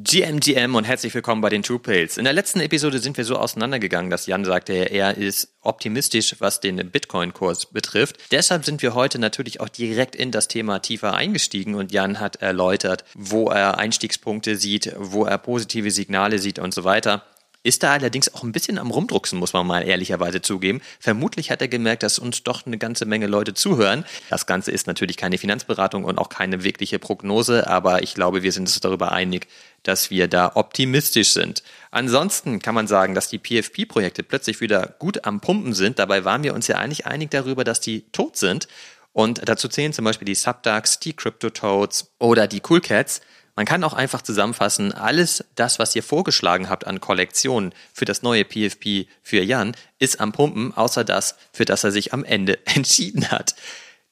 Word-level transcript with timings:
GMGM 0.00 0.76
und 0.76 0.84
herzlich 0.84 1.12
willkommen 1.12 1.40
bei 1.40 1.48
den 1.48 1.64
True 1.64 1.80
Pills. 1.80 2.18
In 2.18 2.24
der 2.24 2.32
letzten 2.32 2.60
Episode 2.60 3.00
sind 3.00 3.16
wir 3.16 3.24
so 3.24 3.34
auseinandergegangen, 3.34 4.10
dass 4.10 4.26
Jan 4.26 4.44
sagte, 4.44 4.72
er 4.72 5.16
ist 5.16 5.48
optimistisch, 5.60 6.36
was 6.38 6.60
den 6.60 6.76
Bitcoin-Kurs 6.76 7.66
betrifft. 7.66 8.16
Deshalb 8.30 8.64
sind 8.64 8.80
wir 8.80 8.94
heute 8.94 9.18
natürlich 9.18 9.58
auch 9.58 9.68
direkt 9.68 10.14
in 10.14 10.30
das 10.30 10.46
Thema 10.46 10.78
tiefer 10.78 11.14
eingestiegen 11.14 11.74
und 11.74 11.90
Jan 11.90 12.20
hat 12.20 12.36
erläutert, 12.36 13.04
wo 13.14 13.48
er 13.48 13.78
Einstiegspunkte 13.78 14.54
sieht, 14.54 14.94
wo 14.96 15.24
er 15.24 15.36
positive 15.36 15.90
Signale 15.90 16.38
sieht 16.38 16.60
und 16.60 16.72
so 16.72 16.84
weiter. 16.84 17.24
Ist 17.68 17.82
da 17.82 17.92
allerdings 17.92 18.32
auch 18.32 18.44
ein 18.44 18.52
bisschen 18.52 18.78
am 18.78 18.90
Rumdrucksen, 18.90 19.38
muss 19.38 19.52
man 19.52 19.66
mal 19.66 19.86
ehrlicherweise 19.86 20.40
zugeben. 20.40 20.80
Vermutlich 21.00 21.50
hat 21.50 21.60
er 21.60 21.68
gemerkt, 21.68 22.02
dass 22.02 22.18
uns 22.18 22.42
doch 22.42 22.64
eine 22.64 22.78
ganze 22.78 23.04
Menge 23.04 23.26
Leute 23.26 23.52
zuhören. 23.52 24.06
Das 24.30 24.46
Ganze 24.46 24.70
ist 24.70 24.86
natürlich 24.86 25.18
keine 25.18 25.36
Finanzberatung 25.36 26.04
und 26.04 26.16
auch 26.16 26.30
keine 26.30 26.64
wirkliche 26.64 26.98
Prognose, 26.98 27.66
aber 27.68 28.02
ich 28.02 28.14
glaube, 28.14 28.42
wir 28.42 28.52
sind 28.52 28.68
uns 28.68 28.80
darüber 28.80 29.12
einig, 29.12 29.48
dass 29.82 30.08
wir 30.08 30.28
da 30.28 30.52
optimistisch 30.54 31.34
sind. 31.34 31.62
Ansonsten 31.90 32.60
kann 32.60 32.74
man 32.74 32.86
sagen, 32.86 33.14
dass 33.14 33.28
die 33.28 33.38
PFP-Projekte 33.38 34.22
plötzlich 34.22 34.62
wieder 34.62 34.94
gut 34.98 35.26
am 35.26 35.40
Pumpen 35.40 35.74
sind. 35.74 35.98
Dabei 35.98 36.24
waren 36.24 36.44
wir 36.44 36.54
uns 36.54 36.68
ja 36.68 36.76
eigentlich 36.76 37.04
einig 37.04 37.30
darüber, 37.30 37.64
dass 37.64 37.80
die 37.80 38.06
tot 38.12 38.38
sind. 38.38 38.66
Und 39.12 39.46
dazu 39.46 39.68
zählen 39.68 39.92
zum 39.92 40.06
Beispiel 40.06 40.24
die 40.24 40.34
Subducks, 40.34 41.00
die 41.00 41.12
CryptoToads 41.12 42.12
oder 42.18 42.46
die 42.46 42.60
Coolcats. 42.60 43.20
Man 43.58 43.66
kann 43.66 43.82
auch 43.82 43.92
einfach 43.92 44.22
zusammenfassen, 44.22 44.92
alles 44.92 45.44
das, 45.56 45.80
was 45.80 45.96
ihr 45.96 46.04
vorgeschlagen 46.04 46.68
habt 46.70 46.86
an 46.86 47.00
Kollektionen 47.00 47.74
für 47.92 48.04
das 48.04 48.22
neue 48.22 48.44
PFP 48.44 49.08
für 49.20 49.42
Jan, 49.42 49.74
ist 49.98 50.20
am 50.20 50.30
Pumpen, 50.30 50.72
außer 50.76 51.02
das, 51.02 51.34
für 51.52 51.64
das 51.64 51.82
er 51.82 51.90
sich 51.90 52.12
am 52.12 52.22
Ende 52.22 52.60
entschieden 52.66 53.32
hat. 53.32 53.56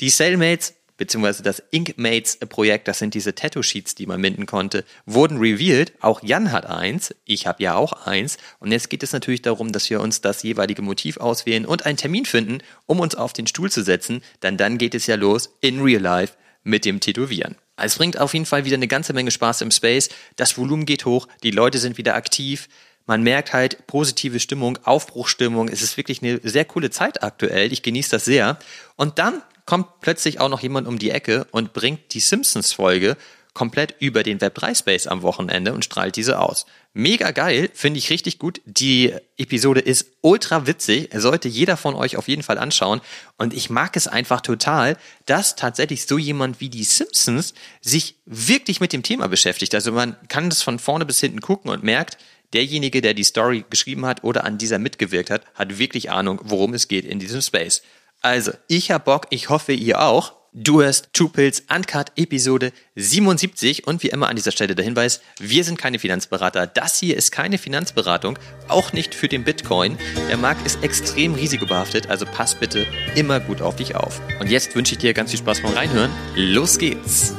Die 0.01 0.11
Cellmates 0.11 0.75
beziehungsweise 0.97 1.45
das 1.45 1.63
Inkmates-Projekt, 1.71 2.89
das 2.89 2.99
sind 2.99 3.15
diese 3.15 3.37
Tattoo-Sheets, 3.37 3.95
die 3.95 4.07
man 4.07 4.21
minden 4.21 4.47
konnte, 4.47 4.85
wurden 5.05 5.39
revealed. 5.39 5.93
Auch 6.01 6.25
Jan 6.25 6.51
hat 6.51 6.67
eins, 6.67 7.15
ich 7.25 7.47
habe 7.47 7.63
ja 7.63 7.77
auch 7.77 7.93
eins. 8.05 8.39
Und 8.59 8.73
jetzt 8.73 8.91
geht 8.91 9.05
es 9.05 9.13
natürlich 9.13 9.43
darum, 9.43 9.71
dass 9.71 9.89
wir 9.89 10.01
uns 10.01 10.23
das 10.23 10.43
jeweilige 10.43 10.83
Motiv 10.83 11.19
auswählen 11.19 11.67
und 11.67 11.87
einen 11.87 11.99
Termin 11.99 12.25
finden, 12.25 12.63
um 12.87 12.99
uns 12.99 13.15
auf 13.15 13.33
den 13.33 13.47
Stuhl 13.47 13.71
zu 13.71 13.85
setzen. 13.85 14.25
Denn 14.43 14.57
dann 14.57 14.77
geht 14.77 14.97
es 14.97 15.07
ja 15.07 15.15
los 15.15 15.51
in 15.61 15.83
Real 15.83 16.03
Life 16.03 16.35
mit 16.65 16.85
dem 16.85 16.99
Tätowieren. 16.99 17.55
Es 17.77 17.97
bringt 17.97 18.19
auf 18.19 18.33
jeden 18.33 18.47
Fall 18.47 18.65
wieder 18.65 18.77
eine 18.77 18.89
ganze 18.89 19.13
Menge 19.13 19.31
Spaß 19.31 19.61
im 19.61 19.71
Space. 19.71 20.09
Das 20.37 20.57
Volumen 20.57 20.87
geht 20.87 21.05
hoch, 21.05 21.29
die 21.43 21.51
Leute 21.51 21.79
sind 21.79 21.99
wieder 21.99 22.15
aktiv. 22.15 22.69
Man 23.07 23.23
merkt 23.23 23.53
halt 23.53 23.87
positive 23.87 24.41
Stimmung, 24.41 24.79
Aufbruchstimmung. 24.83 25.69
Es 25.69 25.83
ist 25.83 25.97
wirklich 25.97 26.23
eine 26.23 26.41
sehr 26.43 26.65
coole 26.65 26.91
Zeit 26.91 27.23
aktuell. 27.23 27.73
Ich 27.73 27.83
genieße 27.83 28.11
das 28.11 28.25
sehr. 28.25 28.59
Und 28.97 29.19
dann 29.19 29.43
kommt 29.65 30.01
plötzlich 30.01 30.41
auch 30.41 30.49
noch 30.49 30.61
jemand 30.61 30.89
um 30.89 30.99
die 30.99 31.11
Ecke 31.11 31.47
und 31.51 31.73
bringt 31.73 32.15
die 32.15 32.21
Simpsons-Folge 32.21 33.17
komplett 33.57 33.95
über 33.99 34.23
den 34.23 34.39
Web3-Space 34.39 35.07
am 35.07 35.23
Wochenende 35.23 35.73
und 35.73 35.83
strahlt 35.83 36.15
diese 36.15 36.39
aus. 36.39 36.67
Mega 36.93 37.31
geil, 37.31 37.71
finde 37.73 37.99
ich 37.99 38.11
richtig 38.11 38.39
gut. 38.39 38.61
Die 38.67 39.15
Episode 39.39 39.81
ist 39.81 40.13
ultra 40.21 40.67
witzig, 40.67 41.09
sollte 41.15 41.49
jeder 41.49 41.79
von 41.79 41.95
euch 41.95 42.19
auf 42.19 42.29
jeden 42.29 42.43
Fall 42.43 42.59
anschauen. 42.59 43.01
Und 43.39 43.55
ich 43.55 43.71
mag 43.71 43.97
es 43.97 44.09
einfach 44.09 44.43
total, 44.43 44.99
dass 45.25 45.57
tatsächlich 45.57 46.07
so 46.07 46.19
jemand 46.19 46.61
wie 46.61 46.69
die 46.69 46.85
Simpsons 46.85 47.55
sich 47.81 48.17
wirklich 48.27 48.81
mit 48.81 48.93
dem 48.93 49.03
Thema 49.03 49.27
beschäftigt. 49.27 49.75
Also 49.75 49.91
man 49.91 50.17
kann 50.29 50.51
das 50.51 50.63
von 50.63 50.79
vorne 50.79 51.07
bis 51.07 51.21
hinten 51.21 51.41
gucken 51.41 51.71
und 51.71 51.83
merkt, 51.83 52.19
derjenige, 52.53 53.01
der 53.01 53.15
die 53.15 53.25
Story 53.25 53.65
geschrieben 53.71 54.05
hat 54.05 54.23
oder 54.23 54.45
an 54.45 54.59
dieser 54.59 54.79
mitgewirkt 54.79 55.31
hat, 55.31 55.43
hat 55.55 55.79
wirklich 55.79 56.11
Ahnung, 56.11 56.41
worum 56.45 56.75
es 56.75 56.89
geht 56.89 57.07
in 57.07 57.19
diesem 57.19 57.41
Space. 57.41 57.83
Also, 58.21 58.53
ich 58.69 58.91
hab 58.91 59.07
Bock, 59.07 59.27
ich 59.31 59.49
hoffe, 59.49 59.73
ihr 59.73 60.01
auch. 60.03 60.35
Du 60.59 60.81
hörst 60.81 61.11
Two 61.13 61.29
Pills 61.29 61.65
Uncut 61.69 62.13
Episode 62.17 62.73
77 62.95 63.87
und 63.87 64.03
wie 64.03 64.09
immer 64.09 64.31
an 64.31 64.37
dieser 64.37 64.53
Stelle 64.53 64.75
der 64.75 64.87
Hinweis, 64.87 65.21
wir 65.39 65.65
sind 65.65 65.77
keine 65.77 65.99
Finanzberater. 65.99 66.67
Das 66.67 66.99
hier 66.99 67.19
ist 67.19 67.31
keine 67.31 67.59
Finanzberatung, 67.59 68.39
auch 68.67 68.95
nicht 68.95 69.15
für 69.15 69.29
den 69.29 69.45
Bitcoin. 69.45 69.99
Der 70.31 70.39
Markt 70.39 70.65
ist 70.65 70.83
extrem 70.83 71.35
risikobehaftet, 71.35 72.09
also 72.09 72.25
pass 72.25 72.55
bitte 72.55 72.87
immer 73.15 73.39
gut 73.39 73.61
auf 73.61 73.77
dich 73.77 73.97
auf. 73.97 74.23
Und 74.41 74.49
jetzt 74.49 74.75
wünsche 74.75 74.93
ich 74.95 74.99
dir 74.99 75.13
ganz 75.13 75.33
viel 75.33 75.41
Spaß 75.41 75.61
beim 75.61 75.75
Reinhören. 75.75 76.11
Los 76.37 76.79
geht's! 76.79 77.35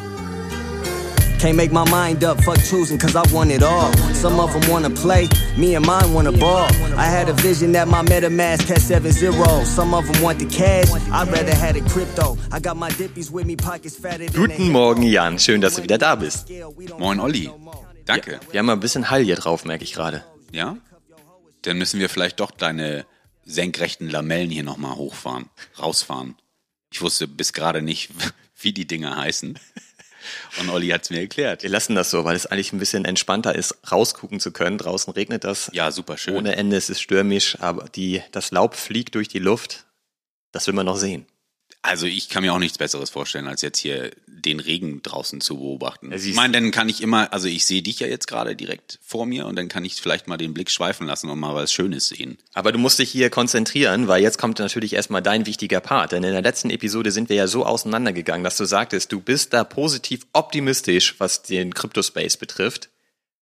Can't 1.39 1.55
make 1.55 1.71
my 1.71 1.87
mind 1.91 2.23
up, 2.23 2.41
fuck 2.43 2.57
choosing, 2.63 2.97
cause 2.97 3.15
I 3.15 3.21
want 3.31 3.51
it 3.51 3.61
all. 3.61 3.93
Some 4.13 4.39
of 4.39 4.51
them 4.53 4.71
wanna 4.71 4.89
play, 4.89 5.29
me 5.55 5.75
and 5.75 5.85
mine 5.85 6.11
wanna 6.13 6.31
ball. 6.31 6.67
I 6.97 7.05
had 7.05 7.29
a 7.29 7.33
vision 7.33 7.73
that 7.73 7.87
my 7.87 8.01
MetaMask 8.01 8.67
had 8.67 8.81
7 8.81 9.11
0. 9.11 9.63
Some 9.63 9.93
of 9.93 10.07
them 10.07 10.23
want 10.23 10.39
the 10.39 10.45
cash, 10.45 10.89
I'd 11.11 11.31
rather 11.31 11.53
had 11.53 11.75
it 11.75 11.85
crypto. 11.85 12.37
I 12.51 12.59
got 12.59 12.75
my 12.75 12.89
dippies 12.89 13.29
with 13.31 13.45
me, 13.45 13.55
pockets 13.55 13.95
fatted. 13.95 14.33
Guten 14.33 14.71
Morgen, 14.71 15.03
Jan. 15.03 15.37
Schön, 15.37 15.61
dass 15.61 15.75
du 15.75 15.83
wieder 15.83 15.99
da 15.99 16.15
bist. 16.15 16.49
Moin, 16.97 17.19
Olli. 17.19 17.51
Danke. 18.05 18.31
Ja, 18.31 18.39
wir 18.51 18.59
haben 18.59 18.65
mal 18.65 18.73
ein 18.73 18.79
bisschen 18.79 19.11
Hall 19.11 19.23
hier 19.23 19.35
drauf, 19.35 19.63
merke 19.65 19.83
ich 19.83 19.93
gerade. 19.93 20.23
Ja? 20.51 20.77
Dann 21.61 21.77
müssen 21.77 21.99
wir 21.99 22.09
vielleicht 22.09 22.39
doch 22.39 22.49
deine 22.49 23.05
senkrechten 23.45 24.09
Lamellen 24.09 24.49
hier 24.49 24.63
nochmal 24.63 24.95
hochfahren, 24.95 25.49
rausfahren. 25.77 26.35
Ich 26.91 27.01
wusste 27.01 27.27
bis 27.27 27.53
gerade 27.53 27.81
nicht, 27.81 28.09
wie 28.59 28.73
die 28.73 28.87
Dinger 28.87 29.17
heißen. 29.17 29.59
Und 30.59 30.69
Olli 30.69 30.89
hat 30.89 31.03
es 31.03 31.09
mir 31.09 31.21
erklärt. 31.21 31.63
Wir 31.63 31.69
lassen 31.69 31.95
das 31.95 32.09
so, 32.09 32.23
weil 32.23 32.35
es 32.35 32.45
eigentlich 32.45 32.73
ein 32.73 32.79
bisschen 32.79 33.05
entspannter 33.05 33.55
ist, 33.55 33.75
rausgucken 33.91 34.39
zu 34.39 34.51
können. 34.51 34.77
Draußen 34.77 35.13
regnet 35.13 35.43
das. 35.43 35.69
Ja, 35.73 35.91
super 35.91 36.17
schön. 36.17 36.35
Ohne 36.35 36.55
Ende, 36.55 36.77
es 36.77 36.89
ist 36.89 37.01
stürmisch, 37.01 37.57
aber 37.59 37.85
die, 37.89 38.21
das 38.31 38.51
Laub 38.51 38.75
fliegt 38.75 39.15
durch 39.15 39.27
die 39.27 39.39
Luft. 39.39 39.85
Das 40.51 40.67
will 40.67 40.73
man 40.73 40.85
noch 40.85 40.97
sehen. 40.97 41.25
Also 41.81 42.05
ich 42.05 42.27
kann 42.29 42.43
mir 42.43 42.53
auch 42.53 42.59
nichts 42.59 42.77
Besseres 42.77 43.09
vorstellen, 43.09 43.47
als 43.47 43.61
jetzt 43.61 43.79
hier 43.79 44.11
den 44.27 44.59
Regen 44.59 45.01
draußen 45.01 45.41
zu 45.41 45.57
beobachten. 45.57 46.11
Ich 46.11 46.33
meine, 46.33 46.53
dann 46.53 46.71
kann 46.71 46.89
ich 46.89 47.01
immer, 47.01 47.31
also 47.31 47.47
ich 47.47 47.65
sehe 47.65 47.81
dich 47.81 47.99
ja 47.99 48.07
jetzt 48.07 48.27
gerade 48.27 48.55
direkt 48.55 48.99
vor 49.01 49.25
mir 49.25 49.45
und 49.45 49.55
dann 49.55 49.67
kann 49.67 49.85
ich 49.85 49.95
vielleicht 49.95 50.27
mal 50.27 50.37
den 50.37 50.53
Blick 50.53 50.69
schweifen 50.69 51.07
lassen 51.07 51.29
und 51.29 51.39
mal 51.39 51.55
was 51.55 51.71
Schönes 51.71 52.09
sehen. 52.09 52.37
Aber 52.53 52.71
du 52.71 52.79
musst 52.79 52.99
dich 52.99 53.09
hier 53.09 53.29
konzentrieren, 53.29 54.07
weil 54.07 54.21
jetzt 54.21 54.37
kommt 54.37 54.59
natürlich 54.59 54.93
erstmal 54.93 55.21
dein 55.21 55.45
wichtiger 55.45 55.79
Part. 55.79 56.11
Denn 56.11 56.23
in 56.23 56.33
der 56.33 56.41
letzten 56.41 56.69
Episode 56.69 57.11
sind 57.11 57.29
wir 57.29 57.35
ja 57.35 57.47
so 57.47 57.65
auseinandergegangen, 57.65 58.43
dass 58.43 58.57
du 58.57 58.65
sagtest, 58.65 59.11
du 59.11 59.21
bist 59.21 59.53
da 59.53 59.63
positiv 59.63 60.25
optimistisch, 60.33 61.15
was 61.19 61.43
den 61.43 61.73
Cryptospace 61.73 62.37
betrifft. 62.37 62.89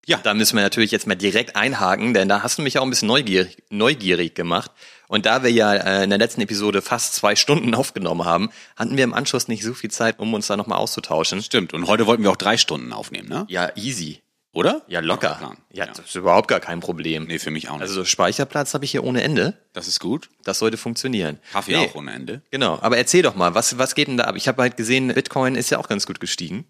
Ja. 0.06 0.18
Da 0.22 0.34
müssen 0.34 0.54
wir 0.54 0.62
natürlich 0.62 0.92
jetzt 0.92 1.08
mal 1.08 1.16
direkt 1.16 1.56
einhaken, 1.56 2.14
denn 2.14 2.28
da 2.28 2.42
hast 2.42 2.58
du 2.58 2.62
mich 2.62 2.78
auch 2.78 2.84
ein 2.84 2.90
bisschen 2.90 3.08
neugierig, 3.08 3.56
neugierig 3.70 4.34
gemacht. 4.36 4.70
Und 5.08 5.26
da 5.26 5.42
wir 5.42 5.50
ja 5.50 5.74
äh, 5.74 6.04
in 6.04 6.10
der 6.10 6.18
letzten 6.18 6.40
Episode 6.40 6.82
fast 6.82 7.14
zwei 7.14 7.36
Stunden 7.36 7.74
aufgenommen 7.76 8.24
haben, 8.24 8.50
hatten 8.76 8.96
wir 8.96 9.04
im 9.04 9.14
Anschluss 9.14 9.48
nicht 9.48 9.62
so 9.62 9.74
viel 9.74 9.90
Zeit, 9.90 10.18
um 10.18 10.34
uns 10.34 10.46
da 10.46 10.56
nochmal 10.56 10.78
auszutauschen. 10.78 11.42
Stimmt. 11.42 11.72
Und 11.74 11.86
heute 11.86 12.06
wollten 12.06 12.22
wir 12.22 12.30
auch 12.30 12.36
drei 12.36 12.56
Stunden 12.56 12.92
aufnehmen, 12.92 13.28
ne? 13.28 13.44
Ja, 13.48 13.70
easy. 13.76 14.22
Oder? 14.56 14.80
Ja, 14.88 15.00
locker. 15.00 15.38
Ja, 15.70 15.84
ja, 15.84 15.86
das 15.92 16.06
ist 16.06 16.14
überhaupt 16.14 16.48
gar 16.48 16.60
kein 16.60 16.80
Problem. 16.80 17.24
Nee, 17.26 17.38
für 17.38 17.50
mich 17.50 17.68
auch 17.68 17.74
nicht. 17.74 17.82
Also 17.82 18.06
Speicherplatz 18.06 18.72
habe 18.72 18.86
ich 18.86 18.90
hier 18.90 19.04
ohne 19.04 19.22
Ende. 19.22 19.52
Das 19.74 19.86
ist 19.86 20.00
gut. 20.00 20.30
Das 20.44 20.60
sollte 20.60 20.78
funktionieren. 20.78 21.38
Kaffee 21.52 21.76
nee. 21.76 21.86
auch 21.86 21.94
ohne 21.94 22.12
Ende. 22.12 22.40
Genau. 22.50 22.78
Aber 22.80 22.96
erzähl 22.96 23.20
doch 23.20 23.34
mal, 23.34 23.54
was, 23.54 23.76
was 23.76 23.94
geht 23.94 24.08
denn 24.08 24.16
da 24.16 24.24
ab? 24.24 24.36
Ich 24.36 24.48
habe 24.48 24.62
halt 24.62 24.78
gesehen, 24.78 25.08
Bitcoin 25.08 25.56
ist 25.56 25.68
ja 25.68 25.76
auch 25.76 25.88
ganz 25.88 26.06
gut 26.06 26.20
gestiegen. 26.20 26.64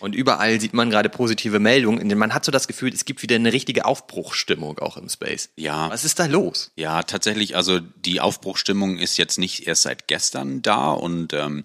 Und 0.00 0.14
überall 0.14 0.60
sieht 0.60 0.74
man 0.74 0.90
gerade 0.90 1.08
positive 1.08 1.58
Meldungen. 1.58 2.08
Denn 2.08 2.18
man 2.18 2.34
hat 2.34 2.44
so 2.44 2.52
das 2.52 2.68
Gefühl, 2.68 2.92
es 2.92 3.04
gibt 3.04 3.22
wieder 3.22 3.36
eine 3.36 3.52
richtige 3.52 3.84
Aufbruchstimmung 3.84 4.78
auch 4.78 4.96
im 4.96 5.08
Space. 5.08 5.50
Ja. 5.56 5.90
Was 5.90 6.04
ist 6.04 6.18
da 6.18 6.26
los? 6.26 6.72
Ja, 6.76 7.02
tatsächlich, 7.02 7.56
also 7.56 7.80
die 7.80 8.20
Aufbruchstimmung 8.20 8.98
ist 8.98 9.16
jetzt 9.16 9.38
nicht 9.38 9.66
erst 9.66 9.82
seit 9.82 10.08
gestern 10.08 10.62
da. 10.62 10.90
Und 10.90 11.32
ähm, 11.32 11.64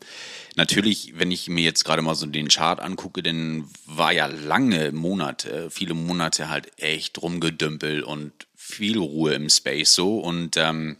natürlich, 0.55 1.13
wenn 1.17 1.31
ich 1.31 1.47
mir 1.47 1.63
jetzt 1.63 1.85
gerade 1.85 2.01
mal 2.01 2.15
so 2.15 2.25
den 2.25 2.47
Chart 2.47 2.79
angucke, 2.79 3.23
dann 3.23 3.65
war 3.85 4.11
ja 4.11 4.27
lange 4.27 4.91
Monate, 4.91 5.69
viele 5.69 5.93
Monate 5.93 6.49
halt 6.49 6.71
echt 6.77 7.21
rumgedümpelt 7.21 8.03
und 8.03 8.31
viel 8.55 8.97
Ruhe 8.97 9.33
im 9.33 9.49
Space 9.49 9.93
so. 9.93 10.19
Und 10.19 10.57
ähm, 10.57 10.97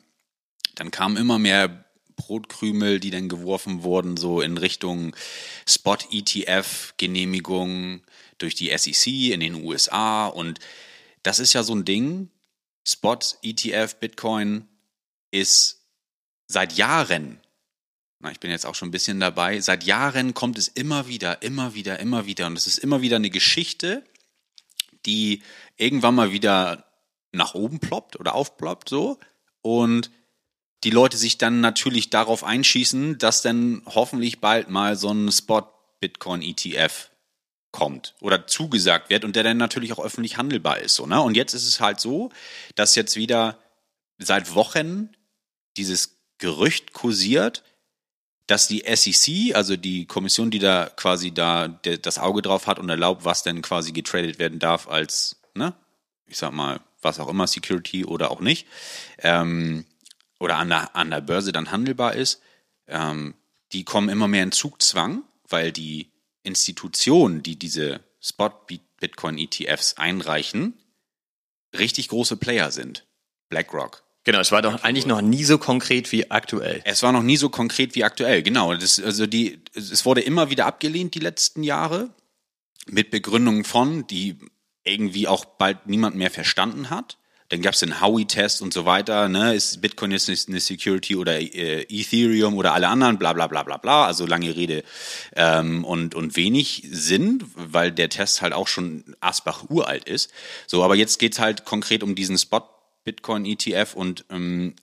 dann 0.76 0.91
kam 0.91 1.18
immer 1.18 1.40
mehr 1.40 1.86
Brotkrümel, 2.19 3.00
die 3.00 3.12
dann 3.12 3.30
geworfen 3.30 3.84
wurden, 3.84 4.18
so 4.18 4.41
in 4.41 4.57
Richtung 4.57 5.16
Spot-ETF-Genehmigung 5.68 8.02
durch 8.38 8.56
die 8.56 8.78
SEC 8.78 9.31
in 9.31 9.40
den 9.40 9.56
USA. 9.56 10.28
Und 10.28 10.59
das 11.23 11.40
ist 11.40 11.53
ja 11.53 11.64
so 11.64 11.73
ein 11.73 11.85
Ding. 11.85 12.29
Spot-ETF 12.85 13.96
Bitcoin 13.96 14.67
ist 15.32 15.85
seit 16.47 16.73
Jahren, 16.73 17.40
na, 18.20 18.32
ich 18.32 18.40
bin 18.40 18.52
jetzt 18.52 18.66
auch 18.66 18.76
schon 18.76 18.90
ein 18.90 18.91
bisschen 18.91 19.20
dabei, 19.20 19.59
seit 19.61 19.85
Jahren 19.85 20.34
kommt 20.34 20.58
es 20.58 20.67
immer 20.67 21.08
wieder, 21.08 21.41
immer 21.41 21.73
wieder, 21.73 21.99
immer 21.99 22.26
wieder. 22.26 22.47
Und 22.47 22.58
es 22.58 22.67
ist 22.67 22.79
immer 22.79 23.02
wieder 23.02 23.16
eine 23.16 23.29
Geschichte, 23.29 24.03
die 25.05 25.41
irgendwann 25.78 26.16
mal 26.16 26.34
wieder 26.34 26.84
nach 27.32 27.53
oben 27.53 27.79
ploppt 27.79 28.20
oder 28.20 28.35
aufploppt 28.35 28.90
so. 28.90 29.20
Und 29.61 30.11
die 30.84 30.91
Leute 30.91 31.17
sich 31.17 31.37
dann 31.37 31.61
natürlich 31.61 32.09
darauf 32.09 32.43
einschießen, 32.43 33.17
dass 33.17 33.41
dann 33.41 33.81
hoffentlich 33.85 34.40
bald 34.40 34.70
mal 34.70 34.96
so 34.96 35.11
ein 35.11 35.31
Spot-Bitcoin-ETF 35.31 37.09
kommt 37.72 38.16
oder 38.20 38.47
zugesagt 38.47 39.09
wird 39.09 39.26
und 39.26 39.35
der 39.35 39.43
dann 39.43 39.58
natürlich 39.58 39.93
auch 39.93 40.03
öffentlich 40.03 40.37
handelbar 40.37 40.79
ist. 40.79 40.96
So, 40.96 41.05
ne? 41.05 41.22
Und 41.22 41.35
jetzt 41.35 41.53
ist 41.53 41.67
es 41.67 41.79
halt 41.79 41.99
so, 41.99 42.31
dass 42.76 42.96
jetzt 42.96 43.16
wieder 43.16 43.59
seit 44.17 44.55
Wochen 44.55 45.09
dieses 45.78 46.17
Gerücht 46.40 46.93
kursiert, 46.93 47.64
dass 48.47 48.67
die 48.67 48.84
SEC, 48.87 49.55
also 49.55 49.75
die 49.75 50.05
Kommission, 50.05 50.49
die 50.49 50.59
da 50.59 50.90
quasi 50.96 51.32
da 51.32 51.67
das 51.67 52.17
Auge 52.17 52.41
drauf 52.41 52.66
hat 52.66 52.79
und 52.79 52.90
erlaubt, 52.90 53.23
was 53.23 53.43
denn 53.43 53.61
quasi 53.61 53.91
getradet 53.91 54.40
werden 54.40 54.58
darf 54.58 54.87
als, 54.87 55.40
ne, 55.53 55.75
ich 56.25 56.37
sag 56.37 56.52
mal, 56.52 56.79
was 57.02 57.20
auch 57.20 57.29
immer, 57.29 57.46
Security 57.46 58.05
oder 58.05 58.32
auch 58.32 58.40
nicht, 58.40 58.66
ähm, 59.20 59.85
oder 60.40 60.58
an 60.58 60.70
der, 60.70 60.96
an 60.96 61.12
der 61.12 61.22
Börse 61.22 61.52
dann 61.52 61.72
handelbar 61.72 62.16
ist, 62.16 62.41
ähm, 62.88 63.36
die 63.72 63.84
kommen 63.84 64.09
immer 64.09 64.28
mehr 64.28 64.44
in 64.44 64.52
Zugzwang, 64.52 65.24
weil 65.47 65.72
die 65.72 66.09
Institutionen, 66.44 67.44
die 67.44 67.58
diese 67.58 68.00
Spot-Bitcoin-ETFs 68.22 69.96
einreichen, 69.97 70.74
richtig 71.78 72.08
große 72.08 72.38
Player 72.38 72.72
sind. 72.72 73.06
BlackRock. 73.50 74.03
Genau, 74.24 74.40
es 74.40 74.52
war 74.52 74.62
doch 74.62 74.84
eigentlich 74.84 75.06
noch 75.06 75.22
nie 75.22 75.44
so 75.44 75.58
konkret 75.58 76.12
wie 76.12 76.30
aktuell. 76.30 76.82
Es 76.85 77.03
war 77.03 77.12
noch 77.12 77.24
nie 77.24 77.38
so 77.38 77.50
konkret 77.50 77.96
wie 77.96 78.03
aktuell, 78.03 78.44
genau. 78.44 78.76
Das, 78.76 79.00
also 79.00 79.26
die, 79.26 79.62
es 79.74 80.06
wurde 80.06 80.22
immer 80.22 80.50
wieder 80.50 80.66
abgelehnt 80.66 81.16
die 81.16 81.20
letzten 81.20 81.64
Jahre 81.64 82.09
mit 82.85 83.12
Begründungen 83.12 83.64
von, 83.64 84.06
die 84.08 84.38
irgendwie 84.84 85.28
auch 85.28 85.46
bald 85.46 85.88
niemand 85.88 86.16
mehr 86.16 86.32
verstanden 86.32 86.90
hat. 86.90 87.18
Dann 87.49 87.61
gab 87.63 87.73
es 87.73 87.79
den 87.79 87.99
Howey-Test 87.99 88.61
und 88.61 88.73
so 88.73 88.85
weiter. 88.85 89.28
Ne? 89.28 89.55
Ist 89.55 89.81
Bitcoin 89.81 90.11
jetzt 90.11 90.29
eine 90.29 90.59
Security 90.59 91.16
oder 91.16 91.40
äh, 91.40 91.81
Ethereum 91.90 92.55
oder 92.55 92.73
alle 92.73 92.87
anderen, 92.87 93.17
bla 93.17 93.34
bla 93.34 93.47
bla 93.47 93.63
bla 93.63 93.78
bla. 93.78 94.05
Also 94.05 94.28
lange 94.28 94.55
Rede 94.55 94.84
ähm, 95.35 95.84
und, 95.84 96.13
und 96.13 96.35
wenig 96.35 96.87
Sinn, 96.91 97.43
weil 97.55 97.91
der 97.91 98.09
Test 98.09 98.41
halt 98.41 98.53
auch 98.53 98.67
schon 98.67 99.16
Asbach 99.19 99.69
uralt 99.69 100.05
ist. 100.05 100.31
So, 100.67 100.84
aber 100.84 100.96
jetzt 100.96 101.17
geht's 101.17 101.40
halt 101.40 101.66
konkret 101.66 102.03
um 102.03 102.16
diesen 102.16 102.37
Spot 102.37 102.61
Bitcoin 103.03 103.46
ETF 103.46 103.96
und 103.96 104.25
ähm, 104.29 104.75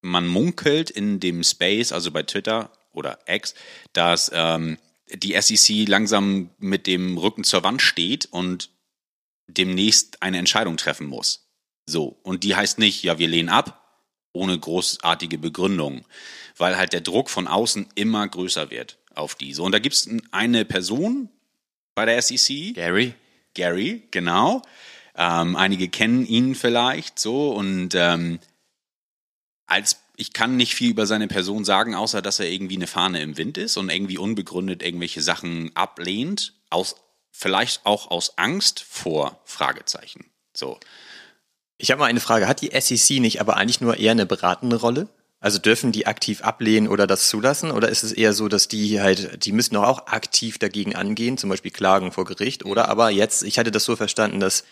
man 0.00 0.26
munkelt 0.26 0.90
in 0.90 1.20
dem 1.20 1.42
Space, 1.44 1.92
also 1.92 2.10
bei 2.10 2.22
Twitter 2.22 2.70
oder 2.92 3.18
X, 3.26 3.54
dass 3.92 4.30
ähm, 4.32 4.78
die 5.12 5.38
SEC 5.38 5.88
langsam 5.88 6.50
mit 6.58 6.86
dem 6.86 7.18
Rücken 7.18 7.44
zur 7.44 7.64
Wand 7.64 7.82
steht 7.82 8.26
und 8.26 8.70
demnächst 9.46 10.22
eine 10.22 10.38
Entscheidung 10.38 10.76
treffen 10.76 11.06
muss. 11.06 11.43
So, 11.86 12.16
und 12.22 12.44
die 12.44 12.56
heißt 12.56 12.78
nicht, 12.78 13.02
ja, 13.02 13.18
wir 13.18 13.28
lehnen 13.28 13.48
ab, 13.48 13.80
ohne 14.32 14.58
großartige 14.58 15.38
Begründung, 15.38 16.04
weil 16.56 16.76
halt 16.76 16.92
der 16.92 17.00
Druck 17.00 17.30
von 17.30 17.46
außen 17.46 17.88
immer 17.94 18.26
größer 18.26 18.70
wird 18.70 18.98
auf 19.14 19.34
die. 19.34 19.54
So, 19.54 19.64
und 19.64 19.72
da 19.72 19.78
gibt 19.78 19.94
es 19.94 20.08
eine 20.32 20.64
Person 20.64 21.28
bei 21.94 22.04
der 22.04 22.20
SEC. 22.20 22.74
Gary. 22.74 23.14
Gary, 23.54 24.02
genau. 24.10 24.62
Ähm, 25.16 25.54
einige 25.54 25.88
kennen 25.88 26.26
ihn 26.26 26.54
vielleicht 26.54 27.20
so 27.20 27.52
und 27.52 27.94
ähm, 27.94 28.40
als 29.66 29.98
ich 30.16 30.32
kann 30.32 30.56
nicht 30.56 30.74
viel 30.74 30.90
über 30.90 31.06
seine 31.06 31.28
Person 31.28 31.64
sagen, 31.64 31.94
außer 31.94 32.22
dass 32.22 32.40
er 32.40 32.48
irgendwie 32.48 32.76
eine 32.76 32.86
Fahne 32.86 33.20
im 33.20 33.36
Wind 33.36 33.58
ist 33.58 33.76
und 33.76 33.90
irgendwie 33.90 34.18
unbegründet 34.18 34.82
irgendwelche 34.82 35.22
Sachen 35.22 35.74
ablehnt, 35.74 36.54
aus 36.70 36.96
vielleicht 37.30 37.84
auch 37.84 38.10
aus 38.10 38.38
Angst 38.38 38.80
vor 38.80 39.40
Fragezeichen. 39.44 40.26
So. 40.52 40.78
Ich 41.78 41.90
habe 41.90 42.00
mal 42.00 42.06
eine 42.06 42.20
Frage. 42.20 42.48
Hat 42.48 42.60
die 42.60 42.70
SEC 42.78 43.20
nicht 43.20 43.40
aber 43.40 43.56
eigentlich 43.56 43.80
nur 43.80 43.96
eher 43.96 44.12
eine 44.12 44.26
beratende 44.26 44.76
Rolle? 44.76 45.08
Also 45.40 45.58
dürfen 45.58 45.92
die 45.92 46.06
aktiv 46.06 46.40
ablehnen 46.42 46.88
oder 46.88 47.06
das 47.06 47.28
zulassen? 47.28 47.70
Oder 47.70 47.90
ist 47.90 48.02
es 48.02 48.12
eher 48.12 48.32
so, 48.32 48.48
dass 48.48 48.68
die 48.68 49.00
halt, 49.00 49.44
die 49.44 49.52
müssen 49.52 49.74
doch 49.74 49.82
auch 49.82 50.06
aktiv 50.06 50.58
dagegen 50.58 50.94
angehen, 50.94 51.36
zum 51.36 51.50
Beispiel 51.50 51.70
klagen 51.70 52.12
vor 52.12 52.24
Gericht? 52.24 52.64
Oder 52.64 52.88
aber 52.88 53.10
jetzt, 53.10 53.42
ich 53.42 53.58
hatte 53.58 53.70
das 53.70 53.84
so 53.84 53.94
verstanden, 53.96 54.40
dass 54.40 54.64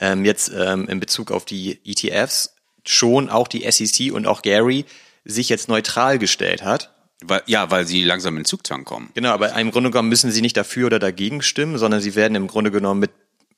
ähm, 0.00 0.24
jetzt 0.24 0.50
ähm, 0.56 0.88
in 0.88 1.00
Bezug 1.00 1.30
auf 1.30 1.44
die 1.44 1.78
ETFs 1.84 2.54
schon 2.86 3.28
auch 3.28 3.48
die 3.48 3.70
SEC 3.70 4.12
und 4.12 4.26
auch 4.26 4.42
Gary 4.42 4.86
sich 5.24 5.48
jetzt 5.48 5.68
neutral 5.68 6.18
gestellt 6.18 6.62
hat. 6.62 6.90
Weil, 7.22 7.42
ja, 7.46 7.70
weil 7.70 7.86
sie 7.86 8.04
langsam 8.04 8.36
in 8.36 8.44
Zugzwang 8.44 8.84
kommen. 8.84 9.10
Genau, 9.14 9.30
aber 9.30 9.54
im 9.54 9.70
Grunde 9.70 9.90
genommen 9.90 10.08
müssen 10.08 10.30
sie 10.30 10.42
nicht 10.42 10.56
dafür 10.56 10.86
oder 10.86 10.98
dagegen 10.98 11.42
stimmen, 11.42 11.78
sondern 11.78 12.00
sie 12.00 12.14
werden 12.14 12.34
im 12.34 12.48
Grunde 12.48 12.70
genommen 12.70 13.00
mit 13.00 13.10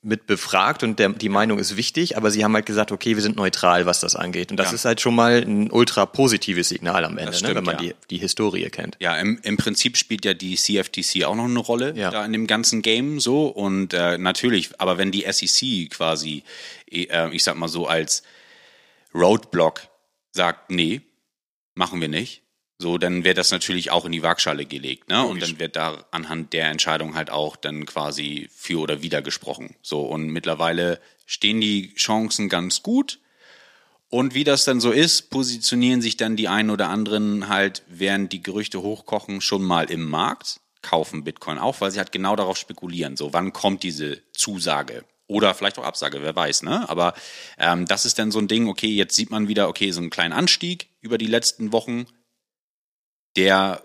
mit 0.02 0.26
befragt 0.26 0.82
und 0.82 0.98
der, 0.98 1.08
die 1.10 1.28
Meinung 1.28 1.58
ist 1.58 1.76
wichtig, 1.76 2.16
aber 2.16 2.30
sie 2.30 2.44
haben 2.44 2.54
halt 2.54 2.66
gesagt, 2.66 2.92
okay, 2.92 3.16
wir 3.16 3.22
sind 3.22 3.36
neutral, 3.36 3.86
was 3.86 4.00
das 4.00 4.14
angeht. 4.14 4.50
Und 4.50 4.56
das 4.56 4.68
ja. 4.68 4.74
ist 4.74 4.84
halt 4.84 5.00
schon 5.00 5.14
mal 5.14 5.42
ein 5.42 5.70
ultra 5.70 6.06
positives 6.06 6.68
Signal 6.68 7.04
am 7.04 7.18
Ende, 7.18 7.32
stimmt, 7.32 7.50
ne, 7.50 7.56
wenn 7.56 7.64
man 7.64 7.74
ja. 7.76 7.92
die, 7.92 7.94
die 8.10 8.18
Historie 8.18 8.68
kennt. 8.70 8.96
Ja, 9.00 9.16
im, 9.16 9.40
im 9.42 9.56
Prinzip 9.56 9.96
spielt 9.96 10.24
ja 10.24 10.34
die 10.34 10.54
CFTC 10.54 11.24
auch 11.24 11.34
noch 11.34 11.44
eine 11.44 11.58
Rolle 11.58 11.94
ja. 11.96 12.10
da 12.10 12.24
in 12.24 12.32
dem 12.32 12.46
ganzen 12.46 12.82
Game 12.82 13.18
so. 13.18 13.46
Und 13.46 13.94
äh, 13.94 14.16
natürlich, 14.16 14.80
aber 14.80 14.96
wenn 14.96 15.10
die 15.10 15.24
SEC 15.28 15.90
quasi, 15.90 16.44
äh, 16.90 17.34
ich 17.34 17.42
sag 17.42 17.56
mal 17.56 17.68
so, 17.68 17.86
als 17.86 18.22
Roadblock 19.12 19.82
sagt, 20.32 20.70
nee, 20.70 21.00
machen 21.74 22.00
wir 22.00 22.08
nicht, 22.08 22.42
so, 22.78 22.98
dann 22.98 23.24
wird 23.24 23.38
das 23.38 23.50
natürlich 23.50 23.90
auch 23.90 24.04
in 24.04 24.12
die 24.12 24.22
Waagschale 24.22 24.66
gelegt, 24.66 25.08
ne? 25.08 25.24
Und 25.24 25.40
dann 25.40 25.58
wird 25.58 25.76
da 25.76 26.04
anhand 26.10 26.52
der 26.52 26.68
Entscheidung 26.68 27.14
halt 27.14 27.30
auch 27.30 27.56
dann 27.56 27.86
quasi 27.86 28.48
für 28.54 28.80
oder 28.80 29.00
wider 29.00 29.22
gesprochen. 29.22 29.74
So, 29.80 30.02
und 30.02 30.28
mittlerweile 30.28 31.00
stehen 31.24 31.60
die 31.60 31.94
Chancen 31.94 32.50
ganz 32.50 32.82
gut. 32.82 33.18
Und 34.08 34.34
wie 34.34 34.44
das 34.44 34.64
dann 34.64 34.80
so 34.80 34.92
ist, 34.92 35.30
positionieren 35.30 36.02
sich 36.02 36.18
dann 36.18 36.36
die 36.36 36.48
einen 36.48 36.70
oder 36.70 36.90
anderen 36.90 37.48
halt, 37.48 37.82
während 37.88 38.32
die 38.32 38.42
Gerüchte 38.42 38.82
hochkochen, 38.82 39.40
schon 39.40 39.62
mal 39.62 39.90
im 39.90 40.08
Markt, 40.08 40.60
kaufen 40.82 41.24
Bitcoin 41.24 41.58
auch, 41.58 41.80
weil 41.80 41.90
sie 41.90 41.98
halt 41.98 42.12
genau 42.12 42.36
darauf 42.36 42.58
spekulieren. 42.58 43.16
So, 43.16 43.32
wann 43.32 43.54
kommt 43.54 43.82
diese 43.82 44.22
Zusage? 44.32 45.04
Oder 45.28 45.54
vielleicht 45.54 45.78
auch 45.78 45.84
Absage, 45.84 46.22
wer 46.22 46.36
weiß, 46.36 46.62
ne? 46.62 46.88
Aber 46.88 47.14
ähm, 47.58 47.86
das 47.86 48.04
ist 48.04 48.18
dann 48.18 48.30
so 48.30 48.38
ein 48.38 48.48
Ding, 48.48 48.68
okay, 48.68 48.88
jetzt 48.88 49.16
sieht 49.16 49.30
man 49.30 49.48
wieder, 49.48 49.68
okay, 49.68 49.90
so 49.90 50.00
einen 50.00 50.10
kleinen 50.10 50.32
Anstieg 50.32 50.90
über 51.00 51.18
die 51.18 51.26
letzten 51.26 51.72
Wochen 51.72 52.06
der 53.36 53.82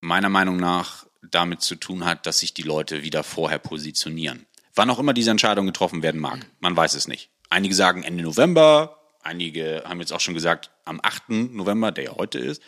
meiner 0.00 0.28
Meinung 0.28 0.56
nach 0.56 1.06
damit 1.22 1.60
zu 1.60 1.76
tun 1.76 2.04
hat, 2.04 2.26
dass 2.26 2.40
sich 2.40 2.54
die 2.54 2.62
Leute 2.62 3.02
wieder 3.02 3.22
vorher 3.22 3.58
positionieren. 3.58 4.46
Wann 4.74 4.90
auch 4.90 4.98
immer 4.98 5.12
diese 5.12 5.30
Entscheidung 5.30 5.66
getroffen 5.66 6.02
werden 6.02 6.20
mag, 6.20 6.46
man 6.60 6.76
weiß 6.76 6.94
es 6.94 7.06
nicht. 7.08 7.30
Einige 7.50 7.74
sagen 7.74 8.02
Ende 8.02 8.22
November, 8.22 8.98
einige 9.22 9.82
haben 9.84 10.00
jetzt 10.00 10.12
auch 10.12 10.20
schon 10.20 10.34
gesagt 10.34 10.70
am 10.84 11.00
8. 11.02 11.30
November, 11.30 11.92
der 11.92 12.04
ja 12.04 12.16
heute 12.16 12.38
ist, 12.38 12.62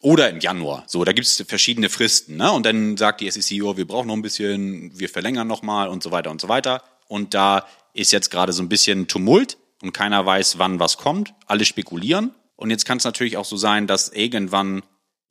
oder 0.00 0.30
im 0.30 0.40
Januar. 0.40 0.84
So, 0.86 1.04
da 1.04 1.12
gibt 1.12 1.26
es 1.26 1.44
verschiedene 1.48 1.88
Fristen. 1.88 2.36
Ne? 2.36 2.52
Und 2.52 2.64
dann 2.64 2.96
sagt 2.96 3.20
die 3.20 3.30
SEC, 3.30 3.62
oh, 3.62 3.76
wir 3.76 3.86
brauchen 3.86 4.06
noch 4.06 4.14
ein 4.14 4.22
bisschen, 4.22 4.96
wir 4.98 5.08
verlängern 5.08 5.48
nochmal 5.48 5.88
und 5.88 6.02
so 6.02 6.12
weiter 6.12 6.30
und 6.30 6.40
so 6.40 6.48
weiter. 6.48 6.84
Und 7.08 7.34
da 7.34 7.66
ist 7.94 8.12
jetzt 8.12 8.30
gerade 8.30 8.52
so 8.52 8.62
ein 8.62 8.68
bisschen 8.68 9.08
Tumult 9.08 9.56
und 9.82 9.92
keiner 9.92 10.24
weiß, 10.24 10.58
wann 10.58 10.78
was 10.78 10.98
kommt. 10.98 11.34
Alle 11.46 11.64
spekulieren. 11.64 12.32
Und 12.54 12.70
jetzt 12.70 12.84
kann 12.84 12.98
es 12.98 13.04
natürlich 13.04 13.36
auch 13.36 13.44
so 13.44 13.56
sein, 13.56 13.86
dass 13.86 14.08
irgendwann 14.08 14.82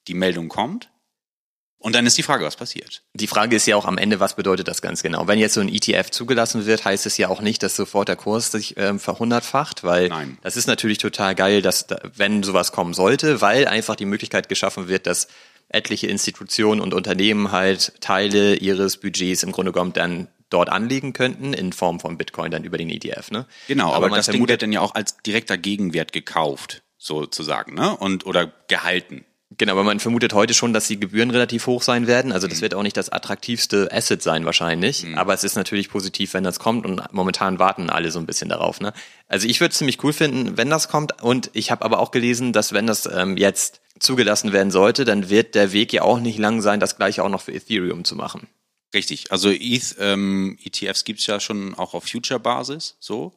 die 0.07 0.13
Meldung 0.13 0.49
kommt. 0.49 0.89
Und 1.79 1.93
dann 1.95 2.07
ist 2.07 2.17
die 2.17 2.23
Frage, 2.23 2.43
was 2.43 2.55
passiert. 2.55 3.03
Die 3.13 3.27
Frage 3.27 3.55
ist 3.55 3.67
ja 3.67 3.75
auch 3.75 3.85
am 3.85 3.99
Ende, 3.99 4.19
was 4.19 4.35
bedeutet 4.35 4.67
das 4.67 4.81
ganz 4.81 5.03
genau? 5.03 5.27
Wenn 5.27 5.37
jetzt 5.37 5.53
so 5.53 5.61
ein 5.61 5.69
ETF 5.69 6.09
zugelassen 6.09 6.65
wird, 6.65 6.83
heißt 6.83 7.05
es 7.05 7.17
ja 7.17 7.29
auch 7.29 7.39
nicht, 7.39 7.61
dass 7.61 7.75
sofort 7.75 8.07
der 8.07 8.15
Kurs 8.15 8.51
sich 8.51 8.75
ähm, 8.77 8.99
verhundertfacht, 8.99 9.83
weil 9.83 10.09
Nein. 10.09 10.39
das 10.41 10.57
ist 10.57 10.65
natürlich 10.65 10.97
total 10.97 11.35
geil, 11.35 11.61
dass 11.61 11.85
wenn 12.15 12.41
sowas 12.41 12.71
kommen 12.71 12.95
sollte, 12.95 13.41
weil 13.41 13.67
einfach 13.67 13.95
die 13.95 14.05
Möglichkeit 14.05 14.49
geschaffen 14.49 14.87
wird, 14.87 15.05
dass 15.05 15.27
etliche 15.69 16.07
Institutionen 16.07 16.81
und 16.81 16.95
Unternehmen 16.95 17.51
halt 17.51 17.93
Teile 18.01 18.55
ihres 18.55 18.97
Budgets 18.97 19.43
im 19.43 19.51
Grunde 19.51 19.71
genommen 19.71 19.93
dann 19.93 20.29
dort 20.49 20.69
anlegen 20.69 21.13
könnten 21.13 21.53
in 21.53 21.73
Form 21.73 21.99
von 21.99 22.17
Bitcoin 22.17 22.51
dann 22.51 22.63
über 22.63 22.77
den 22.77 22.89
ETF. 22.89 23.31
Ne? 23.31 23.45
Genau, 23.67 23.93
aber, 23.93 24.07
aber 24.07 24.15
das 24.15 24.27
Ding 24.27 24.47
wird 24.47 24.61
dann 24.61 24.71
ja 24.71 24.81
auch 24.81 24.95
als 24.95 25.17
direkter 25.17 25.57
Gegenwert 25.57 26.13
gekauft, 26.13 26.83
sozusagen, 26.97 27.75
ne? 27.75 27.95
Und 27.95 28.25
oder 28.25 28.51
gehalten. 28.67 29.25
Genau, 29.51 29.71
aber 29.73 29.85
man 29.85 30.01
vermutet 30.01 30.33
heute 30.33 30.53
schon, 30.53 30.73
dass 30.73 30.87
die 30.87 30.99
Gebühren 30.99 31.31
relativ 31.31 31.67
hoch 31.67 31.81
sein 31.81 32.05
werden. 32.05 32.33
Also 32.33 32.47
das 32.47 32.57
mhm. 32.57 32.63
wird 32.63 32.73
auch 32.73 32.83
nicht 32.83 32.97
das 32.97 33.09
attraktivste 33.09 33.89
Asset 33.93 34.21
sein 34.21 34.43
wahrscheinlich. 34.43 35.03
Mhm. 35.03 35.17
Aber 35.17 35.33
es 35.33 35.45
ist 35.45 35.55
natürlich 35.55 35.89
positiv, 35.89 36.33
wenn 36.33 36.43
das 36.43 36.59
kommt 36.59 36.85
und 36.85 37.01
momentan 37.13 37.57
warten 37.57 37.89
alle 37.89 38.11
so 38.11 38.19
ein 38.19 38.25
bisschen 38.25 38.49
darauf. 38.49 38.81
Ne? 38.81 38.91
Also 39.27 39.47
ich 39.47 39.61
würde 39.61 39.71
es 39.71 39.77
ziemlich 39.77 40.03
cool 40.03 40.11
finden, 40.11 40.57
wenn 40.57 40.69
das 40.69 40.89
kommt. 40.89 41.23
Und 41.23 41.49
ich 41.53 41.71
habe 41.71 41.85
aber 41.85 41.99
auch 41.99 42.11
gelesen, 42.11 42.51
dass 42.51 42.73
wenn 42.73 42.87
das 42.87 43.05
ähm, 43.05 43.37
jetzt 43.37 43.79
zugelassen 43.99 44.51
werden 44.51 44.69
sollte, 44.69 45.05
dann 45.05 45.29
wird 45.29 45.55
der 45.55 45.71
Weg 45.71 45.93
ja 45.93 46.01
auch 46.01 46.19
nicht 46.19 46.37
lang 46.37 46.61
sein, 46.61 46.81
das 46.81 46.97
gleiche 46.97 47.23
auch 47.23 47.29
noch 47.29 47.41
für 47.41 47.53
Ethereum 47.53 48.03
zu 48.03 48.15
machen. 48.15 48.47
Richtig. 48.93 49.31
Also 49.31 49.49
ETH, 49.49 49.95
ähm, 49.99 50.57
ETFs 50.61 51.05
gibt's 51.05 51.25
ja 51.25 51.39
schon 51.39 51.73
auch 51.73 51.93
auf 51.93 52.03
Future-Basis 52.03 52.97
so. 52.99 53.33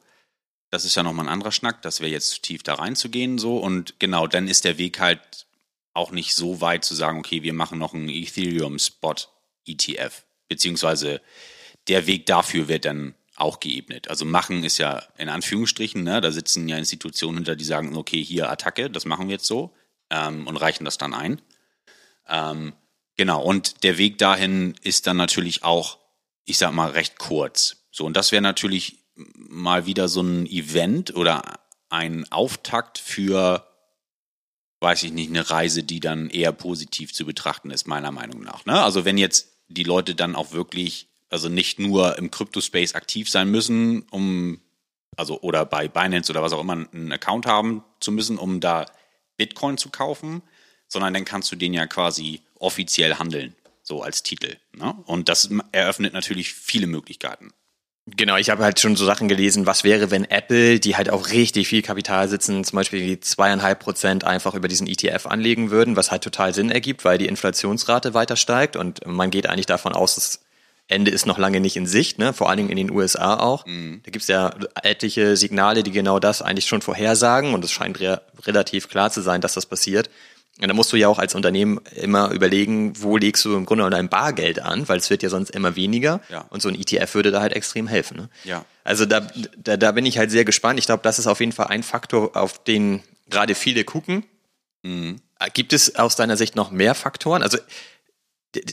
Das 0.71 0.85
ist 0.85 0.95
ja 0.97 1.02
nochmal 1.02 1.26
ein 1.26 1.33
anderer 1.33 1.50
Schnack, 1.50 1.83
das 1.83 2.00
wäre 2.00 2.12
jetzt 2.12 2.31
zu 2.31 2.43
tief 2.43 2.62
da 2.62 2.75
reinzugehen 2.75 3.38
so. 3.38 3.59
Und 3.59 3.99
genau, 4.00 4.26
dann 4.26 4.49
ist 4.49 4.64
der 4.64 4.79
Weg 4.79 5.00
halt 5.00 5.47
auch 5.92 6.11
nicht 6.11 6.35
so 6.35 6.61
weit 6.61 6.85
zu 6.85 6.94
sagen, 6.94 7.18
okay, 7.18 7.42
wir 7.42 7.52
machen 7.52 7.78
noch 7.78 7.94
einen 7.94 8.09
Ethereum-Spot-ETF, 8.09 10.25
beziehungsweise 10.49 11.20
der 11.88 12.06
Weg 12.06 12.26
dafür 12.26 12.68
wird 12.68 12.85
dann 12.85 13.14
auch 13.37 13.61
geebnet. 13.61 14.09
Also 14.09 14.25
machen 14.25 14.64
ist 14.64 14.78
ja 14.78 15.02
in 15.16 15.28
Anführungsstrichen, 15.28 16.02
ne, 16.02 16.20
da 16.20 16.30
sitzen 16.30 16.68
ja 16.68 16.76
Institutionen 16.76 17.38
hinter, 17.38 17.56
die 17.56 17.64
sagen, 17.64 17.97
okay, 17.97 18.23
hier 18.23 18.50
Attacke, 18.50 18.90
das 18.90 19.06
machen 19.06 19.28
wir 19.28 19.35
jetzt 19.35 19.47
so 19.47 19.75
ähm, 20.11 20.47
und 20.47 20.56
reichen 20.56 20.85
das 20.85 20.99
dann 20.99 21.14
ein. 21.14 21.40
Ähm, 22.28 22.75
genau, 23.16 23.42
und 23.42 23.82
der 23.82 23.99
Weg 23.99 24.18
dahin 24.18 24.75
ist 24.82 25.06
dann 25.06 25.16
natürlich 25.16 25.64
auch, 25.64 25.99
ich 26.44 26.59
sag 26.59 26.73
mal, 26.73 26.90
recht 26.90 27.18
kurz. 27.18 27.87
So, 27.90 28.04
und 28.04 28.16
das 28.16 28.30
wäre 28.30 28.42
natürlich 28.42 28.99
mal 29.14 29.87
wieder 29.87 30.09
so 30.09 30.23
ein 30.23 30.47
Event 30.47 31.14
oder 31.14 31.61
ein 31.88 32.30
Auftakt 32.30 32.99
für 32.99 33.70
weiß 34.81 35.03
ich 35.03 35.13
nicht, 35.13 35.31
eine 35.31 35.49
Reise, 35.49 35.83
die 35.83 36.01
dann 36.01 36.31
eher 36.31 36.53
positiv 36.53 37.13
zu 37.13 37.27
betrachten 37.27 37.71
ist, 37.71 37.87
meiner 37.87 38.11
Meinung 38.11 38.43
nach. 38.43 38.65
Ne? 38.65 38.83
Also 38.83 39.05
wenn 39.05 39.19
jetzt 39.19 39.53
die 39.69 39.85
Leute 39.85 40.15
dann 40.15 40.35
auch 40.35 40.53
wirklich, 40.53 41.09
also 41.29 41.49
nicht 41.49 41.79
nur 41.79 42.19
im 42.19 42.31
Crypto-Space 42.31 42.95
aktiv 42.95 43.31
sein 43.31 43.51
müssen, 43.51 44.03
um, 44.11 44.61
also 45.17 45.41
oder 45.43 45.65
bei 45.67 45.87
Binance 45.87 46.33
oder 46.33 46.43
was 46.43 46.53
auch 46.53 46.61
immer 46.61 46.87
einen 46.93 47.13
Account 47.13 47.47
haben 47.47 47.85
zu 48.01 48.11
müssen, 48.11 48.39
um 48.39 48.61
da 48.61 48.87
Bitcoin 49.37 49.77
zu 49.77 49.91
kaufen, 49.91 50.43
sondern 50.89 51.15
dann 51.15 51.25
kannst 51.25 51.53
du 51.53 51.57
den 51.57 51.75
ja 51.75 51.87
quasi 51.87 52.41
offiziell 52.59 53.15
handeln, 53.15 53.55
so 53.83 54.03
als 54.03 54.23
Titel. 54.23 54.57
Ne? 54.73 54.95
Und 55.05 55.29
das 55.29 55.51
eröffnet 55.73 56.15
natürlich 56.15 56.53
viele 56.53 56.87
Möglichkeiten. 56.87 57.53
Genau, 58.07 58.37
ich 58.37 58.50
habe 58.50 58.64
halt 58.64 58.80
schon 58.80 58.97
so 58.97 59.04
Sachen 59.04 59.28
gelesen, 59.28 59.66
was 59.66 59.85
wäre, 59.85 60.11
wenn 60.11 60.25
Apple, 60.25 60.80
die 60.80 60.97
halt 60.97 61.11
auch 61.11 61.30
richtig 61.30 61.69
viel 61.69 61.83
Kapital 61.83 62.28
sitzen, 62.28 62.64
zum 62.64 62.76
Beispiel 62.76 63.00
die 63.00 63.21
zweieinhalb 63.21 63.78
Prozent 63.78 64.25
einfach 64.25 64.54
über 64.54 64.69
diesen 64.69 64.87
ETF 64.87 65.26
anlegen 65.26 65.71
würden, 65.71 65.97
was 65.97 66.11
halt 66.11 66.25
total 66.25 66.54
Sinn 66.54 66.71
ergibt, 66.71 67.04
weil 67.04 67.19
die 67.19 67.26
Inflationsrate 67.26 68.14
weiter 68.14 68.37
steigt 68.37 68.76
und 68.76 69.07
man 69.07 69.30
geht 69.30 69.49
eigentlich 69.49 69.66
davon 69.66 69.92
aus, 69.92 70.14
das 70.16 70.40
Ende 70.88 71.11
ist 71.11 71.25
noch 71.25 71.38
lange 71.38 71.61
nicht 71.61 71.76
in 71.76 71.87
Sicht, 71.87 72.19
ne? 72.19 72.33
vor 72.33 72.49
allen 72.49 72.57
Dingen 72.57 72.71
in 72.71 72.76
den 72.76 72.90
USA 72.90 73.38
auch. 73.38 73.64
Mhm. 73.64 74.00
Da 74.04 74.11
gibt's 74.11 74.28
ja 74.28 74.52
etliche 74.83 75.37
Signale, 75.37 75.83
die 75.85 75.92
genau 75.92 76.19
das 76.19 76.42
eigentlich 76.42 76.66
schon 76.66 76.83
vorhersagen 76.83 77.54
und 77.54 77.64
es 77.64 77.71
scheint 77.71 78.00
re 78.00 78.23
relativ 78.45 78.88
klar 78.88 79.11
zu 79.11 79.21
sein, 79.21 79.40
dass 79.40 79.54
das 79.54 79.66
passiert. 79.66 80.11
Und 80.61 80.69
da 80.69 80.75
musst 80.75 80.93
du 80.93 80.97
ja 80.97 81.09
auch 81.09 81.19
als 81.19 81.35
Unternehmen 81.35 81.81
immer 81.95 82.31
überlegen, 82.31 82.93
wo 83.00 83.17
legst 83.17 83.45
du 83.45 83.57
im 83.57 83.64
Grunde 83.64 83.88
dein 83.88 84.09
Bargeld 84.09 84.61
an, 84.61 84.88
weil 84.88 84.99
es 84.99 85.09
wird 85.09 85.23
ja 85.23 85.31
sonst 85.31 85.50
immer 85.50 85.76
weniger. 85.76 86.21
Ja. 86.29 86.47
Und 86.50 86.61
so 86.61 86.69
ein 86.69 86.75
ETF 86.75 87.14
würde 87.14 87.31
da 87.31 87.40
halt 87.40 87.52
extrem 87.52 87.87
helfen. 87.87 88.17
Ne? 88.17 88.29
Ja. 88.45 88.64
Also 88.85 89.07
da, 89.07 89.26
da, 89.57 89.76
da 89.76 89.93
bin 89.93 90.05
ich 90.05 90.19
halt 90.19 90.31
sehr 90.31 90.45
gespannt. 90.45 90.79
Ich 90.79 90.87
glaube, 90.87 91.02
das 91.02 91.19
ist 91.19 91.26
auf 91.26 91.40
jeden 91.40 91.52
Fall 91.52 91.69
ein 91.69 91.83
Faktor, 91.83 92.37
auf 92.37 92.62
den 92.62 93.02
gerade 93.29 93.55
viele 93.55 93.85
gucken. 93.85 94.25
Mhm. 94.83 95.21
Gibt 95.55 95.73
es 95.73 95.97
aus 95.97 96.17
deiner 96.17 96.37
Sicht 96.37 96.57
noch 96.57 96.71
mehr 96.71 96.95
Faktoren? 96.95 97.43
Also 97.43 97.59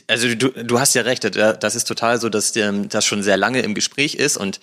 also 0.08 0.34
du, 0.34 0.48
du 0.50 0.80
hast 0.80 0.94
ja 0.94 1.02
recht, 1.02 1.24
das 1.36 1.74
ist 1.76 1.84
total 1.84 2.20
so, 2.20 2.28
dass 2.28 2.52
das 2.52 3.04
schon 3.04 3.22
sehr 3.22 3.36
lange 3.36 3.60
im 3.60 3.74
Gespräch 3.74 4.16
ist 4.16 4.36
und 4.36 4.60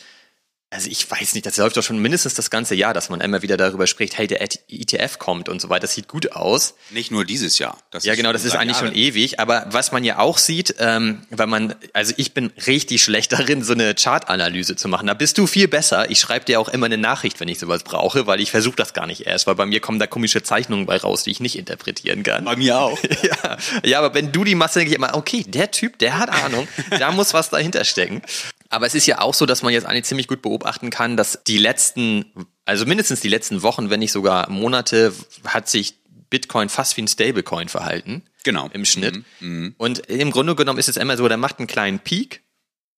also 0.75 0.89
ich 0.89 1.09
weiß 1.09 1.35
nicht, 1.35 1.45
das 1.45 1.55
läuft 1.55 1.77
doch 1.77 1.83
schon 1.83 1.99
mindestens 1.99 2.33
das 2.33 2.49
ganze 2.49 2.75
Jahr, 2.75 2.93
dass 2.93 3.09
man 3.09 3.21
immer 3.21 3.41
wieder 3.41 3.55
darüber 3.55 3.87
spricht, 3.87 4.17
hey, 4.17 4.27
der 4.27 4.41
ETF 4.41 5.19
kommt 5.19 5.47
und 5.47 5.61
so 5.61 5.69
weiter, 5.69 5.81
das 5.81 5.93
sieht 5.93 6.09
gut 6.09 6.33
aus. 6.33 6.75
Nicht 6.89 7.11
nur 7.11 7.23
dieses 7.23 7.59
Jahr. 7.59 7.77
ja, 8.01 8.13
genau, 8.15 8.33
das 8.33 8.43
ist 8.43 8.55
eigentlich 8.55 8.77
Jahre. 8.77 8.87
schon 8.87 8.95
ewig. 8.95 9.39
Aber 9.39 9.67
was 9.69 9.93
man 9.93 10.03
ja 10.03 10.19
auch 10.19 10.37
sieht, 10.37 10.75
ähm, 10.79 11.21
weil 11.29 11.47
man, 11.47 11.75
also 11.93 12.13
ich 12.17 12.33
bin 12.33 12.51
richtig 12.67 13.01
schlecht 13.03 13.31
darin, 13.31 13.63
so 13.63 13.71
eine 13.71 13.95
Chartanalyse 13.95 14.75
zu 14.75 14.89
machen. 14.89 15.07
Da 15.07 15.13
bist 15.13 15.37
du 15.37 15.47
viel 15.47 15.69
besser. 15.69 16.11
Ich 16.11 16.19
schreibe 16.19 16.43
dir 16.43 16.59
auch 16.59 16.67
immer 16.67 16.87
eine 16.87 16.97
Nachricht, 16.97 17.39
wenn 17.39 17.47
ich 17.47 17.57
sowas 17.57 17.83
brauche, 17.83 18.27
weil 18.27 18.41
ich 18.41 18.51
versuche 18.51 18.75
das 18.75 18.93
gar 18.93 19.07
nicht 19.07 19.25
erst, 19.25 19.47
weil 19.47 19.55
bei 19.55 19.65
mir 19.65 19.79
kommen 19.79 19.99
da 19.99 20.07
komische 20.07 20.43
Zeichnungen 20.43 20.85
bei 20.85 20.97
raus, 20.97 21.23
die 21.23 21.31
ich 21.31 21.39
nicht 21.39 21.57
interpretieren 21.57 22.23
kann. 22.23 22.43
Bei 22.43 22.57
mir 22.57 22.77
auch. 22.77 22.99
ja, 23.23 23.57
ja, 23.83 23.99
aber 23.99 24.13
wenn 24.13 24.33
du 24.33 24.43
die 24.43 24.55
machst, 24.55 24.75
denke 24.75 24.89
ich 24.89 24.97
immer, 24.97 25.15
okay, 25.15 25.45
der 25.47 25.71
Typ, 25.71 25.99
der 25.99 26.17
hat 26.17 26.29
Ahnung, 26.29 26.67
da 26.99 27.13
muss 27.13 27.33
was 27.33 27.49
dahinter 27.49 27.85
stecken. 27.85 28.21
Aber 28.75 28.85
es 28.85 28.93
ist 28.93 29.05
ja 29.05 29.21
auch 29.21 29.33
so, 29.33 29.45
dass 29.45 29.63
man 29.63 29.71
jetzt 29.71 29.85
eigentlich 29.85 30.03
ziemlich 30.03 30.27
gut 30.27 30.41
beobachten 30.41 30.89
kann, 30.89 31.15
dass 31.15 31.41
die 31.47 31.57
letzten, 31.57 32.25
also 32.65 32.85
mindestens 32.85 33.21
die 33.21 33.29
letzten 33.29 33.61
Wochen, 33.61 33.89
wenn 33.89 34.01
nicht 34.01 34.11
sogar 34.11 34.49
Monate, 34.49 35.13
hat 35.45 35.69
sich 35.69 35.95
Bitcoin 36.29 36.67
fast 36.67 36.97
wie 36.97 37.03
ein 37.03 37.07
Stablecoin 37.07 37.69
verhalten. 37.69 38.23
Genau. 38.43 38.69
Im 38.73 38.83
Schnitt. 38.83 39.23
Mhm. 39.39 39.49
mhm. 39.49 39.75
Und 39.77 39.99
im 40.07 40.29
Grunde 40.29 40.55
genommen 40.55 40.77
ist 40.77 40.89
es 40.89 40.97
immer 40.97 41.15
so, 41.15 41.25
der 41.29 41.37
macht 41.37 41.59
einen 41.59 41.67
kleinen 41.67 41.99
Peak, 41.99 42.43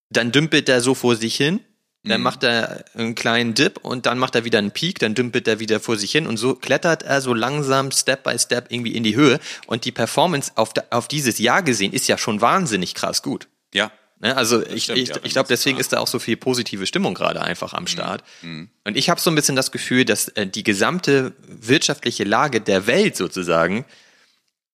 dann 0.09 0.31
dümpelt 0.31 0.67
er 0.67 0.81
so 0.81 0.95
vor 0.95 1.15
sich 1.15 1.35
hin, 1.35 1.59
dann 2.03 2.21
mhm. 2.21 2.23
macht 2.23 2.43
er 2.43 2.83
einen 2.95 3.13
kleinen 3.13 3.53
Dip 3.53 3.77
und 3.83 4.07
dann 4.07 4.17
macht 4.17 4.33
er 4.33 4.45
wieder 4.45 4.57
einen 4.57 4.71
Peak, 4.71 4.97
dann 4.97 5.13
dümpelt 5.13 5.47
er 5.47 5.59
wieder 5.59 5.79
vor 5.79 5.95
sich 5.95 6.11
hin 6.11 6.25
und 6.25 6.37
so 6.37 6.55
klettert 6.55 7.03
er 7.03 7.21
so 7.21 7.35
langsam 7.35 7.91
Step 7.91 8.23
by 8.23 8.39
Step 8.39 8.71
irgendwie 8.71 8.95
in 8.95 9.03
die 9.03 9.15
Höhe 9.15 9.39
und 9.67 9.85
die 9.85 9.91
Performance 9.91 10.53
auf, 10.55 10.71
auf 10.89 11.07
dieses 11.07 11.37
Jahr 11.37 11.61
gesehen 11.61 11.93
ist 11.93 12.07
ja 12.07 12.17
schon 12.17 12.41
wahnsinnig 12.41 12.95
krass 12.95 13.21
gut. 13.21 13.47
Ja, 13.75 13.91
Ne? 14.19 14.35
Also 14.35 14.65
ich, 14.65 14.85
stimmt, 14.85 14.99
ich, 14.99 15.09
ja, 15.09 15.15
ich 15.23 15.31
glaube, 15.33 15.47
deswegen 15.47 15.77
ist 15.77 15.93
da 15.93 15.99
auch 15.99 16.07
so 16.07 16.19
viel 16.19 16.37
positive 16.37 16.85
Stimmung 16.87 17.13
gerade 17.13 17.41
einfach 17.41 17.73
am 17.73 17.83
mhm. 17.83 17.87
Start. 17.87 18.23
Mhm. 18.41 18.69
Und 18.83 18.97
ich 18.97 19.09
habe 19.09 19.21
so 19.21 19.29
ein 19.29 19.35
bisschen 19.35 19.55
das 19.55 19.71
Gefühl, 19.71 20.05
dass 20.05 20.29
äh, 20.29 20.47
die 20.47 20.63
gesamte 20.63 21.33
wirtschaftliche 21.47 22.23
Lage 22.23 22.61
der 22.61 22.87
Welt 22.87 23.15
sozusagen 23.15 23.85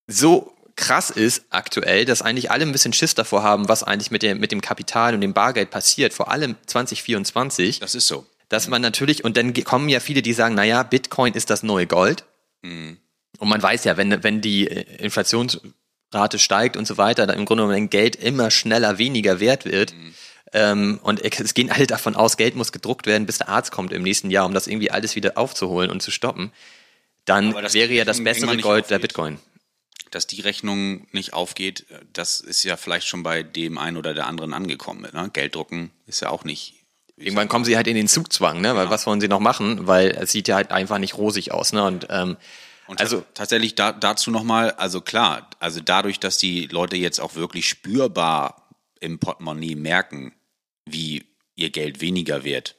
so 0.07 0.53
krass 0.75 1.09
ist 1.09 1.45
aktuell, 1.49 2.05
dass 2.05 2.21
eigentlich 2.21 2.51
alle 2.51 2.65
ein 2.65 2.71
bisschen 2.71 2.93
Schiss 2.93 3.15
davor 3.15 3.43
haben, 3.43 3.69
was 3.69 3.83
eigentlich 3.83 4.11
mit 4.11 4.23
dem, 4.23 4.39
mit 4.39 4.51
dem 4.51 4.61
Kapital 4.61 5.13
und 5.13 5.21
dem 5.21 5.33
Bargeld 5.33 5.69
passiert, 5.69 6.13
vor 6.13 6.31
allem 6.31 6.55
2024. 6.65 7.79
Das 7.79 7.95
ist 7.95 8.07
so. 8.07 8.25
Dass 8.49 8.67
man 8.67 8.81
natürlich, 8.81 9.23
und 9.23 9.37
dann 9.37 9.53
kommen 9.63 9.89
ja 9.89 9.99
viele, 9.99 10.21
die 10.21 10.33
sagen, 10.33 10.55
naja, 10.55 10.83
Bitcoin 10.83 11.33
ist 11.33 11.49
das 11.49 11.63
neue 11.63 11.87
Gold. 11.87 12.25
Mhm. 12.61 12.97
Und 13.39 13.49
man 13.49 13.61
weiß 13.61 13.83
ja, 13.83 13.97
wenn, 13.97 14.23
wenn 14.23 14.41
die 14.41 14.67
äh, 14.67 15.03
Inflations 15.03 15.59
Rate 16.13 16.39
steigt 16.39 16.77
und 16.77 16.87
so 16.87 16.97
weiter, 16.97 17.27
dann 17.27 17.37
im 17.37 17.45
Grunde 17.45 17.63
genommen 17.63 17.89
Geld 17.89 18.15
immer 18.15 18.51
schneller 18.51 18.97
weniger 18.97 19.39
wert 19.39 19.65
wird. 19.65 19.93
Mhm. 19.93 20.13
Ähm, 20.53 20.99
und 21.01 21.21
es 21.21 21.53
gehen 21.53 21.71
alle 21.71 21.87
davon 21.87 22.15
aus, 22.15 22.37
Geld 22.37 22.55
muss 22.55 22.71
gedruckt 22.71 23.07
werden, 23.07 23.25
bis 23.25 23.39
der 23.39 23.49
Arzt 23.49 23.71
kommt 23.71 23.91
im 23.91 24.03
nächsten 24.03 24.29
Jahr, 24.29 24.45
um 24.45 24.53
das 24.53 24.67
irgendwie 24.67 24.91
alles 24.91 25.15
wieder 25.15 25.37
aufzuholen 25.37 25.89
und 25.89 26.01
zu 26.01 26.11
stoppen. 26.11 26.51
Dann 27.25 27.53
wäre 27.53 27.93
ja 27.93 28.05
das 28.05 28.23
bessere 28.23 28.57
Gold 28.57 28.89
der 28.89 28.99
Bitcoin. 28.99 29.39
Dass 30.11 30.27
die 30.27 30.41
Rechnung 30.41 31.07
nicht 31.11 31.33
aufgeht, 31.33 31.85
das 32.11 32.39
ist 32.39 32.63
ja 32.63 32.77
vielleicht 32.77 33.07
schon 33.07 33.23
bei 33.23 33.41
dem 33.41 33.79
einen 33.79 33.97
oder 33.97 34.13
der 34.13 34.27
anderen 34.27 34.53
angekommen. 34.53 35.07
Ne? 35.11 35.29
Geld 35.33 35.55
drucken 35.55 35.91
ist 36.05 36.21
ja 36.21 36.29
auch 36.29 36.43
nicht 36.43 36.75
Irgendwann 37.15 37.47
kommen 37.47 37.63
sie 37.63 37.75
halt 37.75 37.87
in 37.87 37.95
den 37.95 38.07
Zugzwang, 38.07 38.59
ne? 38.59 38.69
Weil 38.69 38.85
genau. 38.85 38.89
was 38.89 39.05
wollen 39.05 39.21
sie 39.21 39.27
noch 39.27 39.39
machen? 39.39 39.85
Weil 39.85 40.09
es 40.09 40.31
sieht 40.31 40.47
ja 40.47 40.55
halt 40.55 40.71
einfach 40.71 40.97
nicht 40.97 41.15
rosig 41.15 41.51
aus, 41.51 41.71
ne? 41.71 41.83
Und 41.83 42.07
ähm, 42.09 42.37
und 42.87 42.99
also 42.99 43.23
tatsächlich 43.33 43.75
da, 43.75 43.91
dazu 43.91 44.31
nochmal, 44.31 44.71
also 44.71 45.01
klar, 45.01 45.49
also 45.59 45.79
dadurch, 45.79 46.19
dass 46.19 46.37
die 46.37 46.67
Leute 46.67 46.95
jetzt 46.95 47.19
auch 47.19 47.35
wirklich 47.35 47.67
spürbar 47.67 48.69
im 48.99 49.19
Portemonnaie 49.19 49.75
merken, 49.75 50.33
wie 50.85 51.25
ihr 51.55 51.69
Geld 51.69 52.01
weniger 52.01 52.43
wird. 52.43 52.75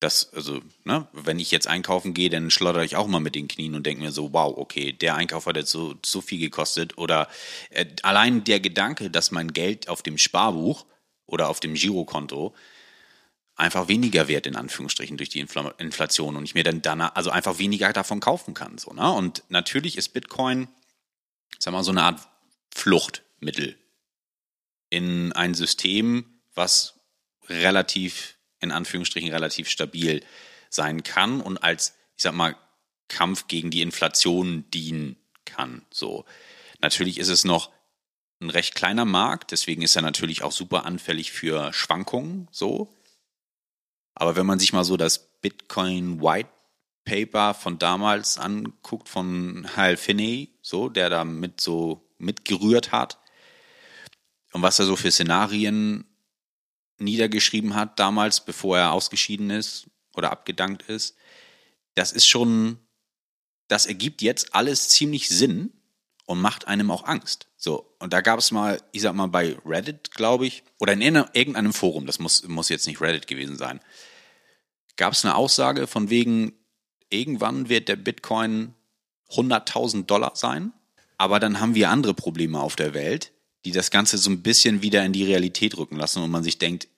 Das, 0.00 0.32
also, 0.32 0.62
ne, 0.84 1.06
wenn 1.12 1.38
ich 1.38 1.50
jetzt 1.50 1.66
einkaufen 1.66 2.14
gehe, 2.14 2.30
dann 2.30 2.50
schlotter 2.50 2.82
ich 2.82 2.96
auch 2.96 3.06
mal 3.06 3.20
mit 3.20 3.34
den 3.34 3.48
Knien 3.48 3.74
und 3.74 3.84
denke 3.84 4.02
mir 4.02 4.12
so, 4.12 4.32
wow, 4.32 4.56
okay, 4.56 4.92
der 4.92 5.14
Einkauf 5.14 5.44
hat 5.44 5.56
jetzt 5.56 5.70
so, 5.70 5.94
so 6.04 6.22
viel 6.22 6.38
gekostet. 6.38 6.96
Oder 6.96 7.28
äh, 7.68 7.84
allein 8.02 8.42
der 8.44 8.60
Gedanke, 8.60 9.10
dass 9.10 9.30
mein 9.30 9.52
Geld 9.52 9.90
auf 9.90 10.02
dem 10.02 10.16
Sparbuch 10.16 10.86
oder 11.26 11.50
auf 11.50 11.60
dem 11.60 11.74
Girokonto 11.74 12.54
einfach 13.60 13.88
weniger 13.88 14.26
wert 14.26 14.46
in 14.46 14.56
Anführungsstrichen 14.56 15.16
durch 15.16 15.28
die 15.28 15.40
Infl 15.40 15.72
Inflation 15.78 16.36
und 16.36 16.44
ich 16.44 16.54
mir 16.54 16.64
dann 16.64 16.82
danach, 16.82 17.14
also 17.14 17.30
einfach 17.30 17.58
weniger 17.58 17.92
davon 17.92 18.20
kaufen 18.20 18.54
kann. 18.54 18.78
So, 18.78 18.92
ne? 18.92 19.10
Und 19.12 19.44
natürlich 19.48 19.96
ist 19.96 20.10
Bitcoin, 20.10 20.68
sag 21.58 21.72
mal, 21.72 21.84
so 21.84 21.90
eine 21.90 22.02
Art 22.02 22.26
Fluchtmittel 22.74 23.76
in 24.88 25.32
ein 25.32 25.54
System, 25.54 26.24
was 26.54 27.00
relativ, 27.48 28.36
in 28.60 28.72
Anführungsstrichen, 28.72 29.30
relativ 29.30 29.68
stabil 29.68 30.24
sein 30.68 31.02
kann 31.02 31.40
und 31.40 31.62
als, 31.62 31.94
ich 32.16 32.22
sag 32.22 32.34
mal, 32.34 32.56
Kampf 33.08 33.48
gegen 33.48 33.70
die 33.70 33.82
Inflation 33.82 34.64
dienen 34.70 35.16
kann. 35.44 35.82
So. 35.90 36.24
Natürlich 36.80 37.18
ist 37.18 37.28
es 37.28 37.44
noch 37.44 37.70
ein 38.40 38.50
recht 38.50 38.74
kleiner 38.74 39.04
Markt, 39.04 39.50
deswegen 39.50 39.82
ist 39.82 39.96
er 39.96 40.02
natürlich 40.02 40.42
auch 40.42 40.52
super 40.52 40.86
anfällig 40.86 41.32
für 41.32 41.72
Schwankungen, 41.72 42.48
so. 42.50 42.94
Aber 44.20 44.36
wenn 44.36 44.44
man 44.44 44.58
sich 44.58 44.74
mal 44.74 44.84
so 44.84 44.98
das 44.98 45.30
Bitcoin 45.40 46.20
White 46.20 46.50
Paper 47.06 47.54
von 47.54 47.78
damals 47.78 48.36
anguckt, 48.36 49.08
von 49.08 49.66
Hal 49.76 49.96
Finney, 49.96 50.50
so, 50.60 50.90
der 50.90 51.08
da 51.08 51.24
mit 51.24 51.58
so 51.58 52.06
mitgerührt 52.18 52.92
hat 52.92 53.18
und 54.52 54.60
was 54.60 54.78
er 54.78 54.84
so 54.84 54.94
für 54.94 55.10
Szenarien 55.10 56.04
niedergeschrieben 56.98 57.74
hat 57.74 57.98
damals, 57.98 58.44
bevor 58.44 58.76
er 58.76 58.92
ausgeschieden 58.92 59.48
ist 59.48 59.86
oder 60.14 60.30
abgedankt 60.32 60.82
ist, 60.82 61.16
das 61.94 62.12
ist 62.12 62.26
schon, 62.26 62.78
das 63.68 63.86
ergibt 63.86 64.20
jetzt 64.20 64.54
alles 64.54 64.90
ziemlich 64.90 65.30
Sinn 65.30 65.72
und 66.26 66.42
macht 66.42 66.68
einem 66.68 66.90
auch 66.90 67.04
Angst. 67.04 67.46
So, 67.56 67.96
und 67.98 68.12
da 68.12 68.20
gab 68.20 68.38
es 68.38 68.50
mal, 68.50 68.82
ich 68.92 69.00
sag 69.00 69.14
mal, 69.14 69.28
bei 69.28 69.56
Reddit, 69.64 70.10
glaube 70.10 70.46
ich, 70.46 70.62
oder 70.78 70.92
in 70.92 71.00
irgendeinem 71.00 71.72
Forum, 71.72 72.04
das 72.04 72.18
muss, 72.18 72.46
muss 72.46 72.68
jetzt 72.68 72.86
nicht 72.86 73.00
Reddit 73.00 73.26
gewesen 73.26 73.56
sein, 73.56 73.80
gab 74.96 75.12
es 75.12 75.24
eine 75.24 75.34
Aussage 75.34 75.86
von 75.86 76.10
wegen, 76.10 76.52
irgendwann 77.08 77.68
wird 77.68 77.88
der 77.88 77.96
Bitcoin 77.96 78.74
100.000 79.30 80.06
Dollar 80.06 80.32
sein, 80.34 80.72
aber 81.18 81.40
dann 81.40 81.60
haben 81.60 81.74
wir 81.74 81.90
andere 81.90 82.14
Probleme 82.14 82.60
auf 82.60 82.76
der 82.76 82.94
Welt, 82.94 83.32
die 83.64 83.72
das 83.72 83.90
Ganze 83.90 84.18
so 84.18 84.30
ein 84.30 84.42
bisschen 84.42 84.82
wieder 84.82 85.04
in 85.04 85.12
die 85.12 85.24
Realität 85.24 85.76
rücken 85.76 85.96
lassen 85.96 86.22
und 86.22 86.30
man 86.30 86.42
sich 86.42 86.58
denkt, 86.58 86.88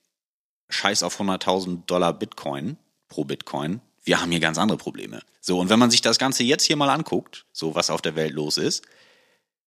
scheiß 0.68 1.02
auf 1.02 1.20
100.000 1.20 1.86
Dollar 1.86 2.12
Bitcoin 2.12 2.76
pro 3.08 3.24
Bitcoin, 3.24 3.80
wir 4.04 4.20
haben 4.20 4.30
hier 4.30 4.40
ganz 4.40 4.58
andere 4.58 4.78
Probleme. 4.78 5.22
So, 5.40 5.58
und 5.58 5.68
wenn 5.68 5.78
man 5.78 5.90
sich 5.90 6.00
das 6.00 6.18
Ganze 6.18 6.44
jetzt 6.44 6.64
hier 6.64 6.76
mal 6.76 6.90
anguckt, 6.90 7.46
so 7.52 7.74
was 7.74 7.90
auf 7.90 8.02
der 8.02 8.16
Welt 8.16 8.32
los 8.32 8.56
ist, 8.56 8.84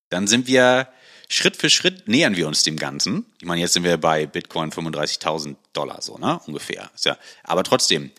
dann 0.09 0.27
sind 0.27 0.47
wir 0.47 0.87
Schritt 1.27 1.57
für 1.57 1.69
Schritt 1.69 2.07
nähern 2.07 2.35
wir 2.35 2.47
uns 2.47 2.63
dem 2.63 2.77
Ganzen. 2.77 3.25
Ich 3.39 3.45
meine, 3.45 3.61
jetzt 3.61 3.73
sind 3.73 3.83
wir 3.83 3.97
bei 3.97 4.25
Bitcoin 4.25 4.71
35.000 4.71 5.55
Dollar, 5.73 6.01
so, 6.01 6.17
ne? 6.17 6.39
Ungefähr. 6.45 6.91
Ja, 7.03 7.17
aber 7.43 7.63
trotzdem, 7.63 8.11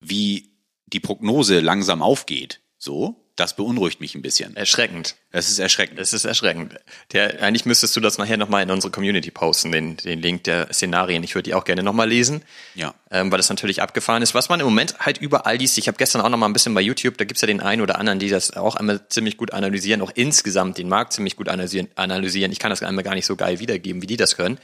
wie 0.00 0.50
die 0.86 1.00
Prognose 1.00 1.60
langsam 1.60 2.02
aufgeht, 2.02 2.60
so, 2.78 3.16
Das 3.40 3.54
beunruhigt 3.54 4.02
mich 4.02 4.14
ein 4.14 4.20
bisschen. 4.20 4.54
Erschreckend. 4.54 5.16
Das 5.32 5.48
ist 5.48 5.58
erschreckend. 5.58 5.98
Das 5.98 6.12
ist 6.12 6.26
erschreckend. 6.26 6.74
Der, 7.12 7.42
eigentlich 7.42 7.64
müsstest 7.64 7.96
du 7.96 8.00
das 8.00 8.18
nachher 8.18 8.36
nochmal 8.36 8.62
in 8.62 8.70
unsere 8.70 8.90
Community 8.90 9.30
posten, 9.30 9.72
den, 9.72 9.96
den 9.96 10.20
Link 10.20 10.44
der 10.44 10.70
Szenarien. 10.74 11.22
Ich 11.22 11.34
würde 11.34 11.44
die 11.44 11.54
auch 11.54 11.64
gerne 11.64 11.82
nochmal 11.82 12.06
lesen. 12.06 12.42
Ja. 12.74 12.92
Ähm, 13.10 13.32
weil 13.32 13.38
das 13.38 13.48
natürlich 13.48 13.80
abgefahren 13.80 14.22
ist. 14.22 14.34
Was 14.34 14.50
man 14.50 14.60
im 14.60 14.66
Moment 14.66 14.98
halt 14.98 15.16
überall 15.16 15.56
liest, 15.56 15.78
ich 15.78 15.88
habe 15.88 15.96
gestern 15.96 16.20
auch 16.20 16.28
nochmal 16.28 16.50
ein 16.50 16.52
bisschen 16.52 16.74
bei 16.74 16.82
YouTube, 16.82 17.16
da 17.16 17.24
gibt's 17.24 17.40
ja 17.40 17.46
den 17.46 17.60
einen 17.60 17.80
oder 17.80 17.98
anderen, 17.98 18.18
die 18.18 18.28
das 18.28 18.54
auch 18.54 18.76
einmal 18.76 19.08
ziemlich 19.08 19.38
gut 19.38 19.54
analysieren, 19.54 20.02
auch 20.02 20.12
insgesamt 20.14 20.76
den 20.76 20.90
Markt 20.90 21.14
ziemlich 21.14 21.36
gut 21.36 21.48
analysieren. 21.48 21.88
analysieren. 21.94 22.52
Ich 22.52 22.58
kann 22.58 22.68
das 22.68 22.82
einmal 22.82 23.04
gar 23.04 23.14
nicht 23.14 23.24
so 23.24 23.36
geil 23.36 23.58
wiedergeben, 23.58 24.02
wie 24.02 24.06
die 24.06 24.18
das 24.18 24.36
können. 24.36 24.58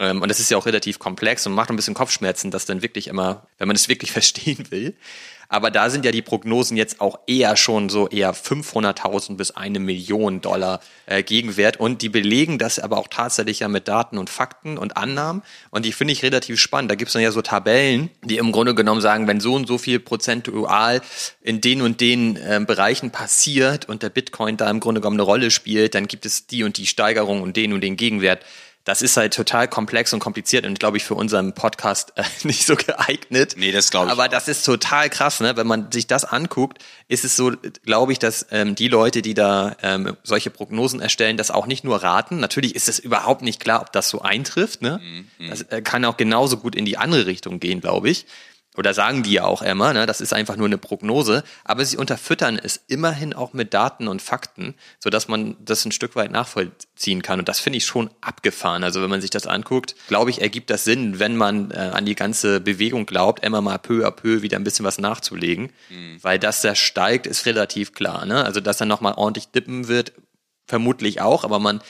Ähm, 0.00 0.22
und 0.22 0.28
das 0.28 0.40
ist 0.40 0.50
ja 0.50 0.56
auch 0.56 0.66
relativ 0.66 0.98
komplex 0.98 1.46
und 1.46 1.52
macht 1.52 1.70
ein 1.70 1.76
bisschen 1.76 1.94
Kopfschmerzen, 1.94 2.50
das 2.50 2.64
dann 2.64 2.82
wirklich 2.82 3.06
immer, 3.06 3.46
wenn 3.58 3.68
man 3.68 3.76
es 3.76 3.88
wirklich 3.88 4.10
verstehen 4.20 4.70
will. 4.70 4.96
Aber 5.52 5.72
da 5.72 5.90
sind 5.90 6.04
ja 6.04 6.12
die 6.12 6.22
Prognosen 6.22 6.76
jetzt 6.76 7.00
auch 7.00 7.18
eher 7.26 7.56
schon 7.56 7.88
so 7.88 8.06
eher 8.06 8.32
500.000 8.32 9.36
bis 9.36 9.50
eine 9.50 9.80
Million 9.80 10.40
Dollar 10.40 10.78
äh, 11.06 11.24
Gegenwert. 11.24 11.78
Und 11.78 12.02
die 12.02 12.08
belegen 12.08 12.56
das 12.56 12.78
aber 12.78 12.98
auch 12.98 13.08
tatsächlich 13.08 13.58
ja 13.58 13.66
mit 13.66 13.88
Daten 13.88 14.16
und 14.16 14.30
Fakten 14.30 14.78
und 14.78 14.96
Annahmen. 14.96 15.42
Und 15.70 15.84
die 15.84 15.90
finde 15.90 16.12
ich 16.12 16.22
relativ 16.22 16.60
spannend. 16.60 16.92
Da 16.92 16.94
gibt 16.94 17.08
es 17.08 17.14
dann 17.14 17.22
ja 17.22 17.32
so 17.32 17.42
Tabellen, 17.42 18.10
die 18.22 18.36
im 18.36 18.52
Grunde 18.52 18.76
genommen 18.76 19.00
sagen, 19.00 19.26
wenn 19.26 19.40
so 19.40 19.54
und 19.54 19.66
so 19.66 19.76
viel 19.76 19.98
prozentual 19.98 21.02
in 21.42 21.60
den 21.60 21.82
und 21.82 22.00
den 22.00 22.36
äh, 22.36 22.64
Bereichen 22.64 23.10
passiert 23.10 23.88
und 23.88 24.04
der 24.04 24.10
Bitcoin 24.10 24.56
da 24.56 24.70
im 24.70 24.78
Grunde 24.78 25.00
genommen 25.00 25.18
eine 25.18 25.24
Rolle 25.24 25.50
spielt, 25.50 25.96
dann 25.96 26.06
gibt 26.06 26.26
es 26.26 26.46
die 26.46 26.62
und 26.62 26.76
die 26.76 26.86
Steigerung 26.86 27.42
und 27.42 27.56
den 27.56 27.72
und 27.72 27.80
den 27.80 27.96
Gegenwert 27.96 28.44
das 28.84 29.02
ist 29.02 29.16
halt 29.16 29.34
total 29.34 29.68
komplex 29.68 30.12
und 30.12 30.20
kompliziert 30.20 30.64
und 30.64 30.78
glaube 30.78 30.96
ich 30.96 31.04
für 31.04 31.14
unseren 31.14 31.54
Podcast 31.54 32.12
äh, 32.16 32.24
nicht 32.46 32.66
so 32.66 32.76
geeignet. 32.76 33.54
Nee, 33.56 33.72
das 33.72 33.90
glaube 33.90 34.06
ich. 34.06 34.12
Aber 34.12 34.28
das 34.28 34.48
ist 34.48 34.64
total 34.64 35.10
krass, 35.10 35.40
ne? 35.40 35.56
Wenn 35.56 35.66
man 35.66 35.92
sich 35.92 36.06
das 36.06 36.24
anguckt, 36.24 36.78
ist 37.08 37.24
es 37.24 37.36
so, 37.36 37.52
glaube 37.84 38.12
ich, 38.12 38.18
dass 38.18 38.46
ähm, 38.50 38.74
die 38.74 38.88
Leute, 38.88 39.22
die 39.22 39.34
da 39.34 39.76
ähm, 39.82 40.16
solche 40.22 40.50
Prognosen 40.50 41.00
erstellen, 41.00 41.36
das 41.36 41.50
auch 41.50 41.66
nicht 41.66 41.84
nur 41.84 42.02
raten. 42.02 42.40
Natürlich 42.40 42.74
ist 42.74 42.88
es 42.88 42.98
überhaupt 42.98 43.42
nicht 43.42 43.60
klar, 43.60 43.82
ob 43.82 43.92
das 43.92 44.08
so 44.08 44.22
eintrifft. 44.22 44.82
Ne? 44.82 45.00
Mhm. 45.38 45.50
Das 45.50 45.62
äh, 45.62 45.82
kann 45.82 46.04
auch 46.04 46.16
genauso 46.16 46.56
gut 46.56 46.74
in 46.74 46.84
die 46.84 46.96
andere 46.96 47.26
Richtung 47.26 47.60
gehen, 47.60 47.80
glaube 47.80 48.08
ich 48.10 48.26
oder 48.76 48.94
sagen 48.94 49.24
die 49.24 49.32
ja 49.32 49.44
auch 49.44 49.62
immer, 49.62 49.92
ne, 49.92 50.06
das 50.06 50.20
ist 50.20 50.32
einfach 50.32 50.56
nur 50.56 50.66
eine 50.66 50.78
Prognose, 50.78 51.42
aber 51.64 51.84
sie 51.84 51.96
unterfüttern 51.96 52.58
es 52.62 52.80
immerhin 52.86 53.32
auch 53.34 53.52
mit 53.52 53.74
Daten 53.74 54.06
und 54.06 54.22
Fakten, 54.22 54.74
so 55.00 55.10
dass 55.10 55.26
man 55.26 55.56
das 55.60 55.84
ein 55.84 55.92
Stück 55.92 56.14
weit 56.14 56.30
nachvollziehen 56.30 57.22
kann. 57.22 57.40
Und 57.40 57.48
das 57.48 57.58
finde 57.58 57.78
ich 57.78 57.84
schon 57.84 58.10
abgefahren. 58.20 58.84
Also 58.84 59.02
wenn 59.02 59.10
man 59.10 59.20
sich 59.20 59.30
das 59.30 59.48
anguckt, 59.48 59.96
glaube 60.06 60.30
ich, 60.30 60.40
ergibt 60.40 60.70
das 60.70 60.84
Sinn, 60.84 61.18
wenn 61.18 61.36
man 61.36 61.72
äh, 61.72 61.90
an 61.92 62.06
die 62.06 62.14
ganze 62.14 62.60
Bewegung 62.60 63.06
glaubt, 63.06 63.44
immer 63.44 63.60
mal 63.60 63.78
peu 63.78 64.06
à 64.06 64.12
peu 64.12 64.42
wieder 64.42 64.56
ein 64.56 64.64
bisschen 64.64 64.84
was 64.84 64.98
nachzulegen, 64.98 65.72
mhm. 65.88 66.18
weil 66.22 66.38
dass 66.38 66.62
der 66.62 66.76
steigt, 66.76 67.26
ist 67.26 67.46
relativ 67.46 67.92
klar. 67.92 68.24
Ne? 68.24 68.44
Also 68.44 68.60
dass 68.60 68.80
er 68.80 68.86
nochmal 68.86 69.14
ordentlich 69.16 69.48
dippen 69.48 69.88
wird, 69.88 70.12
vermutlich 70.66 71.20
auch, 71.20 71.42
aber 71.42 71.58
man 71.58 71.80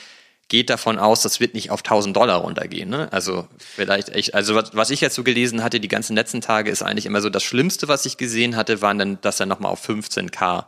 geht 0.51 0.69
davon 0.69 0.99
aus, 0.99 1.21
das 1.21 1.39
wird 1.39 1.53
nicht 1.53 1.71
auf 1.71 1.79
1000 1.79 2.13
Dollar 2.13 2.39
runtergehen. 2.39 2.89
Ne? 2.89 3.07
Also 3.13 3.47
vielleicht 3.57 4.09
echt, 4.09 4.33
also 4.33 4.53
was, 4.53 4.75
was 4.75 4.89
ich 4.89 4.99
jetzt 4.99 5.15
so 5.15 5.23
gelesen 5.23 5.63
hatte, 5.63 5.79
die 5.79 5.87
ganzen 5.87 6.13
letzten 6.13 6.41
Tage 6.41 6.69
ist 6.69 6.83
eigentlich 6.83 7.05
immer 7.05 7.21
so 7.21 7.29
das 7.29 7.41
Schlimmste, 7.41 7.87
was 7.87 8.05
ich 8.05 8.17
gesehen 8.17 8.57
hatte, 8.57 8.81
waren 8.81 8.99
dann, 8.99 9.21
dass 9.21 9.39
er 9.39 9.45
nochmal 9.45 9.71
auf 9.71 9.87
15k 9.87 10.65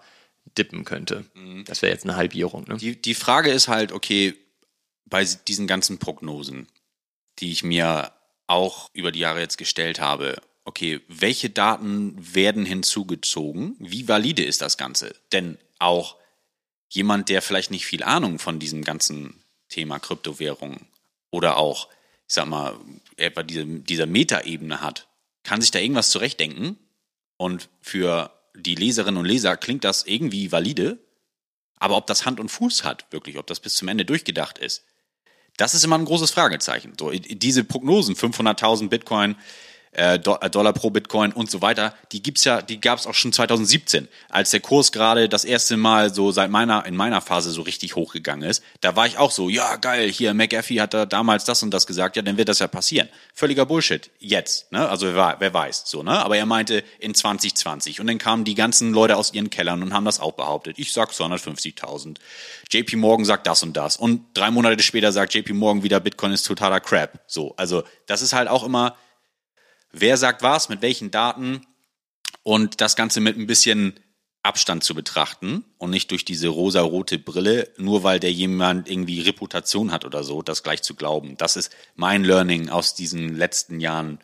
dippen 0.57 0.85
könnte. 0.85 1.25
Mhm. 1.33 1.65
Das 1.65 1.81
wäre 1.81 1.91
jetzt 1.91 2.05
eine 2.05 2.15
Halbierung. 2.15 2.63
Ne? 2.65 2.77
Die, 2.77 2.99
die 2.99 3.13
Frage 3.13 3.51
ist 3.51 3.67
halt, 3.67 3.91
okay, 3.91 4.35
bei 5.03 5.25
diesen 5.49 5.67
ganzen 5.67 5.97
Prognosen, 5.97 6.69
die 7.39 7.51
ich 7.51 7.65
mir 7.65 8.13
auch 8.47 8.89
über 8.93 9.11
die 9.11 9.19
Jahre 9.19 9.41
jetzt 9.41 9.57
gestellt 9.57 9.99
habe, 9.99 10.37
okay, 10.63 11.01
welche 11.09 11.49
Daten 11.49 12.15
werden 12.17 12.65
hinzugezogen? 12.65 13.75
Wie 13.79 14.07
valide 14.07 14.45
ist 14.45 14.61
das 14.61 14.77
Ganze? 14.77 15.13
Denn 15.33 15.57
auch 15.77 16.15
jemand, 16.87 17.27
der 17.27 17.41
vielleicht 17.41 17.69
nicht 17.69 17.85
viel 17.85 18.01
Ahnung 18.03 18.39
von 18.39 18.59
diesem 18.59 18.85
ganzen 18.85 19.42
Thema 19.69 19.99
Kryptowährung 19.99 20.85
oder 21.31 21.57
auch, 21.57 21.89
ich 22.27 22.35
sag 22.35 22.47
mal, 22.47 22.75
etwa 23.17 23.43
diese, 23.43 23.65
dieser 23.65 24.05
Metaebene 24.05 24.81
hat, 24.81 25.07
kann 25.43 25.61
sich 25.61 25.71
da 25.71 25.79
irgendwas 25.79 26.09
zurechtdenken 26.09 26.77
und 27.37 27.69
für 27.81 28.31
die 28.55 28.75
Leserinnen 28.75 29.17
und 29.17 29.25
Leser 29.25 29.57
klingt 29.57 29.83
das 29.83 30.05
irgendwie 30.05 30.51
valide, 30.51 30.99
aber 31.77 31.97
ob 31.97 32.07
das 32.07 32.25
Hand 32.25 32.39
und 32.39 32.49
Fuß 32.49 32.83
hat, 32.83 33.11
wirklich, 33.11 33.37
ob 33.37 33.47
das 33.47 33.59
bis 33.59 33.75
zum 33.75 33.87
Ende 33.87 34.05
durchgedacht 34.05 34.57
ist, 34.57 34.85
das 35.57 35.73
ist 35.73 35.83
immer 35.83 35.97
ein 35.97 36.05
großes 36.05 36.31
Fragezeichen. 36.31 36.93
So, 36.99 37.11
diese 37.11 37.63
Prognosen, 37.63 38.15
500.000 38.15 38.89
Bitcoin, 38.89 39.35
äh, 39.93 40.15
äh, 40.15 40.19
Dollar 40.19 40.73
pro 40.73 40.89
Bitcoin 40.89 41.31
und 41.31 41.51
so 41.51 41.61
weiter, 41.61 41.93
die 42.11 42.23
gibt's 42.23 42.43
ja, 42.43 42.61
die 42.61 42.81
gab's 42.81 43.05
auch 43.05 43.13
schon 43.13 43.31
2017, 43.31 44.07
als 44.29 44.51
der 44.51 44.59
Kurs 44.59 44.91
gerade 44.91 45.29
das 45.29 45.45
erste 45.45 45.77
Mal 45.77 46.13
so 46.13 46.31
seit 46.31 46.49
meiner 46.49 46.85
in 46.85 46.95
meiner 46.95 47.21
Phase 47.21 47.51
so 47.51 47.61
richtig 47.61 47.95
hochgegangen 47.95 48.49
ist. 48.49 48.63
Da 48.81 48.95
war 48.95 49.05
ich 49.05 49.17
auch 49.17 49.31
so, 49.31 49.49
ja 49.49 49.75
geil, 49.75 50.11
hier 50.11 50.33
McAfee 50.33 50.81
hat 50.81 50.93
da 50.93 51.05
damals 51.05 51.45
das 51.45 51.61
und 51.63 51.71
das 51.71 51.85
gesagt, 51.85 52.15
ja, 52.15 52.21
dann 52.21 52.37
wird 52.37 52.49
das 52.49 52.59
ja 52.59 52.67
passieren. 52.67 53.07
Völliger 53.33 53.65
Bullshit 53.65 54.09
jetzt, 54.19 54.71
ne? 54.71 54.89
Also 54.89 55.13
wer, 55.13 55.35
wer 55.39 55.53
weiß, 55.53 55.83
so 55.85 56.01
ne? 56.01 56.23
Aber 56.23 56.37
er 56.37 56.45
meinte 56.45 56.83
in 56.99 57.13
2020 57.13 57.99
und 57.99 58.07
dann 58.07 58.17
kamen 58.17 58.45
die 58.45 58.55
ganzen 58.55 58.93
Leute 58.93 59.15
aus 59.15 59.33
ihren 59.33 59.49
Kellern 59.49 59.83
und 59.83 59.93
haben 59.93 60.05
das 60.05 60.19
auch 60.19 60.33
behauptet. 60.33 60.79
Ich 60.79 60.91
sag 60.91 61.11
250.000. 61.11 62.17
JP 62.71 62.95
Morgan 62.95 63.25
sagt 63.25 63.45
das 63.47 63.61
und 63.63 63.77
das 63.77 63.97
und 63.97 64.25
drei 64.33 64.49
Monate 64.49 64.81
später 64.81 65.11
sagt 65.11 65.33
JP 65.33 65.53
Morgan 65.53 65.83
wieder 65.83 65.99
Bitcoin 65.99 66.31
ist 66.31 66.43
totaler 66.43 66.79
Crap. 66.79 67.19
So, 67.27 67.53
also 67.57 67.83
das 68.07 68.21
ist 68.21 68.33
halt 68.33 68.47
auch 68.47 68.63
immer 68.63 68.95
wer 69.93 70.17
sagt 70.17 70.41
was, 70.41 70.67
mit 70.67 70.81
welchen 70.81 71.11
Daten 71.11 71.65
und 72.43 72.81
das 72.81 72.97
Ganze 72.97 73.21
mit 73.21 73.37
ein 73.37 73.47
bisschen 73.47 73.93
Abstand 74.41 74.83
zu 74.83 74.93
betrachten 74.93 75.63
und 75.77 75.89
nicht 75.89 76.11
durch 76.11 76.25
diese 76.25 76.49
rosa-rote 76.49 77.17
Brille, 77.17 77.71
nur 77.77 78.03
weil 78.03 78.19
der 78.19 78.33
jemand 78.33 78.89
irgendwie 78.89 79.21
Reputation 79.21 79.93
hat 79.93 80.03
oder 80.03 80.25
so, 80.25 80.41
das 80.41 80.63
gleich 80.63 80.81
zu 80.81 80.95
glauben. 80.95 81.37
Das 81.37 81.55
ist 81.55 81.73
mein 81.95 82.25
Learning 82.25 82.67
aus 82.67 82.93
diesen 82.93 83.37
letzten 83.37 83.79
Jahren 83.79 84.19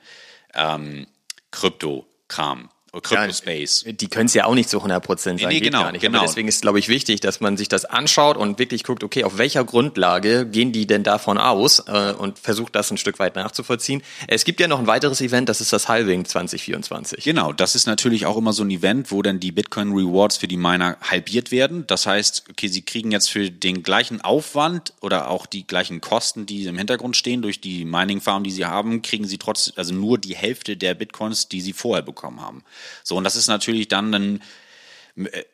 ähm, 0.54 1.08
Krypto-Kram. 1.52 2.70
Crypto-Space. 2.92 3.84
Ja, 3.86 3.92
die 3.92 4.08
können 4.08 4.26
es 4.26 4.34
ja 4.34 4.46
auch 4.46 4.56
nicht 4.56 4.70
zu 4.70 4.78
100 4.78 5.04
Prozent 5.04 5.40
sein. 5.40 5.50
Nee, 5.50 5.60
genau, 5.60 5.90
genau. 5.92 6.18
Aber 6.20 6.28
deswegen 6.28 6.48
ist, 6.48 6.62
glaube 6.62 6.80
ich, 6.80 6.90
wichtig, 6.90 7.20
dass 7.22 7.40
man 7.40 7.58
sich 7.58 7.70
das 7.70 7.86
anschaut 7.86 8.38
und 8.38 8.60
wirklich 8.60 8.84
guckt, 8.84 9.04
okay, 9.04 9.24
auf 9.24 9.38
welcher 9.38 9.64
Grundlage 9.64 10.46
gehen 10.46 10.72
die 10.72 10.88
denn 10.88 11.04
davon 11.04 11.38
aus 11.38 11.84
äh, 11.88 12.14
und 12.14 12.40
versucht 12.40 12.76
das 12.76 12.92
ein 12.92 12.98
Stück 12.98 13.20
weit 13.20 13.36
nachzuvollziehen. 13.36 14.02
Es 14.28 14.46
gibt 14.46 14.60
ja 14.60 14.68
noch 14.68 14.80
ein 14.80 14.88
weiteres 14.88 15.22
Event, 15.22 15.50
das 15.50 15.62
ist 15.62 15.72
das 15.72 15.88
Halving 15.88 16.26
2024. 16.26 17.24
Genau, 17.24 17.54
das 17.54 17.76
ist 17.76 17.86
natürlich 17.86 18.26
auch 18.26 18.38
immer 18.38 18.54
so 18.54 18.64
ein 18.64 18.72
Event, 18.72 19.12
wo 19.12 19.22
dann 19.22 19.40
die 19.40 19.52
Bitcoin 19.52 19.92
Rewards 19.92 20.38
für 20.38 20.48
die 20.48 20.58
Miner 20.58 20.98
halbiert 21.02 21.52
werden. 21.52 21.86
Das 21.88 22.06
heißt, 22.06 22.46
okay, 22.50 22.68
sie 22.68 22.82
kriegen 22.82 23.12
jetzt 23.12 23.30
für 23.30 23.52
den 23.52 23.84
gleichen 23.84 24.22
Aufwand 24.22 24.94
oder 25.02 25.30
auch 25.30 25.46
die 25.46 25.66
gleichen 25.66 26.02
Kosten, 26.02 26.46
die 26.46 26.66
im 26.66 26.78
Hintergrund 26.78 27.16
stehen 27.16 27.42
durch 27.42 27.62
die 27.62 27.86
Mining 27.86 28.22
Farm, 28.22 28.44
die 28.44 28.52
sie 28.52 28.66
haben, 28.66 29.02
kriegen 29.02 29.26
sie 29.26 29.38
trotzdem 29.38 29.74
also 29.76 29.94
nur 29.94 30.18
die 30.18 30.36
Hälfte 30.36 30.78
der 30.78 30.94
Bitcoins, 30.94 31.48
die 31.48 31.62
sie 31.62 31.74
vorher 31.74 32.04
bekommen 32.04 32.42
haben. 32.42 32.64
So, 33.04 33.16
und 33.16 33.24
das 33.24 33.36
ist 33.36 33.48
natürlich 33.48 33.88
dann 33.88 34.14
ein, 34.14 34.44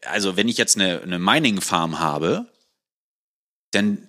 also 0.06 0.38
wenn 0.38 0.48
ich 0.48 0.58
jetzt 0.58 0.76
eine, 0.76 1.02
eine 1.02 1.20
Mining-Farm 1.20 2.00
habe, 2.00 2.46
dann 3.72 4.08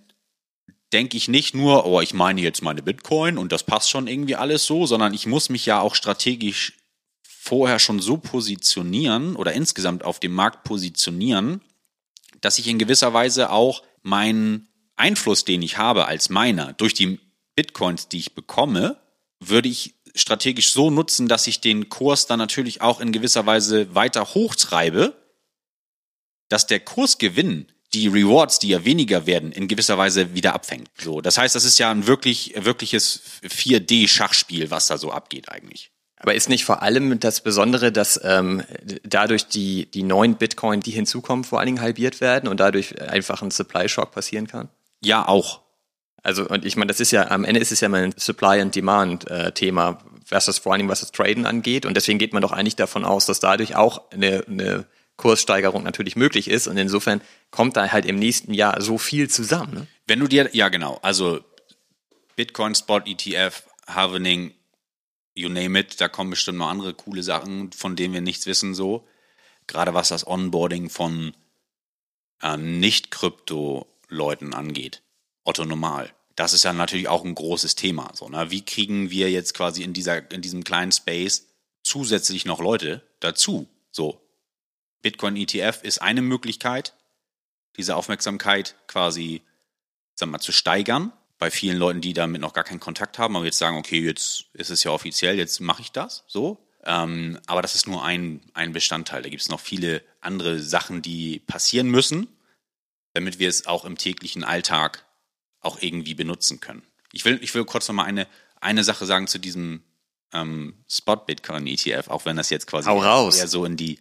denke 0.93 1.17
ich 1.17 1.29
nicht 1.29 1.55
nur, 1.55 1.87
oh, 1.87 2.01
ich 2.01 2.15
meine 2.15 2.41
jetzt 2.41 2.63
meine 2.63 2.83
Bitcoin 2.83 3.39
und 3.39 3.53
das 3.53 3.65
passt 3.65 3.91
schon 3.91 4.07
irgendwie 4.07 4.37
alles 4.37 4.67
so, 4.67 4.87
sondern 4.87 5.15
ich 5.15 5.27
muss 5.27 5.49
mich 5.49 5.67
ja 5.67 5.81
auch 5.81 5.95
strategisch 5.95 6.75
vorher 7.23 7.79
schon 7.79 8.01
so 8.01 8.17
positionieren 8.17 9.37
oder 9.37 9.53
insgesamt 9.53 10.05
auf 10.05 10.21
dem 10.21 10.33
Markt 10.33 10.65
positionieren, 10.65 11.61
dass 12.41 12.59
ich 12.59 12.69
in 12.69 12.79
gewisser 12.79 13.13
Weise 13.13 13.51
auch 13.51 13.83
meinen 14.03 14.69
Einfluss, 14.97 15.45
den 15.45 15.63
ich 15.63 15.79
habe 15.79 16.07
als 16.07 16.29
Miner 16.29 16.73
durch 16.73 16.95
die 16.95 17.21
Bitcoins, 17.55 18.09
die 18.09 18.19
ich 18.19 18.35
bekomme, 18.35 18.97
würde 19.41 19.69
ich 19.69 19.95
strategisch 20.17 20.73
so 20.73 20.91
nutzen, 20.91 21.29
dass 21.29 21.47
ich 21.47 21.61
den 21.61 21.89
Kurs 21.89 22.27
dann 22.27 22.39
natürlich 22.39 22.81
auch 22.81 23.01
in 23.01 23.13
gewisser 23.13 23.47
Weise 23.47 23.95
weiter 23.95 24.35
hochtreibe, 24.35 25.15
dass 26.49 26.67
der 26.67 26.81
Kursgewinn 26.81 27.67
die 27.93 28.09
Rewards, 28.09 28.59
die 28.59 28.69
ja 28.69 28.85
weniger 28.85 29.27
werden, 29.27 29.53
in 29.53 29.69
gewisser 29.69 29.97
Weise 29.97 30.35
wieder 30.35 30.55
abfängt. 30.55 30.91
So, 30.99 31.21
das 31.21 31.39
heißt, 31.39 31.55
das 31.55 31.65
ist 31.65 31.79
ja 31.79 31.91
ein 31.91 32.07
wirklich, 32.07 32.55
wirkliches 32.57 33.23
4D-Schachspiel, 33.45 34.71
was 34.71 34.89
da 34.89 34.99
so 34.99 35.13
abgeht 35.13 35.49
eigentlich. 35.51 35.91
Aber 36.19 36.35
ist 36.35 36.49
nicht 36.49 36.65
vor 36.65 36.83
allem 36.83 37.21
das 37.21 37.43
Besondere, 37.43 37.93
dass 37.93 38.19
ähm, 38.25 38.63
dadurch 39.03 39.47
die, 39.49 39.87
die 39.91 40.03
neuen 40.03 40.37
Bitcoin, 40.37 40.81
die 40.81 40.91
hinzukommen, 40.91 41.45
vor 41.45 41.59
allen 41.59 41.67
Dingen 41.67 41.81
halbiert 41.81 42.21
werden 42.21 42.49
und 42.49 42.59
dadurch 42.59 43.01
einfach 43.01 43.43
ein 43.43 43.51
Supply-Shock 43.51 44.13
passieren 44.13 44.47
kann? 44.47 44.69
Ja, 45.03 45.29
auch. 45.29 45.61
Also, 46.27 46.45
und 46.49 46.65
ich 46.65 46.75
meine, 46.75 46.89
das 46.89 46.99
ist 46.99 47.13
ja, 47.13 47.31
am 47.31 47.45
Ende 47.45 47.61
ist 47.61 47.71
es 47.71 47.79
ja 47.79 47.89
mal 47.89 48.03
ein 48.03 48.15
Supply 48.17 48.61
and 48.61 48.75
Demand 48.75 49.31
äh, 49.31 49.53
Thema, 49.53 50.01
was 50.29 50.47
das 50.47 50.59
vor 50.59 50.77
Dingen, 50.77 50.89
was 50.89 50.99
das 50.99 51.13
Traden 51.13 51.47
angeht. 51.47 51.87
Und 51.87 51.95
deswegen 51.95 52.19
geht 52.19 52.33
man 52.33 52.43
doch 52.43 52.51
eigentlich 52.51 52.75
davon 52.75 53.05
aus, 53.05 53.27
dass 53.27 53.39
dadurch 53.39 53.77
auch 53.77 54.11
eine, 54.11 54.43
eine 54.49 54.87
Kurssteigerung 55.15 55.85
natürlich 55.85 56.17
möglich 56.17 56.51
ist. 56.51 56.67
Und 56.67 56.79
insofern 56.79 57.21
kommt 57.53 57.77
da 57.77 57.93
halt 57.93 58.07
im 58.07 58.19
nächsten 58.19 58.53
Jahr 58.53 58.81
so 58.83 58.99
viel 58.99 59.31
zusammen. 59.31 59.73
Ne? 59.73 59.87
Wenn 60.09 60.19
du 60.19 60.27
dir, 60.27 60.51
ja 60.53 60.69
genau, 60.69 60.99
also 61.01 61.45
Bitcoin, 62.35 62.75
Spot, 62.75 63.03
ETF, 63.07 63.63
Halvening, 63.87 64.53
you 65.37 65.49
name 65.49 65.79
it, 65.79 66.01
da 66.01 66.09
kommen 66.09 66.31
bestimmt 66.31 66.59
noch 66.59 66.71
andere 66.71 66.93
coole 66.93 67.23
Sachen, 67.23 67.71
von 67.71 67.95
denen 67.95 68.15
wir 68.15 68.21
nichts 68.21 68.47
wissen 68.47 68.75
so. 68.75 69.07
Gerade 69.69 69.95
was 69.95 70.09
das 70.09 70.27
Onboarding 70.27 70.91
von 70.91 71.37
äh, 72.43 72.57
Nicht-Krypto-Leuten 72.57 74.55
angeht. 74.55 75.03
Otto 75.45 75.65
Normal. 75.65 76.16
Das 76.37 76.53
ist 76.53 76.65
ja 76.65 76.73
natürlich 76.73 77.09
auch 77.09 77.25
ein 77.25 77.35
großes 77.35 77.75
Thema. 77.75 78.13
So, 78.15 78.29
ne? 78.29 78.51
Wie 78.51 78.65
kriegen 78.65 79.11
wir 79.11 79.31
jetzt 79.31 79.55
quasi 79.55 79.83
in, 79.83 79.95
dieser, 79.95 80.31
in 80.31 80.43
diesem 80.43 80.65
kleinen 80.65 80.93
Space 80.93 81.49
zusätzlich 81.83 82.45
noch 82.45 82.61
Leute 82.61 83.03
dazu? 83.21 83.69
So, 83.91 84.21
Bitcoin 85.01 85.37
ETF 85.37 85.83
ist 85.83 86.03
eine 86.03 86.21
Möglichkeit, 86.21 86.95
diese 87.77 87.97
Aufmerksamkeit 87.97 88.77
quasi, 88.87 89.43
sag 90.15 90.29
mal, 90.29 90.39
zu 90.39 90.53
steigern. 90.53 91.13
Bei 91.39 91.51
vielen 91.51 91.79
Leuten, 91.79 92.01
die 92.01 92.13
damit 92.13 92.41
noch 92.41 92.53
gar 92.53 92.65
keinen 92.65 92.81
Kontakt 92.81 93.19
haben, 93.19 93.37
aber 93.37 93.45
jetzt 93.45 93.59
sagen, 93.59 93.77
okay, 93.77 94.01
jetzt 94.01 94.47
ist 94.53 94.71
es 94.71 94.85
ja 94.85 94.91
offiziell, 94.91 95.39
jetzt 95.39 95.61
mache 95.61 95.83
ich 95.83 95.93
das. 95.93 96.25
So, 96.27 96.67
ähm, 96.85 97.39
aber 97.47 97.63
das 97.63 97.75
ist 97.75 97.87
nur 97.87 98.05
ein, 98.05 98.43
ein 98.53 98.73
Bestandteil. 98.73 99.23
Da 99.23 99.29
gibt 99.29 99.43
es 99.43 99.49
noch 99.49 99.61
viele 99.61 100.03
andere 100.21 100.61
Sachen, 100.61 101.03
die 101.03 101.39
passieren 101.39 101.89
müssen, 101.89 102.29
damit 103.15 103.39
wir 103.39 103.49
es 103.49 103.67
auch 103.67 103.85
im 103.85 103.97
täglichen 103.97 104.45
Alltag 104.45 105.06
auch 105.67 105.83
irgendwie 105.83 106.15
benutzen 106.15 106.61
können. 106.61 106.83
Ich 107.13 107.25
will, 107.25 107.39
ich 107.43 107.55
will 107.55 107.65
kurz 107.65 107.89
noch 107.89 107.95
mal 107.95 108.05
eine, 108.05 108.27
eine 108.61 108.85
Sache 108.85 109.07
sagen 109.07 109.27
zu 109.27 109.39
diesem 109.39 109.83
ähm, 110.33 110.75
Spot-Bitcoin-ETF, 110.89 112.09
auch 112.09 112.25
wenn 112.25 112.37
das 112.37 112.51
jetzt 112.51 112.67
quasi 112.67 112.89
eher 112.89 113.49
so 113.49 113.65
in 113.65 113.77
die 113.77 113.99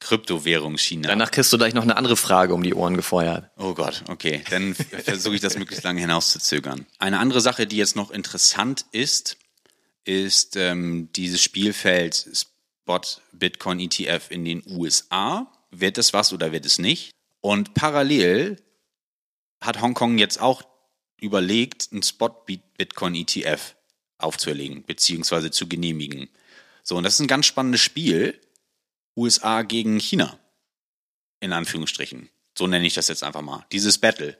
Kryptowährungsschiene. 0.00 1.08
Danach 1.08 1.30
kriegst 1.30 1.52
du 1.52 1.58
gleich 1.58 1.74
noch 1.74 1.82
eine 1.82 1.96
andere 1.96 2.16
Frage 2.16 2.54
um 2.54 2.62
die 2.62 2.74
Ohren 2.74 2.96
gefeuert. 2.96 3.50
Oh 3.56 3.74
Gott, 3.74 4.04
okay. 4.08 4.44
Dann 4.50 4.74
versuche 4.74 5.34
ich 5.34 5.40
das 5.40 5.58
möglichst 5.58 5.84
lange 5.84 6.00
hinauszuzögern. 6.00 6.86
Eine 6.98 7.18
andere 7.18 7.40
Sache, 7.40 7.66
die 7.66 7.76
jetzt 7.76 7.96
noch 7.96 8.10
interessant 8.10 8.86
ist, 8.92 9.38
ist 10.04 10.56
ähm, 10.56 11.10
dieses 11.14 11.42
Spielfeld 11.42 12.28
Spot 12.32 13.00
Bitcoin 13.32 13.80
ETF 13.80 14.30
in 14.30 14.44
den 14.44 14.62
USA. 14.66 15.52
Wird 15.70 15.98
es 15.98 16.12
was 16.12 16.32
oder 16.32 16.52
wird 16.52 16.64
es 16.64 16.78
nicht? 16.78 17.10
Und 17.40 17.74
parallel 17.74 18.56
hat 19.60 19.82
Hongkong 19.82 20.18
jetzt 20.18 20.40
auch 20.40 20.62
überlegt, 21.20 21.88
einen 21.92 22.02
Spot 22.02 22.44
Bitcoin 22.76 23.14
ETF 23.14 23.74
aufzuerlegen, 24.18 24.84
beziehungsweise 24.84 25.50
zu 25.50 25.68
genehmigen. 25.68 26.28
So, 26.82 26.96
und 26.96 27.02
das 27.02 27.14
ist 27.14 27.20
ein 27.20 27.26
ganz 27.26 27.46
spannendes 27.46 27.80
Spiel. 27.80 28.40
USA 29.16 29.62
gegen 29.62 29.98
China. 29.98 30.38
In 31.40 31.52
Anführungsstrichen. 31.52 32.28
So 32.56 32.66
nenne 32.66 32.86
ich 32.86 32.94
das 32.94 33.08
jetzt 33.08 33.22
einfach 33.22 33.42
mal. 33.42 33.66
Dieses 33.70 33.98
Battle 33.98 34.36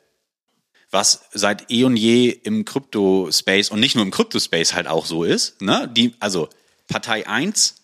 was 0.91 1.29
seit 1.33 1.71
eh 1.71 1.85
und 1.85 1.97
je 1.97 2.31
im 2.31 2.65
Krypto-Space 2.65 3.71
und 3.71 3.81
nicht 3.81 3.95
nur 3.95 4.05
im 4.05 4.11
Krypto-Space 4.11 4.73
halt 4.73 4.87
auch 4.87 5.07
so 5.07 5.25
ist. 5.25 5.61
Ne? 5.61 5.91
Die, 5.95 6.15
also 6.21 6.49
Partei 6.87 7.27
1 7.27 7.77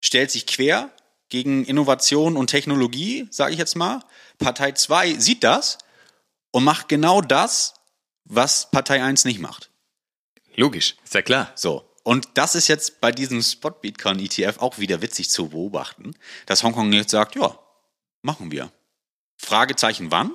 stellt 0.00 0.30
sich 0.30 0.46
quer 0.46 0.90
gegen 1.30 1.64
Innovation 1.64 2.36
und 2.36 2.48
Technologie, 2.48 3.26
sage 3.30 3.52
ich 3.52 3.58
jetzt 3.58 3.76
mal. 3.76 4.04
Partei 4.38 4.72
2 4.72 5.14
sieht 5.14 5.44
das 5.44 5.78
und 6.50 6.64
macht 6.64 6.88
genau 6.88 7.22
das, 7.22 7.74
was 8.24 8.70
Partei 8.70 9.02
1 9.02 9.24
nicht 9.24 9.40
macht. 9.40 9.70
Logisch, 10.54 10.96
ist 11.04 11.14
ja 11.14 11.22
klar. 11.22 11.52
So. 11.54 11.88
Und 12.04 12.28
das 12.34 12.54
ist 12.54 12.68
jetzt 12.68 13.00
bei 13.00 13.12
diesem 13.12 13.42
Spot 13.42 13.70
Bitcoin 13.70 14.18
ETF 14.18 14.58
auch 14.58 14.78
wieder 14.78 15.02
witzig 15.02 15.30
zu 15.30 15.50
beobachten, 15.50 16.14
dass 16.46 16.62
Hongkong 16.62 16.92
jetzt 16.92 17.10
sagt, 17.10 17.36
ja, 17.36 17.58
machen 18.22 18.50
wir. 18.50 18.72
Fragezeichen 19.36 20.10
wann? 20.10 20.32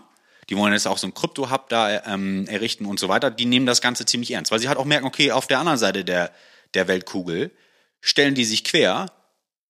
die 0.50 0.56
wollen 0.56 0.74
jetzt 0.74 0.88
auch 0.88 0.98
so 0.98 1.08
ein 1.08 1.14
Krypto-Hub 1.14 1.70
da 1.70 2.04
ähm, 2.06 2.48
errichten 2.48 2.86
und 2.86 3.00
so 3.00 3.10
weiter, 3.10 3.32
die 3.32 3.46
nehmen 3.46 3.66
das 3.66 3.82
Ganze 3.82 4.06
ziemlich 4.06 4.32
ernst, 4.32 4.52
weil 4.52 4.60
sie 4.60 4.68
halt 4.68 4.78
auch 4.78 4.86
merken, 4.86 5.06
okay, 5.06 5.32
auf 5.32 5.48
der 5.48 5.60
anderen 5.60 5.78
Seite 5.78 6.06
der, 6.06 6.32
der 6.74 6.88
Weltkugel 6.88 7.52
stellen 8.00 8.36
die 8.36 8.46
sich 8.46 8.64
quer, 8.64 9.12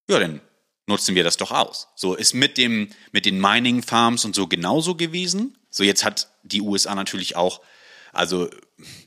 ja, 0.10 0.20
dann 0.20 0.42
nutzen 0.86 1.16
wir 1.16 1.24
das 1.24 1.38
doch 1.38 1.52
aus. 1.52 1.90
So 1.96 2.14
ist 2.14 2.34
mit 2.34 2.58
dem, 2.58 2.90
mit 3.12 3.26
den 3.26 3.42
Mining 3.42 3.82
Farms 3.82 4.24
und 4.24 4.36
so 4.36 4.48
genauso 4.48 4.96
gewesen. 4.96 5.58
So 5.70 5.84
jetzt 5.84 6.06
hat 6.06 6.30
die 6.44 6.62
USA 6.62 6.96
natürlich 6.96 7.36
auch, 7.36 7.62
also 8.18 8.50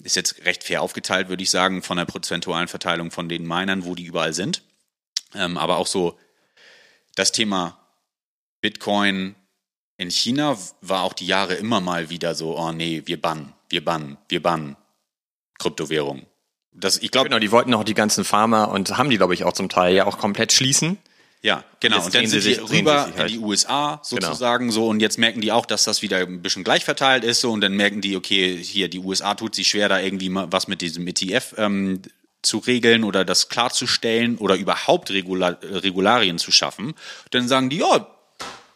ist 0.03 0.17
jetzt 0.17 0.45
recht 0.45 0.65
fair 0.65 0.83
aufgeteilt, 0.83 1.29
würde 1.29 1.43
ich 1.43 1.51
sagen, 1.51 1.83
von 1.83 1.97
der 1.97 2.05
prozentualen 2.05 2.69
Verteilung 2.69 3.11
von 3.11 3.29
den 3.29 3.47
Minern, 3.47 3.85
wo 3.85 3.95
die 3.95 4.05
überall 4.05 4.33
sind. 4.33 4.63
Ähm, 5.35 5.57
aber 5.59 5.77
auch 5.77 5.87
so 5.87 6.19
das 7.15 7.33
Thema 7.33 7.79
Bitcoin, 8.61 9.35
in 9.97 10.11
China 10.11 10.57
war 10.81 11.03
auch 11.03 11.13
die 11.13 11.27
Jahre 11.27 11.55
immer 11.55 11.81
mal 11.81 12.11
wieder 12.11 12.35
so, 12.35 12.57
oh 12.57 12.73
nee, 12.73 13.03
wir 13.05 13.21
bannen, 13.21 13.53
wir 13.69 13.85
bannen, 13.85 14.17
wir 14.29 14.43
bannen 14.43 14.77
Kryptowährung. 15.59 16.27
Das, 16.73 16.99
ich 16.99 17.11
glaube, 17.11 17.29
genau, 17.29 17.41
die 17.41 17.51
wollten 17.51 17.75
auch 17.75 17.85
die 17.85 17.95
ganzen 17.95 18.25
Pharma 18.25 18.65
und 18.65 18.97
haben 18.97 19.11
die, 19.11 19.17
glaube 19.17 19.35
ich, 19.35 19.45
auch 19.45 19.53
zum 19.53 19.69
Teil 19.69 19.95
ja 19.95 20.07
auch 20.07 20.19
komplett 20.19 20.53
schließen. 20.53 20.99
Ja, 21.43 21.65
genau. 21.81 22.05
Und, 22.05 22.15
dann 22.15 22.27
sind 22.27 22.43
sie 22.43 22.53
rüber 22.55 23.05
halt. 23.17 23.19
in 23.19 23.27
die 23.29 23.39
USA 23.39 24.03
genau. 24.09 24.29
sozusagen 24.29 24.67
genau. 24.67 24.75
so 24.75 24.89
und 24.89 25.01
jetzt 25.01 25.19
merken 25.19 25.41
die 25.41 25.53
auch, 25.53 25.65
dass 25.65 25.85
das 25.85 26.03
wieder 26.03 26.19
ein 26.19 26.43
bisschen 26.43 26.65
gleich 26.65 26.85
verteilt 26.85 27.25
ist 27.25 27.41
so 27.41 27.51
und 27.51 27.63
dann 27.63 27.73
merken 27.75 28.03
die, 28.03 28.17
okay, 28.17 28.57
hier 28.63 28.89
die 28.89 28.99
USA 28.99 29.35
tut 29.35 29.55
sich 29.55 29.69
schwer, 29.69 29.89
da 29.89 30.01
irgendwie 30.01 30.31
was 30.33 30.69
mit 30.69 30.83
diesem 30.83 31.07
ETF 31.07 31.55
ähm, 31.57 32.03
zu 32.43 32.59
regeln 32.59 33.05
oder 33.05 33.25
das 33.25 33.49
klarzustellen 33.49 34.37
oder 34.37 34.57
überhaupt 34.57 35.11
Regula 35.11 35.59
Regularien 35.63 36.39
zu 36.39 36.53
schaffen. 36.53 36.95
Dann 37.31 37.49
sagen 37.49 37.71
die, 37.71 37.79
ja, 37.79 38.07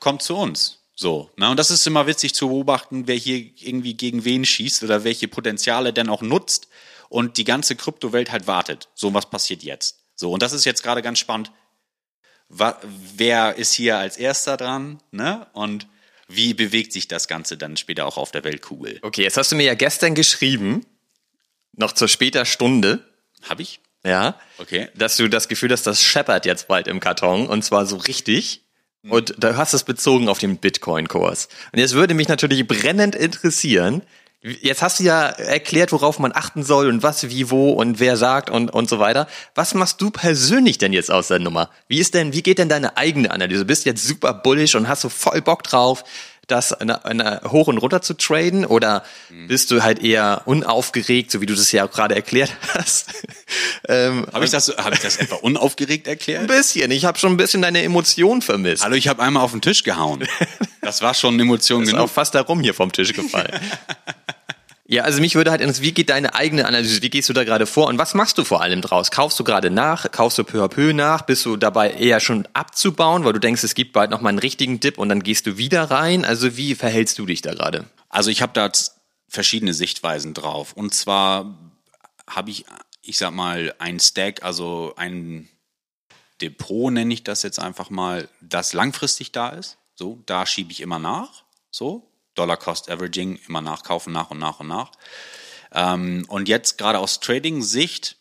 kommt 0.01 0.23
zu 0.23 0.37
uns. 0.37 0.79
So, 0.97 1.31
ne? 1.37 1.51
Und 1.51 1.59
das 1.59 1.71
ist 1.71 1.87
immer 1.87 2.07
witzig 2.07 2.35
zu 2.35 2.49
beobachten, 2.49 3.07
wer 3.07 3.17
hier 3.17 3.39
irgendwie 3.61 3.95
gegen 3.95 4.25
wen 4.25 4.45
schießt 4.45 4.85
oder 4.85 5.05
welche 5.05 5.29
Potenziale 5.29 5.93
denn 5.93 6.09
auch 6.09 6.23
nutzt 6.23 6.69
und 7.09 7.37
die 7.37 7.45
ganze 7.45 7.75
Kryptowelt 7.75 8.31
halt 8.31 8.47
wartet. 8.47 8.89
So, 8.95 9.13
was 9.13 9.29
passiert 9.29 9.63
jetzt? 9.63 9.99
So, 10.15 10.31
und 10.33 10.43
das 10.43 10.53
ist 10.53 10.65
jetzt 10.65 10.83
gerade 10.83 11.03
ganz 11.03 11.19
spannend. 11.19 11.51
Wer 12.49 13.57
ist 13.57 13.73
hier 13.73 13.99
als 13.99 14.17
erster 14.17 14.57
dran, 14.57 15.01
ne? 15.11 15.47
Und 15.53 15.87
wie 16.29 16.55
bewegt 16.55 16.93
sich 16.93 17.09
das 17.09 17.29
Ganze 17.29 17.57
dann 17.57 17.77
später 17.77 18.07
auch 18.07 18.17
auf 18.17 18.31
der 18.31 18.45
Weltkugel? 18.45 18.99
Okay, 19.03 19.23
jetzt 19.23 19.37
hast 19.37 19.53
du 19.53 19.57
mir 19.57 19.65
ja 19.65 19.75
gestern 19.75 20.15
geschrieben, 20.15 20.87
noch 21.73 21.93
zur 21.93 22.09
später 22.09 22.45
Stunde. 22.45 23.05
Hab 23.49 23.61
ich? 23.61 23.81
Ja. 24.05 24.39
Okay. 24.59 24.89
Dass 24.95 25.17
du 25.17 25.29
das 25.29 25.49
Gefühl 25.49 25.73
hast, 25.73 25.87
das 25.87 26.03
scheppert 26.03 26.47
jetzt 26.47 26.69
bald 26.69 26.89
im 26.89 27.01
Karton 27.01 27.47
und 27.47 27.65
zwar 27.65 27.87
so 27.87 27.97
richtig. 27.97 28.63
Und 29.07 29.35
da 29.37 29.57
hast 29.57 29.75
du 29.75 29.77
es 29.77 29.85
bezogen 29.85 30.31
auf 30.31 30.39
den 30.39 30.57
Bitcoin-Kurs. 30.57 31.49
Und 31.73 31.79
jetzt 31.79 31.93
würde 31.93 32.15
mich 32.15 32.29
natürlich 32.29 32.67
brennend 32.67 33.15
interessieren, 33.15 34.03
Jetzt 34.47 34.83
hast 34.83 35.01
du 35.01 35.05
ja 35.05 35.29
erklärt, 35.29 35.91
worauf 35.93 36.19
man 36.19 36.33
achten 36.35 36.65
soll 36.65 36.89
und 36.89 37.03
was, 37.03 37.31
wie, 37.31 37.51
wo 37.51 37.71
und 37.71 37.99
wer 37.99 38.19
sagt 38.19 38.51
und, 38.51 38.69
und 38.69 38.91
so 38.91 38.99
weiter. 38.99 39.27
Was 39.55 39.73
machst 39.73 40.03
du 40.03 40.11
persönlich 40.11 40.77
denn 40.77 40.93
jetzt 40.93 41.11
aus 41.11 41.29
der 41.29 41.39
Nummer? 41.39 41.71
Wie 41.89 41.99
ist 41.99 42.13
denn, 42.13 42.35
wie 42.35 42.43
geht 42.43 42.59
denn 42.59 42.69
deine 42.69 42.99
eigene 42.99 43.31
Analyse? 43.31 43.61
Du 43.61 43.67
bist 43.67 43.87
jetzt 43.87 44.07
super 44.07 44.35
bullish 44.35 44.75
und 44.75 44.87
hast 44.87 45.01
so 45.01 45.09
voll 45.09 45.41
Bock 45.41 45.63
drauf 45.63 46.05
das 46.47 46.73
eine, 46.73 47.05
eine 47.05 47.41
hoch 47.51 47.69
und 47.69 47.79
runter 47.79 48.03
zu 48.03 48.15
traden 48.15 48.65
oder 48.65 49.05
mhm. 49.31 49.49
bist 49.49 49.71
du 49.71 49.83
halt 49.83 50.03
eher 50.03 50.43
unaufgeregt, 50.47 51.31
so 51.31 51.41
wie 51.41 51.47
du 51.47 51.55
das 51.55 51.71
ja 51.73 51.85
auch 51.87 51.91
gerade 51.91 52.15
erklärt 52.15 52.53
hast? 52.75 53.09
ähm, 53.89 54.27
habe 54.33 54.45
ich 54.45 54.51
das, 54.51 54.69
habe 54.77 54.95
ich 54.95 55.01
das 55.01 55.17
etwa 55.17 55.37
unaufgeregt 55.37 56.07
erklärt? 56.07 56.43
Ein 56.43 56.47
bisschen. 56.47 56.91
Ich 56.91 57.05
habe 57.05 57.19
schon 57.19 57.33
ein 57.33 57.37
bisschen 57.37 57.63
deine 57.63 57.83
Emotion 57.83 58.43
vermisst. 58.43 58.85
Hallo, 58.85 58.95
ich 58.97 59.09
habe 59.09 59.23
einmal 59.23 59.43
auf 59.43 59.53
den 59.53 59.61
Tisch 59.61 59.83
gehauen. 59.83 60.27
Das 60.85 61.01
war 61.01 61.15
schon 61.15 61.33
eine 61.33 61.45
Emotion 61.45 61.81
das 61.81 61.89
genug. 61.89 62.05
Ist 62.05 62.11
auch 62.11 62.15
fast 62.15 62.35
darum 62.35 62.61
hier 62.61 62.75
vom 62.75 62.93
Tisch 62.93 63.15
gefallen. 63.15 63.59
Ja, 64.87 65.05
also 65.05 65.21
mich 65.21 65.35
würde 65.35 65.51
halt 65.51 65.63
interessieren, 65.63 65.87
wie 65.87 65.93
geht 65.93 66.11
deine 66.11 66.35
eigene 66.35 66.67
Analyse, 66.67 67.01
wie 67.01 67.09
gehst 67.09 67.31
du 67.31 67.33
da 67.33 67.45
gerade 67.45 67.65
vor 67.65 67.87
und 67.87 67.97
was 67.97 68.13
machst 68.13 68.37
du 68.37 68.45
vor 68.45 68.61
allem 68.61 68.83
draus? 68.83 69.11
Kaufst 69.11 69.39
du 69.41 69.45
gerade 69.45 69.71
nach, 69.71 70.11
kaufst 70.11 70.37
du 70.37 70.45
peu 70.45 70.63
à 70.63 70.69
peu 70.69 70.93
nach, 70.93 71.23
bist 71.23 71.47
du 71.47 71.57
dabei 71.57 71.93
eher 71.93 72.21
schon 72.21 72.47
abzubauen, 72.53 73.25
weil 73.25 73.33
du 73.33 73.41
denkst, 73.41 73.65
es 73.65 73.75
gibt 73.75 73.95
bald 73.95 74.11
nochmal 74.11 74.31
einen 74.31 74.41
richtigen 74.41 74.81
Dip 74.81 74.99
und 74.99 75.09
dann 75.09 75.23
gehst 75.23 75.47
du 75.47 75.57
wieder 75.57 75.91
rein? 75.91 76.27
Also 76.27 76.59
wie 76.59 76.75
verhältst 76.75 77.19
du 77.19 77.25
dich 77.25 77.41
da 77.41 77.55
gerade? 77.55 77.87
Also 78.11 78.31
ich 78.31 78.43
habe 78.43 78.53
da 78.53 78.71
verschiedene 79.27 79.73
Sichtweisen 79.73 80.35
drauf 80.35 80.75
und 80.75 80.93
zwar 80.93 81.59
habe 82.29 82.51
ich, 82.51 82.67
ich 83.01 83.17
sag 83.17 83.33
mal, 83.33 83.75
ein 83.79 83.99
Stack, 84.01 84.43
also 84.43 84.93
ein 84.97 85.49
Depot 86.43 86.93
nenne 86.93 87.15
ich 87.15 87.25
das 87.25 87.43
jetzt 87.43 87.59
einfach 87.59 87.89
mal, 87.89 88.29
das 88.43 88.75
langfristig 88.75 89.33
da 89.33 89.49
ist. 89.49 89.79
So, 89.95 90.19
da 90.27 90.45
schiebe 90.45 90.73
ich 90.73 90.83
immer 90.83 90.99
nach. 90.99 91.45
So, 91.71 92.07
Dollar 92.35 92.57
Cost 92.57 92.91
Averaging 92.91 93.39
immer 93.49 93.61
nachkaufen, 93.61 94.13
nach 94.13 94.31
und 94.31 94.39
nach 94.39 94.61
und 94.61 94.69
nach. 94.69 94.93
Ähm, 95.73 96.25
und 96.29 96.49
jetzt 96.49 96.79
gerade 96.79 96.99
aus 96.99 97.21
Trading-Sicht, 97.21 98.17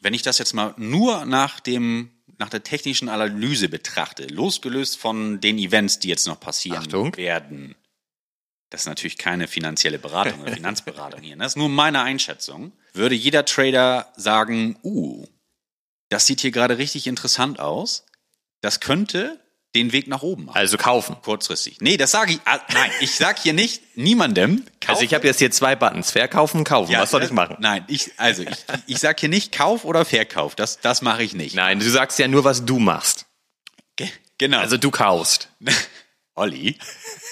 wenn 0.00 0.14
ich 0.14 0.22
das 0.22 0.38
jetzt 0.38 0.52
mal 0.52 0.74
nur 0.76 1.24
nach 1.24 1.60
dem 1.60 2.12
nach 2.38 2.50
der 2.50 2.62
technischen 2.62 3.08
Analyse 3.08 3.68
betrachte, 3.68 4.26
losgelöst 4.26 4.98
von 4.98 5.40
den 5.40 5.58
Events, 5.58 5.98
die 5.98 6.08
jetzt 6.08 6.26
noch 6.26 6.38
passieren 6.38 6.78
Achtung. 6.78 7.16
werden, 7.16 7.74
das 8.70 8.82
ist 8.82 8.86
natürlich 8.86 9.16
keine 9.16 9.48
finanzielle 9.48 9.98
Beratung 9.98 10.42
oder 10.42 10.52
Finanzberatung 10.52 11.22
hier, 11.22 11.36
ne? 11.36 11.44
das 11.44 11.52
ist 11.52 11.56
nur 11.56 11.68
meine 11.68 12.02
Einschätzung, 12.02 12.72
würde 12.92 13.14
jeder 13.14 13.44
Trader 13.44 14.12
sagen, 14.16 14.78
uh, 14.82 15.26
das 16.08 16.26
sieht 16.26 16.40
hier 16.40 16.50
gerade 16.50 16.78
richtig 16.78 17.06
interessant 17.06 17.58
aus, 17.58 18.04
das 18.60 18.80
könnte 18.80 19.40
den 19.76 19.92
Weg 19.92 20.08
nach 20.08 20.22
oben 20.22 20.46
machen. 20.46 20.56
Also 20.56 20.76
kaufen. 20.76 21.16
Kurzfristig. 21.22 21.78
Nee, 21.80 21.96
das 21.96 22.10
sage 22.10 22.32
ich. 22.32 22.40
Ah, 22.44 22.58
nein, 22.72 22.90
ich 23.00 23.14
sage 23.14 23.40
hier 23.42 23.52
nicht 23.52 23.96
niemandem. 23.96 24.56
Kaufen. 24.58 24.72
Also 24.88 25.02
ich 25.02 25.14
habe 25.14 25.26
jetzt 25.26 25.38
hier 25.40 25.50
zwei 25.50 25.74
Buttons. 25.74 26.12
Verkaufen, 26.12 26.62
kaufen. 26.62 26.92
Ja, 26.92 27.00
Was 27.02 27.10
soll 27.10 27.22
ich 27.24 27.32
machen? 27.32 27.56
Nein, 27.58 27.84
ich, 27.88 28.12
also 28.18 28.42
ich, 28.44 28.64
ich 28.86 28.98
sage 28.98 29.16
hier 29.18 29.28
nicht 29.28 29.50
Kauf 29.52 29.84
oder 29.84 30.04
Verkauf. 30.04 30.54
Das, 30.54 30.78
das 30.80 31.02
mache 31.02 31.24
ich 31.24 31.34
nicht. 31.34 31.56
Nein, 31.56 31.80
du 31.80 31.90
sagst 31.90 32.18
ja 32.20 32.28
nur, 32.28 32.44
was 32.44 32.64
du 32.64 32.78
machst. 32.78 33.26
Ge 33.96 34.08
genau. 34.38 34.58
Also 34.60 34.76
du 34.76 34.90
kaufst. 34.92 35.48
Olli, 36.36 36.78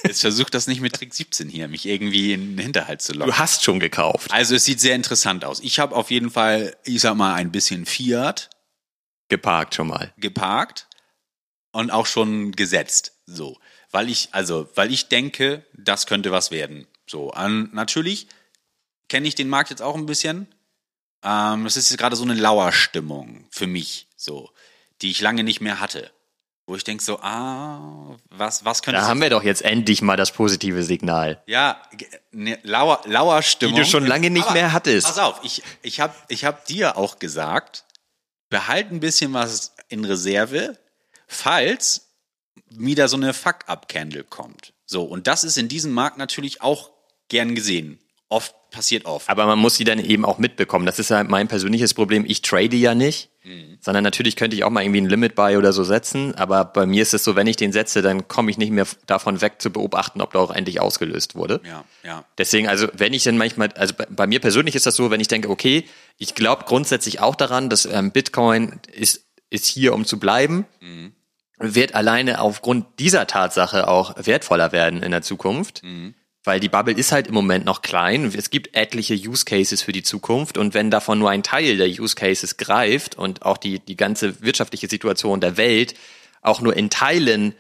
jetzt 0.03 0.23
versucht 0.23 0.55
das 0.55 0.67
nicht 0.67 0.81
mit 0.81 0.95
Trick 0.95 1.15
17 1.15 1.49
hier, 1.49 1.69
mich 1.69 1.87
irgendwie 1.87 2.33
in 2.33 2.57
den 2.57 2.59
Hinterhalt 2.59 3.03
zu 3.03 3.13
locken. 3.13 3.31
Du 3.33 3.39
hast 3.39 3.63
schon 3.63 3.79
gekauft. 3.79 4.33
Also 4.33 4.55
es 4.55 4.65
sieht 4.65 4.81
sehr 4.81 4.95
interessant 4.95 5.45
aus. 5.45 5.61
Ich 5.61 5.79
habe 5.79 5.95
auf 5.95 6.11
jeden 6.11 6.31
Fall, 6.31 6.75
ich 6.85 7.03
sag 7.03 7.15
mal, 7.15 7.35
ein 7.35 7.53
bisschen 7.53 7.85
Fiat 7.87 8.51
Geparkt 9.29 9.75
schon 9.75 9.89
mal. 9.89 10.13
geparkt 10.19 10.87
und 11.75 11.91
auch 11.91 12.07
schon 12.07 12.53
gesetzt. 12.53 13.13
So. 13.27 13.59
Weil 13.91 14.09
ich, 14.09 14.29
also, 14.33 14.69
weil 14.75 14.93
ich 14.93 15.09
denke, 15.09 15.65
das 15.73 16.07
könnte 16.07 16.31
was 16.31 16.51
werden. 16.51 16.87
So. 17.07 17.31
An, 17.31 17.71
natürlich 17.73 18.29
kenne 19.09 19.27
ich 19.27 19.35
den 19.35 19.49
Markt 19.49 19.71
jetzt 19.71 19.83
auch 19.83 19.97
ein 19.97 20.07
bisschen. 20.07 20.47
Ähm, 21.23 21.67
es 21.67 21.77
ist 21.77 21.91
jetzt 21.91 21.99
gerade 21.99 22.17
so 22.17 22.25
eine 22.25 22.35
Lauerstimmung 22.35 23.47
für 23.51 23.67
mich, 23.67 24.07
so, 24.17 24.51
die 25.03 25.11
ich 25.11 25.21
lange 25.21 25.43
nicht 25.43 25.61
mehr 25.61 25.81
hatte. 25.81 26.11
Wo 26.67 26.77
ich 26.77 26.85
denke 26.85 27.03
so, 27.03 27.19
ah, 27.21 28.17
was, 28.31 28.65
was 28.65 28.83
könnte 28.83 29.01
Da 29.01 29.07
haben 29.07 29.21
wir 29.21 29.29
doch 29.29 29.43
jetzt 29.43 29.63
endlich 29.63 30.01
mal 30.01 30.17
das 30.17 30.33
positive 30.33 30.83
Signal. 30.83 31.43
Ja, 31.47 31.83
ne, 32.31 32.59
lauer, 32.63 33.03
lauer 33.05 33.43
Stimmung. 33.43 33.75
Die 33.75 33.83
du 33.83 33.87
schon 33.87 34.07
lange 34.07 34.31
nicht 34.31 34.51
mehr 34.53 34.73
hattest. 34.73 35.07
Pass 35.07 35.19
auf, 35.19 35.41
ich, 35.43 35.63
ich 35.83 36.01
habe 36.01 36.15
ich 36.29 36.45
hab 36.45 36.65
dir 36.67 36.97
auch 36.97 37.19
gesagt, 37.19 37.85
behalt 38.49 38.93
ein 38.93 39.01
bisschen 39.01 39.33
was 39.35 39.75
in 39.89 40.05
Reserve, 40.05 40.79
falls 41.27 42.09
wieder 42.71 43.09
so 43.09 43.17
eine 43.17 43.33
Fuck-Up-Candle 43.35 44.25
kommt. 44.25 44.73
So, 44.87 45.05
und 45.05 45.27
das 45.27 45.45
ist 45.45 45.59
in 45.59 45.69
diesem 45.69 45.93
Markt 45.93 46.19
natürlich 46.19 46.63
auch 46.63 46.91
gern 47.29 47.55
gesehen. 47.55 47.99
Oft 48.29 48.55
passiert 48.71 49.05
oft. 49.05 49.29
Aber 49.29 49.47
man 49.47 49.59
muss 49.59 49.77
sie 49.77 49.85
dann 49.85 49.99
eben 49.99 50.25
auch 50.25 50.39
mitbekommen. 50.39 50.87
Das 50.87 50.99
ist 50.99 51.11
halt 51.11 51.29
mein 51.29 51.47
persönliches 51.47 51.95
Problem. 51.95 52.25
Ich 52.27 52.43
trade 52.43 52.77
ja 52.77 52.95
nicht, 52.95 53.31
sondern 53.81 54.03
natürlich 54.03 54.37
könnte 54.37 54.57
ich 54.57 54.65
auch 54.65 54.71
mal 54.71 54.83
irgendwie 54.83 55.03
ein 55.03 55.09
Limit 55.09 55.35
Buy 55.35 55.57
oder 55.57 55.73
so 55.73 55.85
setzen. 55.85 56.35
Aber 56.35 56.65
bei 56.65 56.87
mir 56.87 57.03
ist 57.03 57.13
es 57.13 57.23
so, 57.23 57.37
wenn 57.37 57.47
ich 57.47 57.57
den 57.57 57.73
setze, 57.73 58.01
dann 58.01 58.27
komme 58.27 58.51
ich 58.51 58.57
nicht 58.57 58.73
mehr 58.73 58.87
davon 59.07 59.43
weg 59.43 59.61
zu 59.61 59.71
beobachten, 59.71 60.23
ob 60.23 60.33
der 60.33 60.41
auch 60.41 60.51
endlich 60.51 60.81
ausgelöst 60.81 61.35
wurde. 61.35 61.61
Ja, 61.65 61.85
ja. 62.03 62.25
Deswegen, 62.39 62.69
also 62.69 62.89
wenn 62.95 63.13
ich 63.13 63.23
dann 63.23 63.37
manchmal, 63.37 63.69
also 63.73 63.93
bei, 63.95 64.07
bei 64.09 64.27
mir 64.27 64.41
persönlich 64.41 64.75
ist 64.75 64.87
das 64.87 64.97
so, 64.97 65.11
wenn 65.11 65.21
ich 65.21 65.29
denke, 65.29 65.51
okay, 65.51 65.85
ich 66.17 66.35
glaube 66.35 66.65
grundsätzlich 66.65 67.21
auch 67.21 67.35
daran, 67.35 67.69
dass 67.69 67.85
ähm, 67.85 68.11
Bitcoin 68.11 68.81
ist, 68.93 69.25
ist 69.55 69.67
hier, 69.67 69.95
um 69.95 70.05
zu 70.05 70.19
bleiben, 70.19 70.67
wird 71.59 71.95
alleine 71.95 72.41
aufgrund 72.41 72.99
dieser 72.99 73.27
Tatsache 73.27 73.89
auch 73.89 74.15
wertvoller 74.27 74.73
werden 74.73 75.03
in 75.03 75.13
der 75.13 75.23
Zukunft. 75.23 75.83
Weil 76.47 76.61
die 76.61 76.69
Bubble 76.69 76.95
ist 76.95 77.11
halt 77.11 77.29
im 77.29 77.35
Moment 77.35 77.65
noch 77.65 77.81
klein. 77.81 78.31
Es 78.37 78.51
gibt 78.51 78.77
etliche 78.77 79.15
Use 79.15 79.47
Cases 79.47 79.81
für 79.81 79.93
die 79.93 80.03
Zukunft 80.03 80.59
und 80.59 80.75
wenn 80.75 80.91
davon 80.91 81.19
nur 81.19 81.31
ein 81.31 81.43
Teil 81.43 81.79
der 81.79 81.89
Use 81.89 82.17
Cases 82.17 82.59
greift 82.59 83.17
und 83.17 83.43
auch 83.43 83.57
die, 83.57 83.79
die 83.79 83.97
ganze 83.97 84.43
wirtschaftliche 84.43 84.89
Situation 84.89 85.41
der 85.41 85.57
Welt 85.57 85.95
auch 86.43 86.61
nur 86.61 86.77
in 86.77 86.91
Teilen 86.91 87.55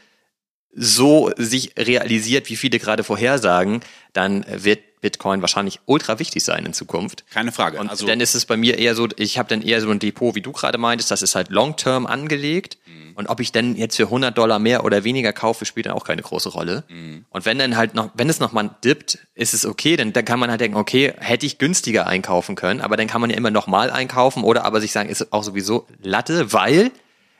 so 0.76 1.30
sich 1.36 1.72
realisiert, 1.78 2.50
wie 2.50 2.56
viele 2.56 2.78
gerade 2.78 3.04
vorhersagen, 3.04 3.80
dann 4.12 4.44
wird 4.48 4.80
Bitcoin 5.04 5.42
wahrscheinlich 5.42 5.80
ultra 5.84 6.18
wichtig 6.18 6.42
sein 6.44 6.64
in 6.64 6.72
Zukunft. 6.72 7.24
Keine 7.30 7.52
Frage. 7.52 7.78
Und 7.78 7.90
also, 7.90 8.06
dann 8.06 8.22
ist 8.22 8.34
es 8.34 8.46
bei 8.46 8.56
mir 8.56 8.78
eher 8.78 8.94
so, 8.94 9.06
ich 9.16 9.36
habe 9.36 9.50
dann 9.50 9.60
eher 9.60 9.82
so 9.82 9.90
ein 9.90 9.98
Depot, 9.98 10.34
wie 10.34 10.40
du 10.40 10.50
gerade 10.50 10.78
meintest, 10.78 11.10
das 11.10 11.20
ist 11.20 11.34
halt 11.34 11.50
long-term 11.50 12.06
angelegt. 12.06 12.78
Mhm. 12.86 13.12
Und 13.14 13.26
ob 13.26 13.40
ich 13.40 13.52
dann 13.52 13.76
jetzt 13.76 13.96
für 13.96 14.04
100 14.04 14.36
Dollar 14.36 14.58
mehr 14.58 14.82
oder 14.82 15.04
weniger 15.04 15.34
kaufe, 15.34 15.66
spielt 15.66 15.84
dann 15.84 15.92
auch 15.92 16.04
keine 16.04 16.22
große 16.22 16.48
Rolle. 16.48 16.84
Mhm. 16.88 17.26
Und 17.28 17.44
wenn 17.44 17.58
dann 17.58 17.76
halt 17.76 17.94
noch, 17.94 18.12
wenn 18.14 18.30
es 18.30 18.40
noch 18.40 18.52
mal 18.52 18.70
dippt, 18.82 19.18
ist 19.34 19.52
es 19.52 19.66
okay, 19.66 19.96
dann, 19.96 20.14
dann 20.14 20.24
kann 20.24 20.40
man 20.40 20.48
halt 20.50 20.62
denken, 20.62 20.78
okay, 20.78 21.12
hätte 21.18 21.44
ich 21.44 21.58
günstiger 21.58 22.06
einkaufen 22.06 22.54
können, 22.54 22.80
aber 22.80 22.96
dann 22.96 23.06
kann 23.06 23.20
man 23.20 23.28
ja 23.28 23.36
immer 23.36 23.50
noch 23.50 23.66
mal 23.66 23.90
einkaufen 23.90 24.42
oder 24.42 24.64
aber 24.64 24.80
sich 24.80 24.92
sagen, 24.92 25.10
ist 25.10 25.34
auch 25.34 25.44
sowieso 25.44 25.86
Latte, 26.02 26.54
weil 26.54 26.92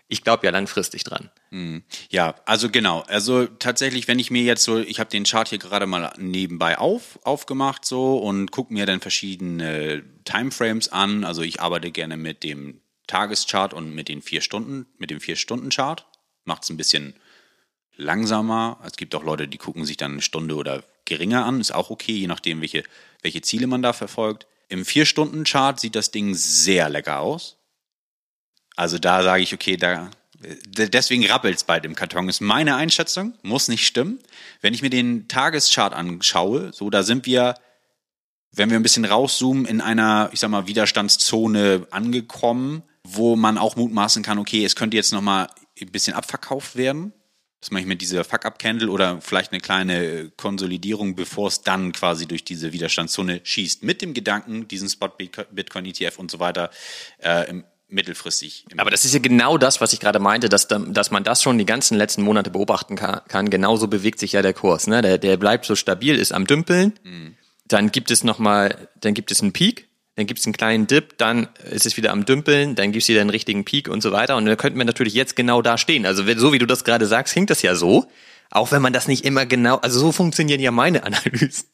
ich 0.09 0.23
glaube 0.23 0.47
ja 0.47 0.53
langfristig 0.53 1.05
dran. 1.05 1.31
Ja, 2.11 2.35
also 2.45 2.69
genau. 2.71 3.01
Also 3.03 3.47
tatsächlich, 3.47 4.07
wenn 4.07 4.19
ich 4.19 4.31
mir 4.31 4.43
jetzt 4.43 4.65
so, 4.65 4.79
ich 4.79 5.01
habe 5.01 5.11
den 5.11 5.25
Chart 5.25 5.49
hier 5.49 5.59
gerade 5.59 5.87
mal 5.87 6.13
nebenbei 6.19 6.79
auf, 6.79 7.19
aufgemacht 7.25 7.85
so 7.85 8.19
und 8.19 8.51
gucke 8.51 8.73
mir 8.73 8.87
dann 8.87 9.01
verschiedene 9.01 10.05
Timeframes 10.25 10.91
an. 10.91 11.25
Also 11.25 11.43
ich 11.43 11.61
arbeite 11.61 11.91
gerne 11.91 12.17
mit 12.17 12.43
dem 12.43 12.81
Tageschart 13.07 13.75
und 13.75 13.95
mit 13.95 14.09
den 14.09 14.23
vier 14.23 14.41
Stunden, 14.41 14.87
mit 14.99 15.11
dem 15.11 15.21
vier 15.21 15.37
Stunden 15.37 15.71
Chart. 15.71 16.07
Macht 16.45 16.65
es 16.65 16.71
ein 16.71 16.77
bisschen 16.77 17.15
langsamer. 17.97 18.79
Es 18.85 18.97
gibt 18.97 19.15
auch 19.15 19.25
Leute, 19.25 19.49
die 19.49 19.59
gucken 19.59 19.87
sich 19.87 19.97
dann 19.97 20.13
eine 20.13 20.23
Stunde 20.23 20.57
oder 20.57 20.85
geringer 21.07 21.47
an. 21.47 21.61
Ist 21.61 21.75
auch 21.75 21.91
okay, 21.91 22.13
je 22.13 22.27
nachdem, 22.27 22.61
welche, 22.61 22.85
welche 23.23 23.41
Ziele 23.41 23.67
man 23.67 23.83
da 23.83 23.93
verfolgt. 23.93 24.47
Im 24.69 24.85
vier 24.85 25.07
Stunden 25.07 25.45
Chart 25.45 25.79
sieht 25.79 25.95
das 25.95 26.11
Ding 26.11 26.35
sehr 26.35 26.89
lecker 26.89 27.21
aus. 27.21 27.59
Also 28.77 28.99
da 28.99 29.23
sage 29.23 29.43
ich, 29.43 29.55
okay, 29.55 29.77
da 29.77 30.11
deswegen 30.67 31.27
rappelt's 31.27 31.65
bald 31.65 31.85
im 31.85 31.95
Karton. 31.95 32.29
Ist 32.29 32.41
meine 32.41 32.77
Einschätzung, 32.77 33.35
muss 33.43 33.69
nicht 33.69 33.87
stimmen. 33.87 34.19
Wenn 34.61 34.75
ich 34.75 34.83
mir 34.83 34.91
den 34.91 35.29
Tageschart 35.29 35.95
anschaue, 35.95 36.73
so 36.73 36.91
da 36.91 37.03
sind 37.03 37.27
wir, 37.27 37.55
wenn 38.53 38.71
wir 38.71 38.77
ein 38.77 38.83
bisschen 38.83 39.05
rauszoomen, 39.05 39.65
in 39.67 39.81
einer, 39.81 40.31
ich 40.33 40.41
sag 40.41 40.51
mal, 40.51 40.67
Widerstandszone 40.67 41.87
angekommen, 41.91 42.83
wo 43.03 43.37
man 43.37 43.59
auch 43.59 43.77
mutmaßen 43.77 44.23
kann, 44.23 44.39
okay, 44.39 44.65
es 44.65 44.77
könnte 44.77 44.97
jetzt 44.97 45.13
noch 45.13 45.21
mal 45.21 45.49
ein 45.81 45.93
bisschen 45.93 46.15
abverkauft 46.15 46.77
werden. 46.77 47.13
Das 47.61 47.71
mache 47.71 47.81
ich 47.81 47.87
mit 47.87 48.03
dieser 48.03 48.25
Fuck-Up-Candle 48.25 48.91
oder 48.91 49.23
vielleicht 49.23 49.53
eine 49.53 49.61
kleine 49.61 50.31
Konsolidierung, 50.37 51.15
bevor 51.15 51.49
es 51.49 51.63
dann 51.63 51.93
quasi 51.93 52.27
durch 52.27 52.45
diese 52.45 52.75
Widerstandszone 52.75 53.41
schießt. 53.43 53.83
Mit 53.83 54.03
dem 54.03 54.13
Gedanken, 54.13 54.69
diesen 54.69 54.91
Spot 54.91 55.09
Bitcoin 55.09 55.87
ETF 55.87 56.19
und 56.19 56.31
so 56.31 56.41
weiter 56.41 56.71
äh, 57.23 57.49
im, 57.49 57.65
mittelfristig. 57.95 58.67
Aber 58.77 58.91
das 58.91 59.05
ist 59.05 59.15
ja 59.15 59.21
genau 59.21 59.57
das, 59.59 59.81
was 59.81 59.93
ich 59.93 60.01
gerade 60.01 60.19
meinte, 60.19 60.49
dass, 60.49 60.69
da- 60.69 60.79
dass 60.79 61.11
man 61.11 61.25
das 61.25 61.43
schon 61.43 61.57
die 61.59 61.67
ganzen 61.67 61.97
letzten 61.97 62.23
Monate 62.23 62.51
beobachten 62.51 62.97
kann. 62.97 63.51
Genauso 63.51 63.89
bewegt 63.89 64.19
sich 64.19 64.33
ja 64.33 64.43
der 64.43 64.53
Kurs. 64.53 64.87
Ne? 64.87 65.01
Der, 65.03 65.19
der 65.19 65.37
bleibt 65.37 65.65
so 65.65 65.75
stabil, 65.77 66.17
ist 66.17 66.33
am 66.33 66.47
Dümpeln. 66.47 66.93
Dann 67.67 67.91
gibt 67.91 68.11
es 68.11 68.25
noch 68.25 68.39
mal, 68.39 68.89
dann 69.01 69.15
gibt 69.15 69.31
es 69.31 69.41
einen 69.41 69.53
Peak, 69.53 69.89
dann 70.17 70.27
gibt 70.27 70.39
es 70.41 70.47
einen 70.47 70.53
kleinen 70.53 70.87
Dip, 70.87 71.17
dann 71.19 71.49
ist 71.71 71.87
es 71.87 71.97
wieder 71.97 72.13
am 72.13 72.25
Dümpeln, 72.27 72.75
dann 72.75 72.93
gibt 72.93 73.03
es 73.03 73.09
wieder 73.09 73.21
einen 73.23 73.31
richtigen 73.31 73.65
Peak 73.65 73.89
und 73.89 74.03
so 74.03 74.13
weiter. 74.13 74.37
Und 74.37 74.45
dann 74.45 74.57
könnten 74.57 74.79
wir 74.79 74.85
natürlich 74.85 75.15
jetzt 75.15 75.35
genau 75.35 75.63
da 75.63 75.79
stehen. 75.79 76.05
Also 76.07 76.25
so 76.37 76.53
wie 76.53 76.59
du 76.59 76.67
das 76.67 76.85
gerade 76.85 77.07
sagst, 77.07 77.33
hinkt 77.35 77.51
das 77.51 77.63
ja 77.63 77.75
so. 77.75 78.07
Auch 78.51 78.71
wenn 78.71 78.83
man 78.83 78.93
das 78.93 79.09
nicht 79.09 79.25
immer 79.25 79.47
genau, 79.47 79.77
also 79.79 79.99
so 79.99 80.13
funktionieren 80.13 80.61
ja 80.61 80.71
meine 80.71 81.03
Analysen. 81.05 81.65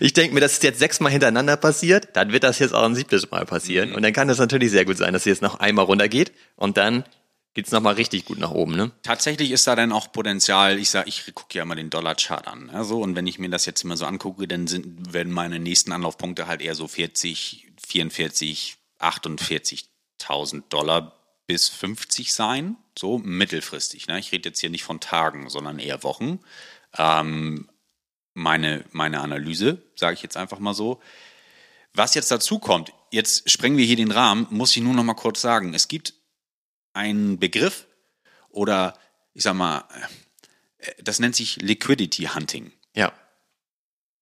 Ich 0.00 0.12
denke 0.12 0.34
mir, 0.34 0.40
das 0.40 0.54
ist 0.54 0.62
jetzt 0.62 0.78
sechsmal 0.78 1.12
hintereinander 1.12 1.56
passiert, 1.56 2.08
dann 2.14 2.32
wird 2.32 2.44
das 2.44 2.58
jetzt 2.58 2.74
auch 2.74 2.84
ein 2.84 2.94
siebtes 2.94 3.30
Mal 3.30 3.46
passieren. 3.46 3.94
Und 3.94 4.02
dann 4.02 4.12
kann 4.12 4.28
es 4.28 4.38
natürlich 4.38 4.70
sehr 4.70 4.84
gut 4.84 4.98
sein, 4.98 5.12
dass 5.12 5.22
es 5.22 5.26
jetzt 5.26 5.42
noch 5.42 5.60
einmal 5.60 5.84
runtergeht 5.84 6.32
und 6.56 6.76
dann 6.76 7.04
geht's 7.54 7.70
noch 7.70 7.80
mal 7.80 7.94
richtig 7.94 8.24
gut 8.24 8.38
nach 8.38 8.50
oben. 8.50 8.76
Ne? 8.76 8.90
Tatsächlich 9.02 9.52
ist 9.52 9.66
da 9.66 9.76
dann 9.76 9.92
auch 9.92 10.12
Potenzial, 10.12 10.78
ich 10.78 10.90
sag, 10.90 11.06
ich 11.06 11.32
gucke 11.34 11.56
ja 11.56 11.64
mal 11.64 11.76
den 11.76 11.88
Dollar-Chart 11.88 12.46
an. 12.46 12.68
Also, 12.70 13.00
und 13.00 13.16
wenn 13.16 13.26
ich 13.26 13.38
mir 13.38 13.48
das 13.48 13.64
jetzt 13.64 13.84
immer 13.84 13.96
so 13.96 14.04
angucke, 14.04 14.46
dann 14.46 14.66
sind, 14.66 15.12
werden 15.12 15.32
meine 15.32 15.60
nächsten 15.60 15.92
Anlaufpunkte 15.92 16.46
halt 16.46 16.60
eher 16.60 16.74
so 16.74 16.88
40, 16.88 17.68
44, 17.86 18.76
48.000 19.00 20.62
Dollar 20.68 21.12
bis 21.46 21.68
50 21.68 22.32
sein. 22.32 22.76
So 22.98 23.18
mittelfristig. 23.18 24.08
Ne? 24.08 24.18
Ich 24.18 24.32
rede 24.32 24.48
jetzt 24.48 24.60
hier 24.60 24.70
nicht 24.70 24.84
von 24.84 25.00
Tagen, 25.00 25.48
sondern 25.48 25.78
eher 25.78 26.02
Wochen. 26.02 26.40
Ähm, 26.96 27.68
meine, 28.34 28.84
meine 28.90 29.20
Analyse, 29.20 29.82
sage 29.96 30.14
ich 30.14 30.22
jetzt 30.22 30.36
einfach 30.36 30.58
mal 30.58 30.74
so. 30.74 31.00
Was 31.94 32.14
jetzt 32.14 32.30
dazu 32.30 32.58
kommt, 32.58 32.92
jetzt 33.10 33.48
sprengen 33.48 33.78
wir 33.78 33.86
hier 33.86 33.96
den 33.96 34.10
Rahmen, 34.10 34.46
muss 34.50 34.76
ich 34.76 34.82
nur 34.82 34.94
noch 34.94 35.04
mal 35.04 35.14
kurz 35.14 35.40
sagen. 35.40 35.72
Es 35.74 35.88
gibt 35.88 36.14
einen 36.92 37.38
Begriff 37.38 37.86
oder 38.50 38.98
ich 39.32 39.42
sag 39.44 39.54
mal, 39.54 39.84
äh, 40.78 40.90
das 41.02 41.18
nennt 41.20 41.36
sich 41.36 41.56
Liquidity 41.56 42.24
Hunting. 42.34 42.72
Ja. 42.94 43.12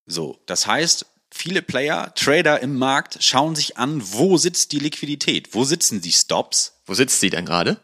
So, 0.06 0.40
das 0.46 0.66
heißt, 0.66 1.06
viele 1.30 1.62
Player, 1.62 2.14
Trader 2.14 2.60
im 2.60 2.78
Markt 2.78 3.22
schauen 3.22 3.54
sich 3.54 3.78
an, 3.78 4.02
wo 4.12 4.36
sitzt 4.36 4.72
die 4.72 4.78
Liquidität, 4.78 5.54
wo 5.54 5.64
sitzen 5.64 6.00
die 6.00 6.12
Stops. 6.12 6.80
Wo 6.84 6.94
sitzt 6.94 7.20
sie 7.20 7.30
denn 7.30 7.46
gerade? 7.46 7.80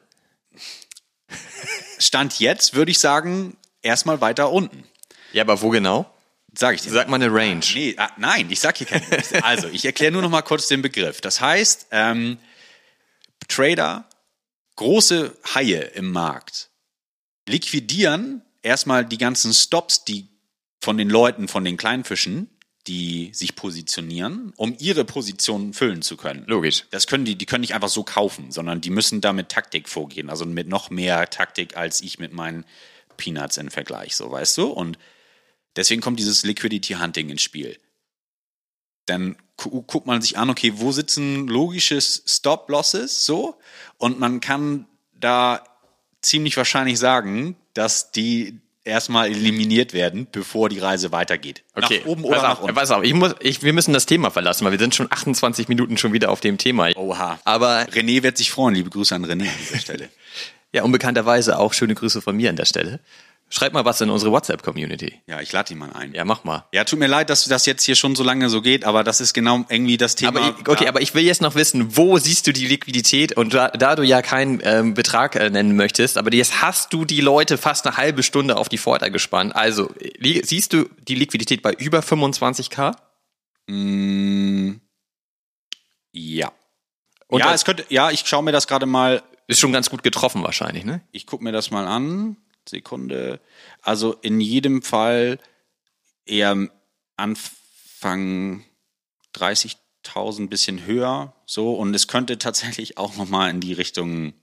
Stand 1.98 2.38
jetzt 2.38 2.74
würde 2.74 2.90
ich 2.90 2.98
sagen, 2.98 3.56
erstmal 3.82 4.20
weiter 4.20 4.50
unten. 4.50 4.84
Ja, 5.32 5.42
aber 5.42 5.60
wo 5.62 5.70
genau? 5.70 6.12
Sag 6.56 6.74
ich 6.74 6.82
dir. 6.82 6.90
Sag 6.90 7.08
mal 7.08 7.16
eine 7.16 7.32
Range. 7.32 7.64
Nee, 7.74 7.94
ah, 7.98 8.10
nein, 8.16 8.50
ich 8.50 8.60
sag 8.60 8.78
hier 8.78 8.86
keinen. 8.86 9.04
Also, 9.42 9.68
ich 9.68 9.84
erkläre 9.84 10.12
nur 10.12 10.22
noch 10.22 10.30
mal 10.30 10.42
kurz 10.42 10.68
den 10.68 10.82
Begriff. 10.82 11.20
Das 11.20 11.40
heißt, 11.40 11.88
ähm, 11.90 12.38
Trader, 13.48 14.08
große 14.76 15.36
Haie 15.54 15.80
im 15.94 16.10
Markt, 16.10 16.70
liquidieren 17.48 18.42
erstmal 18.62 19.04
die 19.04 19.18
ganzen 19.18 19.52
Stops, 19.52 20.04
die 20.04 20.28
von 20.80 20.96
den 20.96 21.10
Leuten, 21.10 21.48
von 21.48 21.64
den 21.64 21.76
Kleinfischen, 21.76 22.48
die 22.86 23.30
sich 23.34 23.54
positionieren, 23.54 24.52
um 24.56 24.74
ihre 24.78 25.04
Positionen 25.04 25.74
füllen 25.74 26.02
zu 26.02 26.16
können. 26.16 26.44
Logisch. 26.46 26.84
Das 26.90 27.06
können 27.06 27.24
die, 27.24 27.36
die 27.36 27.44
können 27.44 27.60
nicht 27.60 27.74
einfach 27.74 27.88
so 27.88 28.02
kaufen, 28.02 28.50
sondern 28.50 28.80
die 28.80 28.90
müssen 28.90 29.20
da 29.20 29.32
mit 29.32 29.50
Taktik 29.50 29.88
vorgehen. 29.88 30.30
Also 30.30 30.46
mit 30.46 30.68
noch 30.68 30.88
mehr 30.88 31.28
Taktik 31.28 31.76
als 31.76 32.00
ich 32.00 32.18
mit 32.18 32.32
meinen 32.32 32.64
Peanuts 33.16 33.58
im 33.58 33.70
Vergleich, 33.70 34.16
so 34.16 34.30
weißt 34.30 34.56
du? 34.58 34.68
Und 34.68 34.98
deswegen 35.78 36.00
kommt 36.02 36.18
dieses 36.18 36.42
Liquidity 36.44 36.94
Hunting 36.94 37.30
ins 37.30 37.42
Spiel. 37.42 37.78
Dann 39.06 39.36
gu 39.56 39.82
guckt 39.82 40.06
man 40.06 40.20
sich 40.20 40.36
an, 40.36 40.50
okay, 40.50 40.72
wo 40.76 40.92
sitzen 40.92 41.48
logische 41.48 41.98
Stop-Losses, 42.00 43.24
so? 43.24 43.58
Und 43.96 44.20
man 44.20 44.40
kann 44.40 44.86
da 45.12 45.64
ziemlich 46.20 46.56
wahrscheinlich 46.56 46.98
sagen, 46.98 47.56
dass 47.74 48.12
die 48.12 48.60
erstmal 48.84 49.28
eliminiert 49.28 49.92
werden, 49.92 50.26
bevor 50.30 50.68
die 50.68 50.78
Reise 50.78 51.12
weitergeht. 51.12 51.62
Okay, 51.74 52.00
Nach 52.00 52.06
oben 52.06 52.24
oder 52.24 52.34
pass 52.36 52.42
nach 52.42 52.52
auf, 52.58 52.60
unten. 52.62 52.74
pass 52.74 52.90
auf, 52.90 53.02
ich 53.04 53.14
muss, 53.14 53.34
ich, 53.40 53.62
wir 53.62 53.72
müssen 53.72 53.92
das 53.92 54.06
Thema 54.06 54.30
verlassen, 54.30 54.64
weil 54.64 54.72
wir 54.72 54.78
sind 54.78 54.94
schon 54.94 55.10
28 55.10 55.68
Minuten 55.68 55.96
schon 55.98 56.12
wieder 56.12 56.30
auf 56.30 56.40
dem 56.40 56.58
Thema. 56.58 56.88
Oha. 56.96 57.38
Aber 57.44 57.82
René 57.88 58.22
wird 58.22 58.36
sich 58.38 58.50
freuen. 58.50 58.74
Liebe 58.74 58.90
Grüße 58.90 59.14
an 59.14 59.24
René 59.24 59.48
an 59.48 59.58
dieser 59.60 59.78
Stelle. 59.80 60.08
ja, 60.72 60.82
unbekannterweise 60.84 61.58
auch 61.58 61.72
schöne 61.74 61.94
Grüße 61.94 62.20
von 62.22 62.36
mir 62.36 62.50
an 62.50 62.56
der 62.56 62.64
Stelle. 62.64 63.00
Schreib 63.50 63.72
mal 63.72 63.86
was 63.86 64.00
in 64.02 64.10
unsere 64.10 64.30
WhatsApp-Community. 64.30 65.22
Ja, 65.26 65.40
ich 65.40 65.50
lade 65.52 65.72
ihn 65.72 65.78
mal 65.78 65.90
ein. 65.94 66.12
Ja, 66.12 66.26
mach 66.26 66.44
mal. 66.44 66.66
Ja, 66.72 66.84
tut 66.84 66.98
mir 66.98 67.06
leid, 67.06 67.30
dass 67.30 67.44
das 67.46 67.64
jetzt 67.64 67.82
hier 67.82 67.94
schon 67.94 68.14
so 68.14 68.22
lange 68.22 68.50
so 68.50 68.60
geht, 68.60 68.84
aber 68.84 69.04
das 69.04 69.22
ist 69.22 69.32
genau 69.32 69.64
irgendwie 69.70 69.96
das 69.96 70.16
Thema. 70.16 70.40
Aber 70.40 70.54
ich, 70.60 70.68
okay, 70.68 70.86
aber 70.86 71.00
ich 71.00 71.14
will 71.14 71.22
jetzt 71.22 71.40
noch 71.40 71.54
wissen, 71.54 71.96
wo 71.96 72.18
siehst 72.18 72.46
du 72.46 72.52
die 72.52 72.66
Liquidität? 72.66 73.34
Und 73.36 73.54
da, 73.54 73.68
da 73.68 73.96
du 73.96 74.02
ja 74.02 74.20
keinen 74.20 74.60
ähm, 74.64 74.92
Betrag 74.92 75.34
äh, 75.34 75.48
nennen 75.48 75.76
möchtest, 75.76 76.18
aber 76.18 76.32
jetzt 76.34 76.60
hast 76.60 76.92
du 76.92 77.06
die 77.06 77.22
Leute 77.22 77.56
fast 77.56 77.86
eine 77.86 77.96
halbe 77.96 78.22
Stunde 78.22 78.58
auf 78.58 78.68
die 78.68 78.76
Folter 78.76 79.08
gespannt. 79.08 79.56
Also 79.56 79.90
siehst 80.20 80.74
du 80.74 80.84
die 81.00 81.14
Liquidität 81.14 81.62
bei 81.62 81.72
über 81.72 82.00
25k? 82.00 82.96
Mm, 83.66 84.72
ja. 86.12 86.52
Und 87.28 87.40
ja, 87.40 87.54
es 87.54 87.64
könnte, 87.64 87.86
ja, 87.88 88.10
ich 88.10 88.26
schaue 88.26 88.42
mir 88.42 88.52
das 88.52 88.66
gerade 88.66 88.84
mal, 88.84 89.22
ist 89.46 89.60
schon 89.60 89.72
ganz 89.72 89.88
gut 89.88 90.02
getroffen 90.02 90.42
wahrscheinlich, 90.42 90.84
ne? 90.84 91.00
ich 91.12 91.26
gucke 91.26 91.44
mir 91.44 91.52
das 91.52 91.70
mal 91.70 91.86
an. 91.86 92.36
Sekunde. 92.68 93.40
Also 93.82 94.14
in 94.22 94.40
jedem 94.40 94.82
Fall 94.82 95.38
eher 96.24 96.68
Anfang 97.16 98.64
30.000 99.34 100.48
bisschen 100.48 100.86
höher, 100.86 101.34
so 101.46 101.74
und 101.74 101.94
es 101.94 102.08
könnte 102.08 102.38
tatsächlich 102.38 102.98
auch 102.98 103.16
noch 103.16 103.28
mal 103.28 103.50
in 103.50 103.60
die 103.60 103.72
Richtung 103.72 104.34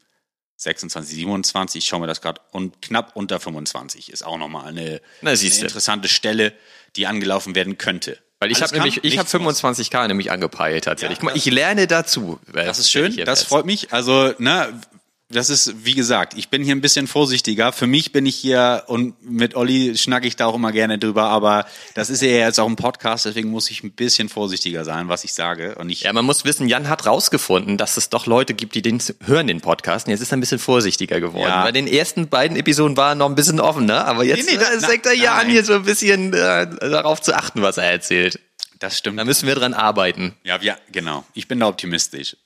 26, 0.58 1.16
27, 1.18 1.80
ich 1.80 1.88
schaue 1.88 2.00
mir 2.00 2.08
das 2.08 2.22
gerade 2.22 2.42
und 2.52 2.82
knapp 2.82 3.16
unter 3.16 3.40
25 3.40 4.12
ist 4.12 4.26
auch 4.26 4.38
noch 4.38 4.48
mal 4.48 4.66
eine, 4.66 5.02
Na, 5.22 5.32
eine 5.32 5.42
interessante 5.42 6.08
Stelle, 6.08 6.54
die 6.96 7.08
angelaufen 7.08 7.56
werden 7.56 7.78
könnte. 7.78 8.20
Weil 8.40 8.52
ich 8.52 8.62
habe 8.62 8.74
nämlich, 8.74 9.04
ich 9.04 9.18
habe 9.18 9.38
nichts 9.40 9.64
muss. 9.64 9.80
25k 9.80 10.08
nämlich 10.08 10.32
angepeilt 10.32 10.86
tatsächlich. 10.86 11.18
Ja, 11.18 11.22
Guck 11.22 11.32
mal, 11.32 11.38
ich 11.38 11.46
lerne 11.46 11.88
dazu. 11.88 12.40
Das 12.52 12.80
ist 12.80 12.92
schön, 12.92 13.16
das 13.26 13.44
freut 13.44 13.66
mich. 13.66 13.94
Also, 13.94 14.34
ne, 14.38 14.80
das 15.30 15.50
ist, 15.50 15.84
wie 15.86 15.96
gesagt, 15.96 16.36
ich 16.38 16.50
bin 16.50 16.64
hier 16.64 16.76
ein 16.76 16.82
bisschen 16.82 17.08
vorsichtiger. 17.08 17.72
Für 17.72 17.88
mich 17.88 18.12
bin 18.12 18.28
ich 18.28 18.36
hier 18.36 18.84
und 18.88 19.16
mit 19.28 19.56
Olli 19.56 19.98
schnacke 19.98 20.28
ich 20.28 20.36
da 20.36 20.46
auch 20.46 20.54
immer 20.56 20.72
gerne 20.72 21.00
drüber, 21.00 21.24
aber 21.24 21.66
das 21.96 22.12
ist 22.12 22.22
ja 22.22 22.28
jetzt 22.30 22.60
auch 22.60 22.68
ein 22.68 22.76
Podcast, 22.76 23.26
deswegen 23.26 23.50
muss 23.50 23.72
ich 23.72 23.84
ein 23.84 23.92
bisschen 23.92 24.30
vorsichtiger 24.30 24.86
sein, 24.86 25.10
was 25.10 25.24
ich 25.24 25.34
sage. 25.34 25.76
Und 25.76 25.90
ich, 25.90 26.02
Ja, 26.02 26.14
man 26.14 26.26
muss 26.26 26.46
wissen, 26.46 26.68
Jan 26.70 26.90
hat 26.90 27.08
rausgefunden, 27.08 27.78
dass 27.78 27.98
es 27.98 28.10
doch 28.10 28.28
Leute 28.28 28.54
gibt, 28.54 28.76
die 28.76 28.84
den 28.84 29.02
hören, 29.26 29.48
den 29.48 29.62
Podcast. 29.62 30.06
Und 30.06 30.12
jetzt 30.12 30.22
ist 30.22 30.32
er 30.32 30.38
ein 30.38 30.42
bisschen 30.42 30.60
vorsichtiger 30.60 31.20
geworden. 31.20 31.50
Ja. 31.50 31.64
Bei 31.64 31.72
den 31.72 31.88
ersten 31.88 32.28
beiden 32.28 32.56
Episoden 32.56 32.96
war 32.96 33.10
er 33.10 33.16
noch 33.16 33.28
ein 33.28 33.36
bisschen 33.36 33.60
offener, 33.60 34.06
aber 34.06 34.24
jetzt 34.24 34.46
Nee, 34.46 34.58
nee, 34.58 34.64
äh, 34.64 34.78
na- 34.80 34.88
fängt 34.88 35.06
er 35.08 35.14
ja 35.14 35.36
an, 35.38 35.50
hier 35.50 35.66
so 35.66 35.74
ein 35.74 35.84
bisschen 35.84 36.34
äh, 36.34 36.68
darauf 36.80 37.20
zu 37.22 37.34
achten, 37.36 37.64
was 37.64 37.78
er 37.78 37.86
erzählt. 37.92 38.40
das 38.80 38.98
stimmt. 39.00 39.18
Da 39.20 39.26
müssen 39.26 39.48
wir 39.48 39.56
dran 39.56 39.74
arbeiten. 39.74 40.36
Ja, 40.44 40.62
wir, 40.62 40.78
genau. 40.92 41.26
Ich 41.34 41.48
bin 41.48 41.60
da 41.62 41.68
optimistisch. 41.68 42.38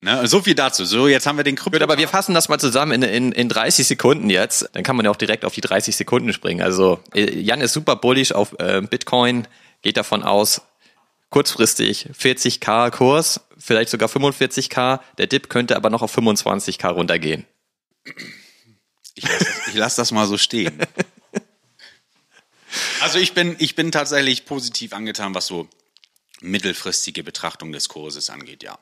Ne? 0.00 0.26
So 0.28 0.42
viel 0.42 0.54
dazu. 0.54 0.84
So, 0.84 1.08
jetzt 1.08 1.26
haben 1.26 1.36
wir 1.36 1.44
den 1.44 1.56
Krypto. 1.56 1.78
Gut, 1.78 1.82
aber 1.82 1.98
wir 1.98 2.08
fassen 2.08 2.34
das 2.34 2.48
mal 2.48 2.58
zusammen 2.58 3.02
in, 3.02 3.02
in, 3.02 3.32
in 3.32 3.48
30 3.48 3.86
Sekunden 3.86 4.30
jetzt. 4.30 4.68
Dann 4.72 4.84
kann 4.84 4.96
man 4.96 5.04
ja 5.04 5.10
auch 5.10 5.16
direkt 5.16 5.44
auf 5.44 5.54
die 5.54 5.60
30 5.60 5.96
Sekunden 5.96 6.32
springen. 6.32 6.62
Also 6.62 7.00
äh, 7.14 7.38
Jan 7.40 7.60
ist 7.60 7.72
super 7.72 7.96
bullish 7.96 8.32
auf 8.32 8.54
äh, 8.58 8.80
Bitcoin, 8.80 9.48
geht 9.82 9.96
davon 9.96 10.22
aus, 10.22 10.62
kurzfristig 11.30 12.08
40k 12.16 12.90
Kurs, 12.90 13.40
vielleicht 13.58 13.90
sogar 13.90 14.08
45k. 14.08 15.00
Der 15.18 15.26
Dip 15.26 15.48
könnte 15.48 15.76
aber 15.76 15.90
noch 15.90 16.02
auf 16.02 16.16
25k 16.16 16.88
runtergehen. 16.88 17.44
Ich 19.16 19.24
lasse 19.24 19.44
das, 19.44 19.74
lass 19.74 19.96
das 19.96 20.12
mal 20.12 20.26
so 20.26 20.38
stehen. 20.38 20.80
Also 23.00 23.18
ich 23.18 23.32
bin, 23.32 23.56
ich 23.58 23.74
bin 23.74 23.92
tatsächlich 23.92 24.44
positiv 24.44 24.92
angetan, 24.92 25.34
was 25.34 25.46
so 25.46 25.68
mittelfristige 26.40 27.24
Betrachtung 27.24 27.72
des 27.72 27.88
Kurses 27.88 28.30
angeht, 28.30 28.62
ja. 28.62 28.78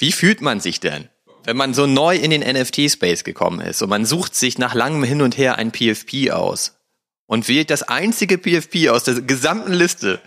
Wie 0.00 0.12
fühlt 0.12 0.40
man 0.40 0.60
sich 0.60 0.80
denn, 0.80 1.10
wenn 1.44 1.58
man 1.58 1.74
so 1.74 1.86
neu 1.86 2.16
in 2.16 2.30
den 2.30 2.40
NFT-Space 2.40 3.22
gekommen 3.22 3.60
ist 3.60 3.82
und 3.82 3.90
man 3.90 4.06
sucht 4.06 4.34
sich 4.34 4.56
nach 4.56 4.72
langem 4.74 5.04
Hin 5.04 5.20
und 5.20 5.36
Her 5.36 5.56
ein 5.56 5.72
PFP 5.72 6.30
aus 6.30 6.78
und 7.26 7.48
wählt 7.48 7.68
das 7.68 7.82
einzige 7.82 8.38
PFP 8.38 8.88
aus 8.88 9.04
der 9.04 9.20
gesamten 9.20 9.74
Liste, 9.74 10.18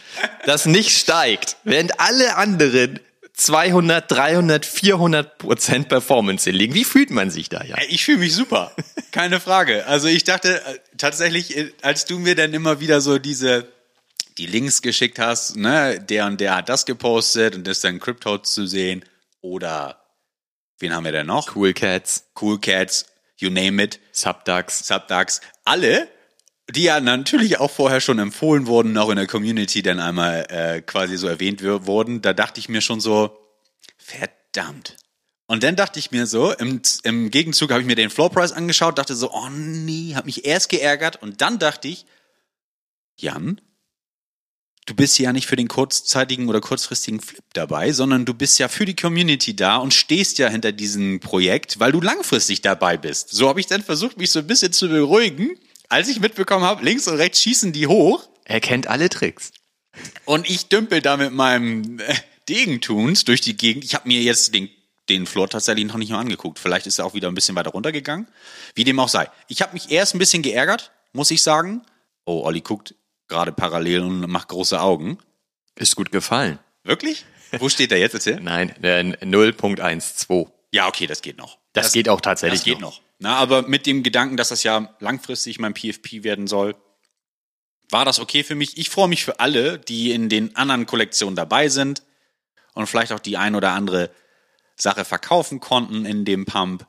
das 0.45 0.67
nicht 0.67 0.95
steigt, 0.95 1.57
während 1.63 1.99
alle 1.99 2.35
anderen 2.35 2.99
200, 3.33 4.11
300, 4.11 4.63
400 4.63 5.39
Prozent 5.39 5.89
Performance 5.89 6.47
hinlegen. 6.47 6.75
Wie 6.75 6.83
fühlt 6.83 7.09
man 7.09 7.31
sich 7.31 7.49
da 7.49 7.63
ja? 7.63 7.75
Ich 7.89 8.05
fühle 8.05 8.19
mich 8.19 8.35
super, 8.35 8.75
keine 9.11 9.39
Frage. 9.39 9.87
Also 9.87 10.07
ich 10.07 10.23
dachte 10.23 10.63
äh, 10.63 10.77
tatsächlich, 10.99 11.57
äh, 11.57 11.71
als 11.81 12.05
du 12.05 12.19
mir 12.19 12.35
dann 12.35 12.53
immer 12.53 12.79
wieder 12.79 13.01
so 13.01 13.17
diese 13.17 13.67
die 14.37 14.45
Links 14.45 14.83
geschickt 14.83 15.17
hast, 15.17 15.55
ne, 15.55 15.99
der 15.99 16.27
und 16.27 16.39
der 16.39 16.57
hat 16.57 16.69
das 16.69 16.85
gepostet 16.85 17.55
und 17.55 17.65
das 17.65 17.77
ist 17.77 17.83
dann 17.83 17.99
Crypto 17.99 18.37
zu 18.37 18.67
sehen 18.67 19.03
oder 19.43 20.01
wen 20.79 20.95
haben 20.95 21.03
wir 21.03 21.11
denn 21.11 21.27
noch? 21.27 21.55
Cool 21.55 21.73
Cats, 21.73 22.31
Cool 22.39 22.59
Cats, 22.59 23.05
you 23.37 23.51
name 23.51 23.83
it, 23.83 23.99
Subducks. 24.11 24.87
Subducks, 24.87 25.41
alle, 25.65 26.07
die 26.69 26.83
ja 26.83 26.99
natürlich 26.99 27.59
auch 27.59 27.69
vorher 27.69 28.01
schon 28.01 28.19
empfohlen 28.19 28.65
wurden, 28.65 28.97
auch 28.97 29.09
in 29.09 29.17
der 29.17 29.27
Community 29.27 29.83
dann 29.83 29.99
einmal 29.99 30.45
äh, 30.49 30.81
quasi 30.81 31.17
so 31.17 31.27
erwähnt 31.27 31.61
wurden, 31.61 32.21
da 32.21 32.33
dachte 32.33 32.59
ich 32.59 32.69
mir 32.69 32.81
schon 32.81 33.01
so, 33.01 33.37
verdammt. 33.97 34.97
Und 35.45 35.63
dann 35.63 35.75
dachte 35.75 35.99
ich 35.99 36.11
mir 36.11 36.25
so, 36.25 36.53
im, 36.53 36.81
im 37.03 37.29
Gegenzug 37.29 37.71
habe 37.71 37.81
ich 37.81 37.87
mir 37.87 37.95
den 37.95 38.09
Floor 38.09 38.29
Price 38.29 38.53
angeschaut, 38.53 38.97
dachte 38.97 39.15
so, 39.15 39.31
oh 39.31 39.49
nee, 39.49 40.15
habe 40.15 40.27
mich 40.27 40.45
erst 40.45 40.69
geärgert 40.69 41.21
und 41.21 41.41
dann 41.41 41.59
dachte 41.59 41.89
ich, 41.89 42.05
Jan, 43.17 43.59
du 44.85 44.95
bist 44.95 45.17
ja 45.19 45.31
nicht 45.33 45.47
für 45.47 45.55
den 45.55 45.67
kurzzeitigen 45.67 46.49
oder 46.49 46.61
kurzfristigen 46.61 47.19
Flip 47.21 47.43
dabei, 47.53 47.91
sondern 47.91 48.25
du 48.25 48.33
bist 48.33 48.59
ja 48.59 48.67
für 48.67 48.85
die 48.85 48.95
Community 48.95 49.55
da 49.55 49.77
und 49.77 49.93
stehst 49.93 50.37
ja 50.37 50.49
hinter 50.49 50.71
diesem 50.71 51.19
Projekt, 51.19 51.79
weil 51.79 51.91
du 51.91 52.01
langfristig 52.01 52.61
dabei 52.61 52.97
bist. 52.97 53.29
So 53.29 53.47
habe 53.49 53.59
ich 53.59 53.67
dann 53.67 53.81
versucht, 53.83 54.17
mich 54.17 54.31
so 54.31 54.39
ein 54.39 54.47
bisschen 54.47 54.73
zu 54.73 54.89
beruhigen, 54.89 55.57
als 55.89 56.07
ich 56.09 56.19
mitbekommen 56.19 56.65
habe, 56.65 56.83
links 56.83 57.07
und 57.07 57.15
rechts 57.15 57.41
schießen 57.41 57.71
die 57.71 57.87
hoch 57.87 58.27
Er 58.45 58.59
kennt 58.59 58.87
alle 58.87 59.09
Tricks. 59.09 59.51
und 60.25 60.49
ich 60.49 60.67
dümpel 60.67 61.01
da 61.01 61.17
mit 61.17 61.31
meinem 61.33 61.99
äh, 61.99 62.15
Degentuns 62.49 63.25
durch 63.25 63.41
die 63.41 63.55
Gegend. 63.55 63.83
Ich 63.83 63.93
habe 63.93 64.07
mir 64.07 64.21
jetzt 64.21 64.53
den, 64.53 64.69
den 65.07 65.25
Floor 65.25 65.49
tatsächlich 65.49 65.85
noch 65.85 65.97
nicht 65.97 66.11
mal 66.11 66.19
angeguckt. 66.19 66.59
Vielleicht 66.59 66.87
ist 66.87 66.99
er 66.99 67.05
auch 67.05 67.13
wieder 67.13 67.27
ein 67.29 67.35
bisschen 67.35 67.55
weiter 67.55 67.69
runtergegangen. 67.69 68.27
Wie 68.75 68.83
dem 68.83 68.99
auch 68.99 69.07
sei. 69.09 69.29
Ich 69.47 69.61
habe 69.61 69.73
mich 69.73 69.91
erst 69.91 70.15
ein 70.15 70.19
bisschen 70.19 70.41
geärgert, 70.41 70.91
muss 71.13 71.31
ich 71.31 71.41
sagen. 71.41 71.83
Oh, 72.25 72.41
Olli 72.43 72.61
guckt 72.61 72.95
gerade 73.27 73.51
parallel 73.51 74.01
und 74.01 74.29
macht 74.29 74.49
große 74.49 74.79
Augen. 74.79 75.17
Ist 75.75 75.95
gut 75.95 76.11
gefallen. 76.11 76.59
Wirklich? 76.83 77.25
Wo 77.59 77.69
steht 77.69 77.91
er 77.91 77.97
jetzt? 77.97 78.13
Erzähl. 78.13 78.39
Nein, 78.41 78.69
äh, 78.83 79.01
0.12. 79.01 80.49
Ja, 80.71 80.87
okay, 80.87 81.07
das 81.07 81.21
geht 81.21 81.37
noch. 81.37 81.57
Das, 81.73 81.91
geht 81.91 82.09
auch 82.09 82.21
tatsächlich. 82.21 82.61
Das 82.61 82.65
geht 82.65 82.81
noch. 82.81 83.01
Na, 83.19 83.35
aber 83.35 83.61
mit 83.61 83.85
dem 83.85 84.03
Gedanken, 84.03 84.37
dass 84.37 84.49
das 84.49 84.63
ja 84.63 84.95
langfristig 84.99 85.59
mein 85.59 85.73
PFP 85.73 86.23
werden 86.23 86.47
soll, 86.47 86.75
war 87.89 88.05
das 88.05 88.19
okay 88.19 88.43
für 88.43 88.55
mich. 88.55 88.77
Ich 88.77 88.89
freue 88.89 89.07
mich 89.07 89.23
für 89.23 89.39
alle, 89.39 89.79
die 89.79 90.11
in 90.11 90.29
den 90.29 90.55
anderen 90.55 90.85
Kollektionen 90.85 91.35
dabei 91.35 91.69
sind 91.69 92.03
und 92.73 92.87
vielleicht 92.87 93.11
auch 93.11 93.19
die 93.19 93.37
ein 93.37 93.55
oder 93.55 93.71
andere 93.71 94.09
Sache 94.75 95.05
verkaufen 95.05 95.59
konnten 95.59 96.05
in 96.05 96.25
dem 96.25 96.45
Pump. 96.45 96.85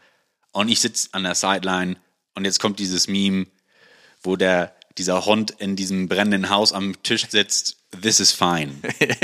Und 0.52 0.68
ich 0.68 0.80
sitze 0.80 1.10
an 1.12 1.24
der 1.24 1.34
Sideline 1.34 1.96
und 2.34 2.44
jetzt 2.44 2.58
kommt 2.60 2.78
dieses 2.78 3.06
Meme, 3.06 3.46
wo 4.22 4.36
der, 4.36 4.74
dieser 4.98 5.24
Hund 5.26 5.52
in 5.58 5.76
diesem 5.76 6.08
brennenden 6.08 6.50
Haus 6.50 6.72
am 6.72 7.02
Tisch 7.02 7.26
sitzt. 7.28 7.76
This 8.00 8.20
is 8.20 8.32
fine. 8.32 8.74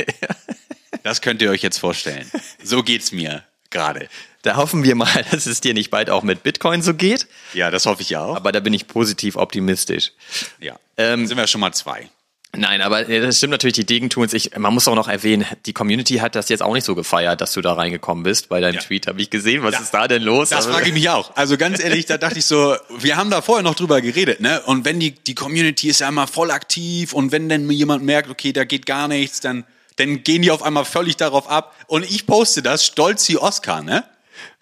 Das 1.02 1.22
könnt 1.22 1.40
ihr 1.40 1.50
euch 1.50 1.62
jetzt 1.62 1.78
vorstellen. 1.78 2.30
So 2.62 2.82
geht's 2.82 3.10
mir 3.10 3.42
gerade. 3.70 4.08
Da 4.42 4.56
hoffen 4.56 4.84
wir 4.84 4.94
mal, 4.94 5.24
dass 5.30 5.46
es 5.46 5.60
dir 5.60 5.74
nicht 5.74 5.90
bald 5.90 6.10
auch 6.10 6.22
mit 6.22 6.42
Bitcoin 6.42 6.82
so 6.82 6.94
geht. 6.94 7.26
Ja, 7.54 7.70
das 7.70 7.86
hoffe 7.86 8.02
ich 8.02 8.10
ja 8.10 8.24
auch. 8.24 8.36
Aber 8.36 8.52
da 8.52 8.60
bin 8.60 8.74
ich 8.74 8.86
positiv 8.86 9.36
optimistisch. 9.36 10.12
Ja. 10.58 10.78
Ähm, 10.96 11.26
sind 11.26 11.36
wir 11.36 11.46
schon 11.46 11.60
mal 11.60 11.72
zwei. 11.72 12.08
Nein, 12.56 12.82
aber 12.82 13.08
äh, 13.08 13.20
das 13.20 13.38
stimmt 13.38 13.52
natürlich, 13.52 13.74
die 13.74 13.86
Degentuns. 13.86 14.32
Ich, 14.32 14.56
man 14.56 14.74
muss 14.74 14.88
auch 14.88 14.96
noch 14.96 15.06
erwähnen, 15.06 15.46
die 15.66 15.72
Community 15.72 16.14
hat 16.16 16.34
das 16.34 16.48
jetzt 16.48 16.62
auch 16.62 16.74
nicht 16.74 16.84
so 16.84 16.96
gefeiert, 16.96 17.40
dass 17.40 17.52
du 17.52 17.60
da 17.60 17.74
reingekommen 17.74 18.24
bist. 18.24 18.48
Bei 18.48 18.60
deinem 18.60 18.74
Ja. 18.74 18.80
Tweet 18.80 19.06
habe 19.06 19.20
ich 19.22 19.30
gesehen. 19.30 19.62
Was 19.62 19.80
ist 19.80 19.92
da 19.92 20.08
denn 20.08 20.22
los? 20.22 20.48
Das 20.48 20.64
Aber- 20.66 20.74
frage 20.74 20.88
ich 20.88 20.94
mich 20.94 21.08
auch. 21.08 21.34
Also 21.36 21.56
ganz 21.56 21.78
ehrlich, 21.78 22.06
da 22.06 22.18
dachte 22.18 22.40
ich 22.40 22.46
so, 22.46 22.74
wir 22.98 23.16
haben 23.16 23.30
da 23.30 23.40
vorher 23.40 23.62
noch 23.62 23.76
drüber 23.76 24.00
geredet, 24.00 24.40
ne? 24.40 24.60
Und 24.62 24.84
wenn 24.84 24.98
die, 24.98 25.12
die 25.12 25.34
Community 25.36 25.88
ist 25.88 26.00
ja 26.00 26.08
immer 26.08 26.26
voll 26.26 26.50
aktiv 26.50 27.12
und 27.12 27.30
wenn 27.30 27.48
dann 27.48 27.70
jemand 27.70 28.04
merkt, 28.04 28.28
okay, 28.28 28.52
da 28.52 28.64
geht 28.64 28.84
gar 28.84 29.06
nichts, 29.06 29.40
dann, 29.40 29.64
dann 29.96 30.24
gehen 30.24 30.42
die 30.42 30.50
auf 30.50 30.64
einmal 30.64 30.84
völlig 30.84 31.16
darauf 31.16 31.48
ab. 31.48 31.76
Und 31.86 32.04
ich 32.04 32.26
poste 32.26 32.62
das, 32.62 32.84
stolz 32.84 33.28
wie 33.28 33.38
Oscar, 33.38 33.82
ne? 33.82 34.02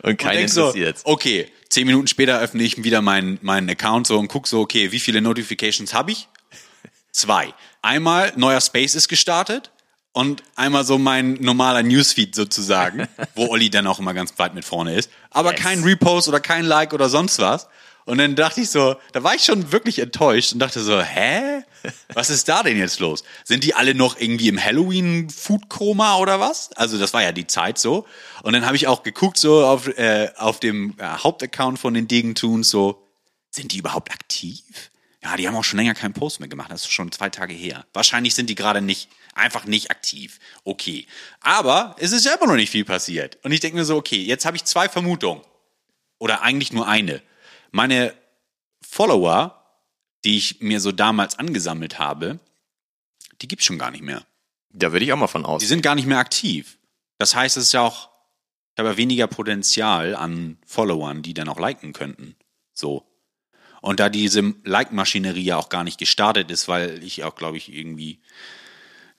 und 0.03 0.19
keinen 0.19 0.39
denk 0.39 0.51
so, 0.51 0.75
okay, 1.05 1.49
zehn 1.69 1.87
Minuten 1.87 2.07
später 2.07 2.39
öffne 2.41 2.63
ich 2.63 2.83
wieder 2.85 3.01
meinen, 3.01 3.39
meinen 3.43 3.71
Account 3.71 4.07
so 4.07 4.19
und 4.19 4.29
guck 4.29 4.47
so, 4.47 4.61
okay, 4.61 4.93
wie 4.93 5.01
viele 5.01 5.21
Notifications 5.23 5.95
habe 5.95 6.13
ich? 6.13 6.29
Zwei. 7.13 7.53
Einmal, 7.83 8.33
neuer 8.37 8.61
Space 8.61 8.95
ist 8.95 9.09
gestartet 9.09 9.71
und 10.13 10.43
einmal 10.57 10.85
so 10.85 10.99
mein 10.99 11.35
normaler 11.35 11.83
Newsfeed 11.83 12.35
sozusagen, 12.35 13.07
wo 13.35 13.47
Olli 13.49 13.71
dann 13.71 13.87
auch 13.87 13.99
immer 13.99 14.15
ganz 14.15 14.33
weit 14.39 14.55
mit 14.55 14.65
vorne 14.65 14.95
ist. 14.95 15.11
Aber 15.31 15.53
Yes. 15.53 15.61
kein 15.61 15.83
Repost 15.83 16.29
oder 16.29 16.41
kein 16.41 16.65
Like 16.65 16.93
oder 16.93 17.09
sonst 17.09 17.39
was. 17.39 17.69
Und 18.05 18.17
dann 18.17 18.37
dachte 18.37 18.63
ich 18.63 18.71
so, 18.71 18.97
da 19.13 19.23
war 19.23 19.35
ich 19.35 19.45
schon 19.45 19.71
wirklich 19.71 19.99
enttäuscht 19.99 20.55
und 20.55 20.61
dachte 20.61 20.81
so, 20.81 21.01
hä? 21.03 21.63
Was 22.15 22.31
ist 22.31 22.49
da 22.49 22.63
denn 22.63 22.79
jetzt 22.79 23.01
los? 23.01 23.23
Sind 23.45 23.65
die 23.65 23.75
alle 23.75 23.95
noch 23.95 24.19
irgendwie 24.19 24.49
im 24.49 24.59
Halloween-Food-Koma 24.63 26.17
oder 26.17 26.41
was? 26.41 26.73
Also 26.73 26.99
das 26.99 27.13
war 27.13 27.23
ja 27.23 27.33
die 27.33 27.47
Zeit 27.47 27.79
so. 27.79 28.07
Und 28.43 28.55
dann 28.55 28.65
habe 28.67 28.77
ich 28.77 28.87
auch 28.87 29.03
geguckt 29.03 29.37
so 29.39 29.65
auf, 29.65 29.89
äh, 29.99 30.31
auf 30.37 30.59
dem 30.59 30.95
äh, 30.99 31.05
Hauptaccount 31.05 31.79
von 31.79 31.93
den 31.95 32.09
Degentoons 32.09 32.71
so, 32.71 33.07
sind 33.51 33.73
die 33.73 33.79
überhaupt 33.79 34.11
aktiv? 34.11 34.63
Ja, 35.23 35.37
die 35.37 35.49
haben 35.49 35.57
auch 35.57 35.65
schon 35.65 35.79
länger 35.79 35.95
keinen 35.95 36.15
Post 36.15 36.39
mehr 36.41 36.49
gemacht. 36.49 36.71
Das 36.71 36.83
ist 36.83 36.93
schon 36.93 37.11
zwei 37.11 37.29
Tage 37.29 37.53
her. 37.53 37.87
Wahrscheinlich 37.93 38.35
sind 38.35 38.49
die 38.49 38.55
gerade 38.55 38.81
nicht, 38.81 39.09
einfach 39.35 39.65
nicht 39.65 39.91
aktiv. 39.91 40.39
Okay. 40.65 41.07
Aber 41.41 41.97
es 41.99 42.13
ist 42.13 42.25
ja 42.25 42.35
immer 42.35 42.47
noch 42.47 42.55
nicht 42.55 42.71
viel 42.71 42.85
passiert. 42.85 43.39
Und 43.43 43.53
ich 43.53 43.61
denke 43.61 43.77
mir 43.77 43.85
so, 43.85 43.97
okay, 43.97 44.23
jetzt 44.23 44.45
habe 44.45 44.57
ich 44.57 44.65
zwei 44.65 44.89
Vermutungen. 44.89 45.43
Oder 46.19 46.43
eigentlich 46.43 46.73
nur 46.73 46.87
eine. 46.87 47.23
Meine 47.73 48.15
Follower, 48.81 49.65
die 50.25 50.37
ich 50.37 50.61
mir 50.61 50.81
so 50.81 50.93
damals 50.93 51.39
angesammelt 51.39 51.99
habe, 51.99 52.39
die 53.41 53.49
gibt's 53.49 53.65
schon 53.65 53.79
gar 53.79 53.91
nicht 53.91 54.03
mehr. 54.03 54.25
Da 54.71 54.93
würde 54.93 55.05
ich 55.05 55.13
auch 55.13 55.17
mal 55.17 55.27
von 55.27 55.45
aus. 55.45 55.61
Die 55.61 55.67
sind 55.67 55.83
gar 55.83 55.95
nicht 55.95 56.07
mehr 56.07 56.19
aktiv. 56.19 56.79
Das 57.19 57.35
heißt, 57.35 57.57
es 57.57 57.65
ist 57.65 57.73
ja 57.73 57.83
auch, 57.83 58.11
ich 58.75 58.79
habe 58.79 58.91
ja 58.91 58.97
weniger 58.97 59.27
Potenzial 59.27 60.15
an 60.15 60.59
Followern, 60.65 61.23
die 61.23 61.35
dann 61.35 61.49
auch 61.49 61.59
liken 61.59 61.93
könnten. 61.93 62.37
So. 62.73 63.08
Und 63.81 64.01
da 64.01 64.09
diese 64.09 64.55
Like-Maschinerie 64.65 65.45
ja 65.45 65.57
auch 65.57 65.69
gar 65.69 65.85
nicht 65.85 65.99
gestartet 65.99 66.51
ist, 66.51 66.69
weil 66.69 67.03
ich 67.03 67.25
auch, 67.25 67.35
glaube 67.37 67.57
ich, 67.57 67.73
irgendwie, 67.73 68.19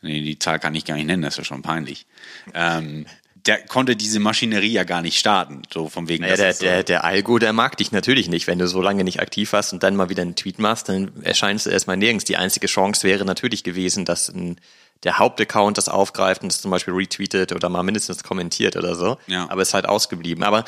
nee, 0.01 0.21
die 0.21 0.39
Zahl 0.39 0.59
kann 0.59 0.75
ich 0.75 0.85
gar 0.85 0.95
nicht 0.95 1.05
nennen, 1.07 1.21
das 1.23 1.35
ist 1.35 1.37
ja 1.39 1.43
schon 1.45 1.61
peinlich. 1.61 2.05
Ähm, 2.53 3.05
der 3.45 3.65
konnte 3.65 3.95
diese 3.95 4.19
Maschinerie 4.19 4.71
ja 4.73 4.83
gar 4.83 5.01
nicht 5.01 5.17
starten, 5.17 5.61
so 5.73 5.87
von 5.87 6.09
wegen. 6.09 6.23
Naja, 6.23 6.35
der, 6.35 6.53
so- 6.53 6.65
der, 6.65 6.83
der 6.83 7.03
Algo, 7.05 7.39
der 7.39 7.53
mag 7.53 7.77
dich 7.77 7.93
natürlich 7.93 8.27
nicht. 8.27 8.47
Wenn 8.47 8.59
du 8.59 8.67
so 8.67 8.81
lange 8.81 9.05
nicht 9.05 9.21
aktiv 9.21 9.53
warst 9.53 9.71
und 9.71 9.81
dann 9.81 9.95
mal 9.95 10.09
wieder 10.09 10.23
einen 10.23 10.35
Tweet 10.35 10.59
machst, 10.59 10.89
dann 10.89 11.11
erscheinst 11.23 11.65
du 11.65 11.69
erstmal 11.69 11.95
nirgends. 11.95 12.25
Die 12.25 12.35
einzige 12.35 12.67
Chance 12.67 13.07
wäre 13.07 13.23
natürlich 13.23 13.63
gewesen, 13.63 14.03
dass 14.03 14.27
ein, 14.27 14.59
der 15.03 15.19
Hauptaccount 15.19 15.77
das 15.77 15.87
aufgreift 15.87 16.41
und 16.43 16.51
das 16.51 16.61
zum 16.61 16.69
Beispiel 16.69 16.93
retweetet 16.93 17.53
oder 17.53 17.69
mal 17.69 17.83
mindestens 17.83 18.23
kommentiert 18.23 18.75
oder 18.75 18.95
so. 18.95 19.17
Ja. 19.27 19.49
Aber 19.49 19.61
ist 19.61 19.73
halt 19.73 19.85
ausgeblieben. 19.87 20.43
Aber 20.43 20.65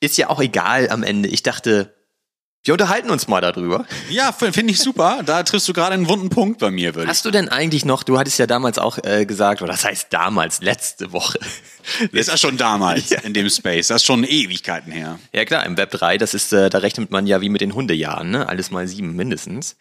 ist 0.00 0.16
ja 0.16 0.30
auch 0.30 0.40
egal 0.40 0.88
am 0.88 1.02
Ende. 1.02 1.28
Ich 1.28 1.42
dachte, 1.42 1.94
wir 2.66 2.74
unterhalten 2.74 3.10
uns 3.10 3.28
mal 3.28 3.40
darüber. 3.40 3.86
Ja, 4.10 4.32
finde 4.32 4.72
ich 4.72 4.80
super. 4.80 5.22
Da 5.24 5.44
triffst 5.44 5.68
du 5.68 5.72
gerade 5.72 5.94
einen 5.94 6.08
wunden 6.08 6.30
Punkt 6.30 6.58
bei 6.58 6.72
mir, 6.72 6.94
würde 6.94 7.04
ich. 7.04 7.08
Hast 7.08 7.24
du 7.24 7.30
denn 7.30 7.48
eigentlich 7.48 7.84
noch, 7.84 8.02
du 8.02 8.18
hattest 8.18 8.40
ja 8.40 8.48
damals 8.48 8.78
auch 8.78 8.98
äh, 9.04 9.24
gesagt, 9.24 9.62
oder 9.62 9.70
das 9.72 9.84
heißt 9.84 10.08
damals, 10.10 10.60
letzte 10.62 11.12
Woche. 11.12 11.38
Ist 12.12 12.28
das 12.28 12.40
schon 12.40 12.56
damals 12.56 13.12
in 13.12 13.34
dem 13.34 13.48
Space? 13.48 13.86
Das 13.86 14.02
ist 14.02 14.06
schon 14.06 14.24
Ewigkeiten 14.24 14.90
her. 14.90 15.20
Ja 15.32 15.44
klar, 15.44 15.64
im 15.64 15.76
Web 15.76 15.92
3, 15.92 16.18
das 16.18 16.34
ist, 16.34 16.52
äh, 16.52 16.68
da 16.68 16.78
rechnet 16.78 17.12
man 17.12 17.28
ja 17.28 17.40
wie 17.40 17.48
mit 17.48 17.60
den 17.60 17.74
Hundejahren, 17.74 18.30
ne? 18.30 18.48
Alles 18.48 18.72
mal 18.72 18.88
sieben 18.88 19.14
mindestens. 19.14 19.76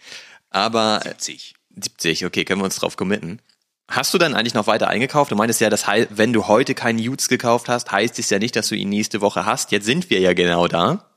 Aber 0.51 1.01
äh, 1.03 1.15
70. 1.17 1.55
70, 1.75 2.25
okay, 2.27 2.45
können 2.45 2.61
wir 2.61 2.65
uns 2.65 2.75
drauf 2.75 2.95
committen. 2.95 3.41
Hast 3.87 4.13
du 4.13 4.19
dann 4.19 4.35
eigentlich 4.35 4.53
noch 4.53 4.67
weiter 4.67 4.87
eingekauft? 4.87 5.31
Du 5.31 5.35
meintest 5.35 5.61
ja, 5.61 5.71
dass 5.71 5.85
wenn 5.87 6.33
du 6.33 6.47
heute 6.47 6.75
keinen 6.75 6.99
Utes 6.99 7.27
gekauft 7.29 7.69
hast, 7.69 7.91
heißt 7.91 8.19
es 8.19 8.29
ja 8.29 8.37
nicht, 8.37 8.55
dass 8.55 8.67
du 8.67 8.75
ihn 8.75 8.89
nächste 8.89 9.21
Woche 9.21 9.45
hast. 9.45 9.71
Jetzt 9.71 9.85
sind 9.85 10.11
wir 10.11 10.19
ja 10.19 10.33
genau 10.33 10.67
da. 10.67 11.09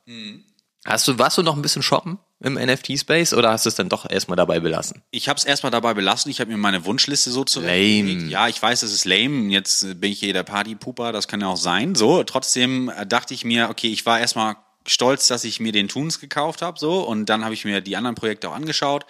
Hast 0.88 1.06
du, 1.06 1.18
warst 1.18 1.36
du 1.36 1.42
noch 1.42 1.54
ein 1.54 1.60
bisschen 1.60 1.82
shoppen 1.82 2.18
im 2.40 2.54
NFT-Space 2.54 3.34
oder 3.34 3.50
hast 3.50 3.66
du 3.66 3.68
es 3.68 3.74
dann 3.74 3.90
doch 3.90 4.08
erstmal 4.08 4.36
dabei 4.36 4.58
belassen? 4.58 5.02
Ich 5.10 5.28
habe 5.28 5.36
es 5.36 5.44
erstmal 5.44 5.70
dabei 5.70 5.92
belassen. 5.92 6.30
Ich 6.30 6.40
habe 6.40 6.50
mir 6.50 6.56
meine 6.56 6.86
Wunschliste 6.86 7.30
so 7.30 7.40
Lame. 7.40 7.46
zurechtgelegt. 7.46 8.30
Ja, 8.30 8.48
ich 8.48 8.62
weiß, 8.62 8.82
es 8.82 8.94
ist 8.94 9.04
lame. 9.04 9.52
Jetzt 9.52 10.00
bin 10.00 10.10
ich 10.10 10.20
hier 10.20 10.32
der 10.32 10.44
Partypuper. 10.44 11.12
Das 11.12 11.28
kann 11.28 11.42
ja 11.42 11.48
auch 11.48 11.58
sein. 11.58 11.94
So, 11.94 12.24
trotzdem 12.24 12.88
äh, 12.88 13.06
dachte 13.06 13.34
ich 13.34 13.44
mir, 13.44 13.68
okay, 13.68 13.88
ich 13.88 14.06
war 14.06 14.18
erstmal 14.18 14.56
stolz, 14.86 15.26
dass 15.26 15.44
ich 15.44 15.60
mir 15.60 15.72
den 15.72 15.88
Toons 15.88 16.20
gekauft 16.20 16.62
habe. 16.62 16.78
So, 16.78 17.02
und 17.02 17.26
dann 17.26 17.44
habe 17.44 17.52
ich 17.52 17.66
mir 17.66 17.82
die 17.82 17.96
anderen 17.96 18.14
Projekte 18.14 18.48
auch 18.48 18.54
angeschaut. 18.54 19.04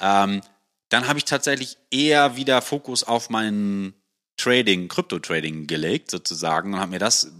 Ähm, 0.00 0.40
dann 0.88 1.06
habe 1.06 1.20
ich 1.20 1.24
tatsächlich 1.24 1.76
eher 1.92 2.34
wieder 2.34 2.60
Fokus 2.62 3.04
auf 3.04 3.30
meinen 3.30 3.94
Trading, 4.38 4.88
Krypto-Trading 4.88 5.68
gelegt, 5.68 6.10
sozusagen, 6.10 6.74
und 6.74 6.80
habe 6.80 6.90
mir 6.90 6.98
das, 6.98 7.30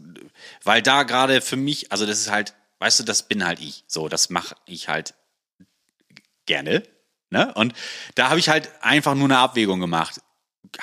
weil 0.62 0.82
da 0.82 1.02
gerade 1.02 1.40
für 1.40 1.56
mich, 1.56 1.90
also 1.90 2.06
das 2.06 2.20
ist 2.20 2.30
halt, 2.30 2.54
weißt 2.82 2.98
du, 2.98 3.04
das 3.04 3.28
bin 3.28 3.46
halt 3.46 3.60
ich. 3.60 3.84
So, 3.86 4.08
das 4.08 4.28
mache 4.28 4.56
ich 4.66 4.88
halt 4.88 5.14
gerne. 6.46 6.82
Ne? 7.30 7.54
Und 7.54 7.74
da 8.16 8.28
habe 8.28 8.40
ich 8.40 8.48
halt 8.48 8.70
einfach 8.82 9.14
nur 9.14 9.26
eine 9.26 9.38
Abwägung 9.38 9.78
gemacht. 9.78 10.20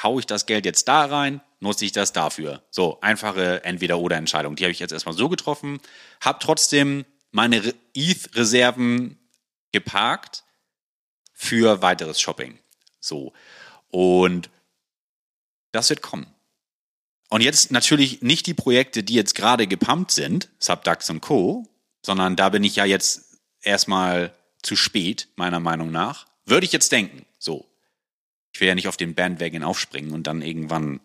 Hau 0.01 0.17
ich 0.17 0.25
das 0.25 0.45
Geld 0.45 0.65
jetzt 0.65 0.87
da 0.87 1.05
rein, 1.05 1.41
nutze 1.59 1.83
ich 1.83 1.91
das 1.91 2.13
dafür? 2.13 2.63
So, 2.71 3.01
einfache 3.01 3.65
Entweder-Oder-Entscheidung. 3.65 4.55
Die 4.55 4.63
habe 4.63 4.71
ich 4.71 4.79
jetzt 4.79 4.93
erstmal 4.93 5.15
so 5.15 5.27
getroffen, 5.27 5.81
habe 6.21 6.39
trotzdem 6.41 7.05
meine 7.31 7.65
Re- 7.65 7.75
ETH-Reserven 7.93 9.19
geparkt 9.73 10.45
für 11.33 11.81
weiteres 11.81 12.21
Shopping. 12.21 12.57
So. 13.01 13.33
Und 13.89 14.49
das 15.73 15.89
wird 15.89 16.01
kommen. 16.01 16.33
Und 17.29 17.41
jetzt 17.41 17.71
natürlich 17.71 18.21
nicht 18.21 18.47
die 18.47 18.53
Projekte, 18.53 19.03
die 19.03 19.15
jetzt 19.15 19.35
gerade 19.35 19.67
gepumpt 19.67 20.11
sind, 20.11 20.49
Subducts 20.59 21.09
und 21.09 21.19
Co., 21.19 21.67
sondern 22.01 22.35
da 22.35 22.49
bin 22.49 22.63
ich 22.63 22.75
ja 22.75 22.85
jetzt 22.85 23.39
erstmal 23.61 24.33
zu 24.61 24.75
spät, 24.75 25.27
meiner 25.35 25.59
Meinung 25.59 25.91
nach. 25.91 26.25
Würde 26.45 26.65
ich 26.65 26.71
jetzt 26.71 26.91
denken, 26.91 27.25
so. 27.37 27.65
Ich 28.51 28.59
will 28.59 28.67
ja 28.67 28.75
nicht 28.75 28.87
auf 28.87 28.97
den 28.97 29.13
Bandwagon 29.13 29.63
aufspringen 29.63 30.11
und 30.11 30.25
dann 30.25 30.41
irgendwann 30.41 31.01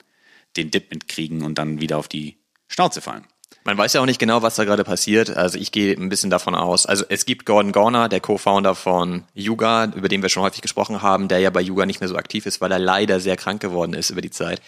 den 0.56 0.70
Dip 0.70 0.90
mitkriegen 0.90 1.42
und 1.42 1.58
dann 1.58 1.80
wieder 1.80 1.98
auf 1.98 2.08
die 2.08 2.36
Schnauze 2.68 3.00
fallen. 3.00 3.26
Man 3.64 3.78
weiß 3.78 3.94
ja 3.94 4.00
auch 4.00 4.06
nicht 4.06 4.18
genau, 4.18 4.42
was 4.42 4.56
da 4.56 4.64
gerade 4.64 4.84
passiert. 4.84 5.30
Also 5.30 5.58
ich 5.58 5.72
gehe 5.72 5.94
ein 5.94 6.08
bisschen 6.08 6.30
davon 6.30 6.54
aus. 6.54 6.84
Also 6.84 7.04
es 7.08 7.24
gibt 7.24 7.46
Gordon 7.46 7.72
Gorner, 7.72 8.08
der 8.08 8.20
Co-Founder 8.20 8.74
von 8.74 9.24
Yuga, 9.34 9.86
über 9.94 10.08
den 10.08 10.22
wir 10.22 10.28
schon 10.28 10.42
häufig 10.42 10.60
gesprochen 10.60 11.00
haben, 11.00 11.28
der 11.28 11.38
ja 11.38 11.50
bei 11.50 11.62
Yuga 11.62 11.86
nicht 11.86 12.00
mehr 12.00 12.08
so 12.08 12.16
aktiv 12.16 12.44
ist, 12.46 12.60
weil 12.60 12.72
er 12.72 12.78
leider 12.78 13.20
sehr 13.20 13.36
krank 13.36 13.62
geworden 13.62 13.94
ist 13.94 14.10
über 14.10 14.20
die 14.20 14.30
Zeit 14.30 14.60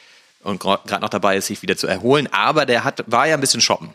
und 0.42 0.60
gerade 0.60 1.00
noch 1.00 1.08
dabei 1.08 1.36
ist, 1.36 1.46
sich 1.46 1.60
wieder 1.62 1.76
zu 1.76 1.86
erholen. 1.86 2.28
Aber 2.32 2.64
der 2.64 2.84
hat, 2.84 3.04
war 3.06 3.26
ja 3.26 3.34
ein 3.34 3.40
bisschen 3.40 3.60
shoppen. 3.60 3.94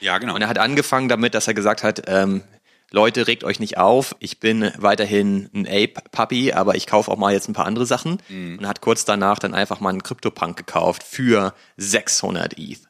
Ja, 0.00 0.18
genau. 0.18 0.34
Und 0.34 0.42
er 0.42 0.48
hat 0.48 0.58
angefangen 0.58 1.08
damit, 1.08 1.34
dass 1.34 1.48
er 1.48 1.54
gesagt 1.54 1.82
hat, 1.82 2.02
ähm, 2.06 2.42
Leute, 2.90 3.26
regt 3.26 3.44
euch 3.44 3.60
nicht 3.60 3.76
auf. 3.76 4.16
Ich 4.18 4.40
bin 4.40 4.72
weiterhin 4.78 5.50
ein 5.52 5.66
Ape-Puppy, 5.66 6.52
aber 6.52 6.74
ich 6.74 6.86
kaufe 6.86 7.10
auch 7.10 7.18
mal 7.18 7.34
jetzt 7.34 7.48
ein 7.48 7.52
paar 7.52 7.66
andere 7.66 7.84
Sachen. 7.84 8.18
Und 8.58 8.66
hat 8.66 8.80
kurz 8.80 9.04
danach 9.04 9.38
dann 9.38 9.54
einfach 9.54 9.80
mal 9.80 9.90
einen 9.90 10.02
CryptoPunk 10.02 10.56
gekauft 10.56 11.02
für 11.02 11.54
600 11.76 12.58
ETH. 12.58 12.80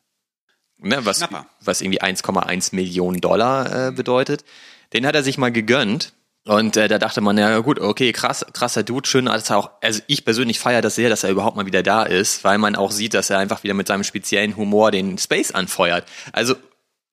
Ne, 0.80 1.04
was, 1.04 1.18
Schnapper. 1.18 1.46
was 1.60 1.80
irgendwie 1.80 2.00
1,1 2.00 2.74
Millionen 2.76 3.20
Dollar 3.20 3.88
äh, 3.88 3.90
bedeutet. 3.90 4.44
Den 4.92 5.04
hat 5.04 5.16
er 5.16 5.24
sich 5.24 5.36
mal 5.36 5.50
gegönnt. 5.50 6.12
Und 6.44 6.76
äh, 6.76 6.86
da 6.88 6.98
dachte 6.98 7.20
man, 7.20 7.36
ja 7.36 7.58
gut, 7.58 7.80
okay, 7.80 8.12
krass, 8.12 8.46
krasser 8.52 8.84
Dude, 8.84 9.06
schön, 9.06 9.28
als 9.28 9.50
er 9.50 9.58
auch, 9.58 9.70
also 9.82 10.00
ich 10.06 10.24
persönlich 10.24 10.60
feiere 10.60 10.80
das 10.80 10.94
sehr, 10.94 11.10
dass 11.10 11.24
er 11.24 11.30
überhaupt 11.30 11.56
mal 11.56 11.66
wieder 11.66 11.82
da 11.82 12.04
ist, 12.04 12.42
weil 12.44 12.56
man 12.56 12.74
auch 12.74 12.90
sieht, 12.90 13.12
dass 13.12 13.28
er 13.28 13.38
einfach 13.38 13.64
wieder 13.64 13.74
mit 13.74 13.88
seinem 13.88 14.04
speziellen 14.04 14.56
Humor 14.56 14.90
den 14.90 15.18
Space 15.18 15.50
anfeuert. 15.50 16.06
Also 16.32 16.54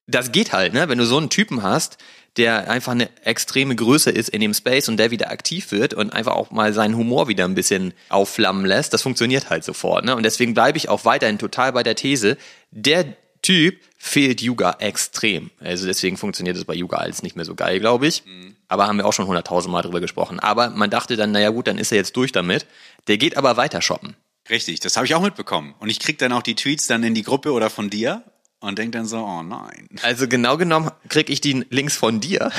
das 0.07 0.31
geht 0.31 0.53
halt, 0.53 0.73
ne? 0.73 0.89
Wenn 0.89 0.97
du 0.97 1.05
so 1.05 1.17
einen 1.17 1.29
Typen 1.29 1.63
hast, 1.63 1.97
der 2.37 2.69
einfach 2.69 2.91
eine 2.91 3.09
extreme 3.23 3.75
Größe 3.75 4.11
ist 4.11 4.29
in 4.29 4.41
dem 4.41 4.53
Space 4.53 4.89
und 4.89 4.97
der 4.97 5.11
wieder 5.11 5.31
aktiv 5.31 5.71
wird 5.71 5.93
und 5.93 6.11
einfach 6.11 6.33
auch 6.33 6.51
mal 6.51 6.73
seinen 6.73 6.97
Humor 6.97 7.27
wieder 7.27 7.45
ein 7.45 7.55
bisschen 7.55 7.93
aufflammen 8.09 8.65
lässt, 8.65 8.93
das 8.93 9.01
funktioniert 9.01 9.49
halt 9.49 9.63
sofort, 9.63 10.05
ne? 10.05 10.15
Und 10.15 10.23
deswegen 10.23 10.53
bleibe 10.53 10.77
ich 10.77 10.89
auch 10.89 11.05
weiterhin 11.05 11.39
total 11.39 11.71
bei 11.71 11.83
der 11.83 11.95
These, 11.95 12.37
der 12.71 13.05
Typ 13.45 13.79
fehlt 13.99 14.41
Yuga 14.41 14.77
extrem. 14.79 15.51
Also 15.59 15.85
deswegen 15.85 16.17
funktioniert 16.17 16.57
es 16.57 16.65
bei 16.65 16.73
Yuga 16.73 16.97
alles 16.97 17.21
nicht 17.21 17.35
mehr 17.35 17.45
so 17.45 17.53
geil, 17.53 17.79
glaube 17.79 18.07
ich. 18.07 18.23
Aber 18.67 18.87
haben 18.87 18.97
wir 18.97 19.05
auch 19.05 19.13
schon 19.13 19.27
hunderttausend 19.27 19.71
Mal 19.71 19.83
drüber 19.83 20.01
gesprochen. 20.01 20.39
Aber 20.39 20.71
man 20.71 20.89
dachte 20.89 21.15
dann, 21.15 21.31
naja 21.31 21.51
gut, 21.51 21.67
dann 21.67 21.77
ist 21.77 21.91
er 21.91 21.99
jetzt 21.99 22.17
durch 22.17 22.31
damit. 22.31 22.65
Der 23.07 23.19
geht 23.19 23.37
aber 23.37 23.55
weiter 23.55 23.83
shoppen. 23.83 24.15
Richtig, 24.49 24.79
das 24.79 24.95
habe 24.97 25.05
ich 25.05 25.13
auch 25.13 25.21
mitbekommen. 25.21 25.75
Und 25.77 25.89
ich 25.89 25.99
krieg 25.99 26.17
dann 26.17 26.31
auch 26.31 26.41
die 26.41 26.55
Tweets 26.55 26.87
dann 26.87 27.03
in 27.03 27.13
die 27.13 27.21
Gruppe 27.21 27.51
oder 27.51 27.69
von 27.69 27.91
dir 27.91 28.23
und 28.65 28.77
denk 28.77 28.91
dann 28.91 29.05
so, 29.05 29.17
oh 29.17 29.43
nein. 29.43 29.87
Also 30.01 30.27
genau 30.27 30.57
genommen 30.57 30.91
krieg 31.09 31.29
ich 31.29 31.41
die 31.41 31.65
Links 31.69 31.95
von 31.95 32.19
dir. 32.19 32.51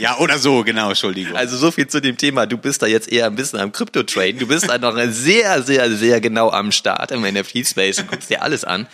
Ja, 0.00 0.18
oder 0.18 0.38
so, 0.38 0.64
genau, 0.64 0.88
Entschuldigung. 0.88 1.36
Also 1.36 1.56
so 1.56 1.70
viel 1.70 1.86
zu 1.86 2.00
dem 2.00 2.16
Thema. 2.16 2.46
Du 2.46 2.58
bist 2.58 2.82
da 2.82 2.86
jetzt 2.86 3.10
eher 3.10 3.26
ein 3.26 3.36
bisschen 3.36 3.60
am 3.60 3.72
Crypto-Traden. 3.72 4.38
Du 4.38 4.46
bist 4.46 4.68
da 4.68 4.78
noch 4.78 4.96
sehr, 5.08 5.62
sehr, 5.62 5.90
sehr 5.90 6.20
genau 6.20 6.50
am 6.50 6.72
Start 6.72 7.10
im 7.12 7.22
NFT-Space 7.22 8.00
und 8.00 8.08
guckst 8.08 8.30
dir 8.30 8.42
alles 8.42 8.64
an. 8.64 8.86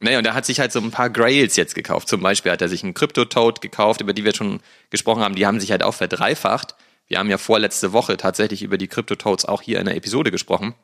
Naja, 0.00 0.18
und 0.18 0.26
er 0.26 0.34
hat 0.34 0.44
sich 0.44 0.60
halt 0.60 0.72
so 0.72 0.80
ein 0.80 0.90
paar 0.90 1.08
Grails 1.08 1.56
jetzt 1.56 1.74
gekauft. 1.74 2.08
Zum 2.08 2.20
Beispiel 2.20 2.52
hat 2.52 2.60
er 2.60 2.68
sich 2.68 2.82
einen 2.84 2.94
Crypto-Toad 2.94 3.60
gekauft, 3.60 4.00
über 4.00 4.12
die 4.12 4.24
wir 4.24 4.34
schon 4.34 4.60
gesprochen 4.90 5.22
haben. 5.22 5.34
Die 5.34 5.46
haben 5.46 5.58
sich 5.58 5.70
halt 5.70 5.82
auch 5.82 5.94
verdreifacht. 5.94 6.74
Wir 7.08 7.18
haben 7.18 7.30
ja 7.30 7.38
vorletzte 7.38 7.92
Woche 7.92 8.16
tatsächlich 8.16 8.62
über 8.62 8.78
die 8.78 8.88
Crypto-Toads 8.88 9.46
auch 9.46 9.62
hier 9.62 9.78
in 9.78 9.86
der 9.86 9.96
Episode 9.96 10.30
gesprochen. 10.30 10.74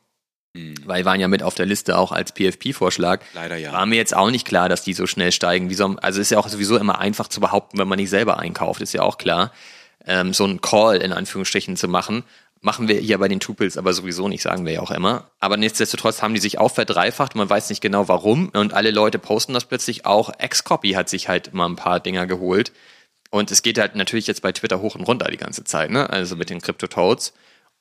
Weil 0.54 1.00
die 1.02 1.06
waren 1.06 1.18
ja 1.18 1.28
mit 1.28 1.42
auf 1.42 1.54
der 1.54 1.64
Liste 1.64 1.96
auch 1.96 2.12
als 2.12 2.32
PFP-Vorschlag. 2.32 3.20
Leider 3.32 3.56
ja. 3.56 3.72
War 3.72 3.86
mir 3.86 3.96
jetzt 3.96 4.14
auch 4.14 4.30
nicht 4.30 4.46
klar, 4.46 4.68
dass 4.68 4.82
die 4.84 4.92
so 4.92 5.06
schnell 5.06 5.32
steigen. 5.32 5.70
Wie 5.70 5.74
so, 5.74 5.96
also 6.02 6.20
ist 6.20 6.30
ja 6.30 6.38
auch 6.38 6.48
sowieso 6.48 6.76
immer 6.76 6.98
einfach 6.98 7.28
zu 7.28 7.40
behaupten, 7.40 7.78
wenn 7.78 7.88
man 7.88 7.98
nicht 7.98 8.10
selber 8.10 8.38
einkauft, 8.38 8.82
ist 8.82 8.92
ja 8.92 9.02
auch 9.02 9.16
klar. 9.16 9.50
Ähm, 10.04 10.34
so 10.34 10.44
einen 10.44 10.60
Call 10.60 10.96
in 10.96 11.12
Anführungsstrichen 11.12 11.76
zu 11.76 11.88
machen. 11.88 12.24
Machen 12.60 12.86
wir 12.86 12.96
hier 13.00 13.18
bei 13.18 13.28
den 13.28 13.40
Tupils 13.40 13.76
aber 13.78 13.92
sowieso 13.92 14.28
nicht, 14.28 14.42
sagen 14.42 14.66
wir 14.66 14.72
ja 14.72 14.80
auch 14.80 14.90
immer. 14.90 15.30
Aber 15.40 15.56
nichtsdestotrotz 15.56 16.22
haben 16.22 16.34
die 16.34 16.40
sich 16.40 16.58
auch 16.58 16.70
verdreifacht. 16.70 17.34
Man 17.34 17.48
weiß 17.48 17.70
nicht 17.70 17.80
genau 17.80 18.08
warum. 18.08 18.50
Und 18.50 18.74
alle 18.74 18.90
Leute 18.90 19.18
posten 19.18 19.54
das 19.54 19.64
plötzlich 19.64 20.04
auch. 20.04 20.32
Xcopy 20.38 20.92
hat 20.92 21.08
sich 21.08 21.28
halt 21.28 21.54
mal 21.54 21.66
ein 21.66 21.76
paar 21.76 21.98
Dinger 21.98 22.26
geholt. 22.26 22.72
Und 23.30 23.50
es 23.50 23.62
geht 23.62 23.78
halt 23.78 23.96
natürlich 23.96 24.26
jetzt 24.26 24.42
bei 24.42 24.52
Twitter 24.52 24.82
hoch 24.82 24.96
und 24.96 25.04
runter 25.04 25.28
die 25.30 25.38
ganze 25.38 25.64
Zeit, 25.64 25.90
ne? 25.90 26.10
Also 26.10 26.36
mit 26.36 26.50
den 26.50 26.60
Crypto-Toads. 26.60 27.32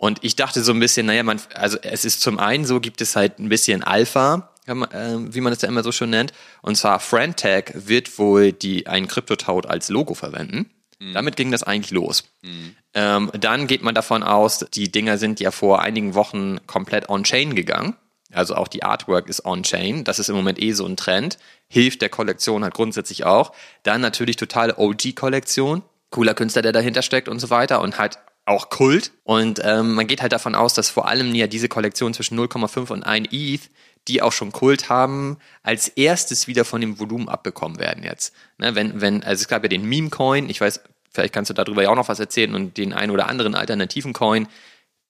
Und 0.02 0.18
ich 0.24 0.36
dachte 0.36 0.64
so 0.64 0.74
ein 0.74 0.80
bisschen, 0.80 1.06
naja, 1.06 1.22
man, 1.22 1.39
also 1.54 1.78
es 1.84 2.06
ist 2.06 2.22
zum 2.22 2.39
einen 2.39 2.66
so, 2.66 2.80
gibt 2.80 3.02
es 3.02 3.16
halt 3.16 3.38
ein 3.38 3.49
bisschen 3.49 3.84
Alpha, 3.84 4.49
äh, 4.66 4.74
wie 4.74 5.41
man 5.41 5.54
es 5.54 5.62
ja 5.62 5.70
immer 5.70 5.84
so 5.84 5.91
schön 5.91 6.10
nennt. 6.10 6.34
Und 6.64 6.76
zwar 6.76 6.99
Friendtag 6.99 7.72
wird 7.76 8.18
wohl 8.18 8.52
die, 8.52 8.88
einen 8.88 9.08
Crypto-Toad 9.08 9.68
als 9.68 9.89
Logo 9.89 10.16
verwenden. 10.16 10.72
Mhm. 10.97 11.14
Damit 11.14 11.36
ging 11.36 11.52
das 11.52 11.62
eigentlich 11.62 11.91
los. 11.91 12.24
Mhm. 12.41 12.76
Ähm, 12.95 13.32
dann 13.39 13.68
geht 13.68 13.84
man 13.84 13.93
davon 13.93 14.24
aus, 14.24 14.66
die 14.74 14.91
Dinger 14.91 15.20
sind 15.20 15.39
ja 15.39 15.52
vor 15.52 15.84
einigen 15.84 16.16
Wochen 16.16 16.58
komplett 16.66 17.08
on-chain 17.08 17.54
gegangen. 17.54 17.95
Also 18.32 18.56
auch 18.56 18.70
die 18.70 18.82
Artwork 18.82 19.30
ist 19.30 19.45
on-chain. 19.45 20.04
Das 20.04 20.18
ist 20.18 20.30
im 20.30 20.36
Moment 20.36 20.60
eh 20.60 20.72
so 20.72 20.88
ein 20.88 20.97
Trend. 20.97 21.38
Hilft 21.68 22.02
der 22.02 22.10
Kollektion 22.10 22.64
halt 22.64 22.74
grundsätzlich 22.74 23.26
auch. 23.26 23.52
Dann 23.84 24.02
natürlich 24.02 24.36
totale 24.36 24.80
OG-Kollektion. 24.80 25.84
Cooler 26.10 26.34
Künstler, 26.34 26.64
der 26.64 26.72
dahinter 26.72 27.04
steckt 27.04 27.30
und 27.30 27.38
so 27.38 27.52
weiter. 27.52 27.82
Und 27.82 27.99
halt 27.99 28.18
auch 28.46 28.70
Kult. 28.70 29.12
Und 29.24 29.62
ähm, 29.64 29.94
man 29.94 30.08
geht 30.08 30.22
halt 30.22 30.32
davon 30.32 30.56
aus, 30.56 30.74
dass 30.74 30.89
vor 30.89 31.08
allem 31.08 31.34
ja 31.36 31.48
diese 31.48 31.70
Kollektion 31.70 32.14
zwischen 32.14 32.39
0,5 32.39 32.92
und 32.92 33.04
1 33.04 33.30
ETH, 33.32 33.70
die 34.08 34.22
auch 34.22 34.32
schon 34.32 34.52
Kult 34.52 34.89
haben, 34.89 35.38
als 35.64 35.88
erstes 35.88 36.48
wieder 36.48 36.66
von 36.66 36.82
dem 36.82 37.00
Volumen 37.00 37.30
abbekommen 37.30 37.80
werden 37.80 38.04
jetzt. 38.04 38.34
Ne, 38.58 38.76
wenn, 38.76 39.00
wenn, 39.00 39.24
also 39.24 39.42
es 39.42 39.48
gab 39.48 39.64
ja 39.64 39.70
den 39.70 39.86
Meme-Coin, 39.86 40.50
ich 40.50 40.60
weiß, 40.60 40.82
vielleicht 41.12 41.34
kannst 41.34 41.50
du 41.50 41.54
darüber 41.54 41.84
ja 41.84 41.89
auch 41.89 41.96
noch 41.96 42.08
was 42.08 42.20
erzählen 42.20 42.56
und 42.56 42.78
den 42.78 42.94
einen 42.94 43.12
oder 43.12 43.28
anderen 43.28 43.54
alternativen 43.54 44.14
Coin. 44.14 44.48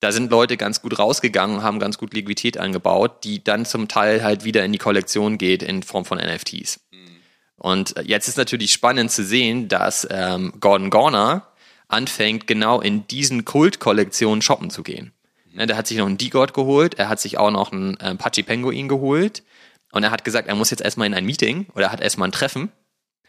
Da 0.02 0.12
sind 0.12 0.32
Leute 0.32 0.58
ganz 0.58 0.82
gut 0.82 0.98
rausgegangen 0.98 1.58
und 1.58 1.64
haben 1.64 1.80
ganz 1.80 1.98
gut 1.98 2.14
Liquidität 2.14 2.58
angebaut, 2.58 3.24
die 3.24 3.44
dann 3.44 3.66
zum 3.66 3.88
Teil 3.88 4.24
halt 4.24 4.44
wieder 4.44 4.66
in 4.66 4.72
die 4.72 4.80
Kollektion 4.80 5.38
geht 5.38 5.64
in 5.64 5.84
Form 5.84 6.06
von 6.06 6.18
NFTs. 6.18 6.80
Mhm. 6.92 6.98
Und 7.56 7.96
jetzt 8.04 8.28
ist 8.28 8.38
natürlich 8.38 8.74
spannend 8.74 9.12
zu 9.12 9.24
sehen, 9.24 9.68
dass 9.68 10.08
ähm, 10.10 10.54
Gordon 10.60 10.90
Gorner 10.90 11.51
anfängt, 11.92 12.48
genau 12.48 12.82
in 12.82 13.08
diesen 13.08 13.46
Kult-Kollektionen 13.46 14.42
shoppen 14.42 14.70
zu 14.70 14.84
gehen. 14.84 15.14
Mhm. 15.52 15.68
Der 15.68 15.78
hat 15.78 15.88
sich 15.88 15.98
noch 15.98 16.08
einen 16.08 16.18
D-God 16.18 16.54
geholt, 16.54 16.96
er 16.96 17.10
hat 17.10 17.20
sich 17.20 17.38
auch 17.38 17.52
noch 17.52 17.72
einen 17.72 17.98
äh, 18.00 18.16
Pachi 18.16 18.44
Penguin 18.44 18.88
geholt 18.88 19.44
und 19.92 20.04
er 20.04 20.12
hat 20.12 20.24
gesagt, 20.24 20.48
er 20.48 20.56
muss 20.56 20.70
jetzt 20.70 20.82
erstmal 20.82 21.08
in 21.08 21.14
ein 21.14 21.26
Meeting 21.26 21.68
oder 21.76 21.86
er 21.86 21.92
hat 21.92 22.02
erstmal 22.02 22.30
ein 22.30 22.34
Treffen 22.34 22.72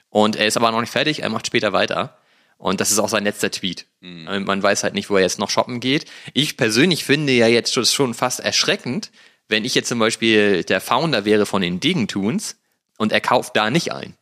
und 0.09 0.37
er 0.37 0.47
ist 0.47 0.57
aber 0.57 0.71
noch 0.71 0.81
nicht 0.81 0.93
fertig, 0.93 1.23
er 1.23 1.31
macht 1.31 1.47
später 1.47 1.73
weiter. 1.73 2.19
Und 2.59 2.81
das 2.81 2.93
ist 2.93 3.01
auch 3.01 3.09
sein 3.09 3.25
letzter 3.25 3.51
Tweet. 3.51 3.87
Mhm. 4.01 4.45
Man 4.45 4.63
weiß 4.63 4.85
halt 4.85 4.95
nicht, 4.95 5.11
wo 5.11 5.17
er 5.17 5.23
jetzt 5.23 5.41
noch 5.41 5.51
shoppen 5.51 5.81
geht. 5.81 6.05
Ich 6.33 6.57
persönlich 6.57 7.05
finde 7.05 7.33
ja 7.33 7.49
jetzt 7.49 7.75
schon 7.91 8.15
fast 8.15 8.39
erschreckend, 8.39 9.11
wenn 9.49 9.65
ich 9.65 9.75
jetzt 9.75 9.89
zum 9.89 9.99
Beispiel 9.99 10.63
der 10.63 10.81
Founder 10.81 11.25
wäre 11.25 11.45
von 11.45 11.61
den 11.61 11.81
Degentuns 11.81 12.61
und 12.99 13.11
er 13.11 13.21
kauft 13.21 13.57
da 13.57 13.71
nicht 13.71 13.93
ein. 13.93 14.17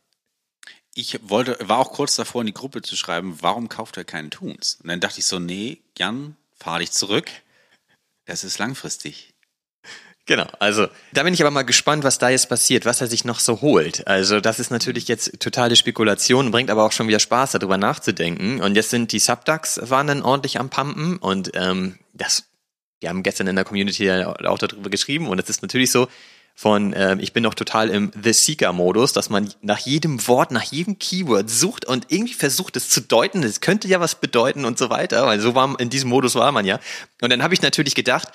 Ich 0.93 1.19
wollte, 1.23 1.57
war 1.61 1.79
auch 1.79 1.93
kurz 1.93 2.15
davor 2.15 2.41
in 2.41 2.47
die 2.47 2.53
Gruppe 2.53 2.81
zu 2.81 2.97
schreiben, 2.97 3.37
warum 3.41 3.69
kauft 3.69 3.95
er 3.97 4.03
keinen 4.03 4.29
Tuns? 4.29 4.77
Und 4.83 4.89
dann 4.89 4.99
dachte 4.99 5.19
ich 5.19 5.25
so, 5.25 5.39
nee, 5.39 5.79
Jan, 5.97 6.35
fahr 6.57 6.79
dich 6.79 6.91
zurück. 6.91 7.29
Das 8.25 8.43
ist 8.43 8.59
langfristig. 8.59 9.33
Genau, 10.27 10.47
also 10.59 10.87
da 11.13 11.23
bin 11.23 11.33
ich 11.33 11.41
aber 11.41 11.49
mal 11.49 11.63
gespannt, 11.63 12.03
was 12.03 12.19
da 12.19 12.29
jetzt 12.29 12.47
passiert, 12.47 12.85
was 12.85 13.01
er 13.01 13.07
sich 13.07 13.25
noch 13.25 13.39
so 13.39 13.61
holt. 13.61 14.05
Also 14.07 14.39
das 14.39 14.59
ist 14.59 14.69
natürlich 14.69 15.07
jetzt 15.07 15.39
totale 15.39 15.75
Spekulation, 15.75 16.51
bringt 16.51 16.69
aber 16.69 16.85
auch 16.85 16.91
schon 16.91 17.07
wieder 17.07 17.19
Spaß, 17.19 17.53
darüber 17.53 17.77
nachzudenken. 17.77 18.61
Und 18.61 18.75
jetzt 18.75 18.91
sind 18.91 19.11
die 19.11 19.19
Subducks 19.19 19.79
waren 19.89 20.07
dann 20.07 20.21
ordentlich 20.21 20.59
am 20.59 20.69
Pumpen 20.69 21.17
und 21.17 21.51
ähm, 21.55 21.97
das, 22.13 22.45
wir 22.99 23.09
haben 23.09 23.23
gestern 23.23 23.47
in 23.47 23.55
der 23.55 23.65
Community 23.65 24.11
auch 24.11 24.59
darüber 24.59 24.89
geschrieben 24.89 25.27
und 25.27 25.39
es 25.39 25.49
ist 25.49 25.63
natürlich 25.63 25.91
so, 25.91 26.07
von 26.61 26.93
ähm, 26.95 27.19
ich 27.19 27.33
bin 27.33 27.41
noch 27.41 27.55
total 27.55 27.89
im 27.89 28.11
The 28.23 28.33
Seeker-Modus, 28.33 29.13
dass 29.13 29.31
man 29.31 29.51
nach 29.63 29.79
jedem 29.79 30.27
Wort, 30.27 30.51
nach 30.51 30.61
jedem 30.61 30.99
Keyword 30.99 31.49
sucht 31.49 31.85
und 31.85 32.05
irgendwie 32.09 32.35
versucht 32.35 32.77
es 32.77 32.87
zu 32.87 33.01
deuten, 33.01 33.41
es 33.41 33.61
könnte 33.61 33.87
ja 33.87 33.99
was 33.99 34.13
bedeuten 34.13 34.63
und 34.63 34.77
so 34.77 34.91
weiter, 34.91 35.25
weil 35.25 35.39
so 35.39 35.55
war 35.55 35.79
in 35.79 35.89
diesem 35.89 36.11
Modus 36.11 36.35
war 36.35 36.51
man 36.51 36.67
ja. 36.67 36.79
Und 37.19 37.31
dann 37.31 37.41
habe 37.41 37.55
ich 37.55 37.63
natürlich 37.63 37.95
gedacht, 37.95 38.27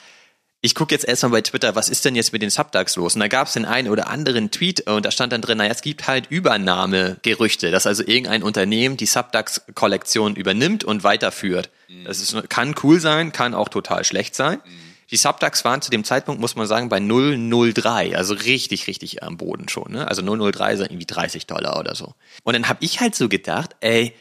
ich 0.61 0.75
gucke 0.75 0.93
jetzt 0.93 1.07
erstmal 1.07 1.31
bei 1.31 1.41
Twitter, 1.43 1.77
was 1.77 1.89
ist 1.89 2.05
denn 2.05 2.17
jetzt 2.17 2.33
mit 2.33 2.43
den 2.43 2.51
Subducks 2.51 2.97
los? 2.97 3.15
Und 3.15 3.21
da 3.21 3.29
gab 3.29 3.47
es 3.47 3.53
den 3.53 3.65
einen 3.65 3.89
oder 3.89 4.09
anderen 4.09 4.51
Tweet 4.51 4.89
und 4.89 5.07
da 5.07 5.13
stand 5.13 5.33
dann 5.33 5.41
drin, 5.41 5.59
naja, 5.59 5.71
es 5.71 5.83
gibt 5.83 6.09
halt 6.09 6.27
Übernahmegerüchte, 6.29 7.71
dass 7.71 7.87
also 7.87 8.03
irgendein 8.03 8.43
Unternehmen 8.43 8.97
die 8.97 9.07
Subducks-Kollektion 9.07 10.35
übernimmt 10.35 10.83
und 10.83 11.05
weiterführt. 11.05 11.71
Mhm. 11.87 12.05
Das 12.07 12.19
ist, 12.19 12.49
kann 12.49 12.75
cool 12.83 12.99
sein, 12.99 13.31
kann 13.31 13.55
auch 13.55 13.69
total 13.69 14.03
schlecht 14.03 14.35
sein. 14.35 14.59
Mhm. 14.65 14.86
Die 15.11 15.17
Subducks 15.17 15.65
waren 15.65 15.83
zu 15.83 15.91
dem 15.91 16.05
Zeitpunkt, 16.05 16.41
muss 16.41 16.57
man 16.57 16.67
sagen, 16.67 16.89
bei 16.89 16.99
003, 16.99 18.17
also 18.17 18.35
richtig, 18.35 18.87
richtig 18.87 19.23
am 19.23 19.37
Boden 19.37 19.69
schon. 19.69 19.93
Ne? 19.93 20.09
Also 20.09 20.23
003 20.23 20.77
sind 20.77 20.91
irgendwie 20.91 21.07
30 21.07 21.47
Dollar 21.47 21.79
oder 21.79 21.95
so. 21.95 22.15
Und 22.43 22.55
dann 22.55 22.69
habe 22.69 22.85
ich 22.85 23.01
halt 23.01 23.15
so 23.15 23.29
gedacht, 23.29 23.77
ey, 23.81 24.15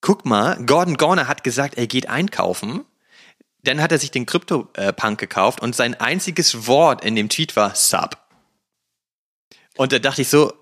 guck 0.00 0.24
mal, 0.24 0.56
Gordon 0.64 0.96
Gorner 0.96 1.26
hat 1.26 1.42
gesagt, 1.42 1.76
er 1.76 1.86
geht 1.86 2.08
einkaufen 2.08 2.84
dann 3.62 3.82
hat 3.82 3.92
er 3.92 3.98
sich 3.98 4.10
den 4.10 4.26
Crypto-Punk 4.26 5.18
gekauft 5.18 5.60
und 5.60 5.76
sein 5.76 5.94
einziges 5.94 6.66
Wort 6.66 7.04
in 7.04 7.16
dem 7.16 7.28
Tweet 7.28 7.56
war 7.56 7.74
Sub. 7.74 8.16
Und 9.76 9.92
da 9.92 9.98
dachte 9.98 10.22
ich 10.22 10.28
so, 10.28 10.52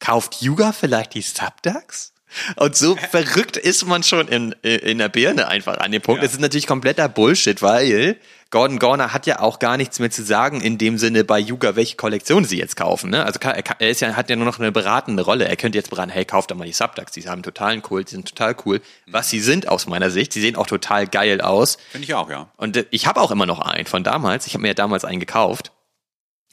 kauft 0.00 0.40
Yuga 0.42 0.72
vielleicht 0.72 1.14
die 1.14 1.22
Subducks? 1.22 2.12
Und 2.56 2.76
so 2.76 2.96
verrückt 3.10 3.56
ist 3.56 3.86
man 3.86 4.02
schon 4.02 4.28
in, 4.28 4.52
in 4.62 4.98
der 4.98 5.08
Birne 5.08 5.48
einfach 5.48 5.78
an 5.78 5.92
dem 5.92 6.02
Punkt. 6.02 6.22
Ja. 6.22 6.26
Das 6.26 6.34
ist 6.34 6.40
natürlich 6.40 6.66
kompletter 6.66 7.08
Bullshit, 7.08 7.62
weil 7.62 8.18
Gordon 8.50 8.78
Gorner 8.78 9.12
hat 9.12 9.26
ja 9.26 9.40
auch 9.40 9.58
gar 9.58 9.76
nichts 9.76 9.98
mehr 9.98 10.10
zu 10.10 10.22
sagen 10.22 10.60
in 10.60 10.78
dem 10.78 10.98
Sinne 10.98 11.24
bei 11.24 11.38
Yuga, 11.38 11.74
welche 11.74 11.96
Kollektion 11.96 12.44
sie 12.44 12.58
jetzt 12.58 12.76
kaufen. 12.76 13.10
Ne? 13.10 13.24
Also 13.24 13.40
er, 13.40 13.56
er 13.56 13.90
ist 13.90 14.00
ja, 14.00 14.14
hat 14.14 14.30
ja 14.30 14.36
nur 14.36 14.46
noch 14.46 14.60
eine 14.60 14.70
beratende 14.70 15.24
Rolle. 15.24 15.48
Er 15.48 15.56
könnte 15.56 15.78
jetzt 15.78 15.90
beraten, 15.90 16.10
hey, 16.10 16.24
kauft 16.24 16.50
doch 16.50 16.56
mal 16.56 16.64
die 16.64 16.72
Subducks, 16.72 17.12
die 17.12 17.28
haben 17.28 17.42
totalen 17.42 17.82
Kult, 17.82 18.10
die 18.10 18.14
sind 18.14 18.28
total 18.28 18.54
cool. 18.64 18.80
Was 19.06 19.30
sie 19.30 19.40
sind 19.40 19.68
aus 19.68 19.86
meiner 19.86 20.10
Sicht, 20.10 20.32
sie 20.32 20.40
sehen 20.40 20.54
auch 20.54 20.66
total 20.66 21.08
geil 21.08 21.40
aus. 21.40 21.78
Finde 21.90 22.04
ich 22.04 22.14
auch, 22.14 22.30
ja. 22.30 22.48
Und 22.56 22.76
äh, 22.76 22.86
ich 22.90 23.06
habe 23.06 23.20
auch 23.20 23.32
immer 23.32 23.46
noch 23.46 23.60
einen 23.60 23.86
von 23.86 24.04
damals. 24.04 24.46
Ich 24.46 24.54
habe 24.54 24.62
mir 24.62 24.68
ja 24.68 24.74
damals 24.74 25.04
einen 25.04 25.20
gekauft. 25.20 25.72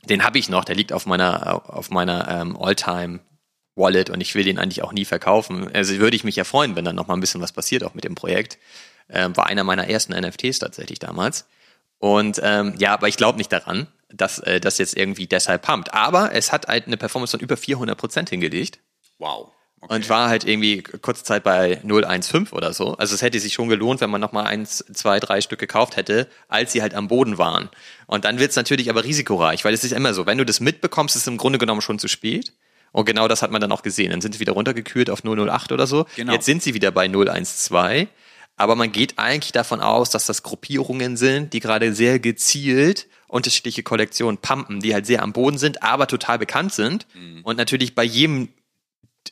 Den 0.03 0.23
habe 0.23 0.39
ich 0.39 0.49
noch, 0.49 0.65
der 0.65 0.75
liegt 0.75 0.93
auf 0.93 1.05
meiner, 1.05 1.69
auf 1.69 1.91
meiner 1.91 2.27
ähm, 2.27 2.57
Alltime 2.57 3.19
Wallet 3.75 4.09
und 4.09 4.21
ich 4.21 4.35
will 4.35 4.43
den 4.43 4.59
eigentlich 4.59 4.83
auch 4.83 4.93
nie 4.93 5.05
verkaufen. 5.05 5.69
Also 5.73 5.97
würde 5.97 6.15
ich 6.15 6.23
mich 6.23 6.35
ja 6.35 6.43
freuen, 6.43 6.75
wenn 6.75 6.85
dann 6.85 6.95
noch 6.95 7.07
mal 7.07 7.13
ein 7.13 7.19
bisschen 7.19 7.41
was 7.41 7.53
passiert 7.53 7.83
auch 7.83 7.93
mit 7.93 8.03
dem 8.03 8.15
Projekt. 8.15 8.57
Ähm, 9.09 9.35
war 9.37 9.47
einer 9.47 9.63
meiner 9.63 9.87
ersten 9.87 10.13
NFTs 10.13 10.59
tatsächlich 10.59 10.99
damals. 10.99 11.45
Und 12.03 12.41
ähm, 12.43 12.73
ja, 12.79 12.93
aber 12.93 13.07
ich 13.07 13.15
glaube 13.15 13.37
nicht 13.37 13.53
daran, 13.53 13.87
dass 14.09 14.39
äh, 14.39 14.59
das 14.59 14.77
jetzt 14.77 14.97
irgendwie 14.97 15.25
deshalb 15.25 15.61
pumpt. 15.61 15.93
Aber 15.93 16.35
es 16.35 16.51
hat 16.51 16.67
halt 16.67 16.85
eine 16.85 16.97
Performance 16.97 17.31
von 17.31 17.39
über 17.39 17.55
400 17.55 17.97
Prozent 17.97 18.29
hingelegt. 18.29 18.79
Wow. 19.19 19.51
Okay. 19.79 19.95
Und 19.95 20.09
war 20.09 20.27
halt 20.27 20.43
irgendwie 20.43 20.83
kurze 20.83 21.23
Zeit 21.23 21.45
bei 21.45 21.79
0,15 21.81 22.51
oder 22.51 22.73
so. 22.73 22.97
Also 22.97 23.15
es 23.15 23.21
hätte 23.21 23.39
sich 23.39 23.53
schon 23.53 23.69
gelohnt, 23.69 24.01
wenn 24.01 24.09
man 24.09 24.19
nochmal 24.19 24.47
eins, 24.47 24.83
zwei, 24.91 25.21
drei 25.21 25.39
Stück 25.39 25.59
gekauft 25.59 25.95
hätte, 25.95 26.27
als 26.49 26.73
sie 26.73 26.81
halt 26.81 26.93
am 26.93 27.07
Boden 27.07 27.37
waren. 27.37 27.69
Und 28.05 28.25
dann 28.25 28.37
wird's 28.37 28.57
natürlich 28.57 28.89
aber 28.89 29.05
risikoreich, 29.05 29.63
weil 29.63 29.73
es 29.73 29.85
ist 29.85 29.93
immer 29.93 30.13
so, 30.13 30.25
wenn 30.25 30.37
du 30.37 30.45
das 30.45 30.59
mitbekommst, 30.59 31.15
ist 31.15 31.21
es 31.21 31.27
im 31.27 31.37
Grunde 31.37 31.57
genommen 31.57 31.79
schon 31.79 31.99
zu 31.99 32.09
spät. 32.09 32.51
Und 32.91 33.05
genau 33.05 33.29
das 33.29 33.41
hat 33.41 33.49
man 33.49 33.61
dann 33.61 33.71
auch 33.71 33.81
gesehen. 33.81 34.11
Dann 34.11 34.19
sind 34.19 34.33
sie 34.33 34.41
wieder 34.41 34.51
runtergekühlt 34.51 35.09
auf 35.09 35.23
008 35.23 35.71
oder 35.71 35.87
so. 35.87 36.05
Genau. 36.17 36.33
Jetzt 36.33 36.47
sind 36.47 36.63
sie 36.63 36.73
wieder 36.73 36.91
bei 36.91 37.07
012. 37.07 38.09
Aber 38.55 38.75
man 38.75 38.91
geht 38.91 39.17
eigentlich 39.17 39.51
davon 39.51 39.81
aus, 39.81 40.09
dass 40.09 40.25
das 40.25 40.43
Gruppierungen 40.43 41.17
sind, 41.17 41.53
die 41.53 41.59
gerade 41.59 41.93
sehr 41.93 42.19
gezielt 42.19 43.07
unterschiedliche 43.27 43.81
Kollektionen 43.81 44.37
pumpen, 44.37 44.79
die 44.79 44.93
halt 44.93 45.07
sehr 45.07 45.23
am 45.23 45.33
Boden 45.33 45.57
sind, 45.57 45.81
aber 45.81 46.05
total 46.07 46.37
bekannt 46.37 46.71
sind. 46.71 47.07
Mhm. 47.15 47.41
Und 47.43 47.57
natürlich 47.57 47.95
bei 47.95 48.03
jedem 48.03 48.49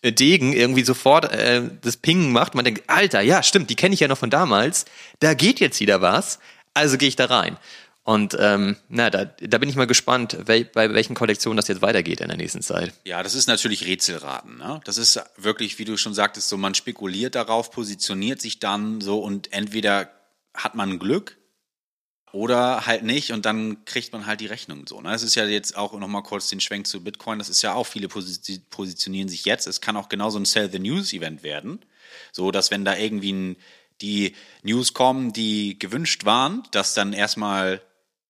Degen 0.03 0.53
irgendwie 0.53 0.83
sofort 0.83 1.31
äh, 1.31 1.61
das 1.81 1.97
Pingen 1.97 2.31
macht. 2.31 2.55
Man 2.55 2.65
denkt, 2.65 2.83
Alter, 2.87 3.21
ja, 3.21 3.43
stimmt, 3.43 3.69
die 3.69 3.75
kenne 3.75 3.93
ich 3.93 3.99
ja 3.99 4.07
noch 4.07 4.17
von 4.17 4.31
damals. 4.31 4.85
Da 5.19 5.35
geht 5.35 5.59
jetzt 5.59 5.79
wieder 5.79 6.01
was. 6.01 6.39
Also 6.73 6.97
gehe 6.97 7.09
ich 7.09 7.15
da 7.15 7.25
rein. 7.25 7.57
Und 8.03 8.35
ähm, 8.39 8.77
na, 8.89 9.11
da, 9.11 9.25
da 9.25 9.57
bin 9.59 9.69
ich 9.69 9.75
mal 9.75 9.85
gespannt, 9.85 10.35
wel, 10.45 10.65
bei 10.65 10.91
welchen 10.91 11.13
Kollektionen 11.13 11.57
das 11.57 11.67
jetzt 11.67 11.83
weitergeht 11.83 12.19
in 12.19 12.29
der 12.29 12.37
nächsten 12.37 12.63
Zeit. 12.63 12.93
Ja, 13.05 13.21
das 13.21 13.35
ist 13.35 13.47
natürlich 13.47 13.85
Rätselraten. 13.85 14.57
Ne? 14.57 14.81
Das 14.85 14.97
ist 14.97 15.19
wirklich, 15.37 15.77
wie 15.77 15.85
du 15.85 15.97
schon 15.97 16.15
sagtest, 16.15 16.49
so 16.49 16.57
man 16.57 16.73
spekuliert 16.73 17.35
darauf, 17.35 17.69
positioniert 17.69 18.41
sich 18.41 18.59
dann 18.59 19.01
so 19.01 19.19
und 19.19 19.53
entweder 19.53 20.09
hat 20.55 20.73
man 20.73 20.97
Glück 20.97 21.37
oder 22.31 22.87
halt 22.87 23.03
nicht 23.03 23.33
und 23.33 23.45
dann 23.45 23.85
kriegt 23.85 24.13
man 24.13 24.25
halt 24.25 24.39
die 24.39 24.47
Rechnung 24.47 24.87
so. 24.87 24.99
Ne? 25.01 25.11
Das 25.11 25.21
ist 25.21 25.35
ja 25.35 25.45
jetzt 25.45 25.77
auch 25.77 25.93
nochmal 25.93 26.23
kurz 26.23 26.49
den 26.49 26.59
Schwenk 26.59 26.87
zu 26.87 27.03
Bitcoin. 27.03 27.37
Das 27.37 27.49
ist 27.49 27.61
ja 27.61 27.73
auch, 27.75 27.85
viele 27.85 28.07
positionieren 28.07 29.29
sich 29.29 29.45
jetzt. 29.45 29.67
Es 29.67 29.79
kann 29.79 29.95
auch 29.95 30.09
genauso 30.09 30.39
ein 30.39 30.45
Sell 30.45 30.71
the 30.71 30.79
News 30.79 31.13
Event 31.13 31.43
werden. 31.43 31.85
So, 32.31 32.49
dass 32.49 32.71
wenn 32.71 32.83
da 32.83 32.95
irgendwie 32.97 33.33
ein, 33.33 33.57
die 34.01 34.35
News 34.63 34.93
kommen, 34.93 35.33
die 35.33 35.77
gewünscht 35.77 36.25
waren, 36.25 36.63
dass 36.71 36.95
dann 36.95 37.13
erstmal 37.13 37.81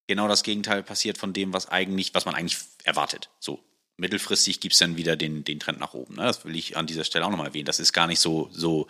genau 0.07 0.27
das 0.27 0.43
Gegenteil 0.43 0.83
passiert 0.83 1.17
von 1.17 1.33
dem, 1.33 1.53
was 1.53 1.69
eigentlich, 1.69 2.13
was 2.13 2.25
man 2.25 2.35
eigentlich 2.35 2.57
erwartet. 2.83 3.29
So, 3.39 3.63
mittelfristig 3.97 4.59
gibt 4.59 4.73
es 4.73 4.79
dann 4.79 4.97
wieder 4.97 5.15
den, 5.15 5.43
den 5.43 5.59
Trend 5.59 5.79
nach 5.79 5.93
oben. 5.93 6.15
Ne? 6.15 6.23
Das 6.23 6.43
will 6.45 6.55
ich 6.55 6.77
an 6.77 6.87
dieser 6.87 7.03
Stelle 7.03 7.25
auch 7.25 7.29
nochmal 7.29 7.47
erwähnen. 7.47 7.65
Das 7.65 7.79
ist 7.79 7.93
gar 7.93 8.07
nicht 8.07 8.19
so, 8.19 8.49
so 8.51 8.87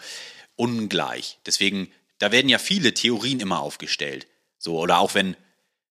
ungleich. 0.55 1.39
Deswegen, 1.45 1.91
da 2.17 2.31
werden 2.31 2.49
ja 2.49 2.57
viele 2.57 2.93
Theorien 2.93 3.39
immer 3.39 3.59
aufgestellt. 3.59 4.27
So, 4.57 4.79
oder 4.79 4.99
auch 4.99 5.15
wenn 5.15 5.35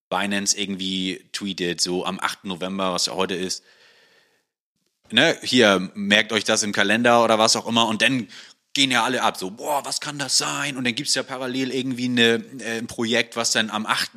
Binance 0.09 0.59
irgendwie 0.59 1.25
tweetet, 1.33 1.81
so 1.81 2.05
am 2.05 2.18
8. 2.21 2.45
November, 2.45 2.93
was 2.93 3.07
ja 3.07 3.14
heute 3.14 3.35
ist, 3.35 3.64
ne, 5.12 5.37
hier, 5.43 5.91
merkt 5.95 6.33
euch 6.33 6.45
das 6.45 6.62
im 6.62 6.73
Kalender 6.73 7.25
oder 7.25 7.39
was 7.39 7.57
auch 7.57 7.66
immer, 7.66 7.89
und 7.89 8.03
dann 8.03 8.29
gehen 8.73 8.91
ja 8.91 9.03
alle 9.05 9.23
ab, 9.23 9.37
so, 9.37 9.51
boah, 9.51 9.85
was 9.85 10.01
kann 10.01 10.18
das 10.18 10.39
sein? 10.39 10.77
Und 10.77 10.85
dann 10.85 10.95
gibt's 10.95 11.14
ja 11.14 11.23
parallel 11.23 11.73
irgendwie 11.73 12.05
eine, 12.05 12.45
äh, 12.61 12.79
ein 12.79 12.87
Projekt, 12.87 13.37
was 13.37 13.53
dann 13.53 13.71
am 13.71 13.87
8. 13.87 14.11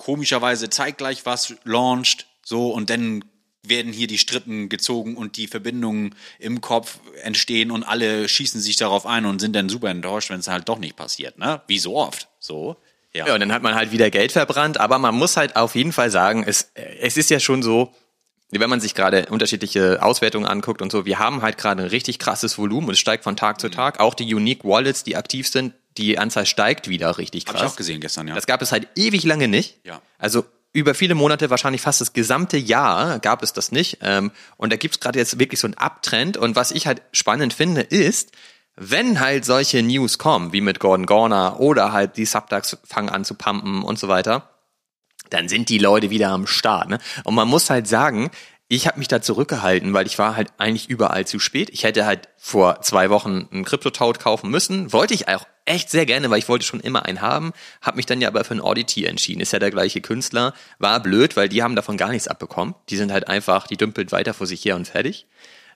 komischerweise 0.00 0.70
zeitgleich 0.70 1.26
was 1.26 1.54
launcht, 1.64 2.26
so, 2.42 2.70
und 2.70 2.88
dann 2.88 3.22
werden 3.62 3.92
hier 3.92 4.06
die 4.06 4.16
Strippen 4.16 4.70
gezogen 4.70 5.14
und 5.14 5.36
die 5.36 5.46
Verbindungen 5.46 6.14
im 6.38 6.62
Kopf 6.62 7.00
entstehen 7.22 7.70
und 7.70 7.82
alle 7.82 8.26
schießen 8.26 8.62
sich 8.62 8.76
darauf 8.76 9.04
ein 9.04 9.26
und 9.26 9.40
sind 9.40 9.54
dann 9.54 9.68
super 9.68 9.90
enttäuscht, 9.90 10.30
wenn 10.30 10.40
es 10.40 10.48
halt 10.48 10.70
doch 10.70 10.78
nicht 10.78 10.96
passiert, 10.96 11.38
ne? 11.38 11.60
Wie 11.66 11.78
so 11.78 11.96
oft, 11.96 12.28
so. 12.38 12.76
Ja. 13.12 13.26
ja, 13.26 13.34
und 13.34 13.40
dann 13.40 13.52
hat 13.52 13.62
man 13.62 13.74
halt 13.74 13.92
wieder 13.92 14.10
Geld 14.10 14.32
verbrannt, 14.32 14.80
aber 14.80 14.98
man 14.98 15.14
muss 15.14 15.36
halt 15.36 15.56
auf 15.56 15.74
jeden 15.74 15.92
Fall 15.92 16.10
sagen, 16.10 16.44
es, 16.46 16.70
es 16.74 17.18
ist 17.18 17.28
ja 17.28 17.38
schon 17.38 17.62
so, 17.62 17.92
wenn 18.50 18.70
man 18.70 18.80
sich 18.80 18.94
gerade 18.94 19.26
unterschiedliche 19.26 20.02
Auswertungen 20.02 20.46
anguckt 20.46 20.80
und 20.80 20.90
so, 20.90 21.04
wir 21.04 21.18
haben 21.18 21.42
halt 21.42 21.58
gerade 21.58 21.82
ein 21.82 21.88
richtig 21.88 22.18
krasses 22.18 22.56
Volumen 22.56 22.88
und 22.88 22.94
es 22.94 23.00
steigt 23.00 23.24
von 23.24 23.36
Tag 23.36 23.60
zu 23.60 23.66
mhm. 23.66 23.72
Tag. 23.72 24.00
Auch 24.00 24.14
die 24.14 24.34
Unique 24.34 24.64
Wallets, 24.64 25.04
die 25.04 25.16
aktiv 25.16 25.46
sind, 25.46 25.74
die 25.96 26.18
Anzahl 26.18 26.46
steigt 26.46 26.88
wieder 26.88 27.18
richtig 27.18 27.46
krass. 27.46 27.56
Hab 27.56 27.66
ich 27.66 27.72
auch 27.72 27.76
gesehen 27.76 28.00
gestern, 28.00 28.28
ja. 28.28 28.34
Das 28.34 28.46
gab 28.46 28.62
es 28.62 28.72
halt 28.72 28.88
ewig 28.96 29.24
lange 29.24 29.48
nicht. 29.48 29.80
Ja. 29.84 30.00
Also 30.18 30.44
über 30.72 30.94
viele 30.94 31.14
Monate, 31.14 31.50
wahrscheinlich 31.50 31.80
fast 31.82 32.00
das 32.00 32.12
gesamte 32.12 32.56
Jahr, 32.56 33.18
gab 33.18 33.42
es 33.42 33.52
das 33.52 33.72
nicht. 33.72 33.98
Ähm, 34.02 34.30
und 34.56 34.72
da 34.72 34.76
gibt 34.76 34.94
es 34.94 35.00
gerade 35.00 35.18
jetzt 35.18 35.38
wirklich 35.38 35.58
so 35.60 35.66
einen 35.66 35.74
Abtrend. 35.74 36.36
Und 36.36 36.54
was 36.54 36.70
ich 36.70 36.86
halt 36.86 37.02
spannend 37.12 37.52
finde, 37.52 37.80
ist, 37.80 38.30
wenn 38.76 39.20
halt 39.20 39.44
solche 39.44 39.82
News 39.82 40.18
kommen, 40.18 40.52
wie 40.52 40.60
mit 40.60 40.78
Gordon 40.78 41.06
Gorner 41.06 41.58
oder 41.60 41.92
halt 41.92 42.16
die 42.16 42.24
Subducks 42.24 42.78
fangen 42.84 43.08
an 43.08 43.24
zu 43.24 43.34
pumpen 43.34 43.82
und 43.82 43.98
so 43.98 44.08
weiter, 44.08 44.48
dann 45.28 45.48
sind 45.48 45.68
die 45.68 45.78
Leute 45.78 46.10
wieder 46.10 46.30
am 46.30 46.46
Start. 46.46 46.88
Ne? 46.88 46.98
Und 47.24 47.34
man 47.34 47.48
muss 47.48 47.68
halt 47.68 47.88
sagen, 47.88 48.30
ich 48.68 48.86
habe 48.86 49.00
mich 49.00 49.08
da 49.08 49.20
zurückgehalten, 49.20 49.92
weil 49.92 50.06
ich 50.06 50.18
war 50.18 50.36
halt 50.36 50.52
eigentlich 50.58 50.88
überall 50.88 51.26
zu 51.26 51.40
spät. 51.40 51.70
Ich 51.70 51.82
hätte 51.82 52.06
halt 52.06 52.28
vor 52.36 52.82
zwei 52.82 53.10
Wochen 53.10 53.48
einen 53.50 53.64
Crypto-Toad 53.64 54.20
kaufen 54.20 54.48
müssen. 54.50 54.92
Wollte 54.92 55.12
ich 55.12 55.26
auch 55.28 55.44
echt 55.64 55.90
sehr 55.90 56.06
gerne, 56.06 56.30
weil 56.30 56.38
ich 56.38 56.48
wollte 56.48 56.64
schon 56.64 56.80
immer 56.80 57.06
einen 57.06 57.20
haben. 57.20 57.52
Habe 57.80 57.96
mich 57.96 58.06
dann 58.06 58.20
ja 58.20 58.28
aber 58.28 58.44
für 58.44 58.52
einen 58.52 58.60
Audity 58.60 59.04
entschieden. 59.04 59.40
Ist 59.40 59.52
ja 59.52 59.58
der 59.58 59.70
gleiche 59.70 60.00
Künstler. 60.00 60.54
War 60.78 61.00
blöd, 61.00 61.36
weil 61.36 61.48
die 61.48 61.62
haben 61.62 61.76
davon 61.76 61.96
gar 61.96 62.10
nichts 62.10 62.28
abbekommen. 62.28 62.74
Die 62.88 62.96
sind 62.96 63.12
halt 63.12 63.28
einfach, 63.28 63.66
die 63.66 63.76
dümpeln 63.76 64.10
weiter 64.12 64.34
vor 64.34 64.46
sich 64.46 64.64
her 64.64 64.76
und 64.76 64.88
fertig. 64.88 65.26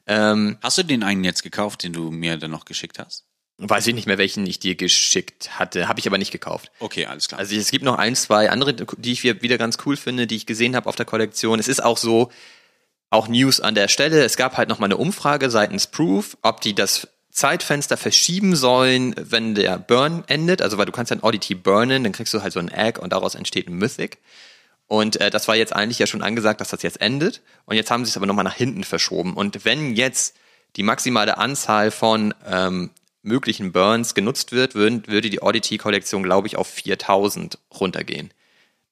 Ähm, 0.06 0.58
hast 0.62 0.78
du 0.78 0.82
den 0.82 1.02
einen 1.02 1.24
jetzt 1.24 1.42
gekauft, 1.42 1.82
den 1.82 1.92
du 1.92 2.10
mir 2.10 2.36
dann 2.36 2.50
noch 2.50 2.64
geschickt 2.64 2.98
hast? 2.98 3.24
Weiß 3.58 3.86
ich 3.86 3.94
nicht 3.94 4.06
mehr, 4.06 4.18
welchen 4.18 4.44
ich 4.46 4.58
dir 4.58 4.74
geschickt 4.74 5.58
hatte. 5.58 5.88
Habe 5.88 6.00
ich 6.00 6.06
aber 6.06 6.18
nicht 6.18 6.32
gekauft. 6.32 6.72
Okay, 6.80 7.06
alles 7.06 7.28
klar. 7.28 7.38
Also 7.38 7.54
es 7.54 7.70
gibt 7.70 7.84
noch 7.84 7.96
ein, 7.96 8.16
zwei 8.16 8.50
andere, 8.50 8.74
die 8.74 9.12
ich 9.12 9.22
wieder 9.22 9.58
ganz 9.58 9.78
cool 9.86 9.96
finde, 9.96 10.26
die 10.26 10.36
ich 10.36 10.46
gesehen 10.46 10.74
habe 10.74 10.88
auf 10.88 10.96
der 10.96 11.06
Kollektion. 11.06 11.60
Es 11.60 11.68
ist 11.68 11.82
auch 11.82 11.96
so, 11.96 12.32
auch 13.10 13.28
News 13.28 13.60
an 13.60 13.76
der 13.76 13.88
Stelle. 13.88 14.24
Es 14.24 14.36
gab 14.36 14.56
halt 14.56 14.68
noch 14.68 14.80
mal 14.80 14.86
eine 14.86 14.96
Umfrage 14.96 15.50
seitens 15.50 15.86
Proof, 15.86 16.36
ob 16.42 16.60
die 16.60 16.74
das 16.74 17.08
Zeitfenster 17.34 17.96
verschieben 17.96 18.54
sollen, 18.54 19.12
wenn 19.18 19.56
der 19.56 19.76
Burn 19.76 20.22
endet. 20.28 20.62
Also 20.62 20.78
weil 20.78 20.86
du 20.86 20.92
kannst 20.92 21.10
ja 21.10 21.16
ein 21.16 21.22
Oddity 21.22 21.56
burnen, 21.56 22.04
dann 22.04 22.12
kriegst 22.12 22.32
du 22.32 22.42
halt 22.42 22.52
so 22.52 22.60
ein 22.60 22.68
Egg 22.68 23.00
und 23.00 23.12
daraus 23.12 23.34
entsteht 23.34 23.68
ein 23.68 23.74
Mythic. 23.74 24.18
Und 24.86 25.20
äh, 25.20 25.30
das 25.30 25.48
war 25.48 25.56
jetzt 25.56 25.74
eigentlich 25.74 25.98
ja 25.98 26.06
schon 26.06 26.22
angesagt, 26.22 26.60
dass 26.60 26.68
das 26.68 26.82
jetzt 26.82 27.00
endet. 27.00 27.42
Und 27.66 27.74
jetzt 27.74 27.90
haben 27.90 28.04
sie 28.04 28.10
es 28.10 28.16
aber 28.16 28.26
nochmal 28.26 28.44
nach 28.44 28.54
hinten 28.54 28.84
verschoben. 28.84 29.34
Und 29.34 29.64
wenn 29.64 29.96
jetzt 29.96 30.36
die 30.76 30.84
maximale 30.84 31.36
Anzahl 31.36 31.90
von 31.90 32.34
ähm, 32.46 32.90
möglichen 33.22 33.72
Burns 33.72 34.14
genutzt 34.14 34.52
wird, 34.52 34.76
würden, 34.76 35.04
würde 35.08 35.28
die 35.28 35.42
Oddity-Kollektion, 35.42 36.22
glaube 36.22 36.46
ich, 36.46 36.56
auf 36.56 36.68
4000 36.68 37.58
runtergehen. 37.80 38.32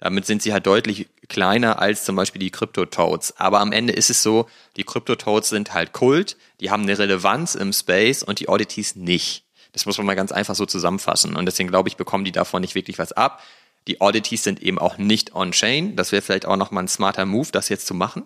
Damit 0.02 0.26
sind 0.26 0.42
sie 0.42 0.52
halt 0.52 0.66
deutlich 0.66 1.08
kleiner 1.28 1.78
als 1.78 2.04
zum 2.04 2.16
Beispiel 2.16 2.40
die 2.40 2.50
Crypto-Toads. 2.50 3.36
Aber 3.38 3.60
am 3.60 3.70
Ende 3.70 3.92
ist 3.92 4.10
es 4.10 4.20
so, 4.20 4.48
die 4.76 4.82
Crypto-Toads 4.82 5.48
sind 5.48 5.74
halt 5.74 5.92
Kult, 5.92 6.36
die 6.58 6.72
haben 6.72 6.82
eine 6.82 6.98
Relevanz 6.98 7.54
im 7.54 7.72
Space 7.72 8.24
und 8.24 8.40
die 8.40 8.48
Oddities 8.48 8.96
nicht. 8.96 9.44
Das 9.70 9.86
muss 9.86 9.98
man 9.98 10.06
mal 10.08 10.16
ganz 10.16 10.32
einfach 10.32 10.56
so 10.56 10.66
zusammenfassen. 10.66 11.36
Und 11.36 11.46
deswegen 11.46 11.68
glaube 11.68 11.88
ich, 11.88 11.96
bekommen 11.96 12.24
die 12.24 12.32
davon 12.32 12.62
nicht 12.62 12.74
wirklich 12.74 12.98
was 12.98 13.12
ab. 13.12 13.44
Die 13.86 14.00
Oddities 14.00 14.42
sind 14.42 14.60
eben 14.60 14.80
auch 14.80 14.98
nicht 14.98 15.36
on-chain. 15.36 15.94
Das 15.94 16.10
wäre 16.10 16.20
vielleicht 16.20 16.46
auch 16.46 16.56
nochmal 16.56 16.82
ein 16.82 16.88
smarter 16.88 17.24
Move, 17.24 17.50
das 17.52 17.68
jetzt 17.68 17.86
zu 17.86 17.94
machen. 17.94 18.24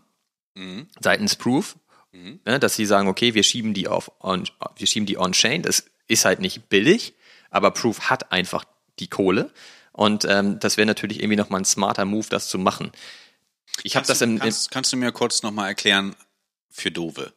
Mhm. 0.54 0.86
Seitens 0.98 1.36
Proof. 1.36 1.76
Mhm. 2.12 2.40
Ne, 2.46 2.58
dass 2.58 2.74
sie 2.74 2.86
sagen, 2.86 3.06
okay, 3.06 3.34
wir 3.34 3.42
schieben 3.42 3.74
die 3.74 3.86
auf 3.86 4.10
on, 4.22 4.44
wir 4.76 4.86
schieben 4.86 5.04
die 5.04 5.18
on-chain. 5.18 5.60
Das 5.60 5.84
ist 6.08 6.24
halt 6.24 6.40
nicht 6.40 6.70
billig, 6.70 7.12
aber 7.50 7.70
Proof 7.70 8.08
hat 8.08 8.32
einfach 8.32 8.64
die 8.98 9.08
Kohle. 9.08 9.52
Und 9.96 10.24
ähm, 10.28 10.58
das 10.60 10.76
wäre 10.76 10.86
natürlich 10.86 11.20
irgendwie 11.20 11.36
nochmal 11.36 11.62
ein 11.62 11.64
smarter 11.64 12.04
Move, 12.04 12.26
das 12.28 12.48
zu 12.48 12.58
machen. 12.58 12.92
Ich 13.82 13.96
habe 13.96 14.06
das 14.06 14.20
im, 14.20 14.38
kannst, 14.38 14.70
kannst 14.70 14.92
du 14.92 14.96
mir 14.96 15.12
kurz 15.12 15.42
nochmal 15.42 15.68
erklären 15.68 16.14
für 16.70 16.90
Dove? 16.90 17.32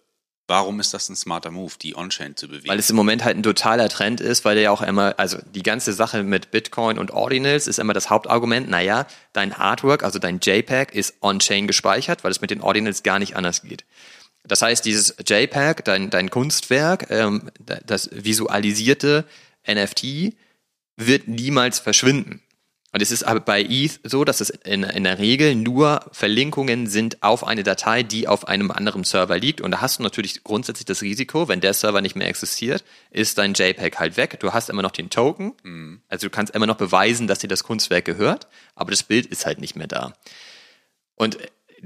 Warum 0.47 0.79
ist 0.79 0.95
das 0.95 1.09
ein 1.09 1.15
smarter 1.15 1.51
Move, 1.51 1.73
die 1.79 1.95
On-Chain 1.95 2.35
zu 2.35 2.47
bewegen? 2.47 2.67
Weil 2.67 2.79
es 2.79 2.89
im 2.89 2.95
Moment 2.95 3.23
halt 3.23 3.37
ein 3.37 3.43
totaler 3.43 3.87
Trend 3.87 4.19
ist, 4.19 4.45
weil 4.45 4.55
der 4.55 4.63
ja 4.63 4.71
auch 4.71 4.81
immer, 4.81 5.13
also 5.19 5.37
die 5.53 5.61
ganze 5.61 5.93
Sache 5.93 6.23
mit 6.23 6.49
Bitcoin 6.49 6.97
und 6.97 7.11
Ordinals 7.11 7.67
ist 7.67 7.77
immer 7.77 7.93
das 7.93 8.09
Hauptargument, 8.09 8.67
naja, 8.67 9.05
dein 9.31 9.53
Artwork, 9.53 10.03
also 10.03 10.17
dein 10.17 10.39
JPEG 10.41 10.91
ist 10.93 11.21
On-Chain 11.21 11.67
gespeichert, 11.67 12.23
weil 12.23 12.31
es 12.31 12.41
mit 12.41 12.49
den 12.49 12.61
Ordinals 12.61 13.03
gar 13.03 13.19
nicht 13.19 13.35
anders 13.35 13.61
geht. 13.61 13.85
Das 14.43 14.63
heißt, 14.63 14.83
dieses 14.83 15.15
JPEG, 15.25 15.85
dein, 15.85 16.09
dein 16.09 16.31
Kunstwerk, 16.31 17.11
ähm, 17.11 17.51
das 17.85 18.09
visualisierte 18.11 19.25
NFT, 19.67 20.33
wird 20.97 21.27
niemals 21.27 21.77
verschwinden. 21.77 22.41
Und 22.91 23.01
es 23.01 23.11
ist 23.11 23.23
aber 23.23 23.39
bei 23.39 23.61
ETH 23.61 23.99
so, 24.03 24.25
dass 24.25 24.41
es 24.41 24.49
in, 24.49 24.83
in, 24.83 25.03
der 25.03 25.19
Regel 25.19 25.55
nur 25.55 26.09
Verlinkungen 26.11 26.87
sind 26.87 27.21
auf 27.21 27.45
eine 27.45 27.61
Datei, 27.61 28.01
die 28.01 28.27
auf 28.27 28.47
einem 28.47 28.71
anderen 28.71 29.03
Server 29.03 29.37
liegt. 29.37 29.61
Und 29.61 29.71
da 29.71 29.81
hast 29.81 29.99
du 29.99 30.03
natürlich 30.03 30.43
grundsätzlich 30.43 30.85
das 30.85 31.03
Risiko, 31.03 31.47
wenn 31.47 31.61
der 31.61 31.73
Server 31.73 32.01
nicht 32.01 32.15
mehr 32.15 32.27
existiert, 32.27 32.83
ist 33.11 33.37
dein 33.37 33.53
JPEG 33.53 33.99
halt 33.99 34.17
weg. 34.17 34.39
Du 34.39 34.53
hast 34.53 34.69
immer 34.69 34.81
noch 34.81 34.91
den 34.91 35.11
Token. 35.11 35.53
Mhm. 35.63 36.01
Also 36.07 36.27
du 36.27 36.31
kannst 36.31 36.55
immer 36.55 36.65
noch 36.65 36.77
beweisen, 36.77 37.27
dass 37.27 37.39
dir 37.39 37.47
das 37.47 37.63
Kunstwerk 37.63 38.05
gehört, 38.05 38.47
aber 38.73 38.89
das 38.89 39.03
Bild 39.03 39.27
ist 39.27 39.45
halt 39.45 39.61
nicht 39.61 39.75
mehr 39.75 39.87
da. 39.87 40.13
Und 41.15 41.37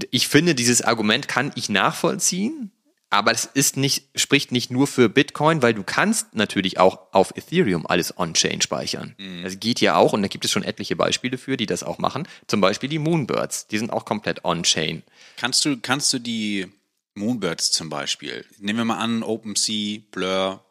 ich 0.10 0.28
finde, 0.28 0.56
dieses 0.56 0.82
Argument 0.82 1.28
kann 1.28 1.52
ich 1.56 1.70
nachvollziehen, 1.70 2.72
aber 3.14 3.32
es 3.32 3.46
ist 3.46 3.78
nicht, 3.78 4.08
spricht 4.16 4.52
nicht 4.52 4.72
nur 4.72 4.88
für 4.88 5.08
Bitcoin, 5.08 5.62
weil 5.62 5.76
du 5.76 5.84
kannst 5.84 6.34
natürlich 6.34 6.80
auch 6.80 7.00
auf 7.12 7.32
Ethereum 7.38 7.86
alles 7.86 8.18
on-chain 8.18 8.60
speichern. 8.60 9.14
Mhm. 9.20 9.44
Das 9.44 9.60
geht 9.60 9.82
ja 9.82 9.96
auch 9.96 10.14
und 10.14 10.24
da 10.24 10.28
gibt 10.28 10.46
es 10.46 10.52
schon 10.52 10.64
etliche 10.64 10.96
Beispiele 10.96 11.38
für, 11.38 11.56
die 11.56 11.68
das 11.68 11.84
auch 11.84 12.00
machen. 12.00 12.28
Zum 12.48 12.60
Beispiel 12.60 12.90
die 12.90 12.98
Moonbirds, 12.98 13.68
die 13.68 13.78
sind 13.78 13.92
auch 13.92 14.06
komplett 14.06 14.44
on-chain. 14.44 15.04
Kannst 15.38 15.64
du, 15.64 15.78
kannst 15.78 16.12
du 16.12 16.18
die 16.18 16.72
Moonbirds 17.14 17.72
zum 17.72 17.90
Beispiel, 17.90 18.46
nehmen 18.58 18.80
wir 18.80 18.86
mal 18.86 18.98
an, 18.98 19.22
OpenSea, 19.22 20.00
Blur 20.10 20.66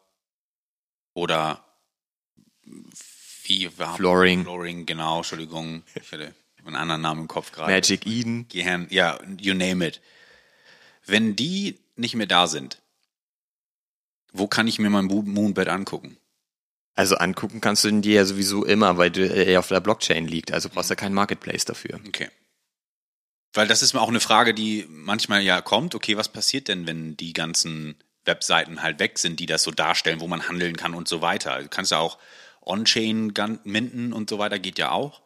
oder 1.13 1.63
wie 3.45 3.69
war 3.77 3.95
Flooring. 3.95 4.43
Flooring, 4.43 4.85
genau, 4.85 5.19
Entschuldigung. 5.19 5.83
Ich 5.95 6.11
hatte 6.11 6.35
einen 6.65 6.75
anderen 6.75 7.01
Namen 7.01 7.21
im 7.21 7.27
Kopf 7.29 7.53
gerade. 7.53 7.71
Magic 7.71 8.05
Eden. 8.05 8.49
Gehirn, 8.49 8.87
ja, 8.89 9.17
you 9.39 9.53
name 9.53 9.87
it. 9.87 10.01
Wenn 11.05 11.37
die 11.37 11.79
nicht 11.95 12.15
mehr 12.15 12.27
da 12.27 12.47
sind, 12.47 12.81
wo 14.31 14.47
kann 14.47 14.67
ich 14.67 14.79
mir 14.79 14.89
mein 14.89 15.05
Moonbed 15.05 15.67
angucken? 15.67 16.17
Also 16.95 17.15
angucken 17.15 17.61
kannst 17.61 17.83
du 17.83 17.87
ihn 17.87 18.01
dir 18.01 18.15
ja 18.15 18.25
sowieso 18.25 18.65
immer, 18.65 18.97
weil 18.97 19.17
er 19.17 19.59
auf 19.59 19.67
der 19.67 19.79
Blockchain 19.79 20.27
liegt. 20.27 20.51
Also 20.51 20.69
brauchst 20.69 20.91
du 20.91 20.95
keinen 20.95 21.15
Marketplace 21.15 21.65
dafür. 21.65 21.99
Okay. 22.07 22.29
Weil 23.53 23.67
das 23.67 23.81
ist 23.81 23.95
auch 23.95 24.09
eine 24.09 24.19
Frage, 24.19 24.53
die 24.53 24.85
manchmal 24.89 25.41
ja 25.41 25.61
kommt. 25.61 25.95
Okay, 25.95 26.17
was 26.17 26.29
passiert 26.29 26.67
denn, 26.67 26.87
wenn 26.87 27.15
die 27.17 27.33
ganzen 27.33 27.95
Webseiten 28.25 28.81
halt 28.81 28.99
weg 28.99 29.19
sind, 29.19 29.39
die 29.39 29.45
das 29.45 29.63
so 29.63 29.71
darstellen, 29.71 30.19
wo 30.19 30.27
man 30.27 30.47
handeln 30.47 30.75
kann 30.75 30.93
und 30.95 31.07
so 31.07 31.21
weiter? 31.21 31.61
Du 31.61 31.67
kannst 31.67 31.91
ja 31.91 31.99
auch 31.99 32.17
On-Chain 32.61 33.33
minden 33.63 34.13
und 34.13 34.29
so 34.29 34.39
weiter, 34.39 34.57
geht 34.57 34.79
ja 34.79 34.91
auch. 34.91 35.21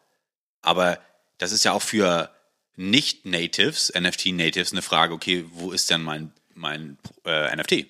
Aber 0.61 0.99
das 1.37 1.51
ist 1.51 1.63
ja 1.63 1.71
auch 1.71 1.81
für 1.81 2.29
Nicht-Natives, 2.75 3.93
NFT-Natives, 3.97 4.71
eine 4.71 4.81
Frage, 4.81 5.13
okay, 5.13 5.45
wo 5.51 5.71
ist 5.71 5.89
denn 5.89 6.01
mein 6.01 6.33
mein 6.57 6.97
äh, 7.25 7.55
NFT. 7.55 7.87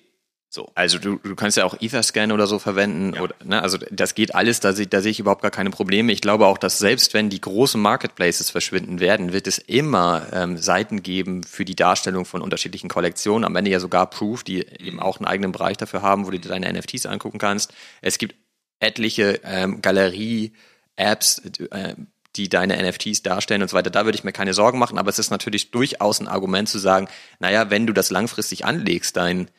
So. 0.50 0.70
Also 0.74 0.98
du, 0.98 1.16
du 1.16 1.34
kannst 1.34 1.58
ja 1.58 1.64
auch 1.64 1.76
Etherscan 1.78 2.32
oder 2.32 2.46
so 2.46 2.58
verwenden. 2.58 3.14
Ja. 3.14 3.20
Oder, 3.20 3.34
ne? 3.44 3.62
Also 3.62 3.76
das 3.90 4.14
geht 4.14 4.34
alles, 4.34 4.60
da, 4.60 4.72
da 4.72 5.00
sehe 5.02 5.10
ich 5.10 5.20
überhaupt 5.20 5.42
gar 5.42 5.50
keine 5.50 5.70
Probleme. 5.70 6.10
Ich 6.10 6.22
glaube 6.22 6.46
auch, 6.46 6.56
dass 6.56 6.78
selbst 6.78 7.12
wenn 7.12 7.28
die 7.28 7.40
großen 7.40 7.80
Marketplaces 7.80 8.48
verschwinden 8.48 8.98
werden, 8.98 9.34
wird 9.34 9.46
es 9.46 9.58
immer 9.58 10.26
ähm, 10.32 10.56
Seiten 10.56 11.02
geben 11.02 11.42
für 11.42 11.66
die 11.66 11.76
Darstellung 11.76 12.24
von 12.24 12.40
unterschiedlichen 12.40 12.88
Kollektionen. 12.88 13.44
Am 13.44 13.56
Ende 13.56 13.70
ja 13.70 13.78
sogar 13.78 14.08
Proof, 14.08 14.42
die 14.42 14.58
mhm. 14.58 14.86
eben 14.86 15.00
auch 15.00 15.18
einen 15.18 15.26
eigenen 15.26 15.52
Bereich 15.52 15.76
dafür 15.76 16.00
haben, 16.00 16.26
wo 16.26 16.30
du 16.30 16.38
dir 16.38 16.48
deine 16.48 16.72
NFTs 16.72 17.04
angucken 17.04 17.38
kannst. 17.38 17.74
Es 18.00 18.16
gibt 18.16 18.34
etliche 18.80 19.40
ähm, 19.44 19.82
Galerie-Apps, 19.82 21.42
äh, 21.70 21.94
die 22.36 22.48
deine 22.48 22.76
NFTs 22.82 23.22
darstellen 23.22 23.62
und 23.62 23.68
so 23.68 23.76
weiter. 23.76 23.90
Da 23.90 24.04
würde 24.04 24.16
ich 24.16 24.24
mir 24.24 24.32
keine 24.32 24.54
Sorgen 24.54 24.78
machen, 24.78 24.98
aber 24.98 25.10
es 25.10 25.18
ist 25.18 25.30
natürlich 25.30 25.70
durchaus 25.70 26.20
ein 26.20 26.28
Argument 26.28 26.68
zu 26.68 26.78
sagen, 26.78 27.08
naja, 27.38 27.70
wenn 27.70 27.86
du 27.86 27.92
das 27.92 28.10
langfristig 28.10 28.64
anlegst, 28.64 29.16
dein, 29.16 29.50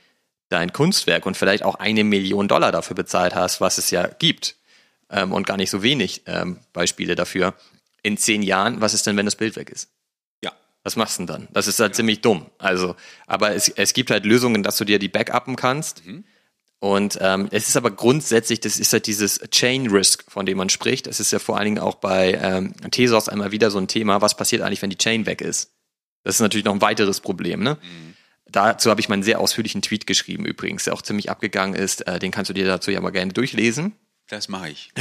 dein 0.49 0.71
Kunstwerk 0.71 1.25
und 1.25 1.35
vielleicht 1.35 1.63
auch 1.63 1.75
eine 1.75 2.03
Million 2.03 2.47
Dollar 2.47 2.71
dafür 2.71 2.95
bezahlt 2.95 3.35
hast, 3.35 3.59
was 3.59 3.77
es 3.77 3.91
ja 3.91 4.07
gibt, 4.07 4.55
ähm, 5.09 5.33
und 5.33 5.47
gar 5.47 5.57
nicht 5.57 5.69
so 5.69 5.83
wenig 5.83 6.23
ähm, 6.25 6.59
Beispiele 6.73 7.15
dafür, 7.15 7.53
in 8.03 8.17
zehn 8.17 8.41
Jahren, 8.41 8.81
was 8.81 8.93
ist 8.93 9.05
denn, 9.07 9.17
wenn 9.17 9.25
das 9.25 9.35
Bild 9.35 9.55
weg 9.55 9.69
ist? 9.69 9.89
Ja. 10.43 10.51
Was 10.83 10.95
machst 10.95 11.17
du 11.17 11.25
denn 11.25 11.27
dann? 11.27 11.47
Das 11.51 11.67
ist 11.67 11.79
halt 11.79 11.91
ja. 11.91 11.95
ziemlich 11.95 12.21
dumm. 12.21 12.45
Also, 12.57 12.95
aber 13.27 13.51
es, 13.51 13.69
es 13.69 13.93
gibt 13.93 14.11
halt 14.11 14.25
Lösungen, 14.25 14.63
dass 14.63 14.77
du 14.77 14.85
dir 14.85 14.99
die 14.99 15.09
backuppen 15.09 15.55
kannst. 15.55 16.05
Mhm. 16.05 16.23
Und 16.79 17.17
ähm, 17.21 17.49
es 17.51 17.67
ist 17.67 17.75
aber 17.75 17.91
grundsätzlich, 17.91 18.61
das 18.61 18.79
ist 18.79 18.93
halt 18.93 19.05
dieses 19.05 19.39
Chain 19.51 19.87
Risk, 19.87 20.23
von 20.31 20.45
dem 20.45 20.57
man 20.57 20.69
spricht. 20.69 21.07
Es 21.07 21.19
ist 21.19 21.31
ja 21.31 21.39
vor 21.39 21.57
allen 21.57 21.65
Dingen 21.65 21.79
auch 21.79 21.95
bei 21.95 22.39
ähm, 22.41 22.73
Tesos 22.91 23.27
einmal 23.27 23.51
wieder 23.51 23.69
so 23.69 23.77
ein 23.79 23.89
Thema, 23.89 24.21
was 24.21 24.37
passiert 24.37 24.61
eigentlich, 24.61 24.81
wenn 24.81 24.89
die 24.89 24.97
Chain 24.97 25.25
weg 25.25 25.41
ist. 25.41 25.73
Das 26.23 26.35
ist 26.35 26.41
natürlich 26.41 26.65
noch 26.65 26.73
ein 26.73 26.81
weiteres 26.81 27.19
Problem. 27.19 27.63
Ne? 27.63 27.77
Mhm. 27.81 28.13
Dazu 28.45 28.89
habe 28.89 29.01
ich 29.01 29.09
meinen 29.09 29.23
sehr 29.23 29.41
ausführlichen 29.41 29.81
Tweet 29.81 30.07
geschrieben 30.07 30.45
übrigens, 30.45 30.85
der 30.85 30.93
auch 30.93 31.01
ziemlich 31.01 31.29
abgegangen 31.29 31.75
ist. 31.75 32.07
Äh, 32.07 32.17
den 32.19 32.31
kannst 32.31 32.49
du 32.49 32.53
dir 32.53 32.65
dazu 32.65 32.91
ja 32.91 33.01
mal 33.01 33.11
gerne 33.11 33.33
durchlesen. 33.33 33.93
Das 34.29 34.47
mache 34.47 34.69
ich. 34.69 34.91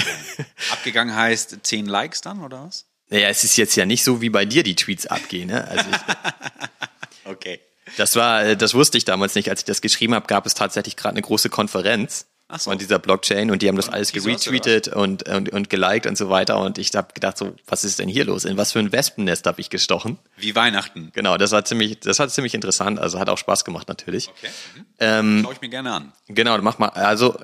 abgegangen 0.73 1.15
heißt 1.15 1.59
10 1.63 1.87
Likes 1.87 2.23
dann, 2.23 2.43
oder 2.43 2.65
was? 2.65 2.87
Naja, 3.09 3.29
es 3.29 3.45
ist 3.45 3.57
jetzt 3.57 3.77
ja 3.77 3.87
nicht 3.87 4.03
so 4.03 4.21
wie 4.21 4.31
bei 4.31 4.45
dir 4.45 4.63
die 4.63 4.75
Tweets 4.75 5.07
abgehen. 5.07 5.49
Ne? 5.49 5.67
Also 5.69 5.85
ich, 5.91 7.25
okay. 7.25 7.61
Das 7.97 8.17
war, 8.17 8.45
äh, 8.45 8.57
das 8.57 8.75
wusste 8.75 8.99
ich 8.99 9.05
damals 9.05 9.35
nicht. 9.35 9.51
Als 9.51 9.61
ich 9.61 9.67
das 9.67 9.81
geschrieben 9.81 10.15
habe, 10.15 10.27
gab 10.27 10.47
es 10.47 10.55
tatsächlich 10.55 10.97
gerade 10.97 11.15
eine 11.15 11.23
große 11.23 11.49
Konferenz 11.49 12.27
so. 12.57 12.71
von 12.71 12.79
dieser 12.79 12.99
Blockchain 12.99 13.51
und 13.51 13.61
die 13.61 13.69
haben 13.69 13.77
das 13.77 13.89
alles 13.89 14.13
geretweetet 14.13 14.89
und, 14.89 15.29
und, 15.29 15.51
und 15.51 15.69
geliked 15.69 16.07
und 16.07 16.17
so 16.17 16.31
weiter. 16.31 16.59
Und 16.59 16.79
ich 16.79 16.95
habe 16.95 17.13
gedacht, 17.13 17.37
so, 17.37 17.55
was 17.67 17.85
ist 17.85 17.99
denn 17.99 18.09
hier 18.09 18.25
los? 18.25 18.45
In 18.45 18.57
was 18.57 18.73
für 18.73 18.79
ein 18.79 18.91
Wespennest 18.91 19.47
habe 19.47 19.61
ich 19.61 19.71
gestochen? 19.71 20.19
Wie 20.37 20.55
Weihnachten. 20.55 21.11
Genau, 21.13 21.37
das 21.37 21.53
war 21.53 21.65
ziemlich, 21.65 22.01
das 22.01 22.19
war 22.19 22.29
ziemlich 22.29 22.55
interessant. 22.55 22.99
Also 22.99 23.19
hat 23.19 23.29
auch 23.29 23.39
Spaß 23.39 23.65
gemacht 23.65 23.89
natürlich. 23.89 24.29
Okay. 24.29 24.49
Mhm. 24.77 24.87
Ähm, 25.01 25.41
Schau 25.45 25.53
ich 25.53 25.61
mir 25.61 25.69
gerne 25.69 25.93
an. 25.93 26.13
Genau, 26.29 26.57
mach 26.59 26.79
mal. 26.79 26.89
Also 26.89 27.39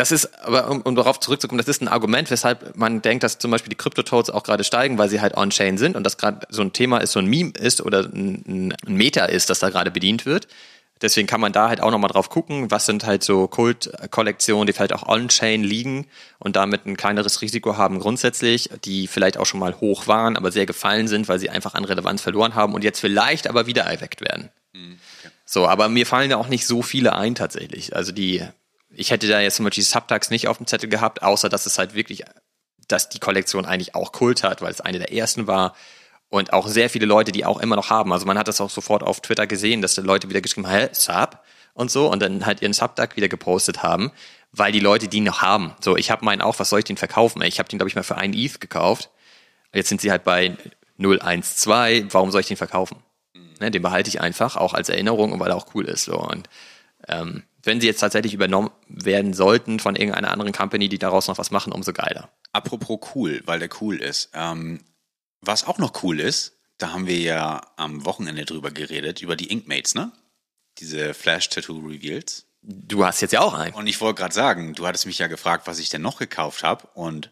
das 0.00 0.12
ist, 0.12 0.42
aber 0.42 0.70
um, 0.70 0.80
um 0.80 0.96
darauf 0.96 1.20
zurückzukommen, 1.20 1.58
das 1.58 1.68
ist 1.68 1.82
ein 1.82 1.88
Argument, 1.88 2.30
weshalb 2.30 2.74
man 2.74 3.02
denkt, 3.02 3.22
dass 3.22 3.38
zum 3.38 3.50
Beispiel 3.50 3.68
die 3.68 3.76
Kryptotoads 3.76 4.30
auch 4.30 4.44
gerade 4.44 4.64
steigen, 4.64 4.96
weil 4.96 5.10
sie 5.10 5.20
halt 5.20 5.36
on-chain 5.36 5.76
sind 5.76 5.94
und 5.94 6.04
das 6.04 6.16
gerade 6.16 6.46
so 6.48 6.62
ein 6.62 6.72
Thema 6.72 6.98
ist, 6.98 7.12
so 7.12 7.18
ein 7.18 7.26
Meme 7.26 7.50
ist 7.50 7.82
oder 7.82 8.04
ein, 8.04 8.74
ein 8.86 8.94
Meta 8.94 9.26
ist, 9.26 9.50
das 9.50 9.58
da 9.58 9.68
gerade 9.68 9.90
bedient 9.90 10.24
wird. 10.24 10.48
Deswegen 11.02 11.26
kann 11.26 11.42
man 11.42 11.52
da 11.52 11.68
halt 11.68 11.82
auch 11.82 11.90
nochmal 11.90 12.08
drauf 12.08 12.30
gucken, 12.30 12.70
was 12.70 12.86
sind 12.86 13.04
halt 13.04 13.22
so 13.22 13.46
Kult-Kollektionen, 13.46 14.66
die 14.66 14.72
vielleicht 14.72 14.94
auch 14.94 15.06
on-chain 15.06 15.62
liegen 15.62 16.06
und 16.38 16.56
damit 16.56 16.86
ein 16.86 16.96
kleineres 16.96 17.42
Risiko 17.42 17.76
haben 17.76 18.00
grundsätzlich, 18.00 18.70
die 18.86 19.06
vielleicht 19.06 19.36
auch 19.36 19.46
schon 19.46 19.60
mal 19.60 19.80
hoch 19.80 20.06
waren, 20.06 20.38
aber 20.38 20.50
sehr 20.50 20.64
gefallen 20.64 21.08
sind, 21.08 21.28
weil 21.28 21.38
sie 21.38 21.50
einfach 21.50 21.74
an 21.74 21.84
Relevanz 21.84 22.22
verloren 22.22 22.54
haben 22.54 22.72
und 22.72 22.84
jetzt 22.84 23.00
vielleicht 23.00 23.48
aber 23.48 23.66
wieder 23.66 23.82
erweckt 23.82 24.22
werden. 24.22 24.48
Mhm, 24.72 24.98
okay. 25.18 25.32
So, 25.44 25.68
aber 25.68 25.90
mir 25.90 26.06
fallen 26.06 26.30
da 26.30 26.36
auch 26.38 26.48
nicht 26.48 26.66
so 26.66 26.80
viele 26.80 27.14
ein 27.14 27.34
tatsächlich. 27.34 27.94
Also 27.94 28.12
die 28.12 28.46
ich 28.92 29.10
hätte 29.10 29.28
da 29.28 29.40
jetzt 29.40 29.56
zum 29.56 29.64
Beispiel 29.64 29.84
Subtags 29.84 30.30
nicht 30.30 30.48
auf 30.48 30.58
dem 30.58 30.66
Zettel 30.66 30.88
gehabt, 30.88 31.22
außer 31.22 31.48
dass 31.48 31.66
es 31.66 31.78
halt 31.78 31.94
wirklich, 31.94 32.24
dass 32.88 33.08
die 33.08 33.20
Kollektion 33.20 33.64
eigentlich 33.64 33.94
auch 33.94 34.12
Kult 34.12 34.42
hat, 34.42 34.62
weil 34.62 34.70
es 34.70 34.80
eine 34.80 34.98
der 34.98 35.12
ersten 35.12 35.46
war 35.46 35.74
und 36.28 36.52
auch 36.52 36.66
sehr 36.68 36.90
viele 36.90 37.06
Leute, 37.06 37.32
die 37.32 37.44
auch 37.44 37.60
immer 37.60 37.76
noch 37.76 37.90
haben. 37.90 38.12
Also 38.12 38.26
man 38.26 38.38
hat 38.38 38.48
das 38.48 38.60
auch 38.60 38.70
sofort 38.70 39.02
auf 39.02 39.20
Twitter 39.20 39.46
gesehen, 39.46 39.82
dass 39.82 39.94
die 39.94 40.00
Leute 40.00 40.28
wieder 40.28 40.40
geschrieben 40.40 40.66
haben, 40.66 40.78
hä, 40.80 40.88
Sub 40.92 41.40
und 41.74 41.90
so 41.90 42.10
und 42.10 42.20
dann 42.20 42.46
halt 42.46 42.62
ihren 42.62 42.72
Subtag 42.72 43.16
wieder 43.16 43.28
gepostet 43.28 43.82
haben, 43.82 44.10
weil 44.52 44.72
die 44.72 44.80
Leute 44.80 45.08
die 45.08 45.20
noch 45.20 45.42
haben. 45.42 45.74
So, 45.80 45.96
ich 45.96 46.10
habe 46.10 46.24
meinen 46.24 46.40
auch, 46.40 46.58
was 46.58 46.70
soll 46.70 46.80
ich 46.80 46.84
den 46.84 46.96
verkaufen? 46.96 47.42
Ich 47.42 47.58
habe 47.58 47.68
den 47.68 47.78
glaube 47.78 47.88
ich 47.88 47.96
mal 47.96 48.02
für 48.02 48.16
einen 48.16 48.34
ETH 48.34 48.60
gekauft. 48.60 49.10
Jetzt 49.72 49.88
sind 49.88 50.00
sie 50.00 50.10
halt 50.10 50.24
bei 50.24 50.56
012, 50.98 52.12
warum 52.12 52.30
soll 52.30 52.40
ich 52.40 52.48
den 52.48 52.56
verkaufen? 52.56 52.98
Ne, 53.60 53.70
den 53.70 53.82
behalte 53.82 54.08
ich 54.08 54.20
einfach, 54.20 54.56
auch 54.56 54.74
als 54.74 54.88
Erinnerung 54.88 55.32
und 55.32 55.40
weil 55.40 55.50
er 55.50 55.56
auch 55.56 55.74
cool 55.74 55.84
ist. 55.84 56.04
So. 56.04 56.18
Und 56.18 56.48
ähm, 57.08 57.44
wenn 57.62 57.80
sie 57.80 57.86
jetzt 57.86 58.00
tatsächlich 58.00 58.34
übernommen 58.34 58.70
werden 58.88 59.34
sollten 59.34 59.80
von 59.80 59.96
irgendeiner 59.96 60.30
anderen 60.30 60.52
Company, 60.52 60.88
die 60.88 60.98
daraus 60.98 61.28
noch 61.28 61.38
was 61.38 61.50
machen, 61.50 61.72
umso 61.72 61.92
geiler. 61.92 62.30
Apropos 62.52 63.00
cool, 63.14 63.42
weil 63.44 63.58
der 63.58 63.68
cool 63.80 64.00
ist. 64.00 64.30
Ähm, 64.34 64.80
was 65.40 65.66
auch 65.66 65.78
noch 65.78 66.02
cool 66.02 66.20
ist, 66.20 66.58
da 66.78 66.92
haben 66.92 67.06
wir 67.06 67.18
ja 67.18 67.60
am 67.76 68.04
Wochenende 68.04 68.44
drüber 68.44 68.70
geredet, 68.70 69.20
über 69.22 69.36
die 69.36 69.50
Inkmates, 69.50 69.94
ne? 69.94 70.12
Diese 70.78 71.12
Flash-Tattoo-Reveals. 71.12 72.46
Du 72.62 73.04
hast 73.04 73.20
jetzt 73.20 73.32
ja 73.32 73.40
auch 73.40 73.54
einen. 73.54 73.74
Und 73.74 73.86
ich 73.86 74.00
wollte 74.00 74.20
gerade 74.20 74.34
sagen, 74.34 74.74
du 74.74 74.86
hattest 74.86 75.06
mich 75.06 75.18
ja 75.18 75.26
gefragt, 75.26 75.66
was 75.66 75.78
ich 75.78 75.88
denn 75.90 76.02
noch 76.02 76.18
gekauft 76.18 76.62
habe. 76.62 76.86
Und 76.94 77.30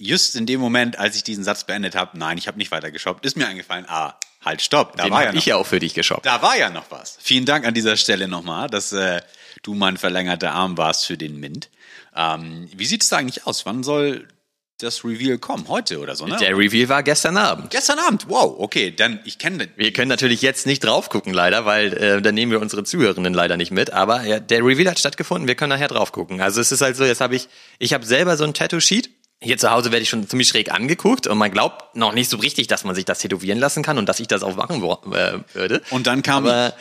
just 0.00 0.36
in 0.36 0.46
dem 0.46 0.60
Moment, 0.60 0.98
als 0.98 1.16
ich 1.16 1.22
diesen 1.22 1.44
Satz 1.44 1.64
beendet 1.64 1.94
habe, 1.94 2.18
nein, 2.18 2.38
ich 2.38 2.48
habe 2.48 2.58
nicht 2.58 2.70
weiter 2.70 2.90
geshoppt, 2.90 3.24
ist 3.24 3.36
mir 3.36 3.46
eingefallen, 3.46 3.84
ah, 3.88 4.14
halt, 4.44 4.62
stopp. 4.62 4.96
Da 4.96 5.04
Den 5.04 5.12
war 5.12 5.24
ja 5.24 5.32
noch, 5.32 5.38
ich 5.38 5.46
ja 5.46 5.56
auch 5.56 5.66
für 5.66 5.80
dich 5.80 5.94
geshoppt. 5.94 6.26
Da 6.26 6.42
war 6.42 6.56
ja 6.56 6.70
noch 6.70 6.90
was. 6.90 7.18
Vielen 7.20 7.44
Dank 7.44 7.66
an 7.66 7.74
dieser 7.74 7.96
Stelle 7.96 8.28
nochmal, 8.28 8.68
dass 8.68 8.92
äh, 8.92 9.20
du 9.62 9.74
mein 9.74 9.96
verlängerter 9.96 10.52
Arm 10.52 10.78
warst 10.78 11.06
für 11.06 11.16
den 11.16 11.38
Mint. 11.38 11.68
Ähm, 12.16 12.68
wie 12.74 12.86
sieht 12.86 13.02
es 13.02 13.08
da 13.08 13.18
eigentlich 13.18 13.46
aus? 13.46 13.66
Wann 13.66 13.82
soll 13.82 14.26
das 14.78 15.04
Reveal 15.04 15.38
kommen? 15.38 15.68
Heute 15.68 16.00
oder 16.00 16.16
so, 16.16 16.26
ne? 16.26 16.36
Der 16.38 16.56
Reveal 16.56 16.88
war 16.88 17.02
gestern 17.02 17.36
Abend. 17.36 17.70
Gestern 17.70 17.98
Abend, 17.98 18.26
wow, 18.28 18.54
okay, 18.58 18.90
dann 18.90 19.20
ich 19.24 19.38
kenne 19.38 19.58
den. 19.58 19.70
Wir 19.76 19.92
können 19.92 20.08
natürlich 20.08 20.40
jetzt 20.40 20.66
nicht 20.66 20.82
drauf 20.82 21.10
gucken, 21.10 21.34
leider, 21.34 21.66
weil 21.66 21.92
äh, 21.92 22.22
dann 22.22 22.34
nehmen 22.34 22.50
wir 22.50 22.60
unsere 22.60 22.84
Zuhörenden 22.84 23.34
leider 23.34 23.58
nicht 23.58 23.70
mit. 23.70 23.92
Aber 23.92 24.24
ja, 24.24 24.40
der 24.40 24.64
Reveal 24.64 24.90
hat 24.90 24.98
stattgefunden, 24.98 25.46
wir 25.46 25.54
können 25.54 25.70
nachher 25.70 25.88
drauf 25.88 26.12
gucken. 26.12 26.40
Also 26.40 26.60
es 26.60 26.72
ist 26.72 26.80
halt 26.80 26.96
so, 26.96 27.04
jetzt 27.04 27.20
habe 27.20 27.36
ich, 27.36 27.48
ich 27.78 27.92
habe 27.92 28.06
selber 28.06 28.36
so 28.36 28.44
ein 28.44 28.54
Tattoo-Sheet. 28.54 29.10
Hier 29.42 29.56
zu 29.56 29.70
Hause 29.70 29.90
werde 29.90 30.02
ich 30.02 30.10
schon 30.10 30.28
ziemlich 30.28 30.48
schräg 30.48 30.70
angeguckt 30.70 31.26
und 31.26 31.38
man 31.38 31.50
glaubt 31.50 31.96
noch 31.96 32.12
nicht 32.12 32.28
so 32.28 32.36
richtig, 32.36 32.66
dass 32.66 32.84
man 32.84 32.94
sich 32.94 33.06
das 33.06 33.20
tätowieren 33.20 33.58
lassen 33.58 33.82
kann 33.82 33.96
und 33.96 34.06
dass 34.06 34.20
ich 34.20 34.28
das 34.28 34.42
auch 34.42 34.54
machen 34.54 34.82
äh, 34.82 35.38
würde. 35.54 35.80
Und 35.90 36.06
dann 36.06 36.22
kam 36.22 36.46
Aber, 36.46 36.74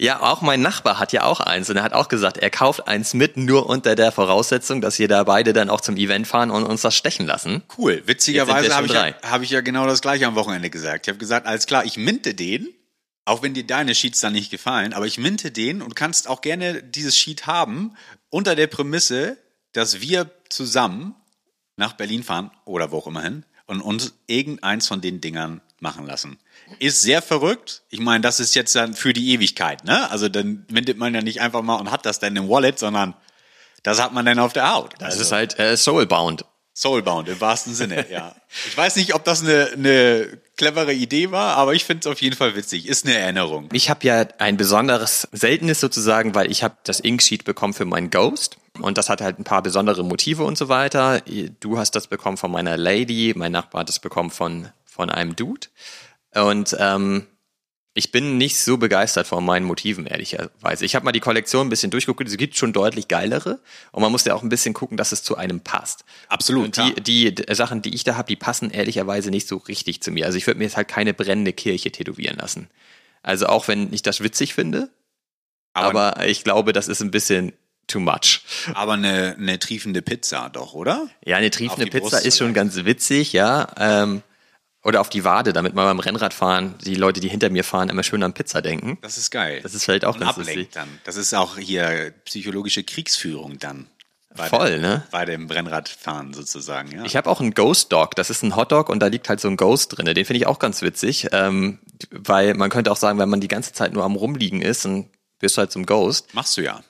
ja, 0.00 0.22
auch 0.22 0.40
mein 0.40 0.62
Nachbar 0.62 0.98
hat 0.98 1.12
ja 1.12 1.24
auch 1.24 1.40
eins 1.40 1.68
und 1.68 1.76
er 1.76 1.82
hat 1.82 1.92
auch 1.92 2.08
gesagt, 2.08 2.38
er 2.38 2.50
kauft 2.50 2.86
eins 2.86 3.12
mit, 3.12 3.36
nur 3.36 3.68
unter 3.68 3.94
der 3.94 4.10
Voraussetzung, 4.10 4.80
dass 4.80 4.98
wir 4.98 5.08
da 5.08 5.24
beide 5.24 5.52
dann 5.52 5.68
auch 5.68 5.82
zum 5.82 5.96
Event 5.96 6.26
fahren 6.26 6.50
und 6.50 6.64
uns 6.64 6.82
das 6.82 6.94
stechen 6.94 7.26
lassen. 7.26 7.62
Cool. 7.76 8.02
Witzigerweise 8.06 8.74
habe 8.74 8.86
ich, 8.86 8.92
ja, 8.92 9.12
hab 9.22 9.42
ich 9.42 9.50
ja 9.50 9.60
genau 9.60 9.86
das 9.86 10.00
gleiche 10.00 10.26
am 10.26 10.34
Wochenende 10.34 10.70
gesagt. 10.70 11.06
Ich 11.06 11.10
habe 11.10 11.18
gesagt, 11.18 11.46
alles 11.46 11.66
klar, 11.66 11.84
ich 11.84 11.98
minte 11.98 12.34
den, 12.34 12.68
auch 13.26 13.42
wenn 13.42 13.52
dir 13.52 13.66
deine 13.66 13.94
Sheets 13.94 14.20
dann 14.20 14.32
nicht 14.32 14.50
gefallen, 14.50 14.94
aber 14.94 15.04
ich 15.06 15.18
minte 15.18 15.50
den 15.50 15.82
und 15.82 15.94
kannst 15.94 16.28
auch 16.28 16.40
gerne 16.40 16.82
dieses 16.82 17.18
Sheet 17.18 17.46
haben, 17.46 17.94
unter 18.30 18.54
der 18.54 18.68
Prämisse, 18.68 19.36
dass 19.72 20.00
wir 20.00 20.30
zusammen 20.48 21.14
nach 21.78 21.94
Berlin 21.94 22.22
fahren 22.22 22.50
oder 22.64 22.90
wo 22.90 22.98
auch 22.98 23.06
immer 23.06 23.22
hin 23.22 23.44
und 23.66 23.80
uns 23.80 24.14
irgendeins 24.26 24.88
von 24.88 25.00
den 25.00 25.20
Dingern 25.20 25.60
machen 25.80 26.06
lassen. 26.06 26.38
Ist 26.80 27.00
sehr 27.00 27.22
verrückt. 27.22 27.82
Ich 27.88 28.00
meine, 28.00 28.20
das 28.20 28.40
ist 28.40 28.54
jetzt 28.54 28.74
dann 28.74 28.94
für 28.94 29.12
die 29.12 29.32
Ewigkeit, 29.32 29.84
ne? 29.84 30.10
Also 30.10 30.28
dann 30.28 30.66
windet 30.68 30.98
man 30.98 31.14
ja 31.14 31.22
nicht 31.22 31.40
einfach 31.40 31.62
mal 31.62 31.76
und 31.76 31.90
hat 31.90 32.04
das 32.04 32.18
dann 32.18 32.36
im 32.36 32.48
Wallet, 32.48 32.78
sondern 32.78 33.14
das 33.82 34.02
hat 34.02 34.12
man 34.12 34.26
dann 34.26 34.38
auf 34.38 34.52
der 34.52 34.72
Haut. 34.72 34.94
Das 34.98 35.12
also. 35.12 35.22
ist 35.22 35.32
halt 35.32 35.58
äh, 35.58 35.76
Soulbound. 35.76 36.44
Soulbound 36.74 37.28
im 37.28 37.40
wahrsten 37.40 37.74
Sinne, 37.74 38.06
ja. 38.10 38.34
Ich 38.66 38.76
weiß 38.76 38.96
nicht, 38.96 39.14
ob 39.14 39.24
das 39.24 39.42
eine, 39.42 39.70
eine 39.72 40.38
clevere 40.56 40.92
Idee 40.92 41.30
war, 41.30 41.56
aber 41.56 41.74
ich 41.74 41.84
finde 41.84 42.00
es 42.00 42.06
auf 42.06 42.20
jeden 42.20 42.36
Fall 42.36 42.54
witzig. 42.54 42.86
Ist 42.86 43.04
eine 43.04 43.16
Erinnerung. 43.16 43.68
Ich 43.72 43.90
habe 43.90 44.06
ja 44.06 44.26
ein 44.38 44.56
besonderes 44.56 45.28
Seltenes 45.32 45.80
sozusagen, 45.80 46.34
weil 46.34 46.50
ich 46.50 46.62
habe 46.62 46.76
das 46.84 47.00
Inksheet 47.00 47.44
bekommen 47.44 47.74
für 47.74 47.84
meinen 47.84 48.10
Ghost. 48.10 48.58
Und 48.80 48.98
das 48.98 49.08
hat 49.08 49.20
halt 49.20 49.38
ein 49.38 49.44
paar 49.44 49.62
besondere 49.62 50.04
Motive 50.04 50.44
und 50.44 50.58
so 50.58 50.68
weiter. 50.68 51.20
Du 51.60 51.78
hast 51.78 51.92
das 51.92 52.06
bekommen 52.06 52.36
von 52.36 52.50
meiner 52.50 52.76
Lady, 52.76 53.34
mein 53.36 53.52
Nachbar 53.52 53.80
hat 53.80 53.88
das 53.88 53.98
bekommen 53.98 54.30
von, 54.30 54.68
von 54.84 55.10
einem 55.10 55.36
Dude. 55.36 55.68
Und 56.34 56.76
ähm, 56.78 57.26
ich 57.98 58.12
bin 58.12 58.38
nicht 58.38 58.60
so 58.60 58.76
begeistert 58.76 59.26
von 59.26 59.44
meinen 59.44 59.66
Motiven, 59.66 60.06
ehrlicherweise. 60.06 60.84
Ich 60.84 60.94
habe 60.94 61.04
mal 61.04 61.10
die 61.12 61.20
Kollektion 61.20 61.66
ein 61.66 61.70
bisschen 61.70 61.90
durchgeguckt, 61.90 62.28
es 62.28 62.36
gibt 62.36 62.56
schon 62.56 62.72
deutlich 62.72 63.08
geilere 63.08 63.58
und 63.90 64.02
man 64.02 64.12
muss 64.12 64.24
ja 64.24 64.34
auch 64.34 64.44
ein 64.44 64.48
bisschen 64.48 64.72
gucken, 64.72 64.96
dass 64.96 65.10
es 65.10 65.24
zu 65.24 65.36
einem 65.36 65.60
passt. 65.60 66.04
Absolut. 66.28 66.78
Und 66.78 66.96
die, 66.98 67.34
die 67.34 67.54
Sachen, 67.54 67.82
die 67.82 67.92
ich 67.94 68.04
da 68.04 68.16
habe, 68.16 68.28
die 68.28 68.36
passen 68.36 68.70
ehrlicherweise 68.70 69.30
nicht 69.30 69.48
so 69.48 69.56
richtig 69.56 70.00
zu 70.00 70.12
mir. 70.12 70.26
Also 70.26 70.38
ich 70.38 70.46
würde 70.46 70.58
mir 70.58 70.64
jetzt 70.64 70.76
halt 70.76 70.86
keine 70.86 71.12
brennende 71.12 71.52
Kirche 71.52 71.90
tätowieren 71.90 72.36
lassen. 72.36 72.68
Also 73.22 73.46
auch 73.46 73.66
wenn 73.66 73.92
ich 73.92 74.02
das 74.02 74.22
witzig 74.22 74.54
finde, 74.54 74.90
aber, 75.72 76.16
aber 76.16 76.26
ich 76.28 76.44
glaube, 76.44 76.72
das 76.72 76.86
ist 76.86 77.02
ein 77.02 77.10
bisschen 77.10 77.52
too 77.88 78.00
much. 78.00 78.42
Aber 78.74 78.92
eine, 78.92 79.36
eine 79.38 79.58
triefende 79.58 80.02
Pizza 80.02 80.50
doch, 80.50 80.74
oder? 80.74 81.08
Ja, 81.24 81.36
eine 81.36 81.50
triefende 81.50 81.86
Pizza 81.86 82.16
Brust, 82.16 82.26
ist 82.26 82.38
schon 82.38 82.54
ganz 82.54 82.76
witzig, 82.76 83.32
ja. 83.32 83.68
Ähm, 83.78 84.22
oder 84.84 85.00
auf 85.00 85.08
die 85.08 85.24
Wade, 85.24 85.52
damit 85.52 85.74
man 85.74 85.84
beim 85.84 85.98
Rennradfahren 85.98 86.76
die 86.84 86.94
Leute, 86.94 87.20
die 87.20 87.28
hinter 87.28 87.50
mir 87.50 87.64
fahren, 87.64 87.88
immer 87.88 88.02
schön 88.04 88.22
an 88.22 88.32
Pizza 88.32 88.62
denken. 88.62 88.98
Das 89.02 89.18
ist 89.18 89.30
geil. 89.30 89.60
Das 89.62 89.74
ist 89.74 89.84
vielleicht 89.84 90.04
auch 90.04 90.14
Und 90.14 90.20
ganz 90.20 90.36
lustig. 90.36 90.70
dann. 90.72 90.88
Das 91.04 91.16
ist 91.16 91.34
auch 91.34 91.58
hier 91.58 92.14
psychologische 92.24 92.84
Kriegsführung 92.84 93.58
dann. 93.58 93.88
Bei 94.36 94.48
Voll, 94.48 94.72
dem, 94.72 94.82
ne? 94.82 95.02
Bei 95.10 95.24
dem 95.24 95.50
Rennradfahren 95.50 96.32
sozusagen, 96.32 96.92
ja. 96.92 97.04
Ich 97.04 97.16
habe 97.16 97.28
auch 97.28 97.40
einen 97.40 97.54
Ghost 97.54 97.92
Dog. 97.92 98.14
Das 98.14 98.30
ist 98.30 98.42
ein 98.44 98.54
Hotdog 98.54 98.88
und 98.88 99.00
da 99.00 99.08
liegt 99.08 99.28
halt 99.28 99.40
so 99.40 99.48
ein 99.48 99.56
Ghost 99.56 99.96
drinne. 99.96 100.14
Den 100.14 100.24
finde 100.24 100.38
ich 100.38 100.46
auch 100.46 100.58
ganz 100.58 100.80
witzig, 100.80 101.28
ähm, 101.32 101.80
weil 102.10 102.54
man 102.54 102.70
könnte 102.70 102.92
auch 102.92 102.96
sagen, 102.96 103.18
wenn 103.18 103.28
man 103.28 103.40
die 103.40 103.48
ganze 103.48 103.72
Zeit 103.72 103.92
nur 103.92 104.04
am 104.04 104.14
rumliegen 104.14 104.62
ist, 104.62 104.84
dann 104.84 105.10
wirst 105.40 105.56
du 105.56 105.60
halt 105.60 105.72
zum 105.72 105.86
Ghost. 105.86 106.34
Machst 106.34 106.56
du 106.56 106.62
ja. 106.62 106.82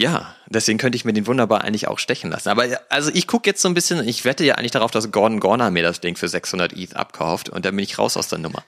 Ja, 0.00 0.36
deswegen 0.46 0.78
könnte 0.78 0.94
ich 0.94 1.04
mir 1.04 1.12
den 1.12 1.26
wunderbar 1.26 1.64
eigentlich 1.64 1.88
auch 1.88 1.98
stechen 1.98 2.30
lassen. 2.30 2.48
Aber 2.50 2.64
also 2.88 3.10
ich 3.12 3.26
gucke 3.26 3.50
jetzt 3.50 3.60
so 3.60 3.68
ein 3.68 3.74
bisschen, 3.74 4.06
ich 4.06 4.24
wette 4.24 4.44
ja 4.44 4.54
eigentlich 4.54 4.70
darauf, 4.70 4.92
dass 4.92 5.10
Gordon 5.10 5.40
Gorner 5.40 5.72
mir 5.72 5.82
das 5.82 6.00
Ding 6.00 6.14
für 6.14 6.28
600 6.28 6.72
ETH 6.72 6.94
abkauft 6.94 7.48
und 7.48 7.64
dann 7.64 7.74
bin 7.74 7.82
ich 7.82 7.98
raus 7.98 8.16
aus 8.16 8.28
der 8.28 8.38
Nummer. 8.38 8.64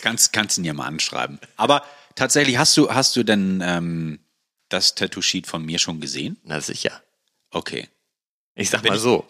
Kannst, 0.00 0.32
kannst 0.32 0.56
ihn 0.56 0.64
ja 0.64 0.72
mal 0.72 0.86
anschreiben. 0.86 1.38
Aber 1.56 1.84
tatsächlich, 2.14 2.56
hast 2.56 2.74
du, 2.78 2.90
hast 2.90 3.14
du 3.14 3.24
denn 3.24 3.62
ähm, 3.62 4.20
das 4.70 4.94
Tattoo-Sheet 4.94 5.46
von 5.46 5.62
mir 5.62 5.78
schon 5.78 6.00
gesehen? 6.00 6.38
Na 6.44 6.62
sicher. 6.62 7.02
Okay. 7.50 7.88
Ich 8.54 8.70
sag 8.70 8.80
bin 8.80 8.92
mal 8.92 8.98
so, 8.98 9.26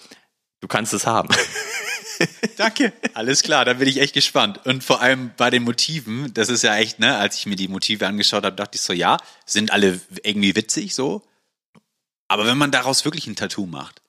du 0.60 0.68
kannst 0.68 0.92
es 0.92 1.04
haben. 1.04 1.34
Danke. 2.58 2.92
Alles 3.14 3.42
klar, 3.42 3.64
da 3.64 3.72
bin 3.72 3.88
ich 3.88 4.00
echt 4.00 4.14
gespannt. 4.14 4.64
Und 4.66 4.84
vor 4.84 5.00
allem 5.00 5.32
bei 5.36 5.50
den 5.50 5.64
Motiven, 5.64 6.32
das 6.32 6.48
ist 6.48 6.62
ja 6.62 6.76
echt, 6.76 7.00
ne, 7.00 7.16
als 7.16 7.38
ich 7.38 7.46
mir 7.46 7.56
die 7.56 7.66
Motive 7.66 8.06
angeschaut 8.06 8.44
habe, 8.44 8.54
dachte 8.54 8.76
ich 8.76 8.82
so, 8.82 8.92
ja, 8.92 9.16
sind 9.46 9.72
alle 9.72 10.00
irgendwie 10.22 10.54
witzig 10.54 10.94
so. 10.94 11.24
Aber 12.30 12.46
wenn 12.46 12.56
man 12.56 12.70
daraus 12.70 13.04
wirklich 13.04 13.26
ein 13.26 13.34
Tattoo 13.34 13.66
macht, 13.66 14.02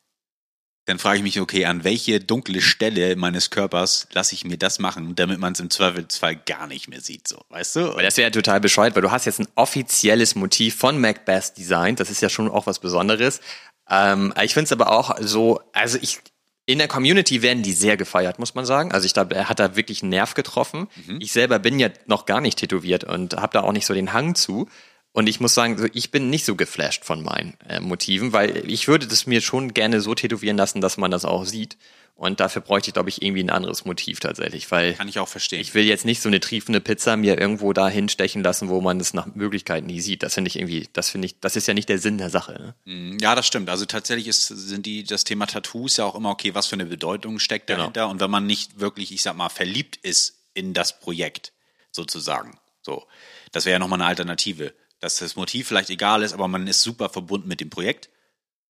dann 0.86 1.00
frage 1.00 1.18
ich 1.18 1.24
mich, 1.24 1.40
okay, 1.40 1.66
an 1.66 1.84
welche 1.84 2.20
dunkle 2.20 2.62
Stelle 2.62 3.16
meines 3.16 3.50
Körpers 3.50 4.08
lasse 4.14 4.36
ich 4.36 4.46
mir 4.46 4.58
das 4.58 4.78
machen, 4.78 5.16
damit 5.16 5.40
man 5.40 5.54
es 5.54 5.60
im 5.60 5.72
Zweifelsfall 5.72 6.36
gar 6.36 6.68
nicht 6.68 6.88
mehr 6.88 7.02
sieht, 7.02 7.28
so, 7.28 7.42
weißt 7.50 7.78
du? 7.78 7.96
Weil 7.96 8.04
das 8.04 8.18
wäre 8.18 8.28
ja 8.28 8.32
total 8.32 8.60
bescheuert, 8.60 8.94
weil 8.94 9.02
du 9.02 9.10
hast 9.10 9.26
jetzt 9.26 9.40
ein 9.40 9.48
offizielles 9.56 10.36
Motiv 10.36 10.76
von 10.76 11.02
Macbeth 11.02 11.58
designt. 11.58 12.00
Das 12.00 12.12
ist 12.12 12.22
ja 12.22 12.30
schon 12.30 12.48
auch 12.48 12.68
was 12.68 12.78
Besonderes. 12.78 13.42
Ähm, 13.90 14.36
ich 14.40 14.54
finde 14.54 14.66
es 14.66 14.72
aber 14.72 14.92
auch 14.92 15.18
so, 15.20 15.60
also 15.74 15.98
ich, 16.00 16.20
in 16.68 16.78
der 16.78 16.88
Community 16.88 17.42
werden 17.42 17.64
die 17.64 17.74
sehr 17.74 17.98
gefeiert, 17.98 18.38
muss 18.38 18.54
man 18.54 18.66
sagen. 18.66 18.92
Also 18.92 19.08
ich 19.08 19.16
glaube, 19.16 19.34
er 19.34 19.50
hat 19.50 19.60
da 19.60 19.76
wirklich 19.76 20.04
einen 20.04 20.12
Nerv 20.12 20.36
getroffen. 20.36 20.88
Ich 21.20 21.32
selber 21.32 21.58
bin 21.58 21.80
ja 21.80 21.90
noch 22.06 22.28
gar 22.28 22.40
nicht 22.40 22.60
tätowiert 22.60 23.04
und 23.04 23.34
habe 23.38 23.54
da 23.54 23.62
auch 23.62 23.72
nicht 23.72 23.88
so 23.88 23.96
den 23.96 24.14
Hang 24.14 24.36
zu. 24.36 24.70
Und 25.14 25.28
ich 25.28 25.40
muss 25.42 25.54
sagen, 25.54 25.90
ich 25.94 26.12
bin 26.12 26.30
nicht 26.30 26.46
so 26.46 26.56
geflasht 26.56 27.04
von 27.04 27.22
meinen 27.22 27.56
äh, 27.68 27.80
Motiven, 27.82 28.32
weil 28.32 28.70
ich 28.70 28.88
würde 28.88 29.08
das 29.08 29.28
mir 29.28 29.42
schon 29.42 29.74
gerne 29.74 30.00
so 30.00 30.16
tätowieren 30.16 30.56
lassen, 30.58 30.80
dass 30.80 30.96
man 30.98 31.12
das 31.12 31.26
auch 31.26 31.46
sieht. 31.46 31.78
Und 32.16 32.40
dafür 32.40 32.62
bräuchte 32.62 32.90
ich, 32.90 32.94
glaube 32.94 33.10
ich, 33.10 33.22
irgendwie 33.24 33.44
ein 33.44 33.50
anderes 33.50 33.84
Motiv 33.84 34.20
tatsächlich, 34.20 34.70
weil 34.70 34.94
Kann 34.94 35.08
ich 35.08 35.18
auch 35.18 35.28
verstehen. 35.28 35.60
ich 35.60 35.74
will 35.74 35.86
jetzt 35.86 36.06
nicht 36.06 36.22
so 36.22 36.30
eine 36.30 36.40
triefende 36.40 36.80
Pizza 36.80 37.18
mir 37.18 37.40
irgendwo 37.40 37.74
da 37.74 37.90
hinstechen 37.90 38.44
lassen, 38.44 38.70
wo 38.70 38.80
man 38.80 39.00
es 39.00 39.14
nach 39.16 39.26
Möglichkeit 39.34 39.86
nie 39.86 40.00
sieht. 40.02 40.22
Das 40.22 40.36
finde 40.36 40.48
ich 40.50 40.58
irgendwie, 40.58 40.88
das 40.94 41.10
finde 41.10 41.26
ich, 41.26 41.40
das 41.40 41.56
ist 41.56 41.68
ja 41.68 41.74
nicht 41.74 41.90
der 41.90 41.98
Sinn 41.98 42.18
der 42.20 42.30
Sache. 42.30 42.74
Ne? 42.86 43.18
Ja, 43.20 43.34
das 43.34 43.48
stimmt. 43.48 43.70
Also 43.70 43.86
tatsächlich 43.86 44.28
ist, 44.28 44.46
sind 44.48 44.86
die, 44.86 45.04
das 45.04 45.24
Thema 45.24 45.48
Tattoos 45.48 45.98
ja 45.98 46.06
auch 46.06 46.14
immer, 46.16 46.30
okay, 46.30 46.54
was 46.54 46.68
für 46.68 46.76
eine 46.76 46.86
Bedeutung 46.86 47.40
steckt 47.40 47.68
Genau. 47.68 47.80
dahinter. 47.80 48.08
Und 48.10 48.22
wenn 48.22 48.30
man 48.32 48.46
nicht 48.46 48.80
wirklich, 48.80 49.12
ich 49.12 49.24
sag 49.24 49.36
mal, 49.36 49.50
verliebt 49.50 49.98
ist 50.04 50.36
in 50.54 50.74
das 50.74 51.00
Projekt, 51.00 51.54
sozusagen. 51.92 52.58
So. 52.82 53.08
Das 53.52 53.66
wäre 53.66 53.74
ja 53.74 53.80
nochmal 53.80 54.00
eine 54.00 54.08
Alternative. 54.08 54.74
Dass 55.02 55.18
das 55.18 55.36
Motiv 55.36 55.68
vielleicht 55.68 55.90
egal 55.90 56.24
ist, 56.24 56.34
aber 56.34 56.48
man 56.48 56.66
ist 56.68 56.82
super 56.82 57.10
verbunden 57.10 57.48
mit 57.48 57.60
dem 57.60 57.70
Projekt. 57.70 58.10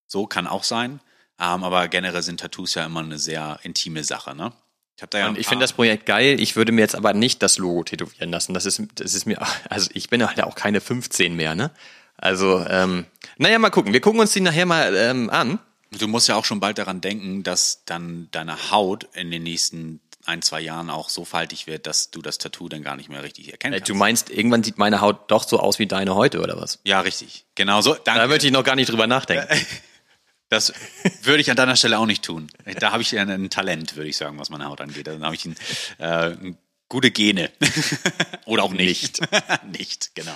So 0.07 0.25
kann 0.25 0.47
auch 0.47 0.63
sein. 0.63 0.99
Ähm, 1.39 1.63
aber 1.63 1.88
generell 1.88 2.21
sind 2.21 2.39
Tattoos 2.39 2.73
ja 2.73 2.86
immer 2.86 3.01
eine 3.01 3.19
sehr 3.19 3.59
intime 3.63 4.03
Sache, 4.03 4.36
ne? 4.36 4.51
Ich 4.95 5.05
da 5.09 5.17
ja 5.17 5.27
Und 5.29 5.38
ich 5.38 5.47
finde 5.47 5.63
das 5.63 5.73
Projekt 5.73 6.05
geil. 6.05 6.39
Ich 6.39 6.55
würde 6.55 6.71
mir 6.71 6.82
jetzt 6.82 6.95
aber 6.95 7.13
nicht 7.13 7.41
das 7.41 7.57
Logo 7.57 7.84
tätowieren 7.84 8.29
lassen. 8.29 8.53
Das 8.53 8.65
ist, 8.65 8.82
das 8.95 9.13
ist 9.13 9.25
mir, 9.25 9.41
also 9.69 9.89
ich 9.93 10.09
bin 10.09 10.25
halt 10.25 10.41
auch 10.43 10.55
keine 10.55 10.82
15 10.82 11.36
mehr, 11.36 11.55
ne? 11.55 11.71
Also, 12.17 12.63
ähm, 12.69 13.05
naja, 13.38 13.57
mal 13.57 13.71
gucken. 13.71 13.93
Wir 13.93 14.01
gucken 14.01 14.19
uns 14.19 14.32
die 14.32 14.41
nachher 14.41 14.67
mal 14.67 14.95
ähm, 14.95 15.29
an. 15.32 15.59
Du 15.89 16.07
musst 16.07 16.27
ja 16.27 16.36
auch 16.36 16.45
schon 16.45 16.59
bald 16.59 16.77
daran 16.77 17.01
denken, 17.01 17.41
dass 17.43 17.84
dann 17.86 18.29
deine 18.32 18.71
Haut 18.71 19.09
in 19.13 19.32
den 19.32 19.43
nächsten 19.43 19.99
ein, 20.26 20.41
zwei 20.41 20.61
Jahren 20.61 20.89
auch 20.89 21.09
so 21.09 21.26
faltig 21.26 21.67
wird, 21.67 21.88
dass 21.88 22.11
du 22.11 22.22
das 22.22 22.38
Tattoo 22.38 22.69
dann 22.69 22.84
gar 22.84 22.95
nicht 22.95 23.09
mehr 23.09 23.24
richtig 23.24 23.51
erkennen 23.51 23.74
Äh, 23.74 23.78
kannst. 23.80 23.89
Du 23.89 23.95
meinst, 23.95 24.30
irgendwann 24.30 24.63
sieht 24.63 24.78
meine 24.78 25.01
Haut 25.01 25.30
doch 25.32 25.47
so 25.47 25.59
aus 25.59 25.80
wie 25.80 25.88
deine 25.88 26.15
heute, 26.15 26.39
oder 26.41 26.59
was? 26.59 26.80
ja, 26.84 27.01
richtig. 27.01 27.45
Genau 27.55 27.82
so. 27.82 27.93
Da 27.95 28.01
Danke. 28.15 28.28
möchte 28.28 28.47
ich 28.47 28.53
noch 28.53 28.63
gar 28.63 28.76
nicht 28.76 28.89
drüber 28.91 29.07
nachdenken. 29.07 29.47
Das 30.49 30.74
würde 31.24 31.39
ich 31.41 31.49
an 31.49 31.55
deiner 31.55 31.76
Stelle 31.78 31.97
auch 31.97 32.05
nicht 32.05 32.24
tun. 32.26 32.47
Da 32.80 32.91
habe 32.91 33.01
ich 33.01 33.11
ja 33.11 33.22
ein 33.22 33.49
Talent, 33.49 33.95
würde 33.95 34.09
ich 34.09 34.17
sagen, 34.17 34.38
was 34.38 34.49
meine 34.49 34.65
Haut 34.65 34.82
angeht. 34.82 35.07
Dann 35.07 35.24
habe 35.24 35.34
ich 35.36 35.45
ein, 35.45 35.55
äh, 35.99 36.36
gute 36.89 37.09
Gene. 37.11 37.49
Oder 38.45 38.63
auch 38.63 38.74
nicht. 38.74 39.22
nicht, 39.72 40.11
genau. 40.15 40.36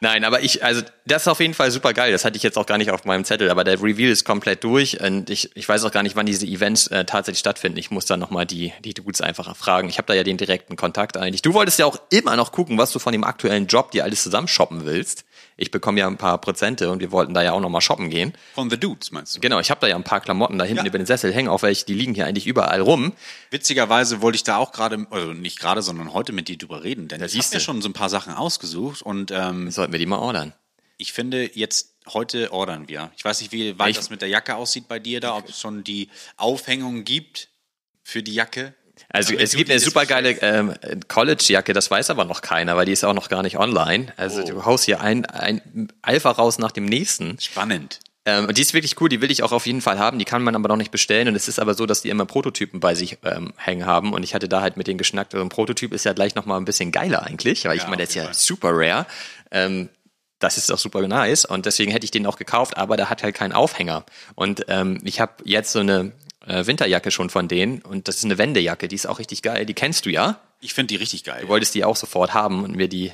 Nein, 0.00 0.22
aber 0.22 0.42
ich, 0.42 0.62
also 0.64 0.82
das 1.06 1.22
ist 1.22 1.28
auf 1.28 1.40
jeden 1.40 1.54
Fall 1.54 1.72
super 1.72 1.92
geil. 1.92 2.12
Das 2.12 2.24
hatte 2.24 2.36
ich 2.36 2.42
jetzt 2.44 2.56
auch 2.56 2.66
gar 2.66 2.78
nicht 2.78 2.90
auf 2.90 3.04
meinem 3.04 3.24
Zettel, 3.24 3.50
aber 3.50 3.64
der 3.64 3.82
Reveal 3.82 4.10
ist 4.10 4.24
komplett 4.24 4.62
durch 4.62 5.00
und 5.00 5.28
ich, 5.28 5.56
ich 5.56 5.68
weiß 5.68 5.84
auch 5.84 5.90
gar 5.90 6.04
nicht, 6.04 6.14
wann 6.14 6.26
diese 6.26 6.46
Events 6.46 6.86
äh, 6.88 7.04
tatsächlich 7.04 7.40
stattfinden. 7.40 7.78
Ich 7.78 7.90
muss 7.90 8.06
dann 8.06 8.20
nochmal 8.20 8.46
die, 8.46 8.72
die 8.84 8.94
Dudes 8.94 9.20
einfach 9.20 9.56
fragen. 9.56 9.88
Ich 9.88 9.98
habe 9.98 10.06
da 10.06 10.14
ja 10.14 10.22
den 10.22 10.36
direkten 10.36 10.76
Kontakt 10.76 11.16
eigentlich. 11.16 11.42
Du 11.42 11.52
wolltest 11.52 11.80
ja 11.80 11.86
auch 11.86 11.98
immer 12.10 12.36
noch 12.36 12.52
gucken, 12.52 12.78
was 12.78 12.92
du 12.92 13.00
von 13.00 13.12
dem 13.12 13.24
aktuellen 13.24 13.66
Job 13.66 13.90
dir 13.90 14.04
alles 14.04 14.22
zusammen 14.22 14.46
shoppen 14.46 14.84
willst. 14.84 15.24
Ich 15.60 15.72
bekomme 15.72 15.98
ja 15.98 16.06
ein 16.06 16.16
paar 16.16 16.38
Prozente 16.40 16.88
und 16.88 17.00
wir 17.00 17.10
wollten 17.10 17.34
da 17.34 17.42
ja 17.42 17.52
auch 17.52 17.60
nochmal 17.60 17.80
shoppen 17.80 18.10
gehen. 18.10 18.32
Von 18.54 18.70
The 18.70 18.78
Dudes, 18.78 19.10
meinst 19.10 19.34
du? 19.36 19.40
Genau, 19.40 19.58
ich 19.58 19.70
habe 19.72 19.80
da 19.80 19.88
ja 19.88 19.96
ein 19.96 20.04
paar 20.04 20.20
Klamotten 20.20 20.56
da 20.56 20.64
hinten 20.64 20.84
Ja. 20.84 20.88
über 20.88 20.98
den 20.98 21.06
Sessel 21.06 21.34
hängen, 21.34 21.48
auf 21.48 21.62
welche 21.62 21.84
die 21.84 21.94
liegen 21.94 22.14
hier 22.14 22.26
eigentlich 22.28 22.46
überall 22.46 22.80
rum. 22.80 23.12
Witzigerweise 23.50 24.22
wollte 24.22 24.36
ich 24.36 24.44
da 24.44 24.56
auch 24.58 24.70
gerade, 24.70 25.04
also 25.10 25.32
nicht 25.32 25.58
gerade, 25.58 25.82
sondern 25.82 26.12
heute 26.14 26.32
mit 26.32 26.46
dir 26.48 26.56
drüber 26.56 26.84
reden, 26.84 27.08
denn 27.08 27.20
ich 27.24 27.34
habe 27.36 27.48
du. 27.50 27.60
schon 27.60 27.82
so 27.82 27.88
ein 27.88 27.92
paar 27.92 28.08
Sachen 28.08 28.32
ausgesucht 28.34 29.02
und 29.02 29.32
ähm, 29.32 29.70
Sollten 29.72 29.92
wir 29.92 29.98
die 29.98 30.06
mal 30.06 30.18
ordern. 30.18 30.52
ich 30.96 31.12
finde, 31.12 31.50
jetzt 31.58 31.96
heute 32.12 32.52
ordern 32.52 32.88
wir. 32.88 33.10
Ich 33.16 33.24
weiß 33.24 33.40
nicht, 33.40 33.50
wie 33.52 33.76
weit 33.80 33.90
Ich- 33.90 33.96
das 33.96 34.10
mit 34.10 34.22
der 34.22 34.28
Jacke 34.28 34.54
aussieht 34.54 34.86
bei 34.86 35.00
dir 35.00 35.20
da, 35.20 35.36
ob 35.36 35.48
es 35.48 35.60
schon 35.60 35.82
die 35.82 36.08
Aufhängung 36.36 37.02
gibt 37.02 37.48
für 38.04 38.22
die 38.22 38.32
Jacke. 38.34 38.74
Also 39.10 39.32
Damit 39.32 39.44
es 39.46 39.54
gibt 39.56 39.70
eine 39.70 39.80
super 39.80 40.04
geile 40.04 40.32
ähm, 40.42 40.74
College-Jacke, 41.08 41.72
das 41.72 41.90
weiß 41.90 42.10
aber 42.10 42.24
noch 42.26 42.42
keiner, 42.42 42.76
weil 42.76 42.84
die 42.86 42.92
ist 42.92 43.04
auch 43.04 43.14
noch 43.14 43.28
gar 43.30 43.42
nicht 43.42 43.56
online. 43.58 44.12
Also 44.16 44.42
Oh. 44.42 44.44
du 44.46 44.64
haust 44.66 44.84
hier 44.84 45.00
ein, 45.00 45.24
ein 45.26 45.90
Alpha 46.02 46.30
raus 46.30 46.58
nach 46.58 46.72
dem 46.72 46.84
nächsten. 46.84 47.38
Spannend. 47.40 48.00
Ähm, 48.26 48.44
und 48.46 48.58
die 48.58 48.62
ist 48.62 48.74
wirklich 48.74 49.00
cool, 49.00 49.08
die 49.08 49.22
will 49.22 49.30
ich 49.30 49.42
auch 49.42 49.52
auf 49.52 49.64
jeden 49.66 49.80
Fall 49.80 49.98
haben. 49.98 50.18
Die 50.18 50.26
kann 50.26 50.42
man 50.42 50.54
aber 50.54 50.68
noch 50.68 50.76
nicht 50.76 50.90
bestellen. 50.90 51.28
Und 51.28 51.36
es 51.36 51.48
ist 51.48 51.58
aber 51.58 51.72
so, 51.72 51.86
dass 51.86 52.02
die 52.02 52.10
immer 52.10 52.26
Prototypen 52.26 52.80
bei 52.80 52.94
sich 52.94 53.16
ähm, 53.24 53.54
hängen 53.56 53.86
haben. 53.86 54.12
Und 54.12 54.22
ich 54.24 54.34
hatte 54.34 54.46
da 54.50 54.60
halt 54.60 54.76
mit 54.76 54.86
denen 54.86 54.98
geschnackt. 54.98 55.32
Also 55.34 55.42
ein 55.42 55.48
Prototyp 55.48 55.94
ist 55.94 56.04
ja 56.04 56.12
gleich 56.12 56.34
nochmal 56.34 56.60
ein 56.60 56.66
bisschen 56.66 56.92
geiler 56.92 57.22
eigentlich, 57.22 57.64
weil 57.64 57.76
ich 57.76 57.84
Ja, 57.84 57.88
meine, 57.88 57.98
der 57.98 58.08
ist 58.08 58.14
ja 58.14 58.24
Fall. 58.24 58.34
super 58.34 58.70
rare. 58.72 59.06
Ähm, 59.50 59.88
das 60.40 60.58
ist 60.58 60.70
auch 60.70 60.78
super 60.78 61.00
nice 61.08 61.46
und 61.46 61.64
deswegen 61.66 61.90
hätte 61.90 62.04
ich 62.04 62.10
den 62.12 62.24
auch 62.26 62.36
gekauft, 62.36 62.76
aber 62.76 62.96
der 62.96 63.10
hat 63.10 63.24
halt 63.24 63.34
keinen 63.34 63.52
Aufhänger. 63.52 64.04
Und 64.36 64.66
ähm, 64.68 65.00
ich 65.02 65.18
habe 65.20 65.32
jetzt 65.44 65.72
so 65.72 65.80
eine 65.80 66.12
äh, 66.48 66.66
Winterjacke 66.66 67.10
schon 67.10 67.30
von 67.30 67.48
denen 67.48 67.82
und 67.82 68.08
das 68.08 68.16
ist 68.16 68.24
eine 68.24 68.38
Wendejacke, 68.38 68.88
die 68.88 68.96
ist 68.96 69.06
auch 69.06 69.18
richtig 69.18 69.42
geil. 69.42 69.66
Die 69.66 69.74
kennst 69.74 70.06
du 70.06 70.10
ja. 70.10 70.40
Ich 70.60 70.74
finde 70.74 70.88
die 70.88 70.96
richtig 70.96 71.24
geil. 71.24 71.42
Du 71.42 71.48
wolltest 71.48 71.74
die 71.74 71.84
auch 71.84 71.96
sofort 71.96 72.34
haben 72.34 72.64
und 72.64 72.74
mir 72.74 72.88
die, 72.88 73.12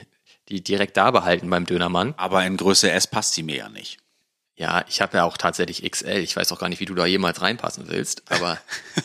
die 0.48 0.62
direkt 0.62 0.96
da 0.96 1.10
behalten 1.10 1.50
beim 1.50 1.66
Dönermann. 1.66 2.14
Aber 2.16 2.44
in 2.46 2.56
Größe 2.56 2.90
S 2.90 3.06
passt 3.06 3.34
sie 3.34 3.42
mir 3.42 3.56
ja 3.56 3.68
nicht. 3.68 3.98
Ja, 4.56 4.84
ich 4.88 5.00
habe 5.00 5.16
ja 5.16 5.24
auch 5.24 5.36
tatsächlich 5.36 5.88
XL. 5.90 6.18
Ich 6.18 6.36
weiß 6.36 6.52
auch 6.52 6.60
gar 6.60 6.68
nicht, 6.68 6.78
wie 6.78 6.84
du 6.84 6.94
da 6.94 7.06
jemals 7.06 7.42
reinpassen 7.42 7.88
willst, 7.88 8.22
aber 8.30 8.58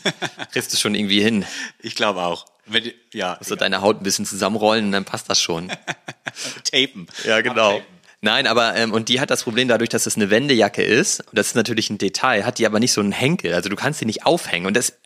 kriegst 0.51 0.71
du 0.71 0.77
schon 0.77 0.93
irgendwie 0.93 1.21
hin. 1.21 1.45
Ich 1.80 1.95
glaube 1.95 2.21
auch. 2.21 2.45
Wenn, 2.67 2.91
ja, 3.13 3.36
Musst 3.39 3.49
du 3.49 3.55
deine 3.55 3.82
Haut 3.82 3.99
ein 3.99 4.03
bisschen 4.03 4.27
zusammenrollen 4.27 4.86
und 4.86 4.91
dann 4.91 5.05
passt 5.05 5.27
das 5.27 5.41
schon. 5.41 5.71
tapen. 6.63 7.07
Ja, 7.25 7.41
genau. 7.41 7.77
Abtapen. 7.77 7.99
Nein, 8.22 8.47
aber 8.47 8.76
ähm, 8.76 8.91
und 8.91 9.07
die 9.09 9.20
hat 9.22 9.30
das 9.30 9.43
Problem 9.43 9.67
dadurch, 9.70 9.89
dass 9.89 10.05
es 10.05 10.15
eine 10.15 10.30
Wendejacke 10.30 10.84
ist, 10.84 11.22
und 11.22 11.38
das 11.38 11.47
ist 11.47 11.55
natürlich 11.55 11.89
ein 11.89 11.97
Detail, 11.97 12.45
hat 12.45 12.59
die 12.59 12.65
aber 12.65 12.80
nicht 12.80 12.91
so 12.91 12.99
einen 13.01 13.13
Henkel. 13.13 13.53
Also 13.53 13.70
du 13.70 13.76
kannst 13.76 14.01
die 14.01 14.05
nicht 14.05 14.26
aufhängen. 14.26 14.65
Und 14.65 14.76
das 14.76 14.97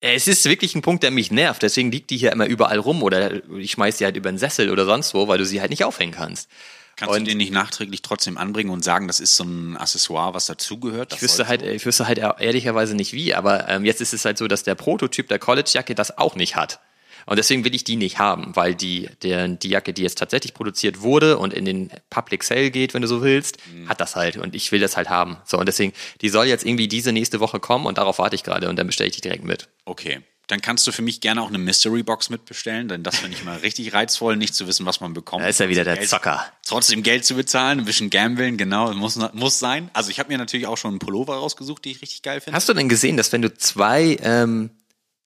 äh, 0.00 0.14
es 0.14 0.26
ist 0.26 0.44
wirklich 0.44 0.74
ein 0.74 0.82
Punkt, 0.82 1.02
der 1.02 1.10
mich 1.10 1.30
nervt. 1.30 1.62
Deswegen 1.62 1.90
liegt 1.92 2.10
die 2.10 2.16
hier 2.16 2.32
immer 2.32 2.46
überall 2.46 2.78
rum 2.78 3.02
oder 3.02 3.30
ich 3.56 3.70
schmeiß 3.72 3.98
die 3.98 4.04
halt 4.04 4.16
über 4.16 4.30
den 4.30 4.38
Sessel 4.38 4.70
oder 4.70 4.84
sonst 4.84 5.14
wo, 5.14 5.28
weil 5.28 5.38
du 5.38 5.46
sie 5.46 5.60
halt 5.60 5.70
nicht 5.70 5.84
aufhängen 5.84 6.12
kannst. 6.12 6.48
Kannst 6.96 7.14
Und- 7.14 7.24
du 7.26 7.30
den 7.30 7.38
nicht 7.38 7.52
nachträglich 7.52 8.00
trotzdem 8.02 8.38
anbringen 8.38 8.70
und 8.70 8.82
sagen, 8.82 9.06
das 9.06 9.20
ist 9.20 9.36
so 9.36 9.44
ein 9.44 9.76
Accessoire, 9.76 10.32
was 10.32 10.46
dazugehört? 10.46 11.12
Ich 11.12 11.20
wüsste 11.22 11.46
halt, 11.46 11.62
ich 11.62 11.84
wüsste 11.84 12.06
halt 12.08 12.18
ehrlicherweise 12.18 12.94
nicht 12.94 13.12
wie, 13.12 13.34
aber 13.34 13.68
ähm, 13.68 13.84
jetzt 13.84 14.00
ist 14.00 14.14
es 14.14 14.24
halt 14.24 14.38
so, 14.38 14.48
dass 14.48 14.62
der 14.62 14.74
Prototyp 14.74 15.28
der 15.28 15.38
College-Jacke 15.38 15.94
das 15.94 16.16
auch 16.16 16.36
nicht 16.36 16.56
hat. 16.56 16.80
Und 17.26 17.36
deswegen 17.38 17.64
will 17.64 17.74
ich 17.74 17.84
die 17.84 17.96
nicht 17.96 18.18
haben, 18.18 18.54
weil 18.54 18.74
die, 18.74 19.10
der, 19.22 19.48
die 19.48 19.68
Jacke, 19.68 19.92
die 19.92 20.02
jetzt 20.02 20.18
tatsächlich 20.18 20.54
produziert 20.54 21.02
wurde 21.02 21.38
und 21.38 21.52
in 21.52 21.64
den 21.64 21.90
Public 22.08 22.44
Sale 22.44 22.70
geht, 22.70 22.94
wenn 22.94 23.02
du 23.02 23.08
so 23.08 23.22
willst, 23.22 23.58
hat 23.88 24.00
das 24.00 24.16
halt. 24.16 24.36
Und 24.36 24.54
ich 24.54 24.72
will 24.72 24.80
das 24.80 24.96
halt 24.96 25.08
haben. 25.10 25.36
So, 25.44 25.58
und 25.58 25.66
deswegen, 25.66 25.92
die 26.20 26.28
soll 26.28 26.46
jetzt 26.46 26.64
irgendwie 26.64 26.88
diese 26.88 27.12
nächste 27.12 27.40
Woche 27.40 27.60
kommen 27.60 27.86
und 27.86 27.98
darauf 27.98 28.18
warte 28.18 28.36
ich 28.36 28.44
gerade 28.44 28.68
und 28.68 28.76
dann 28.76 28.86
bestelle 28.86 29.08
ich 29.10 29.16
die 29.16 29.20
direkt 29.20 29.44
mit. 29.44 29.68
Okay. 29.84 30.20
Dann 30.46 30.60
kannst 30.62 30.86
du 30.86 30.92
für 30.92 31.02
mich 31.02 31.20
gerne 31.20 31.42
auch 31.42 31.48
eine 31.48 31.58
Mystery 31.58 32.04
Box 32.04 32.30
mitbestellen, 32.30 32.86
denn 32.86 33.02
das 33.02 33.16
finde 33.18 33.36
ich 33.36 33.42
mal 33.42 33.56
richtig 33.58 33.92
reizvoll, 33.92 34.36
nicht 34.36 34.54
zu 34.54 34.68
wissen, 34.68 34.86
was 34.86 35.00
man 35.00 35.12
bekommt. 35.12 35.42
Da 35.42 35.48
ist 35.48 35.58
ja 35.58 35.68
wieder 35.68 35.82
der 35.82 35.96
Geld- 35.96 36.08
Zocker. 36.08 36.44
Trotzdem 36.64 37.02
Geld 37.02 37.24
zu 37.24 37.34
bezahlen, 37.34 37.80
ein 37.80 37.84
bisschen 37.84 38.10
gambeln, 38.10 38.56
genau, 38.56 38.92
muss, 38.94 39.18
muss 39.32 39.58
sein. 39.58 39.90
Also 39.92 40.10
ich 40.10 40.20
habe 40.20 40.28
mir 40.30 40.38
natürlich 40.38 40.68
auch 40.68 40.76
schon 40.76 40.90
einen 40.92 40.98
Pullover 41.00 41.34
rausgesucht, 41.34 41.84
die 41.84 41.90
ich 41.90 42.00
richtig 42.00 42.22
geil 42.22 42.40
finde. 42.40 42.56
Hast 42.56 42.68
du 42.68 42.74
denn 42.74 42.88
gesehen, 42.88 43.16
dass 43.16 43.32
wenn 43.32 43.42
du 43.42 43.52
zwei 43.54 44.18
ähm, 44.22 44.70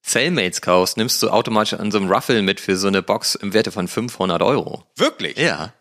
Cellmates 0.05 0.61
kaufst, 0.61 0.97
nimmst 0.97 1.23
du 1.23 1.31
automatisch 1.31 1.75
an 1.75 1.91
so 1.91 1.99
einem 1.99 2.11
Ruffle 2.11 2.43
mit 2.43 2.61
für 2.61 2.77
so 2.77 2.89
eine 2.89 3.03
Box 3.03 3.35
im 3.35 3.53
Werte 3.53 3.71
von 3.71 3.89
500 3.89 4.43
Euro? 4.43 4.85
Wirklich? 4.97 5.37
Ja. 5.37 5.75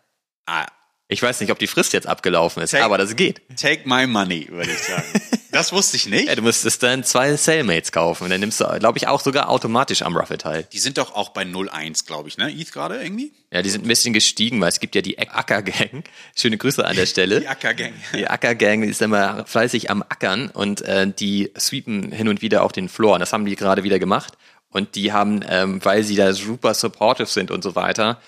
Ah, 0.46 0.66
Ich 1.10 1.20
weiß 1.20 1.40
nicht, 1.40 1.50
ob 1.50 1.58
die 1.58 1.66
Frist 1.66 1.92
jetzt 1.92 2.06
abgelaufen 2.06 2.62
ist, 2.62 2.70
Take- 2.70 2.84
aber 2.84 2.96
das 2.96 3.16
geht. 3.16 3.42
take 3.60 3.82
my 3.84 4.06
money, 4.06 4.46
würde 4.48 4.70
ich 4.70 4.78
sagen. 4.78 5.04
das 5.52 5.72
wusste 5.72 5.96
ich 5.96 6.06
nicht. 6.06 6.28
Ja, 6.28 6.36
du 6.36 6.42
müsstest 6.42 6.82
dann 6.84 7.02
zwei 7.02 7.36
Cellmates 7.36 7.90
kaufen 7.90 8.24
und 8.24 8.30
dann 8.30 8.38
nimmst 8.40 8.60
du, 8.60 8.64
glaube 8.78 8.96
ich, 8.96 9.08
auch 9.08 9.20
sogar 9.20 9.48
automatisch 9.48 10.02
am 10.02 10.16
Ruffle 10.16 10.38
teil. 10.38 10.66
Die 10.72 10.78
sind 10.78 10.98
doch 10.98 11.14
auch 11.16 11.30
bei 11.30 11.42
01, 11.44 12.06
glaube 12.06 12.28
ich, 12.28 12.38
ne? 12.38 12.50
ETH 12.50 12.70
gerade 12.72 13.02
irgendwie? 13.02 13.32
Ja, 13.52 13.60
die 13.62 13.70
sind 13.70 13.84
ein 13.84 13.88
bisschen 13.88 14.12
gestiegen, 14.14 14.60
weil 14.60 14.68
es 14.68 14.78
gibt 14.78 14.94
ja 14.94 15.02
die 15.02 15.18
Acker-Gang. 15.18 16.04
Schöne 16.36 16.56
Grüße 16.56 16.86
an 16.86 16.94
der 16.94 17.06
Stelle. 17.06 17.40
Die 17.40 17.48
Ackergang. 17.48 17.92
Die 18.14 18.28
Acker-Gang 18.28 18.84
ist 18.84 19.02
immer 19.02 19.44
fleißig 19.46 19.90
am 19.90 20.02
Ackern 20.02 20.48
und 20.48 20.82
äh, 20.82 21.10
die 21.12 21.50
sweepen 21.58 22.12
hin 22.12 22.28
und 22.28 22.40
wieder 22.40 22.62
auch 22.62 22.70
den 22.72 22.88
Floor. 22.88 23.14
Und 23.14 23.20
das 23.20 23.32
haben 23.32 23.44
die 23.44 23.56
gerade 23.56 23.82
wieder 23.82 23.98
gemacht. 23.98 24.34
Und 24.70 24.94
die 24.94 25.12
haben, 25.12 25.40
ähm, 25.48 25.80
weil 25.84 26.04
sie 26.04 26.14
da 26.14 26.32
super 26.32 26.74
supportive 26.74 27.26
sind 27.26 27.50
und 27.50 27.64
so 27.64 27.74
weiter, 27.74 28.20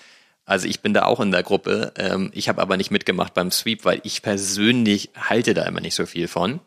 also 0.45 0.67
ich 0.67 0.81
bin 0.81 0.93
da 0.93 1.03
auch 1.05 1.19
in 1.19 1.31
der 1.31 1.43
Gruppe, 1.43 1.93
ähm, 1.97 2.31
ich 2.33 2.49
habe 2.49 2.61
aber 2.61 2.77
nicht 2.77 2.91
mitgemacht 2.91 3.33
beim 3.33 3.51
Sweep, 3.51 3.85
weil 3.85 4.01
ich 4.03 4.21
persönlich 4.21 5.09
halte 5.15 5.53
da 5.53 5.63
immer 5.63 5.81
nicht 5.81 5.95
so 5.95 6.05
viel 6.05 6.27
von. 6.27 6.59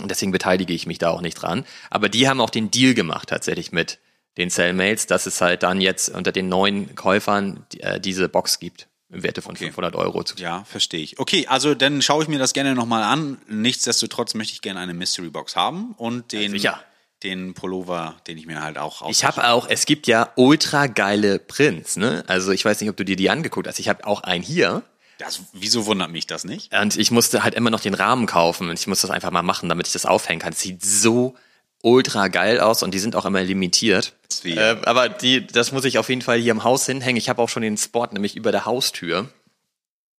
Und 0.00 0.10
deswegen 0.10 0.32
beteilige 0.32 0.72
ich 0.72 0.86
mich 0.86 0.98
da 0.98 1.10
auch 1.10 1.20
nicht 1.20 1.34
dran. 1.34 1.64
Aber 1.90 2.08
die 2.08 2.28
haben 2.28 2.40
auch 2.40 2.50
den 2.50 2.70
Deal 2.70 2.94
gemacht 2.94 3.28
tatsächlich 3.28 3.72
mit 3.72 3.98
den 4.38 4.50
Cellmates, 4.50 5.06
dass 5.06 5.26
es 5.26 5.40
halt 5.40 5.62
dann 5.62 5.80
jetzt 5.80 6.08
unter 6.08 6.32
den 6.32 6.48
neuen 6.48 6.94
Käufern 6.94 7.66
äh, 7.78 8.00
diese 8.00 8.28
Box 8.28 8.58
gibt 8.58 8.88
im 9.10 9.22
Werte 9.22 9.42
von 9.42 9.54
Okay. 9.54 9.66
500 9.66 9.94
Euro 9.94 10.24
zu 10.24 10.36
Ja, 10.38 10.64
verstehe 10.64 11.00
ich. 11.02 11.18
Okay, 11.18 11.46
also 11.46 11.74
dann 11.74 12.00
schaue 12.00 12.22
ich 12.22 12.28
mir 12.30 12.38
das 12.38 12.54
gerne 12.54 12.74
nochmal 12.74 13.02
an. 13.02 13.36
Nichtsdestotrotz 13.46 14.32
möchte 14.32 14.54
ich 14.54 14.62
gerne 14.62 14.80
eine 14.80 14.94
Mystery 14.94 15.28
Box 15.28 15.54
haben 15.54 15.92
und 15.98 16.32
den, 16.32 16.52
sicher. 16.52 16.82
Den 17.22 17.54
Pullover, 17.54 18.16
den 18.26 18.38
ich 18.38 18.46
mir 18.46 18.62
halt 18.62 18.78
auch 18.78 19.08
Ich 19.08 19.24
habe 19.24 19.48
auch, 19.48 19.68
es 19.68 19.86
gibt 19.86 20.06
ja 20.06 20.30
ultra 20.36 20.86
geile 20.86 21.38
Prints, 21.38 21.96
ne? 21.96 22.24
Also 22.26 22.52
ich 22.52 22.64
weiß 22.64 22.80
nicht, 22.80 22.90
ob 22.90 22.96
du 22.96 23.04
dir 23.04 23.16
die 23.16 23.30
angeguckt 23.30 23.68
hast. 23.68 23.78
Ich 23.78 23.88
habe 23.88 24.06
auch 24.06 24.22
einen 24.22 24.42
hier. 24.42 24.82
Das, 25.18 25.40
wieso 25.52 25.86
wundert 25.86 26.10
mich 26.10 26.26
das 26.26 26.44
nicht? 26.44 26.74
Und 26.74 26.96
ich 26.96 27.10
musste 27.10 27.44
halt 27.44 27.54
immer 27.54 27.70
noch 27.70 27.80
den 27.80 27.94
Rahmen 27.94 28.26
kaufen 28.26 28.68
und 28.68 28.78
ich 28.78 28.86
muss 28.86 29.02
das 29.02 29.10
einfach 29.10 29.30
mal 29.30 29.42
machen, 29.42 29.68
damit 29.68 29.86
ich 29.86 29.92
das 29.92 30.06
aufhängen 30.06 30.40
kann. 30.40 30.52
Es 30.52 30.60
sieht 30.60 30.84
so 30.84 31.36
ultra 31.82 32.28
geil 32.28 32.60
aus 32.60 32.82
und 32.82 32.92
die 32.94 32.98
sind 32.98 33.14
auch 33.14 33.24
immer 33.24 33.42
limitiert. 33.42 34.14
Äh, 34.44 34.76
aber 34.84 35.08
die, 35.08 35.46
das 35.46 35.72
muss 35.72 35.84
ich 35.84 35.98
auf 35.98 36.08
jeden 36.08 36.22
Fall 36.22 36.38
hier 36.38 36.52
im 36.52 36.64
Haus 36.64 36.86
hinhängen. 36.86 37.18
Ich 37.18 37.28
habe 37.28 37.42
auch 37.42 37.48
schon 37.48 37.62
den 37.62 37.76
Spot, 37.76 38.06
nämlich 38.06 38.36
über 38.36 38.52
der 38.52 38.64
Haustür. 38.64 39.28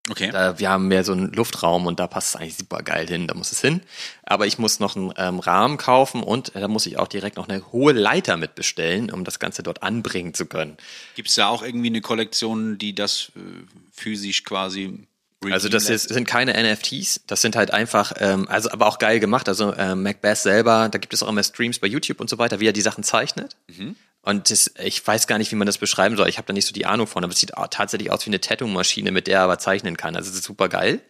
Okay. 0.10 0.32
Da, 0.32 0.60
wir 0.60 0.70
haben 0.70 0.89
mehr 0.89 1.06
so 1.06 1.14
einen 1.14 1.32
Luftraum 1.32 1.88
und 1.88 1.99
da 1.99 2.08
passt 2.08 2.30
es 2.30 2.36
eigentlich 2.36 2.58
super 2.58 2.80
geil 2.84 3.08
hin. 3.08 3.28
Da 3.28 3.36
muss 3.36 3.54
es 3.54 3.62
hin. 3.62 3.82
Aber 4.24 4.45
ich 4.45 4.58
muss 4.58 4.82
noch 4.82 4.97
einen 4.97 5.14
ähm, 5.16 5.39
Rahmen 5.39 5.78
kaufen 5.78 6.24
und 6.24 6.56
äh, 6.56 6.60
da 6.60 6.68
muss 6.68 6.86
ich 6.86 6.97
auch 6.97 7.08
direkt 7.08 7.38
noch 7.38 7.47
eine 7.47 7.72
hohe 7.72 7.93
Leiter 7.93 8.36
mit 8.36 8.54
bestellen, 8.56 9.12
um 9.12 9.24
das 9.24 9.39
Ganze 9.39 9.64
dort 9.64 9.82
anbringen 9.82 10.34
zu 10.34 10.45
können. 10.45 10.76
Gibt 11.16 11.30
es 11.30 11.36
da 11.36 11.47
auch 11.47 11.64
irgendwie 11.64 11.88
eine 11.88 12.01
Kollektion, 12.01 12.78
die 12.78 12.93
das 12.93 13.32
äh, 13.38 13.39
physisch 13.93 14.43
quasi 14.43 15.08
Also 15.41 15.70
das 15.70 15.89
ist, 15.89 16.10
sind 16.10 16.28
keine 16.28 16.51
NFTs, 16.51 17.22
das 17.26 17.41
sind 17.41 17.56
halt 17.56 17.72
einfach, 17.72 18.12
ähm, 18.20 18.47
also 18.49 18.72
aber 18.72 18.88
auch 18.88 18.99
geil 18.99 19.22
gemacht. 19.22 19.47
Also 19.47 19.74
ähm, 19.78 20.04
Macbeth 20.04 20.38
selber, 20.38 20.89
da 20.89 20.97
gibt 20.97 21.14
es 21.14 21.24
auch 21.24 21.30
immer 21.30 21.43
Streams 21.43 21.80
bei 21.80 21.88
YouTube 21.88 22.20
und 22.20 22.30
so 22.30 22.38
weiter, 22.38 22.60
wie 22.60 22.68
er 22.68 22.74
die 22.74 22.82
Sachen 22.82 23.06
zeichnet. 23.06 23.56
Und 24.26 24.49
das, 24.49 24.71
ich 24.82 25.05
weiß 25.05 25.28
gar 25.28 25.38
nicht, 25.38 25.51
wie 25.51 25.57
man 25.57 25.65
das 25.65 25.78
beschreiben 25.78 26.15
soll. 26.15 26.30
Ich 26.30 26.38
habe 26.38 26.47
da 26.47 26.53
nicht 26.53 26.65
so 26.65 26.71
die 26.74 26.86
Ahnung 26.86 27.07
von, 27.07 27.26
aber 27.26 27.34
es 27.34 27.39
sieht 27.39 27.51
tatsächlich 27.71 28.09
aus 28.09 28.26
wie 28.26 28.30
eine 28.30 28.39
Tattoo-Maschine, 28.39 29.11
mit 29.11 29.28
der 29.28 29.39
er 29.39 29.43
aber 29.43 29.59
zeichnen 29.59 29.97
kann. 29.97 30.15
Also 30.15 30.30
es 30.30 30.38
ist 30.38 30.45
super 30.45 30.69
geil. 30.69 31.01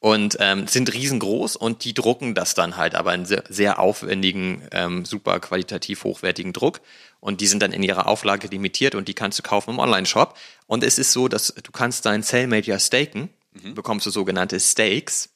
Und 0.00 0.36
ähm, 0.40 0.66
sind 0.66 0.92
riesengroß 0.92 1.56
und 1.56 1.84
die 1.84 1.94
drucken 1.94 2.34
das 2.34 2.54
dann 2.54 2.76
halt 2.76 2.94
aber 2.94 3.14
in 3.14 3.24
sehr, 3.24 3.44
sehr 3.48 3.78
aufwendigen, 3.78 4.68
ähm, 4.72 5.04
super 5.04 5.40
qualitativ 5.40 6.04
hochwertigen 6.04 6.52
Druck. 6.52 6.80
Und 7.20 7.40
die 7.40 7.46
sind 7.46 7.62
dann 7.62 7.72
in 7.72 7.84
ihrer 7.84 8.06
Auflage 8.06 8.48
limitiert 8.48 8.96
und 8.96 9.08
die 9.08 9.14
kannst 9.14 9.38
du 9.38 9.42
kaufen 9.42 9.70
im 9.70 9.78
Online-Shop. 9.78 10.36
Und 10.66 10.84
es 10.84 10.98
ist 10.98 11.12
so, 11.12 11.28
dass 11.28 11.54
du 11.54 11.72
kannst 11.72 12.04
dein 12.04 12.22
Cellmate 12.22 12.66
ja 12.66 12.78
staken, 12.78 13.30
bekommst 13.74 14.04
du 14.04 14.10
sogenannte 14.10 14.60
Stakes. 14.60 15.30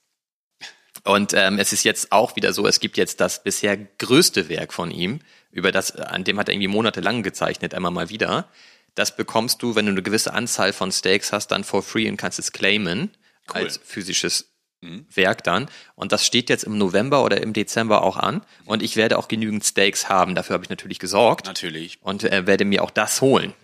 Und 1.04 1.32
ähm, 1.32 1.58
es 1.58 1.72
ist 1.72 1.84
jetzt 1.84 2.12
auch 2.12 2.36
wieder 2.36 2.52
so, 2.52 2.66
es 2.66 2.80
gibt 2.80 2.98
jetzt 2.98 3.20
das 3.20 3.42
bisher 3.42 3.76
größte 3.76 4.48
Werk 4.48 4.74
von 4.74 4.90
ihm, 4.90 5.20
über 5.50 5.72
das, 5.72 5.92
an 5.96 6.24
dem 6.24 6.38
hat 6.38 6.48
er 6.48 6.54
irgendwie 6.54 6.68
monatelang 6.68 7.22
gezeichnet, 7.22 7.74
einmal 7.74 7.92
mal 7.92 8.08
wieder. 8.10 8.48
Das 8.94 9.16
bekommst 9.16 9.62
du, 9.62 9.74
wenn 9.74 9.86
du 9.86 9.92
eine 9.92 10.02
gewisse 10.02 10.32
Anzahl 10.32 10.72
von 10.72 10.90
Stakes 10.92 11.32
hast, 11.32 11.48
dann 11.48 11.64
for 11.64 11.82
free 11.82 12.08
und 12.08 12.16
kannst 12.16 12.38
es 12.38 12.52
claimen 12.52 13.10
Cool. 13.48 13.62
als 13.62 13.80
physisches 13.84 14.52
Werk 15.14 15.42
dann. 15.44 15.68
Und 15.94 16.12
das 16.12 16.24
steht 16.26 16.48
jetzt 16.50 16.64
im 16.64 16.78
November 16.78 17.24
oder 17.24 17.40
im 17.40 17.52
Dezember 17.52 18.02
auch 18.02 18.16
an. 18.16 18.42
Und 18.66 18.82
ich 18.82 18.96
werde 18.96 19.18
auch 19.18 19.26
genügend 19.28 19.64
Stakes 19.64 20.08
haben. 20.08 20.34
Dafür 20.34 20.54
habe 20.54 20.64
ich 20.64 20.70
natürlich 20.70 20.98
gesorgt 20.98 21.46
Natürlich, 21.46 21.98
und 22.02 22.24
äh, 22.24 22.46
werde 22.46 22.64
mir 22.64 22.82
auch 22.84 22.90
das 22.90 23.20
holen. 23.20 23.54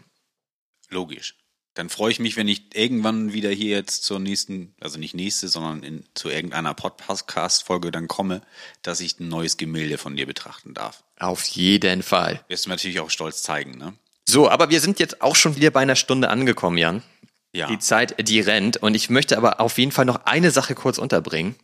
logisch. 0.91 1.37
Dann 1.75 1.89
freue 1.89 2.11
ich 2.13 2.19
mich, 2.19 2.37
wenn 2.37 2.49
ich 2.49 2.75
irgendwann 2.77 3.33
wieder 3.33 3.49
hier 3.51 3.77
jetzt 3.77 4.05
zur 4.05 4.19
nächsten, 4.19 4.75
also 4.81 4.99
nicht 4.99 5.15
nächste, 5.15 5.49
sondern 5.49 5.83
in, 5.83 6.05
zu 6.15 6.29
irgendeiner 6.29 6.75
Podcast-Folge 6.75 7.91
dann 7.91 8.09
komme, 8.09 8.43
dass 8.83 9.01
ich 9.01 9.19
ein 9.19 9.29
neues 9.29 9.57
Gemälde 9.57 9.97
von 9.97 10.15
dir 10.15 10.27
betrachten 10.27 10.75
darf. 10.75 11.03
Auf 11.23 11.45
jeden 11.45 12.03
Fall. 12.03 12.45
Wirst 12.49 12.67
du 12.67 12.71
natürlich 12.71 12.99
auch 12.99 13.11
stolz 13.11 13.43
zeigen, 13.43 13.79
ne? 13.79 13.95
So, 14.29 14.51
aber 14.51 14.71
wir 14.71 14.81
sind 14.81 14.99
jetzt 14.99 15.23
auch 15.23 15.37
schon 15.37 15.57
wieder 15.57 15.71
bei 15.71 15.81
einer 15.81 15.95
Stunde 15.95 16.31
angekommen, 16.31 16.79
Jan. 16.79 17.03
Ja. 17.53 17.69
Die 17.69 17.79
Zeit, 17.79 18.17
die 18.27 18.41
rennt. 18.41 18.79
Und 18.79 18.95
ich 18.95 19.09
möchte 19.09 19.37
aber 19.37 19.61
auf 19.61 19.79
jeden 19.79 19.93
Fall 19.93 20.05
noch 20.05 20.27
eine 20.27 20.51
Sache 20.51 20.75
kurz 20.75 20.99
unterbringen. 20.99 21.55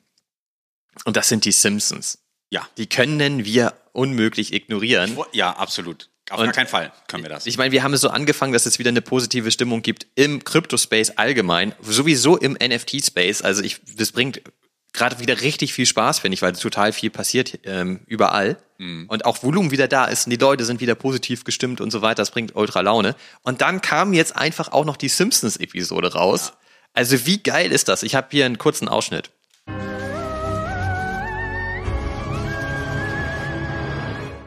Und 1.04 1.16
das 1.16 1.28
sind 1.28 1.44
die 1.44 1.52
Simpsons. 1.52 2.18
Ja. 2.50 2.68
Die 2.76 2.86
können 2.86 3.44
wir 3.44 3.74
unmöglich 3.92 4.52
ignorieren. 4.52 5.18
Ja, 5.32 5.52
absolut. 5.56 6.08
Auf 6.30 6.38
Und 6.38 6.46
gar 6.46 6.54
keinen 6.54 6.68
Fall 6.68 6.92
können 7.08 7.24
wir 7.24 7.30
das. 7.30 7.46
Ich 7.46 7.58
meine, 7.58 7.72
wir 7.72 7.82
haben 7.82 7.94
es 7.94 8.02
so 8.02 8.10
angefangen, 8.10 8.52
dass 8.52 8.66
es 8.66 8.78
wieder 8.78 8.90
eine 8.90 9.02
positive 9.02 9.50
Stimmung 9.50 9.82
gibt 9.82 10.06
im 10.14 10.44
Crypto-Space 10.44 11.10
allgemein, 11.16 11.74
sowieso 11.80 12.36
im 12.36 12.52
NFT-Space. 12.52 13.42
Also 13.42 13.62
ich, 13.62 13.80
das 13.96 14.12
bringt 14.12 14.42
gerade 14.92 15.18
wieder 15.20 15.40
richtig 15.40 15.72
viel 15.72 15.86
Spaß, 15.86 16.20
finde 16.20 16.34
ich, 16.34 16.42
weil 16.42 16.52
total 16.52 16.92
viel 16.92 17.10
passiert 17.10 17.58
ähm, 17.64 18.00
überall. 18.06 18.58
Und 18.78 19.24
auch 19.24 19.42
Volumen 19.42 19.72
wieder 19.72 19.88
da 19.88 20.04
ist 20.04 20.26
und 20.26 20.30
die 20.30 20.36
Leute 20.36 20.64
sind 20.64 20.80
wieder 20.80 20.94
positiv 20.94 21.42
gestimmt 21.42 21.80
und 21.80 21.90
so 21.90 22.00
weiter. 22.00 22.22
Das 22.22 22.30
bringt 22.30 22.54
ultra 22.54 22.80
Laune. 22.80 23.16
Und 23.42 23.60
dann 23.60 23.80
kam 23.80 24.12
jetzt 24.12 24.36
einfach 24.36 24.70
auch 24.70 24.84
noch 24.84 24.96
die 24.96 25.08
Simpsons-Episode 25.08 26.12
raus. 26.12 26.52
Also 26.94 27.26
wie 27.26 27.42
geil 27.42 27.72
ist 27.72 27.88
das? 27.88 28.04
Ich 28.04 28.14
habe 28.14 28.28
hier 28.30 28.46
einen 28.46 28.58
kurzen 28.58 28.88
Ausschnitt. 28.88 29.30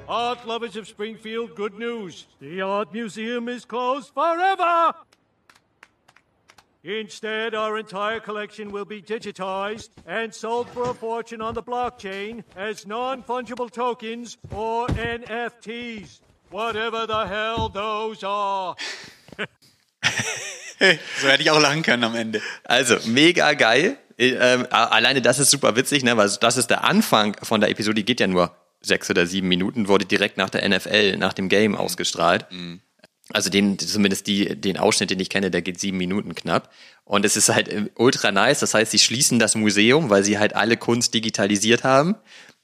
Art 0.07 0.45
lovers 0.45 0.77
of 0.77 0.88
Springfield, 0.88 1.55
good 1.55 1.77
news. 1.77 2.25
The 2.39 2.61
Art 2.61 2.93
Museum 2.93 3.49
is 3.49 3.67
closed 3.67 4.13
forever! 4.13 4.95
Instead, 6.84 7.53
our 7.53 7.77
entire 7.77 8.19
collection 8.19 8.71
will 8.71 8.86
be 8.86 9.03
digitized 9.03 9.89
and 10.07 10.34
sold 10.34 10.67
for 10.69 10.89
a 10.89 10.93
fortune 10.95 11.39
on 11.39 11.53
the 11.53 11.61
blockchain 11.61 12.43
as 12.55 12.88
non 12.88 13.21
fungible 13.21 13.69
tokens 13.69 14.38
or 14.51 14.88
NFTs. 14.88 16.21
Whatever 16.49 17.05
the 17.05 17.27
hell 17.27 17.69
those 17.69 18.23
are. 18.23 18.75
so 20.79 21.27
hätte 21.27 21.43
ich 21.43 21.51
auch 21.51 21.61
lachen 21.61 21.84
können 21.84 22.03
am 22.03 22.15
Ende. 22.15 22.41
Also, 22.63 22.97
mega 23.05 23.53
geil. 23.53 23.97
Ähm, 24.17 24.65
alleine 24.71 25.21
das 25.21 25.38
ist 25.38 25.51
super 25.51 25.75
witzig, 25.75 26.03
ne? 26.03 26.17
weil 26.17 26.32
das 26.41 26.57
ist 26.57 26.71
der 26.71 26.84
Anfang 26.84 27.38
von 27.43 27.61
der 27.61 27.69
Episode, 27.69 27.95
die 27.95 28.05
geht 28.05 28.19
ja 28.19 28.27
nur 28.27 28.55
sechs 28.82 29.07
oder 29.09 29.27
sieben 29.27 29.47
Minuten, 29.47 29.88
wurde 29.88 30.05
direkt 30.05 30.38
nach 30.38 30.49
der 30.49 30.67
NFL, 30.67 31.17
nach 31.17 31.34
dem 31.34 31.47
Game 31.47 31.75
ausgestrahlt. 31.75 32.47
Also 33.34 33.49
den, 33.49 33.77
zumindest 33.79 34.27
die, 34.27 34.59
den 34.59 34.77
Ausschnitt, 34.77 35.09
den 35.09 35.19
ich 35.19 35.29
kenne, 35.29 35.51
der 35.51 35.61
geht 35.61 35.79
sieben 35.79 35.97
Minuten 35.97 36.36
knapp. 36.36 36.71
Und 37.03 37.25
es 37.25 37.36
ist 37.36 37.49
halt 37.49 37.67
äh, 37.67 37.89
ultra 37.95 38.32
nice. 38.32 38.59
Das 38.59 38.73
heißt, 38.73 38.91
sie 38.91 38.99
schließen 38.99 39.39
das 39.39 39.55
Museum, 39.55 40.09
weil 40.09 40.23
sie 40.23 40.39
halt 40.39 40.55
alle 40.55 40.77
Kunst 40.77 41.13
digitalisiert 41.13 41.84
haben. 41.84 42.15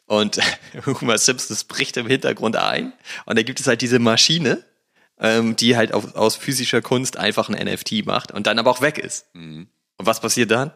Und 0.05 0.39
Homer 0.85 1.17
Simpson 1.17 1.57
bricht 1.67 1.97
im 1.97 2.07
Hintergrund 2.07 2.55
ein. 2.55 2.93
Und 3.25 3.37
da 3.37 3.43
gibt 3.43 3.59
es 3.59 3.67
halt 3.67 3.81
diese 3.81 3.99
Maschine, 3.99 4.63
ähm, 5.19 5.55
die 5.55 5.75
halt 5.75 5.93
auf, 5.93 6.15
aus 6.15 6.35
physischer 6.35 6.81
Kunst 6.81 7.17
einfach 7.17 7.49
ein 7.49 7.65
NFT 7.65 8.05
macht 8.05 8.31
und 8.31 8.47
dann 8.47 8.59
aber 8.59 8.71
auch 8.71 8.81
weg 8.81 8.97
ist. 8.97 9.25
Und 9.97 10.05
was 10.05 10.21
passiert 10.21 10.51
dann? 10.51 10.71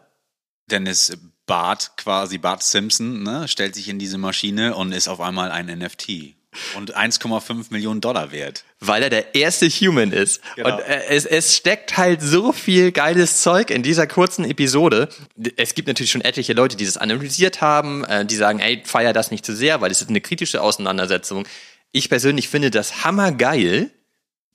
Dennis 0.70 1.16
Bart, 1.46 1.92
quasi 1.96 2.38
Bart 2.38 2.62
Simpson, 2.62 3.22
ne, 3.22 3.48
stellt 3.48 3.74
sich 3.74 3.88
in 3.88 3.98
diese 3.98 4.18
Maschine 4.18 4.74
und 4.74 4.92
ist 4.92 5.08
auf 5.08 5.20
einmal 5.20 5.50
ein 5.50 5.66
NFT. 5.66 6.34
Und 6.76 6.96
1,5 6.96 7.66
Millionen 7.70 8.00
Dollar 8.00 8.30
wert. 8.30 8.64
Weil 8.78 9.02
er 9.02 9.10
der 9.10 9.34
erste 9.34 9.68
Human 9.68 10.12
ist. 10.12 10.42
Genau. 10.56 10.74
Und 10.74 10.80
äh, 10.80 11.04
es, 11.08 11.24
es 11.24 11.56
steckt 11.56 11.96
halt 11.96 12.20
so 12.20 12.52
viel 12.52 12.92
geiles 12.92 13.40
Zeug 13.42 13.70
in 13.70 13.82
dieser 13.82 14.06
kurzen 14.06 14.44
Episode. 14.44 15.08
Es 15.56 15.74
gibt 15.74 15.88
natürlich 15.88 16.10
schon 16.10 16.20
etliche 16.20 16.52
Leute, 16.52 16.76
die 16.76 16.84
das 16.84 16.98
analysiert 16.98 17.62
haben, 17.62 18.04
äh, 18.04 18.26
die 18.26 18.36
sagen, 18.36 18.58
ey, 18.58 18.82
feier 18.84 19.14
das 19.14 19.30
nicht 19.30 19.46
zu 19.46 19.56
sehr, 19.56 19.80
weil 19.80 19.90
es 19.90 20.02
ist 20.02 20.10
eine 20.10 20.20
kritische 20.20 20.60
Auseinandersetzung. 20.60 21.46
Ich 21.90 22.10
persönlich 22.10 22.48
finde 22.48 22.70
das 22.70 23.04
hammergeil, 23.04 23.90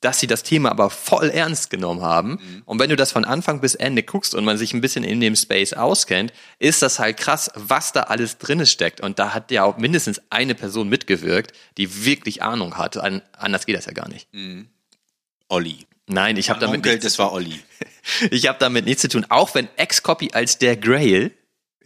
dass 0.01 0.19
sie 0.19 0.27
das 0.27 0.43
Thema 0.43 0.69
aber 0.69 0.89
voll 0.89 1.29
ernst 1.29 1.69
genommen 1.69 2.01
haben. 2.01 2.39
Und 2.65 2.79
wenn 2.79 2.89
du 2.89 2.95
das 2.95 3.11
von 3.11 3.25
Anfang 3.25 3.61
bis 3.61 3.75
Ende 3.75 4.03
guckst 4.03 4.35
und 4.35 4.45
man 4.45 4.57
sich 4.57 4.73
ein 4.73 4.81
bisschen 4.81 5.03
in 5.03 5.19
dem 5.19 5.35
Space 5.35 5.73
auskennt, 5.73 6.33
ist 6.59 6.81
das 6.81 6.99
halt 6.99 7.17
krass, 7.17 7.51
was 7.55 7.93
da 7.93 8.03
alles 8.03 8.37
drinne 8.37 8.65
steckt. 8.65 9.01
Und 9.01 9.19
da 9.19 9.33
hat 9.33 9.51
ja 9.51 9.63
auch 9.63 9.77
mindestens 9.77 10.21
eine 10.29 10.55
Person 10.55 10.87
mitgewirkt, 10.89 11.53
die 11.77 12.05
wirklich 12.05 12.43
Ahnung 12.43 12.77
hat. 12.77 12.97
An, 12.97 13.21
anders 13.33 13.65
geht 13.65 13.75
das 13.75 13.85
ja 13.85 13.93
gar 13.93 14.07
nicht. 14.07 14.27
Olli. 15.49 15.87
Nein, 16.07 16.37
ich 16.37 16.49
habe 16.49 16.59
damit, 16.59 16.77
Onkel, 16.77 16.93
nichts, 16.93 17.05
das 17.05 17.19
war 17.19 17.33
Olli. 17.33 17.59
ich 18.31 18.47
hab 18.47 18.59
damit 18.59 18.85
nichts 18.85 19.01
zu 19.01 19.09
tun. 19.09 19.25
Auch 19.29 19.55
wenn 19.55 19.67
X-Copy 19.77 20.31
als 20.33 20.57
der 20.57 20.77
Grail 20.77 21.31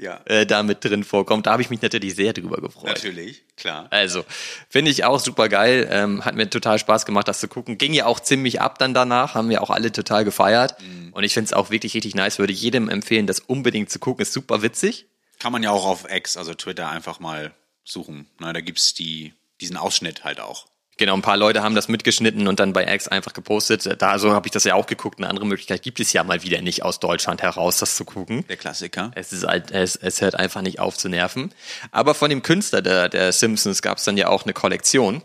Ja. 0.02 0.20
äh, 0.26 0.48
da 0.48 0.64
mit 0.64 0.84
drin 0.84 1.04
vorkommt, 1.04 1.46
da 1.46 1.52
habe 1.52 1.62
ich 1.62 1.70
mich 1.70 1.82
natürlich 1.82 2.16
sehr 2.16 2.34
drüber 2.34 2.58
gefreut. 2.58 2.88
Natürlich, 2.88 3.44
klar. 3.56 3.88
Also, 3.92 4.26
finde 4.68 4.90
ich 4.90 5.06
auch 5.06 5.20
super 5.20 5.48
geil. 5.48 5.88
Ähm, 5.92 6.26
hat 6.26 6.36
mir 6.36 6.50
total 6.50 6.80
Spaß 6.80 7.06
gemacht, 7.06 7.28
das 7.28 7.40
zu 7.40 7.48
gucken. 7.48 7.78
Ging 7.78 7.94
ja 7.94 8.08
auch 8.08 8.20
ziemlich 8.20 8.60
ab 8.60 8.80
dann 8.80 8.96
danach, 8.96 9.36
haben 9.36 9.50
wir 9.50 9.62
auch 9.62 9.70
alle 9.70 9.92
total 9.92 10.26
gefeiert. 10.26 10.76
Und 11.12 11.24
ich 11.24 11.36
finde 11.36 11.46
es 11.46 11.54
auch 11.54 11.70
wirklich 11.70 11.94
richtig 11.94 12.16
nice. 12.16 12.40
Würde 12.40 12.52
jedem 12.52 12.90
empfehlen, 12.90 13.28
das 13.28 13.40
unbedingt 13.40 13.92
zu 13.92 14.00
gucken. 14.00 14.24
Ist 14.24 14.34
super 14.34 14.64
witzig. 14.64 15.06
Kann 15.38 15.52
man 15.52 15.62
ja 15.62 15.70
auch 15.70 15.86
auf 15.86 16.12
X, 16.12 16.36
also 16.36 16.56
Twitter, 16.56 16.90
einfach 16.90 17.20
mal 17.20 17.54
suchen. 17.84 18.28
Na, 18.40 18.54
da 18.54 18.62
gibt's 18.62 18.96
die, 18.96 19.34
diesen 19.60 19.78
Ausschnitt 19.78 20.24
halt 20.24 20.40
auch. 20.40 20.68
Genau, 21.02 21.16
ein 21.16 21.24
paar 21.24 21.36
Leute 21.36 21.64
haben 21.64 21.74
das 21.74 21.88
mitgeschnitten 21.88 22.48
und 22.48 22.60
dann 22.60 22.74
bei 22.74 22.86
X 22.94 23.08
einfach 23.08 23.34
gepostet. 23.34 24.00
Da 24.04 24.20
so 24.20 24.34
habe 24.34 24.46
ich 24.46 24.52
das 24.52 24.66
ja 24.66 24.76
auch 24.76 24.86
geguckt. 24.86 25.18
Eine 25.18 25.30
andere 25.30 25.48
Möglichkeit 25.48 25.82
gibt 25.82 26.00
es 26.00 26.14
ja 26.14 26.24
mal 26.24 26.44
wieder 26.44 26.62
nicht 26.62 26.84
aus 26.84 27.00
Deutschland 27.00 27.42
heraus, 27.42 27.80
das 27.80 27.96
zu 27.96 28.06
gucken. 28.06 28.46
Der 28.48 28.56
Klassiker. 28.56 29.10
Es 29.16 29.34
ist 29.34 29.44
halt, 29.44 29.72
es, 29.72 29.96
es 29.96 30.22
hört 30.22 30.36
einfach 30.36 30.62
nicht 30.62 30.80
auf 30.80 30.96
zu 30.96 31.10
nerven. 31.10 31.56
Aber 31.90 32.14
von 32.14 32.30
dem 32.30 32.44
Künstler 32.44 32.84
der, 32.84 33.10
der 33.10 33.32
Simpsons 33.32 33.82
gab 33.82 33.98
es 33.98 34.04
dann 34.04 34.16
ja 34.16 34.28
auch 34.28 34.44
eine 34.44 34.54
Kollektion. 34.54 35.24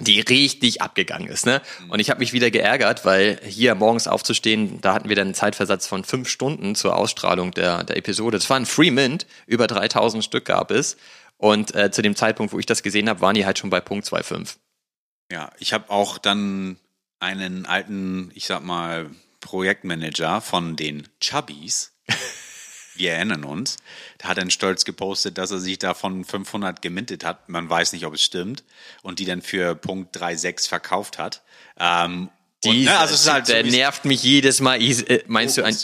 die 0.00 0.20
richtig 0.20 0.80
abgegangen 0.80 1.26
ist. 1.26 1.44
Ne? 1.44 1.60
Und 1.88 1.98
ich 1.98 2.08
habe 2.08 2.20
mich 2.20 2.32
wieder 2.32 2.52
geärgert, 2.52 3.04
weil 3.04 3.40
hier 3.42 3.74
morgens 3.74 4.06
aufzustehen, 4.06 4.80
da 4.80 4.94
hatten 4.94 5.08
wir 5.08 5.16
dann 5.16 5.26
einen 5.26 5.34
Zeitversatz 5.34 5.88
von 5.88 6.04
fünf 6.04 6.28
Stunden 6.28 6.76
zur 6.76 6.96
Ausstrahlung 6.96 7.50
der, 7.50 7.82
der 7.82 7.96
Episode. 7.96 8.38
Das 8.38 8.48
war 8.48 8.56
ein 8.56 8.66
Free 8.66 8.92
Mint, 8.92 9.26
über 9.48 9.66
3000 9.66 10.22
Stück 10.22 10.44
gab 10.44 10.70
es. 10.70 10.98
Und 11.36 11.74
äh, 11.74 11.90
zu 11.90 12.00
dem 12.00 12.14
Zeitpunkt, 12.14 12.52
wo 12.52 12.60
ich 12.60 12.66
das 12.66 12.84
gesehen 12.84 13.08
habe, 13.08 13.20
waren 13.22 13.34
die 13.34 13.44
halt 13.44 13.58
schon 13.58 13.70
bei 13.70 13.80
Punkt 13.80 14.06
2,5. 14.06 14.54
Ja, 15.30 15.50
ich 15.58 15.72
habe 15.72 15.90
auch 15.90 16.18
dann 16.18 16.78
einen 17.20 17.66
alten, 17.66 18.30
ich 18.34 18.46
sag 18.46 18.62
mal, 18.62 19.10
Projektmanager 19.40 20.40
von 20.40 20.76
den 20.76 21.08
Chubbies. 21.20 21.92
Wir 22.94 23.12
erinnern 23.12 23.44
uns. 23.44 23.76
Der 24.20 24.30
hat 24.30 24.38
dann 24.38 24.50
stolz 24.50 24.84
gepostet, 24.84 25.38
dass 25.38 25.52
er 25.52 25.60
sich 25.60 25.78
davon 25.78 26.24
500 26.24 26.82
gemintet 26.82 27.24
hat. 27.24 27.48
Man 27.48 27.70
weiß 27.70 27.92
nicht, 27.92 28.04
ob 28.06 28.14
es 28.14 28.22
stimmt. 28.22 28.64
Und 29.02 29.20
die 29.20 29.24
dann 29.24 29.40
für 29.42 29.76
Punkt 29.76 30.16
3,6 30.16 30.68
verkauft 30.68 31.18
hat. 31.18 31.42
Ähm, 31.78 32.28
Die, 32.64 32.70
und, 32.70 32.84
ne, 32.84 32.98
also 32.98 33.30
halt 33.32 33.46
so, 33.46 33.52
der 33.52 33.64
es- 33.64 33.70
nervt 33.72 34.04
mich 34.04 34.24
jedes 34.24 34.60
Mal. 34.60 34.82
Äh, 34.82 35.22
Meinst 35.28 35.56
du 35.56 35.62
ein, 35.62 35.76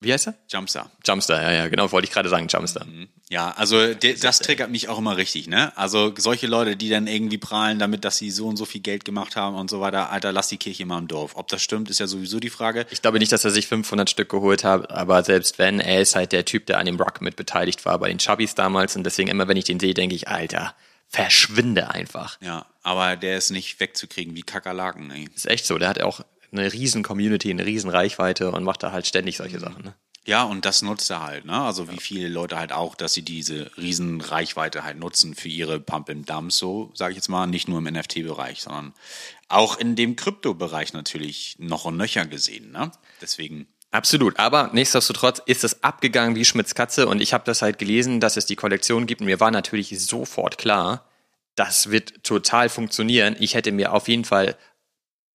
wie 0.00 0.12
heißt 0.12 0.28
er? 0.28 0.34
Jumpstar. 0.48 0.90
Jumpstar, 1.04 1.42
ja, 1.42 1.50
ja, 1.50 1.68
genau, 1.68 1.90
wollte 1.90 2.06
ich 2.06 2.12
gerade 2.12 2.28
sagen, 2.28 2.46
Jumpstar. 2.48 2.86
Ja, 3.30 3.50
also 3.50 3.94
de, 3.94 4.16
das 4.16 4.38
triggert 4.38 4.70
mich 4.70 4.88
auch 4.88 4.98
immer 4.98 5.16
richtig, 5.16 5.48
ne? 5.48 5.76
Also 5.76 6.14
solche 6.16 6.46
Leute, 6.46 6.76
die 6.76 6.88
dann 6.88 7.08
irgendwie 7.08 7.38
prahlen 7.38 7.80
damit, 7.80 8.04
dass 8.04 8.16
sie 8.16 8.30
so 8.30 8.46
und 8.46 8.56
so 8.56 8.64
viel 8.64 8.80
Geld 8.80 9.04
gemacht 9.04 9.34
haben 9.34 9.56
und 9.56 9.68
so 9.68 9.80
weiter, 9.80 10.10
Alter, 10.10 10.30
lass 10.30 10.48
die 10.48 10.56
Kirche 10.56 10.86
mal 10.86 10.98
im 10.98 11.08
Dorf. 11.08 11.32
Ob 11.34 11.48
das 11.48 11.62
stimmt, 11.62 11.90
ist 11.90 11.98
ja 11.98 12.06
sowieso 12.06 12.38
die 12.38 12.48
Frage. 12.48 12.86
Ich 12.90 13.02
glaube 13.02 13.18
nicht, 13.18 13.32
dass 13.32 13.44
er 13.44 13.50
sich 13.50 13.66
500 13.66 14.08
Stück 14.08 14.28
geholt 14.28 14.62
hat, 14.62 14.90
aber 14.90 15.24
selbst 15.24 15.58
wenn, 15.58 15.80
er 15.80 16.00
ist 16.00 16.14
halt 16.14 16.30
der 16.30 16.44
Typ, 16.44 16.66
der 16.66 16.78
an 16.78 16.86
dem 16.86 16.96
Rock 16.96 17.20
mit 17.20 17.34
beteiligt 17.34 17.84
war 17.84 17.98
bei 17.98 18.08
den 18.08 18.18
Chubbies 18.18 18.54
damals 18.54 18.94
und 18.94 19.04
deswegen 19.04 19.28
immer, 19.28 19.48
wenn 19.48 19.56
ich 19.56 19.64
den 19.64 19.80
sehe, 19.80 19.94
denke 19.94 20.14
ich, 20.14 20.28
Alter, 20.28 20.74
verschwinde 21.08 21.90
einfach. 21.90 22.38
Ja, 22.40 22.66
aber 22.82 23.16
der 23.16 23.36
ist 23.36 23.50
nicht 23.50 23.80
wegzukriegen 23.80 24.36
wie 24.36 24.42
Kakerlaken, 24.42 25.10
ey. 25.10 25.28
Ist 25.34 25.46
echt 25.46 25.66
so, 25.66 25.76
der 25.78 25.88
hat 25.88 26.00
auch 26.00 26.20
eine 26.52 26.72
riesen 26.72 27.02
Community, 27.02 27.50
eine 27.50 27.66
riesen 27.66 27.90
Reichweite 27.90 28.50
und 28.50 28.64
macht 28.64 28.82
da 28.82 28.92
halt 28.92 29.06
ständig 29.06 29.36
solche 29.36 29.60
Sachen. 29.60 29.84
Ne? 29.84 29.94
Ja, 30.28 30.44
und 30.44 30.66
das 30.66 30.82
nutzt 30.82 31.10
er 31.10 31.22
halt, 31.22 31.46
ne? 31.46 31.58
Also 31.58 31.90
wie 31.90 31.96
viele 31.98 32.28
Leute 32.28 32.58
halt 32.58 32.70
auch, 32.70 32.94
dass 32.94 33.14
sie 33.14 33.22
diese 33.22 33.70
riesen 33.78 34.20
Reichweite 34.20 34.84
halt 34.84 34.98
nutzen 34.98 35.34
für 35.34 35.48
ihre 35.48 35.80
Pump 35.80 36.10
and 36.10 36.28
Dumps, 36.28 36.58
so 36.58 36.90
sage 36.92 37.12
ich 37.12 37.16
jetzt 37.16 37.28
mal, 37.28 37.46
nicht 37.46 37.66
nur 37.66 37.78
im 37.78 37.84
NFT-Bereich, 37.84 38.60
sondern 38.60 38.92
auch 39.48 39.78
in 39.78 39.96
dem 39.96 40.16
Krypto-Bereich 40.16 40.92
natürlich 40.92 41.56
noch 41.58 41.86
und 41.86 41.96
nöcher 41.96 42.26
gesehen, 42.26 42.72
ne? 42.72 42.92
Deswegen 43.22 43.68
Absolut, 43.90 44.38
aber 44.38 44.68
nichtsdestotrotz 44.74 45.40
ist 45.46 45.64
es 45.64 45.82
abgegangen 45.82 46.36
wie 46.36 46.44
Schmitz 46.44 46.74
Katze 46.74 47.08
und 47.08 47.22
ich 47.22 47.32
habe 47.32 47.44
das 47.44 47.62
halt 47.62 47.78
gelesen, 47.78 48.20
dass 48.20 48.36
es 48.36 48.44
die 48.44 48.56
Kollektion 48.56 49.06
gibt 49.06 49.22
und 49.22 49.26
mir 49.26 49.40
war 49.40 49.50
natürlich 49.50 49.98
sofort 49.98 50.58
klar, 50.58 51.08
das 51.54 51.90
wird 51.90 52.22
total 52.22 52.68
funktionieren. 52.68 53.34
Ich 53.40 53.54
hätte 53.54 53.72
mir 53.72 53.94
auf 53.94 54.08
jeden 54.08 54.26
Fall, 54.26 54.56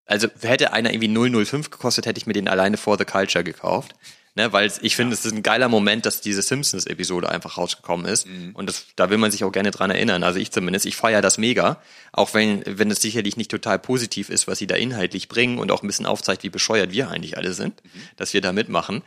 also 0.06 0.28
hätte 0.41 0.74
einer 0.74 0.93
irgendwie 0.93 1.45
005 1.45 1.70
gekostet, 1.70 2.06
hätte 2.06 2.18
ich 2.18 2.28
mir 2.28 2.34
den 2.34 2.47
alleine 2.47 2.78
for 2.78 2.97
the 2.97 3.06
Culture 3.06 3.43
gekauft. 3.43 3.95
Ne, 4.36 4.51
weil 4.51 4.72
ich 4.82 4.95
finde, 4.95 5.14
es 5.14 5.26
ist 5.26 5.32
ein 5.32 5.43
geiler 5.43 5.70
Moment, 5.70 6.08
dass 6.08 6.20
diese 6.20 6.41
Simpsons-Episode 6.41 7.30
einfach 7.30 7.60
rausgekommen 7.60 8.08
ist. 8.08 8.26
Und 8.56 8.68
das, 8.68 8.88
da 8.95 9.12
will 9.12 9.20
man 9.20 9.30
sich 9.30 9.43
auch 9.43 9.51
gerne 9.51 9.70
dran 9.70 9.91
erinnern. 9.91 10.24
Also 10.24 10.39
ich 10.39 10.51
zumindest, 10.51 10.88
ich 10.88 10.95
feiere 10.95 11.22
das 11.22 11.38
mega. 11.38 11.80
Auch 12.12 12.34
wenn, 12.34 12.64
wenn 12.66 12.89
es 12.89 12.99
sicherlich 12.99 13.38
nicht 13.38 13.51
total 13.51 13.78
positiv 13.78 14.30
ist, 14.30 14.47
was 14.47 14.58
sie 14.58 14.66
da 14.66 14.74
inhaltlich 14.74 15.28
bringen 15.28 15.60
und 15.60 15.72
auch 15.72 15.84
ein 15.84 15.88
bisschen 15.88 16.08
aufzeigt, 16.08 16.41
wie 16.41 16.49
bescheuert 16.49 16.91
wir 16.91 17.12
eigentlich 17.12 17.38
alle 17.38 17.54
sind, 17.54 17.80
dass 18.16 18.34
wir 18.34 18.41
da 18.41 18.54
mitmachen. 18.54 19.04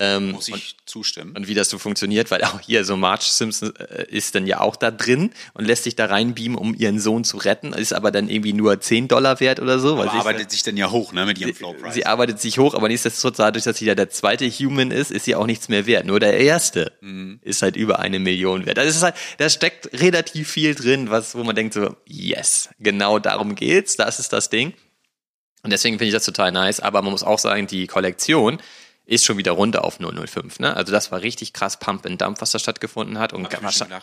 Ähm, 0.00 0.30
muss 0.30 0.46
ich 0.46 0.76
zustimmen. 0.86 1.34
und 1.36 1.48
wie 1.48 1.54
das 1.54 1.68
so 1.70 1.76
funktioniert, 1.78 2.30
weil 2.30 2.44
auch 2.44 2.60
hier 2.60 2.84
so 2.84 2.96
Marge 2.96 3.24
Simpson 3.24 3.74
äh, 3.76 4.04
ist 4.08 4.34
dann 4.36 4.46
ja 4.46 4.60
auch 4.60 4.76
da 4.76 4.92
drin 4.92 5.30
und 5.54 5.64
lässt 5.64 5.82
sich 5.84 5.96
da 5.96 6.06
reinbeamen, 6.06 6.56
um 6.56 6.72
ihren 6.74 7.00
Sohn 7.00 7.24
zu 7.24 7.36
retten, 7.38 7.72
ist 7.72 7.92
aber 7.92 8.12
dann 8.12 8.28
irgendwie 8.28 8.52
nur 8.52 8.80
10 8.80 9.08
Dollar 9.08 9.40
wert 9.40 9.58
oder 9.58 9.80
so. 9.80 9.94
Aber 10.00 10.12
arbeitet 10.12 10.52
sich 10.52 10.62
dann 10.62 10.76
ja 10.76 10.90
hoch, 10.92 11.12
ne, 11.12 11.26
mit 11.26 11.38
ihrem 11.38 11.52
Flow 11.52 11.72
Price. 11.74 11.94
Sie 11.94 12.06
arbeitet 12.06 12.40
sich 12.40 12.58
hoch, 12.60 12.74
aber 12.74 12.86
nichtsdestotrotz, 12.86 13.38
dadurch, 13.38 13.64
dass 13.64 13.78
sie 13.78 13.86
ja 13.86 13.96
der 13.96 14.08
zweite 14.08 14.48
Human 14.48 14.92
ist, 14.92 15.10
ist 15.10 15.24
sie 15.24 15.34
auch 15.34 15.46
nichts 15.46 15.68
mehr 15.68 15.86
wert. 15.86 16.06
Nur 16.06 16.20
der 16.20 16.38
erste 16.38 16.92
Mhm. 17.00 17.40
ist 17.42 17.62
halt 17.62 17.74
über 17.74 17.98
eine 17.98 18.20
Million 18.20 18.66
wert. 18.66 18.78
Das 18.78 18.86
ist 18.86 19.02
halt, 19.02 19.16
da 19.38 19.50
steckt 19.50 19.90
relativ 20.00 20.48
viel 20.48 20.76
drin, 20.76 21.10
was, 21.10 21.34
wo 21.34 21.42
man 21.42 21.56
denkt 21.56 21.74
so, 21.74 21.96
yes, 22.06 22.68
genau 22.78 23.18
darum 23.18 23.56
geht's, 23.56 23.96
das 23.96 24.20
ist 24.20 24.32
das 24.32 24.48
Ding. 24.48 24.74
Und 25.64 25.70
deswegen 25.72 25.96
finde 25.98 26.06
ich 26.08 26.14
das 26.14 26.24
total 26.24 26.52
nice, 26.52 26.78
aber 26.78 27.02
man 27.02 27.10
muss 27.10 27.24
auch 27.24 27.40
sagen, 27.40 27.66
die 27.66 27.88
Kollektion 27.88 28.60
ist 29.08 29.24
schon 29.24 29.38
wieder 29.38 29.52
runter 29.52 29.84
auf 29.84 29.98
005. 29.98 30.58
Ne? 30.58 30.76
Also 30.76 30.92
das 30.92 31.10
war 31.10 31.22
richtig 31.22 31.54
krass 31.54 31.78
Pump 31.78 32.04
and 32.04 32.20
Dump, 32.20 32.42
was 32.42 32.50
da 32.50 32.58
stattgefunden 32.58 33.18
hat. 33.18 33.32
Und 33.32 33.48
gedacht, 33.48 33.62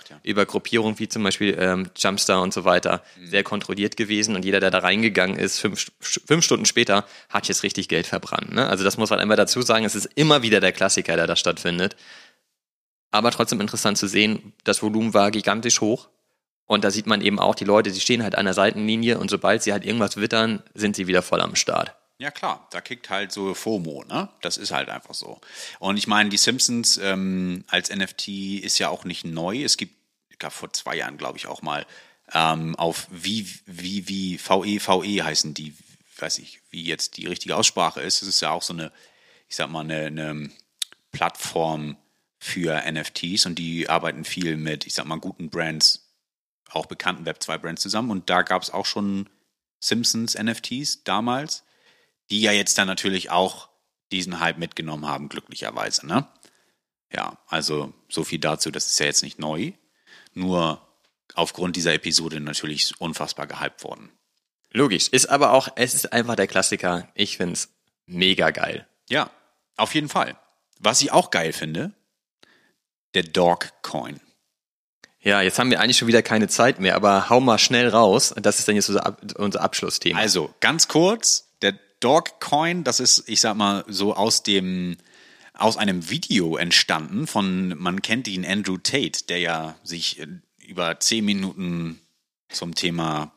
ja. 0.10 0.20
über 0.24 0.48
Gruppierungen 0.48 0.98
wie 0.98 1.08
zum 1.08 1.22
Beispiel 1.22 1.56
ähm, 1.60 1.92
Jumpstar 1.96 2.42
und 2.42 2.54
so 2.54 2.66
weiter 2.66 3.04
Mhm. 3.16 3.28
sehr 3.28 3.44
kontrolliert 3.44 3.98
gewesen. 3.98 4.36
Und 4.36 4.44
jeder, 4.44 4.60
der 4.60 4.72
da 4.72 4.80
reingegangen 4.80 5.38
ist, 5.38 5.60
fünf, 5.60 5.92
fünf 6.00 6.44
Stunden 6.44 6.66
später, 6.66 7.06
hat 7.30 7.48
jetzt 7.48 7.62
richtig 7.62 7.88
Geld 7.88 8.08
verbrannt. 8.08 8.52
Ne? 8.52 8.68
Also 8.68 8.84
das 8.84 8.98
muss 8.98 9.12
man 9.12 9.20
einmal 9.20 9.38
dazu 9.38 9.62
sagen. 9.62 9.86
Es 9.86 9.94
ist 9.94 10.10
immer 10.16 10.42
wieder 10.42 10.60
der 10.60 10.72
Klassiker, 10.72 11.16
der 11.16 11.28
da 11.28 11.36
stattfindet. 11.36 11.96
Aber 13.12 13.30
trotzdem 13.30 13.62
interessant 13.62 14.00
zu 14.00 14.08
sehen, 14.08 14.54
das 14.64 14.82
Volumen 14.82 15.14
war 15.14 15.30
gigantisch 15.30 15.82
hoch. 15.82 16.10
Und 16.66 16.84
da 16.84 16.90
sieht 16.90 17.06
man 17.06 17.22
eben 17.22 17.38
auch, 17.38 17.54
die 17.54 17.64
Leute, 17.64 17.92
die 17.92 18.00
stehen 18.00 18.24
halt 18.24 18.36
an 18.36 18.46
der 18.46 18.56
Seitenlinie 18.56 19.20
und 19.20 19.30
sobald 19.30 19.62
sie 19.62 19.72
halt 19.72 19.86
irgendwas 19.86 20.18
wittern, 20.18 20.64
sind 20.74 20.96
sie 20.96 21.06
wieder 21.06 21.22
voll 21.22 21.42
am 21.42 21.56
Start. 21.56 21.96
Ja 22.18 22.32
klar, 22.32 22.68
da 22.72 22.80
kickt 22.80 23.10
halt 23.10 23.34
so 23.34 23.54
FOMO, 23.54 24.06
ne? 24.06 24.30
Das 24.42 24.56
ist 24.56 24.72
halt 24.72 24.90
einfach 24.90 25.14
so. 25.14 25.42
Und 25.80 25.98
ich 25.98 26.08
meine, 26.08 26.30
die 26.30 26.38
Simpsons 26.38 26.98
ähm, 26.98 27.66
als 27.68 27.94
NFT 27.94 28.30
ist 28.64 28.80
ja 28.80 28.88
auch 28.88 29.04
nicht 29.04 29.26
neu. 29.26 29.64
Es 29.64 29.76
gibt, 29.76 29.96
gab 30.40 30.54
vor 30.54 30.72
zwei 30.72 30.96
Jahren, 30.96 31.18
glaube 31.18 31.38
ich, 31.38 31.48
auch 31.48 31.62
mal 31.62 31.86
ähm, 32.34 32.76
auf 32.78 33.08
wie, 33.12 33.48
wie, 33.66 34.08
wie, 34.08 34.38
VE, 34.38 34.80
VE 34.80 35.26
heißen 35.26 35.54
die, 35.54 35.76
weiß 36.18 36.40
ich, 36.40 36.62
wie 36.70 36.84
jetzt 36.84 37.18
die 37.18 37.28
richtige 37.28 37.58
Aussprache 37.58 38.00
ist. 38.00 38.22
Es 38.22 38.30
ist 38.30 38.42
ja 38.42 38.52
auch 38.52 38.64
so 38.64 38.74
eine, 38.74 38.94
ich 39.50 39.58
sag 39.58 39.70
mal, 39.70 39.82
eine, 39.82 40.06
eine 40.06 40.50
Plattform 41.12 41.98
für 42.40 42.82
NFTs 42.90 43.46
und 43.46 43.60
die 43.60 43.90
arbeiten 43.90 44.24
viel 44.24 44.56
mit, 44.56 44.88
ich 44.88 44.94
sag 44.94 45.06
mal, 45.06 45.20
guten 45.20 45.50
Brands, 45.50 46.08
auch 46.70 46.86
bekannten 46.86 47.28
Web2-Brands 47.28 47.82
zusammen. 47.82 48.10
Und 48.10 48.30
da 48.30 48.42
gab 48.42 48.62
es 48.62 48.70
auch 48.70 48.86
schon 48.86 49.30
Simpsons 49.82 50.36
NFTs 50.36 51.04
damals 51.04 51.65
die 52.30 52.42
ja 52.42 52.52
jetzt 52.52 52.78
dann 52.78 52.88
natürlich 52.88 53.30
auch 53.30 53.70
diesen 54.12 54.40
Hype 54.40 54.58
mitgenommen 54.58 55.08
haben, 55.08 55.30
glücklicherweise, 55.30 56.08
ne? 56.08 56.28
Ja, 57.14 57.38
also 57.48 57.94
so 58.10 58.24
viel 58.24 58.40
dazu, 58.40 58.72
das 58.72 58.88
ist 58.88 59.00
ja 59.00 59.06
jetzt 59.06 59.24
nicht 59.24 59.40
neu, 59.40 59.74
nur 60.34 60.82
aufgrund 61.34 61.76
dieser 61.76 61.94
Episode 61.94 62.40
natürlich 62.40 63.00
unfassbar 63.00 63.48
gehypt 63.48 63.84
worden. 63.84 64.12
Logisch. 64.72 65.08
Ist 65.08 65.28
aber 65.30 65.54
auch, 65.54 65.70
es 65.76 65.94
ist 65.94 66.12
einfach 66.12 66.36
der 66.36 66.48
Klassiker. 66.48 67.08
Ich 67.14 67.38
find's 67.38 67.70
mega 68.06 68.52
geil. 68.52 68.88
Ja, 69.10 69.30
auf 69.78 69.96
jeden 69.96 70.10
Fall. 70.10 70.38
Was 70.80 71.02
ich 71.02 71.12
auch 71.12 71.32
geil 71.32 71.54
finde, 71.54 71.94
der 73.14 73.24
Dog 73.24 73.72
Coin. 73.82 74.20
Ja, 75.22 75.42
jetzt 75.42 75.58
haben 75.58 75.72
wir 75.72 75.80
eigentlich 75.80 75.98
schon 75.98 76.08
wieder 76.08 76.22
keine 76.22 76.48
Zeit 76.48 76.80
mehr, 76.80 76.96
aber 76.96 77.30
hau 77.30 77.40
mal 77.40 77.58
schnell 77.58 77.88
raus. 77.88 78.34
Das 78.38 78.60
ist 78.60 78.68
dann 78.68 78.76
jetzt 78.76 78.90
unser, 78.90 79.06
Ab 79.06 79.22
unser 79.38 79.62
Abschlussthema. 79.62 80.20
Also, 80.20 80.54
ganz 80.60 80.88
kurz, 80.88 81.45
der 82.02 82.10
Dog 82.10 82.40
Coin, 82.40 82.84
das 82.84 83.00
ist, 83.00 83.24
ich 83.28 83.42
sag 83.42 83.56
mal, 83.56 83.84
so 83.88 84.16
aus 84.16 84.44
dem, 84.44 84.98
aus 85.54 85.78
einem 85.78 86.10
Video 86.10 86.58
entstanden 86.58 87.28
von, 87.28 87.78
man 87.78 88.02
kennt 88.02 88.28
ihn, 88.28 88.46
Andrew 88.46 88.78
Tate, 88.78 89.26
der 89.30 89.40
ja 89.40 89.76
sich 89.84 90.20
äh, 90.20 90.28
über 90.66 91.00
zehn 91.00 91.26
Minuten 91.26 92.00
zum 92.50 92.76
Thema 92.76 93.32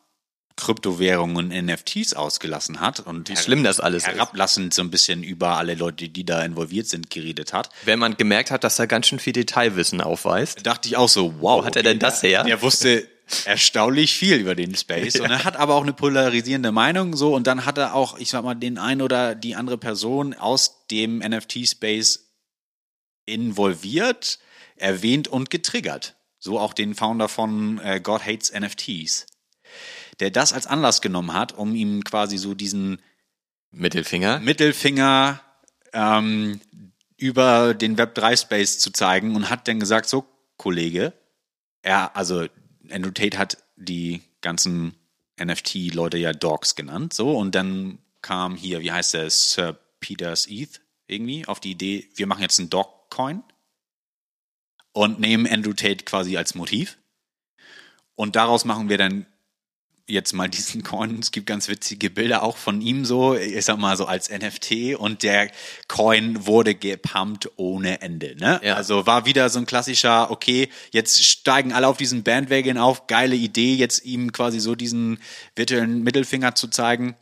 Kryptowährungen 0.56 1.36
und 1.36 1.66
NFTs 1.66 2.14
ausgelassen 2.14 2.80
hat 2.80 3.00
und 3.00 3.28
Wie 3.28 3.36
schlimm 3.36 3.62
das 3.62 3.78
alles 3.78 4.02
ist. 4.02 4.08
herablassend 4.08 4.74
so 4.74 4.82
ein 4.82 4.90
bisschen 4.90 5.22
über 5.22 5.56
alle 5.56 5.74
Leute, 5.74 6.08
die 6.08 6.24
da 6.24 6.42
involviert 6.42 6.88
sind, 6.88 7.10
geredet 7.10 7.52
hat. 7.52 7.70
Wenn 7.84 8.00
man 8.00 8.16
gemerkt 8.16 8.50
hat, 8.50 8.64
dass 8.64 8.78
er 8.78 8.88
ganz 8.88 9.06
schön 9.06 9.20
viel 9.20 9.32
Detailwissen 9.32 10.00
aufweist. 10.00 10.66
dachte 10.66 10.88
ich 10.88 10.96
auch 10.96 11.08
so, 11.08 11.34
wow. 11.40 11.62
Wo 11.62 11.64
hat 11.64 11.76
er 11.76 11.84
denn 11.84 12.00
das 12.00 12.22
her? 12.22 12.44
Er 12.46 12.60
wusste 12.60 13.06
erstaunlich 13.44 14.14
viel 14.14 14.36
über 14.36 14.54
den 14.54 14.74
Space 14.74 15.16
und 15.20 15.30
er 15.30 15.44
hat 15.44 15.56
aber 15.56 15.74
auch 15.74 15.82
eine 15.82 15.92
polarisierende 15.92 16.72
Meinung 16.72 17.16
so 17.16 17.34
und 17.34 17.46
dann 17.46 17.64
hat 17.64 17.78
er 17.78 17.94
auch, 17.94 18.18
ich 18.18 18.30
sag 18.30 18.44
mal, 18.44 18.54
den 18.54 18.78
ein 18.78 19.02
oder 19.02 19.34
die 19.34 19.54
andere 19.54 19.78
Person 19.78 20.34
aus 20.34 20.86
dem 20.90 21.18
NFT-Space 21.18 22.28
involviert, 23.26 24.38
erwähnt 24.76 25.28
und 25.28 25.50
getriggert. 25.50 26.16
So 26.38 26.58
auch 26.58 26.72
den 26.72 26.94
Founder 26.94 27.28
von 27.28 27.80
äh, 27.80 28.00
God 28.00 28.24
Hates 28.24 28.52
NFTs, 28.52 29.26
der 30.20 30.30
das 30.30 30.52
als 30.52 30.66
Anlass 30.66 31.00
genommen 31.00 31.32
hat, 31.32 31.52
um 31.52 31.74
ihm 31.74 32.04
quasi 32.04 32.38
so 32.38 32.54
diesen 32.54 33.02
Mittelfinger. 33.70 34.38
Mittelfinger 34.40 35.40
ähm, 35.92 36.60
über 37.16 37.74
den 37.74 37.96
Web3-Space 37.96 38.78
zu 38.78 38.92
zeigen 38.92 39.34
und 39.34 39.50
hat 39.50 39.66
dann 39.68 39.80
gesagt, 39.80 40.08
so, 40.08 40.24
Kollege, 40.56 41.12
er, 41.82 42.16
also 42.16 42.46
Andrew 42.90 43.10
Tate 43.10 43.38
hat 43.38 43.58
die 43.76 44.22
ganzen 44.40 44.94
NFT-Leute 45.40 46.18
ja 46.18 46.32
Dogs 46.32 46.74
genannt, 46.74 47.12
so, 47.12 47.36
und 47.36 47.54
dann 47.54 47.98
kam 48.22 48.56
hier, 48.56 48.80
wie 48.80 48.92
heißt 48.92 49.14
der, 49.14 49.30
Sir 49.30 49.78
Peters 50.00 50.46
ETH 50.46 50.80
irgendwie 51.06 51.46
auf 51.46 51.60
die 51.60 51.72
Idee, 51.72 52.08
wir 52.14 52.26
machen 52.26 52.42
jetzt 52.42 52.58
einen 52.58 52.70
Dog-Coin 52.70 53.42
und 54.92 55.20
nehmen 55.20 55.46
Andrew 55.46 55.72
Tate 55.72 56.04
quasi 56.04 56.36
als 56.36 56.54
Motiv. 56.54 56.98
Und 58.14 58.36
daraus 58.36 58.64
machen 58.64 58.88
wir 58.88 58.98
dann 58.98 59.26
jetzt 60.08 60.32
mal 60.32 60.48
diesen 60.48 60.82
Coin. 60.82 61.18
Es 61.20 61.30
gibt 61.30 61.46
ganz 61.46 61.68
witzige 61.68 62.10
Bilder 62.10 62.42
auch 62.42 62.56
von 62.56 62.80
ihm 62.80 63.04
so, 63.04 63.36
ich 63.36 63.64
sag 63.64 63.78
mal 63.78 63.96
so 63.96 64.06
als 64.06 64.30
NFT 64.30 64.96
und 64.96 65.22
der 65.22 65.50
Coin 65.86 66.46
wurde 66.46 66.74
gepumpt 66.74 67.50
ohne 67.56 68.00
Ende. 68.00 68.34
Ne? 68.36 68.60
Ja. 68.64 68.74
Also 68.74 69.06
war 69.06 69.26
wieder 69.26 69.48
so 69.50 69.58
ein 69.58 69.66
klassischer, 69.66 70.30
okay, 70.30 70.68
jetzt 70.90 71.22
steigen 71.24 71.72
alle 71.72 71.86
auf 71.86 71.98
diesen 71.98 72.22
Bandwagon 72.22 72.78
auf, 72.78 73.06
geile 73.06 73.36
Idee, 73.36 73.74
jetzt 73.74 74.04
ihm 74.04 74.32
quasi 74.32 74.60
so 74.60 74.74
diesen 74.74 75.18
virtuellen 75.54 76.02
Mittelfinger 76.02 76.54
zu 76.54 76.68
zeigen. 76.68 77.14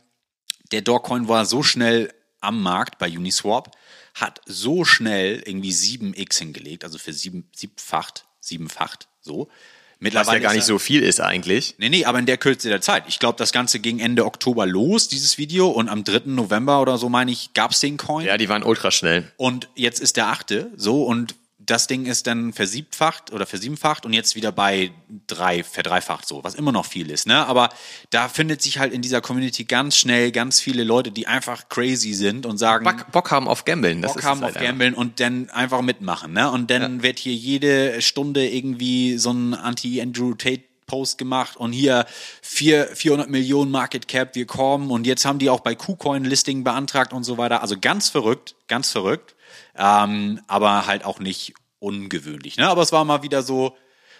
Der 0.71 0.81
Dogecoin 0.81 1.27
war 1.27 1.45
so 1.45 1.63
schnell 1.63 2.13
am 2.39 2.61
Markt 2.61 2.97
bei 2.97 3.09
Uniswap, 3.09 3.71
hat 4.13 4.41
so 4.45 4.85
schnell 4.85 5.43
irgendwie 5.45 5.71
7x 5.71 6.39
hingelegt, 6.39 6.83
also 6.83 6.97
für 6.97 7.13
sieben, 7.13 7.49
siebfacht, 7.53 8.25
siebenfacht, 8.39 9.09
so. 9.19 9.49
Was 9.99 10.27
ja 10.27 10.39
gar 10.39 10.53
nicht 10.53 10.65
so 10.65 10.77
viel 10.77 11.01
ist 11.01 11.19
eigentlich. 11.19 11.75
Nee, 11.77 11.89
nee, 11.89 12.05
aber 12.05 12.19
in 12.19 12.25
der 12.25 12.37
Kürze 12.37 12.69
der 12.69 12.81
Zeit. 12.81 13.03
Ich 13.07 13.19
glaube, 13.19 13.37
das 13.37 13.51
Ganze 13.51 13.79
ging 13.79 13.99
Ende 13.99 14.25
Oktober 14.25 14.65
los, 14.65 15.07
dieses 15.07 15.37
Video, 15.37 15.69
und 15.69 15.89
am 15.89 16.03
3. 16.03 16.21
November 16.25 16.81
oder 16.81 16.97
so, 16.97 17.09
meine 17.09 17.31
ich, 17.31 17.53
gab's 17.53 17.79
den 17.79 17.97
Coin. 17.97 18.25
Ja, 18.25 18.37
die 18.37 18.49
waren 18.49 18.63
ultra 18.63 18.91
schnell. 18.91 19.31
Und 19.37 19.69
jetzt 19.75 19.99
ist 19.99 20.17
der 20.17 20.27
achte, 20.27 20.71
so, 20.75 21.03
und 21.03 21.35
das 21.67 21.87
Ding 21.87 22.05
ist 22.05 22.27
dann 22.27 22.53
versiebfacht 22.53 23.31
oder 23.31 23.45
versiebenfacht 23.45 24.05
und 24.05 24.13
jetzt 24.13 24.35
wieder 24.35 24.51
bei 24.51 24.91
drei, 25.27 25.63
verdreifacht 25.63 26.27
so, 26.27 26.43
was 26.43 26.55
immer 26.55 26.71
noch 26.71 26.85
viel 26.85 27.11
ist, 27.11 27.27
ne? 27.27 27.45
Aber 27.45 27.69
da 28.09 28.29
findet 28.29 28.61
sich 28.61 28.79
halt 28.79 28.93
in 28.93 29.01
dieser 29.01 29.21
Community 29.21 29.65
ganz 29.65 29.97
schnell 29.97 30.31
ganz 30.31 30.59
viele 30.59 30.83
Leute, 30.83 31.11
die 31.11 31.27
einfach 31.27 31.69
crazy 31.69 32.13
sind 32.13 32.45
und 32.45 32.57
sagen, 32.57 32.85
Bock, 32.85 33.11
Bock 33.11 33.31
haben 33.31 33.47
auf 33.47 33.65
Gambeln. 33.65 34.01
Das 34.01 34.13
Bock 34.13 34.19
ist 34.21 34.25
haben 34.25 34.41
halt 34.41 34.55
auf. 34.55 34.63
Gambeln 34.63 34.93
und 34.93 35.19
dann 35.19 35.49
einfach 35.49 35.81
mitmachen, 35.81 36.33
ne? 36.33 36.49
Und 36.49 36.71
dann 36.71 37.03
wird 37.03 37.19
hier 37.19 37.35
jede 37.35 38.01
Stunde 38.01 38.47
irgendwie 38.47 39.17
so 39.17 39.31
ein 39.31 39.53
Anti-Andrew 39.53 40.33
Tate 40.33 40.63
Post 40.87 41.17
gemacht 41.17 41.57
und 41.57 41.73
hier 41.73 42.05
vier, 42.41 42.87
400 42.87 43.29
Millionen 43.29 43.69
Market 43.71 44.07
Cap, 44.07 44.35
wir 44.35 44.45
kommen 44.45 44.89
und 44.89 45.05
jetzt 45.05 45.25
haben 45.25 45.37
die 45.37 45.49
auch 45.49 45.59
bei 45.59 45.75
KuCoin 45.75 46.23
Listing 46.23 46.63
beantragt 46.63 47.11
und 47.11 47.25
so 47.25 47.37
weiter. 47.37 47.61
Also 47.61 47.75
ganz 47.79 48.07
verrückt, 48.07 48.55
ganz 48.69 48.89
verrückt, 48.89 49.35
ähm, 49.77 50.41
aber 50.47 50.87
halt 50.87 51.05
auch 51.05 51.19
nicht 51.19 51.53
ungewöhnlich, 51.79 52.57
ne? 52.57 52.67
Aber 52.67 52.81
es 52.81 52.91
war 52.91 53.05
mal 53.05 53.23
wieder 53.23 53.43
so, 53.43 53.77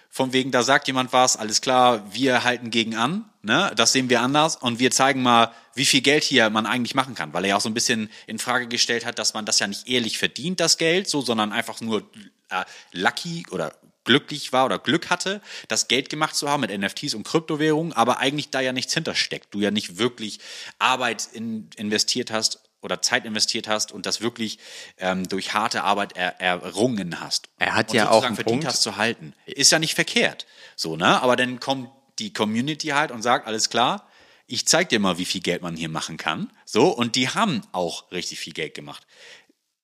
von 0.09 0.34
wegen, 0.34 0.51
da 0.51 0.63
sagt 0.63 0.88
jemand 0.88 1.13
was, 1.13 1.38
alles 1.38 1.61
klar, 1.61 2.13
wir 2.13 2.43
halten 2.43 2.69
gegen 2.69 2.95
an, 2.95 3.25
ne? 3.41 3.71
Das 3.75 3.91
sehen 3.91 4.09
wir 4.09 4.21
anders 4.21 4.55
und 4.55 4.79
wir 4.79 4.91
zeigen 4.91 5.21
mal, 5.21 5.51
wie 5.73 5.85
viel 5.85 6.01
Geld 6.01 6.23
hier 6.23 6.49
man 6.49 6.65
eigentlich 6.65 6.95
machen 6.95 7.15
kann, 7.15 7.34
weil 7.34 7.43
er 7.43 7.49
ja 7.49 7.55
auch 7.57 7.61
so 7.61 7.69
ein 7.69 7.73
bisschen 7.73 8.09
in 8.25 8.39
Frage 8.39 8.67
gestellt 8.67 9.05
hat, 9.05 9.19
dass 9.19 9.34
man 9.34 9.45
das 9.45 9.59
ja 9.59 9.67
nicht 9.67 9.88
ehrlich 9.88 10.17
verdient, 10.17 10.59
das 10.59 10.77
Geld, 10.77 11.09
so, 11.09 11.21
sondern 11.21 11.51
einfach 11.51 11.81
nur 11.81 12.03
äh, 12.49 12.63
lucky 12.91 13.45
oder 13.51 13.73
glücklich 14.05 14.53
war 14.53 14.65
oder 14.65 14.79
Glück 14.79 15.09
hatte, 15.09 15.41
das 15.67 15.89
Geld 15.89 16.09
gemacht 16.09 16.34
zu 16.35 16.49
haben 16.49 16.61
mit 16.61 16.75
NFTs 16.75 17.13
und 17.13 17.27
Kryptowährungen, 17.27 17.91
aber 17.91 18.19
eigentlich 18.19 18.49
da 18.49 18.61
ja 18.61 18.71
nichts 18.71 18.93
hintersteckt. 18.93 19.53
Du 19.53 19.59
ja 19.59 19.69
nicht 19.69 19.97
wirklich 19.97 20.39
Arbeit 20.79 21.27
in, 21.34 21.69
investiert 21.75 22.31
hast 22.31 22.61
oder 22.81 23.01
Zeit 23.01 23.25
investiert 23.25 23.67
hast 23.67 23.91
und 23.91 24.05
das 24.05 24.21
wirklich 24.21 24.59
ähm, 24.97 25.27
durch 25.27 25.53
harte 25.53 25.83
Arbeit 25.83 26.15
er, 26.15 26.39
errungen 26.39 27.19
hast. 27.19 27.49
Er 27.57 27.75
hat 27.75 27.89
und 27.89 27.95
ja 27.95 28.09
auch 28.09 28.23
einen 28.23 28.35
verdient 28.35 28.61
Punkt. 28.61 28.67
hast 28.67 28.81
zu 28.81 28.97
halten. 28.97 29.33
Ist 29.45 29.71
ja 29.71 29.79
nicht 29.79 29.95
verkehrt. 29.95 30.45
So, 30.75 30.95
ne? 30.95 31.21
Aber 31.21 31.35
dann 31.35 31.59
kommt 31.59 31.89
die 32.19 32.33
Community 32.33 32.87
halt 32.89 33.11
und 33.11 33.21
sagt, 33.21 33.47
alles 33.47 33.69
klar, 33.69 34.07
ich 34.47 34.65
zeig 34.65 34.89
dir 34.89 34.99
mal, 34.99 35.17
wie 35.17 35.25
viel 35.25 35.41
Geld 35.41 35.61
man 35.61 35.75
hier 35.75 35.89
machen 35.89 36.17
kann. 36.17 36.51
So, 36.65 36.87
und 36.89 37.15
die 37.15 37.29
haben 37.29 37.61
auch 37.73 38.11
richtig 38.11 38.39
viel 38.39 38.53
Geld 38.53 38.73
gemacht. 38.73 39.05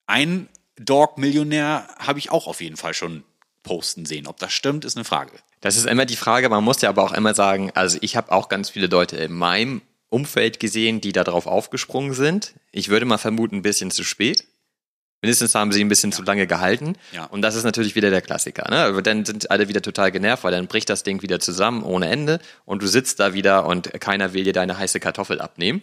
Ein 0.06 0.50
Dog-Millionär 0.78 1.88
habe 2.00 2.20
ich 2.20 2.32
auch 2.32 2.48
auf 2.48 2.62
jeden 2.62 2.78
Fall 2.78 2.94
schon 2.94 3.24
posten 3.64 4.06
sehen. 4.06 4.28
Ob 4.28 4.40
das 4.40 4.54
stimmt, 4.54 4.86
ist 4.86 4.98
eine 4.98 5.06
Frage. 5.06 5.32
Das 5.62 5.78
ist 5.78 5.86
immer 5.86 6.06
die 6.06 6.16
Frage, 6.16 6.50
man 6.50 6.64
muss 6.64 6.82
ja 6.82 6.90
aber 6.90 7.04
auch 7.04 7.14
immer 7.14 7.34
sagen, 7.34 7.72
also 7.74 7.98
ich 8.02 8.16
habe 8.16 8.32
auch 8.32 8.50
ganz 8.50 8.70
viele 8.70 8.88
Leute 8.88 9.18
in 9.18 9.32
meinem 9.32 9.82
Umfeld 10.14 10.60
gesehen, 10.60 11.02
die 11.02 11.12
da 11.12 11.24
drauf 11.24 11.48
aufgesprungen 11.48 12.14
sind. 12.14 12.54
Ich 12.72 12.90
würde 12.90 13.06
mal 13.06 13.18
vermuten, 13.18 13.58
ein 13.58 13.62
bisschen 13.64 13.92
zu 13.92 14.04
spät. 14.04 14.46
Mindestens 15.22 15.56
haben 15.56 15.72
sie 15.72 15.82
ein 15.82 15.88
bisschen 15.88 16.12
zu 16.12 16.22
lange 16.22 16.48
gehalten. 16.48 16.98
Ja. 17.14 17.26
Und 17.26 17.42
das 17.42 17.56
ist 17.56 17.64
natürlich 17.64 17.96
wieder 17.96 18.10
der 18.10 18.22
Klassiker. 18.22 18.70
Ne? 18.70 18.78
Aber 18.78 19.02
dann 19.02 19.24
sind 19.24 19.50
alle 19.52 19.70
wieder 19.70 19.82
total 19.82 20.12
genervt, 20.12 20.44
weil 20.44 20.52
dann 20.52 20.68
bricht 20.68 20.90
das 20.90 21.04
Ding 21.04 21.22
wieder 21.22 21.40
zusammen 21.40 21.82
ohne 21.82 22.10
Ende 22.10 22.40
und 22.66 22.84
du 22.84 22.88
sitzt 22.88 23.22
da 23.22 23.34
wieder 23.34 23.66
und 23.66 23.90
keiner 24.02 24.34
will 24.34 24.44
dir 24.44 24.54
deine 24.54 24.78
heiße 24.78 25.00
Kartoffel 25.00 25.40
abnehmen. 25.40 25.82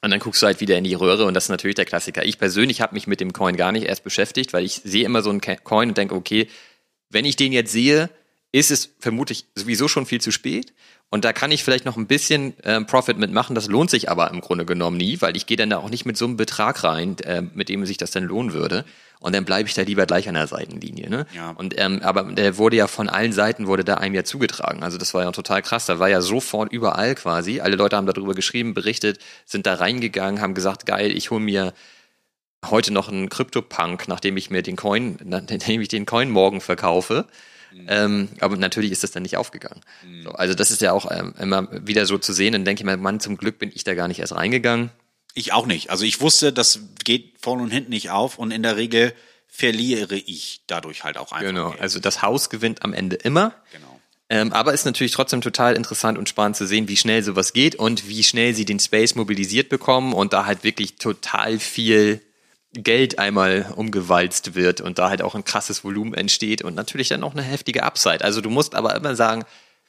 Und 0.00 0.10
dann 0.10 0.20
guckst 0.20 0.40
du 0.40 0.46
halt 0.46 0.60
wieder 0.60 0.78
in 0.78 0.84
die 0.84 0.94
Röhre 0.94 1.26
und 1.26 1.34
das 1.34 1.44
ist 1.44 1.50
natürlich 1.50 1.74
der 1.74 1.84
Klassiker. 1.84 2.24
Ich 2.24 2.38
persönlich 2.38 2.80
habe 2.80 2.94
mich 2.94 3.06
mit 3.06 3.20
dem 3.20 3.32
Coin 3.32 3.56
gar 3.56 3.70
nicht 3.70 3.86
erst 3.86 4.02
beschäftigt, 4.02 4.52
weil 4.52 4.64
ich 4.64 4.80
sehe 4.84 5.04
immer 5.04 5.22
so 5.22 5.28
einen 5.28 5.40
Coin 5.40 5.90
und 5.90 5.98
denke, 5.98 6.14
okay, 6.14 6.48
wenn 7.10 7.24
ich 7.24 7.36
den 7.36 7.52
jetzt 7.52 7.72
sehe, 7.72 8.08
ist 8.50 8.70
es 8.70 8.94
vermutlich 8.98 9.46
sowieso 9.54 9.88
schon 9.88 10.06
viel 10.06 10.20
zu 10.20 10.32
spät. 10.32 10.72
Und 11.10 11.24
da 11.24 11.32
kann 11.32 11.50
ich 11.50 11.64
vielleicht 11.64 11.86
noch 11.86 11.96
ein 11.96 12.06
bisschen 12.06 12.54
ähm, 12.64 12.86
Profit 12.86 13.18
mitmachen. 13.18 13.54
Das 13.54 13.66
lohnt 13.66 13.88
sich 13.88 14.10
aber 14.10 14.30
im 14.30 14.42
Grunde 14.42 14.66
genommen 14.66 14.98
nie, 14.98 15.20
weil 15.22 15.36
ich 15.36 15.46
gehe 15.46 15.56
dann 15.56 15.70
da 15.70 15.78
auch 15.78 15.88
nicht 15.88 16.04
mit 16.04 16.18
so 16.18 16.26
einem 16.26 16.36
Betrag 16.36 16.84
rein, 16.84 17.16
äh, 17.20 17.40
mit 17.40 17.70
dem 17.70 17.86
sich 17.86 17.96
das 17.96 18.10
dann 18.10 18.24
lohnen 18.24 18.52
würde. 18.52 18.84
Und 19.20 19.34
dann 19.34 19.44
bleibe 19.44 19.68
ich 19.68 19.74
da 19.74 19.82
lieber 19.82 20.06
gleich 20.06 20.28
an 20.28 20.34
der 20.34 20.46
Seitenlinie. 20.46 21.08
Ne? 21.08 21.26
Ja. 21.34 21.50
Und 21.50 21.74
ähm, 21.78 22.00
aber 22.02 22.24
der 22.24 22.58
wurde 22.58 22.76
ja 22.76 22.86
von 22.86 23.08
allen 23.08 23.32
Seiten 23.32 23.66
wurde 23.66 23.84
da 23.84 23.94
einem 23.94 24.14
ja 24.14 24.22
zugetragen. 24.22 24.82
Also 24.82 24.98
das 24.98 25.14
war 25.14 25.24
ja 25.24 25.32
total 25.32 25.62
krass. 25.62 25.86
Da 25.86 25.98
war 25.98 26.08
ja 26.08 26.20
sofort 26.20 26.72
überall 26.72 27.14
quasi. 27.14 27.60
Alle 27.60 27.76
Leute 27.76 27.96
haben 27.96 28.06
darüber 28.06 28.34
geschrieben, 28.34 28.74
berichtet, 28.74 29.18
sind 29.46 29.66
da 29.66 29.74
reingegangen, 29.74 30.40
haben 30.42 30.54
gesagt, 30.54 30.86
geil, 30.86 31.16
ich 31.16 31.30
hole 31.30 31.40
mir 31.40 31.72
heute 32.66 32.92
noch 32.92 33.08
einen 33.08 33.28
Crypto-Punk, 33.28 34.08
nachdem 34.08 34.36
ich 34.36 34.50
mir 34.50 34.62
den 34.62 34.76
Coin, 34.76 35.18
nachdem 35.24 35.80
ich 35.80 35.88
den 35.88 36.06
Coin 36.06 36.30
morgen 36.30 36.60
verkaufe. 36.60 37.26
Ähm, 37.86 38.28
aber 38.40 38.56
natürlich 38.56 38.92
ist 38.92 39.02
das 39.02 39.10
dann 39.10 39.22
nicht 39.22 39.36
aufgegangen. 39.36 39.80
So, 40.24 40.30
also 40.30 40.54
das 40.54 40.70
ist 40.70 40.80
ja 40.80 40.92
auch 40.92 41.10
ähm, 41.10 41.34
immer 41.38 41.68
wieder 41.86 42.06
so 42.06 42.18
zu 42.18 42.32
sehen. 42.32 42.52
Dann 42.52 42.64
denke 42.64 42.82
ich 42.82 42.86
mir, 42.86 42.96
Mann, 42.96 43.20
zum 43.20 43.36
Glück 43.36 43.58
bin 43.58 43.70
ich 43.74 43.84
da 43.84 43.94
gar 43.94 44.08
nicht 44.08 44.20
erst 44.20 44.34
reingegangen. 44.34 44.90
Ich 45.34 45.52
auch 45.52 45.66
nicht. 45.66 45.90
Also 45.90 46.04
ich 46.04 46.20
wusste, 46.20 46.52
das 46.52 46.80
geht 47.04 47.34
vorne 47.40 47.62
und 47.62 47.70
hinten 47.70 47.90
nicht 47.90 48.10
auf 48.10 48.38
und 48.38 48.50
in 48.50 48.62
der 48.62 48.76
Regel 48.76 49.14
verliere 49.46 50.16
ich 50.16 50.62
dadurch 50.66 51.04
halt 51.04 51.16
auch 51.16 51.32
einfach. 51.32 51.46
Genau. 51.46 51.70
Geld. 51.70 51.80
Also 51.80 52.00
das 52.00 52.22
Haus 52.22 52.50
gewinnt 52.50 52.82
am 52.82 52.92
Ende 52.92 53.16
immer. 53.16 53.54
Genau. 53.72 54.00
Ähm, 54.30 54.52
aber 54.52 54.74
ist 54.74 54.84
natürlich 54.84 55.12
trotzdem 55.12 55.40
total 55.40 55.74
interessant 55.74 56.18
und 56.18 56.28
spannend 56.28 56.56
zu 56.56 56.66
sehen, 56.66 56.86
wie 56.88 56.98
schnell 56.98 57.22
sowas 57.22 57.54
geht 57.54 57.76
und 57.76 58.08
wie 58.08 58.22
schnell 58.22 58.54
sie 58.54 58.66
den 58.66 58.78
Space 58.78 59.14
mobilisiert 59.14 59.70
bekommen 59.70 60.12
und 60.12 60.34
da 60.34 60.44
halt 60.44 60.64
wirklich 60.64 60.96
total 60.96 61.58
viel 61.58 62.20
Geld 62.72 63.18
einmal 63.18 63.72
umgewalzt 63.76 64.54
wird 64.54 64.80
und 64.80 64.98
da 64.98 65.08
halt 65.08 65.22
auch 65.22 65.34
ein 65.34 65.44
krasses 65.44 65.84
Volumen 65.84 66.14
entsteht 66.14 66.62
und 66.62 66.74
natürlich 66.74 67.08
dann 67.08 67.24
auch 67.24 67.32
eine 67.32 67.42
heftige 67.42 67.82
Upside. 67.82 68.22
Also 68.22 68.40
du 68.40 68.50
musst 68.50 68.74
aber 68.74 68.94
immer 68.94 69.16
sagen, 69.16 69.44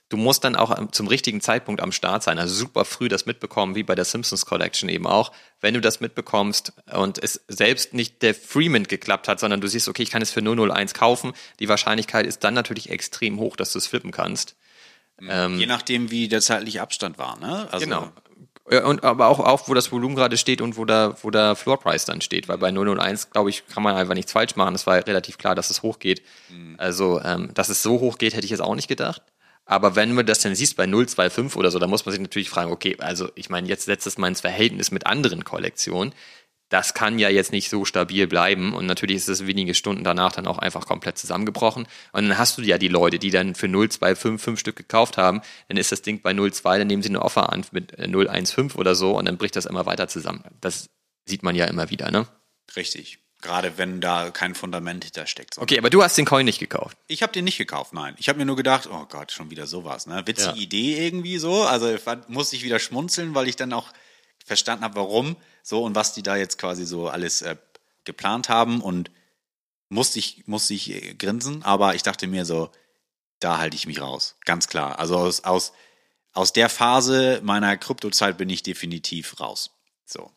du 0.07 0.17
musst 0.17 0.43
dann 0.43 0.55
auch 0.55 0.89
zum 0.91 1.07
richtigen 1.07 1.41
Zeitpunkt 1.41 1.81
am 1.81 1.91
Start 1.91 2.23
sein. 2.23 2.39
Also 2.39 2.55
super 2.55 2.85
früh 2.85 3.09
das 3.09 3.25
mitbekommen, 3.25 3.75
wie 3.75 3.83
bei 3.83 3.95
der 3.95 4.05
Simpsons 4.05 4.45
Collection 4.45 4.89
eben 4.89 5.07
auch. 5.07 5.31
Wenn 5.59 5.73
du 5.73 5.81
das 5.81 5.99
mitbekommst 5.99 6.73
und 6.93 7.21
es 7.21 7.41
selbst 7.47 7.93
nicht 7.93 8.21
der 8.21 8.33
Freeman 8.33 8.85
geklappt 8.85 9.27
hat, 9.27 9.39
sondern 9.39 9.61
du 9.61 9.67
siehst, 9.67 9.89
okay, 9.89 10.03
ich 10.03 10.09
kann 10.09 10.21
es 10.21 10.31
für 10.31 10.41
001 10.41 10.93
kaufen, 10.93 11.33
die 11.59 11.67
Wahrscheinlichkeit 11.67 12.25
ist 12.25 12.43
dann 12.43 12.53
natürlich 12.53 12.89
extrem 12.89 13.39
hoch, 13.39 13.55
dass 13.55 13.73
du 13.73 13.77
es 13.77 13.87
flippen 13.87 14.11
kannst. 14.11 14.55
Je 15.21 15.65
nachdem, 15.65 16.11
wie 16.11 16.29
der 16.29 16.39
zeitliche 16.39 16.81
Abstand 16.81 17.17
war, 17.17 17.37
ne? 17.39 17.67
Also, 17.71 17.85
Genau. 17.85 18.09
Ja, 18.71 18.85
Und 18.85 19.03
aber 19.03 19.27
auch, 19.27 19.39
auch, 19.39 19.67
wo 19.67 19.73
das 19.73 19.91
Volumen 19.91 20.15
gerade 20.15 20.37
steht 20.37 20.61
und 20.61 20.77
wo 20.77 20.85
der, 20.85 21.15
wo 21.23 21.31
der 21.31 21.55
Floor 21.55 21.79
Price 21.79 22.05
dann 22.05 22.21
steht. 22.21 22.47
Weil 22.47 22.57
bei 22.59 22.71
001, 22.71 23.31
glaube 23.31 23.49
ich, 23.49 23.65
kann 23.67 23.81
man 23.83 23.95
einfach 23.95 24.13
nichts 24.13 24.31
falsch 24.31 24.55
machen. 24.55 24.75
Es 24.75 24.85
war 24.85 24.95
relativ 25.07 25.37
klar, 25.37 25.55
dass 25.55 25.69
es 25.69 25.81
hochgeht. 25.81 26.21
Also, 26.77 27.21
ähm, 27.23 27.51
dass 27.53 27.69
es 27.69 27.81
so 27.81 27.99
hoch 27.99 28.17
geht, 28.17 28.33
hätte 28.33 28.45
ich 28.45 28.51
jetzt 28.51 28.61
auch 28.61 28.75
nicht 28.75 28.87
gedacht. 28.87 29.21
Aber 29.65 29.95
wenn 29.95 30.13
man 30.13 30.25
das 30.25 30.39
dann 30.39 30.55
siehst 30.55 30.77
bei 30.77 30.87
025 30.87 31.55
oder 31.55 31.69
so, 31.69 31.77
dann 31.77 31.91
muss 31.91 32.03
man 32.03 32.11
sich 32.11 32.21
natürlich 32.21 32.49
fragen, 32.49 32.71
okay, 32.71 32.95
also 32.99 33.29
ich 33.35 33.51
meine, 33.51 33.67
jetzt 33.67 33.85
setzt 33.85 34.07
es 34.07 34.17
mal 34.17 34.27
ins 34.27 34.41
Verhältnis 34.41 34.89
mit 34.89 35.05
anderen 35.05 35.43
Kollektionen. 35.43 36.11
Das 36.69 36.93
kann 36.93 37.17
ja 37.17 37.29
jetzt 37.29 37.51
nicht 37.51 37.69
so 37.69 37.83
stabil 37.83 38.27
bleiben 38.27 38.73
und 38.73 38.85
natürlich 38.85 39.17
ist 39.17 39.27
es 39.27 39.47
wenige 39.47 39.73
Stunden 39.73 40.03
danach 40.03 40.31
dann 40.33 40.45
auch 40.45 40.59
einfach 40.59 40.85
komplett 40.85 41.17
zusammengebrochen. 41.17 41.87
Und 42.11 42.29
dann 42.29 42.37
hast 42.37 42.59
du 42.59 42.61
ja 42.61 42.77
die 42.77 42.87
Leute, 42.87 43.17
die 43.17 43.31
dann 43.31 43.55
für 43.55 43.65
0,25 43.65 44.37
fünf 44.37 44.59
Stück 44.59 44.75
gekauft 44.75 45.17
haben, 45.17 45.41
dann 45.67 45.77
ist 45.77 45.91
das 45.91 46.03
Ding 46.03 46.21
bei 46.21 46.31
0,2, 46.31 46.77
dann 46.77 46.87
nehmen 46.87 47.01
sie 47.01 47.09
eine 47.09 47.23
Offer 47.23 47.51
an 47.51 47.65
mit 47.71 47.97
äh, 47.97 48.03
0,15 48.03 48.75
oder 48.75 48.93
so 48.93 49.17
und 49.17 49.25
dann 49.25 49.37
bricht 49.37 49.55
das 49.55 49.65
immer 49.65 49.87
weiter 49.87 50.07
zusammen. 50.07 50.43
Das 50.61 50.89
sieht 51.25 51.41
man 51.41 51.55
ja 51.55 51.65
immer 51.65 51.89
wieder, 51.89 52.11
ne? 52.11 52.27
Richtig. 52.75 53.17
Gerade 53.41 53.77
wenn 53.77 54.01
da 54.01 54.31
kein 54.31 54.53
Fundament 54.53 55.05
hintersteckt. 55.05 55.57
Okay, 55.57 55.77
aber 55.77 55.89
du 55.89 56.03
hast 56.03 56.17
den 56.17 56.25
Coin 56.25 56.45
nicht 56.45 56.59
gekauft. 56.59 56.97
Ich 57.07 57.23
habe 57.23 57.31
den 57.31 57.45
nicht 57.45 57.57
gekauft, 57.57 57.93
nein. 57.93 58.13
Ich 58.19 58.27
habe 58.27 58.37
mir 58.37 58.45
nur 58.45 58.57
gedacht, 58.57 58.89
oh 58.91 59.05
Gott, 59.09 59.31
schon 59.31 59.49
wieder 59.49 59.65
sowas, 59.65 60.07
ne? 60.07 60.23
Witzige 60.27 60.49
Ja. 60.49 60.61
Idee 60.61 61.05
irgendwie 61.07 61.37
so. 61.37 61.63
Also 61.63 61.95
musste 62.27 62.57
ich 62.57 62.63
wieder 62.63 62.79
schmunzeln, 62.79 63.33
weil 63.35 63.47
ich 63.47 63.55
dann 63.55 63.71
auch 63.71 63.87
verstanden 64.45 64.83
habe, 64.83 64.97
warum 64.97 65.37
so 65.63 65.83
und 65.83 65.95
was 65.95 66.13
die 66.13 66.23
da 66.23 66.35
jetzt 66.35 66.57
quasi 66.57 66.85
so 66.85 67.09
alles 67.09 67.41
äh, 67.41 67.55
geplant 68.05 68.49
haben 68.49 68.81
und 68.81 69.11
musste 69.89 70.19
ich 70.19 70.43
musste 70.47 70.73
ich 70.73 70.91
äh, 70.91 71.13
grinsen, 71.15 71.63
aber 71.63 71.95
ich 71.95 72.03
dachte 72.03 72.27
mir 72.27 72.45
so, 72.45 72.69
da 73.39 73.57
halte 73.57 73.75
ich 73.75 73.87
mich 73.87 74.01
raus, 74.01 74.35
ganz 74.45 74.67
klar. 74.67 74.99
Also 74.99 75.17
aus 75.17 75.43
aus 75.43 75.73
aus 76.33 76.53
der 76.53 76.69
Phase 76.69 77.41
meiner 77.43 77.75
Kryptozeit 77.77 78.37
bin 78.37 78.49
ich 78.49 78.63
definitiv 78.63 79.39
raus. 79.39 79.71
So. 80.05 80.31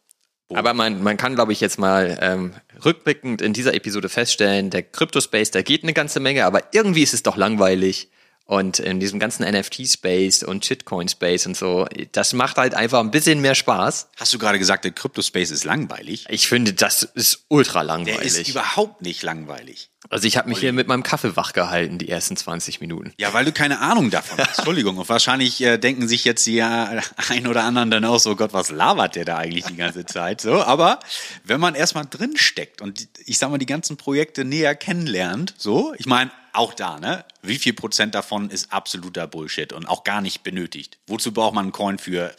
Aber 0.55 0.75
man, 0.75 1.03
man 1.03 1.17
kann, 1.17 1.35
glaube 1.35 1.53
ich, 1.53 1.61
jetzt 1.61 1.79
mal 1.79 2.19
ähm, 2.21 2.55
rückblickend 2.85 3.41
in 3.41 3.53
dieser 3.53 3.75
Episode 3.75 4.09
feststellen, 4.09 4.71
der 4.71 4.83
Crypto-Space, 4.83 5.51
da 5.51 5.63
geht 5.63 5.83
eine 5.83 5.95
ganze 5.95 6.21
Menge, 6.21 6.45
aber 6.45 6.75
irgendwie 6.75 7.03
ist 7.03 7.15
es 7.15 7.23
doch 7.23 7.37
langweilig. 7.37 8.11
Und 8.45 8.81
in 8.81 9.01
diesem 9.01 9.19
ganzen 9.19 9.45
NFT-Space 9.49 10.43
und 10.43 10.65
Shitcoin-Space 10.65 11.47
und 11.47 11.57
so, 11.57 11.87
das 12.13 12.33
macht 12.33 12.57
halt 12.59 12.75
einfach 12.75 13.01
ein 13.01 13.11
bisschen 13.11 13.41
mehr 13.41 13.55
Spaß. 13.55 14.09
Hast 14.17 14.35
du 14.35 14.39
gerade 14.39 14.59
gesagt, 14.59 14.85
der 14.85 14.91
Crypto-Space 14.93 15.51
ist 15.51 15.65
langweilig? 15.65 16.27
Ich 16.29 16.49
finde, 16.49 16.73
das 16.75 17.03
ist 17.03 17.45
ultra 17.49 17.79
Der 17.81 17.85
langweilig. 17.87 18.25
ist 18.41 18.49
überhaupt 18.49 19.01
nicht 19.03 19.23
langweilig. 19.23 19.89
also 20.11 20.27
ich 20.27 20.37
habe 20.37 20.49
mich 20.49 20.59
hier 20.59 20.73
mit 20.73 20.89
meinem 20.89 21.03
Kaffee 21.03 21.35
wach 21.37 21.53
gehalten, 21.53 21.99
die 21.99 22.09
ersten 22.09 22.37
20 22.37 22.81
Minuten. 22.81 23.15
Ja, 23.17 23.33
weil 23.33 23.45
du 23.45 23.53
keine 23.53 23.79
Ahnung 23.81 24.11
davon 24.11 24.39
hast. 24.39 24.59
Entschuldigung. 24.59 24.99
Und 24.99 25.09
wahrscheinlich 25.09 25.61
äh, 25.63 25.79
denken 25.79 26.09
sich 26.09 26.25
jetzt 26.25 26.45
die 26.47 26.59
äh, 26.59 27.01
ein 27.29 27.47
oder 27.47 27.63
anderen 27.65 27.91
dann 27.91 28.05
auch 28.05 28.19
so, 28.19 28.37
Gott, 28.37 28.53
was 28.53 28.71
labert 28.71 29.15
der 29.15 29.25
da 29.25 29.39
eigentlich 29.39 29.65
die 29.67 29.77
ganze 29.77 30.05
Zeit? 30.05 30.41
So, 30.41 30.63
aber 30.63 30.99
wenn 31.45 31.61
man 31.61 31.75
erstmal 31.75 32.05
drin 32.05 32.37
steckt 32.37 32.83
und 32.83 33.09
ich 33.25 33.39
sag 33.39 33.51
mal, 33.51 33.59
die 33.59 33.67
ganzen 33.67 33.97
Projekte 33.97 34.45
näher 34.45 34.75
kennenlernt, 34.75 35.55
so, 35.57 35.95
ich 35.97 36.07
meine, 36.07 36.31
auch 36.53 36.75
da, 36.75 36.99
ne? 36.99 37.25
Wie 37.43 37.59
viel 37.59 37.73
Prozent 37.73 38.15
davon 38.15 38.51
ist 38.51 38.73
absoluter 38.73 39.27
Bullshit 39.27 39.73
und 39.73 39.87
auch 39.87 40.05
gar 40.05 40.21
nicht 40.21 40.43
benötigt? 40.43 40.99
Wozu 41.07 41.33
braucht 41.33 41.55
man 41.55 41.67
einen 41.67 41.73
Coin 41.73 41.99
für 41.99 42.35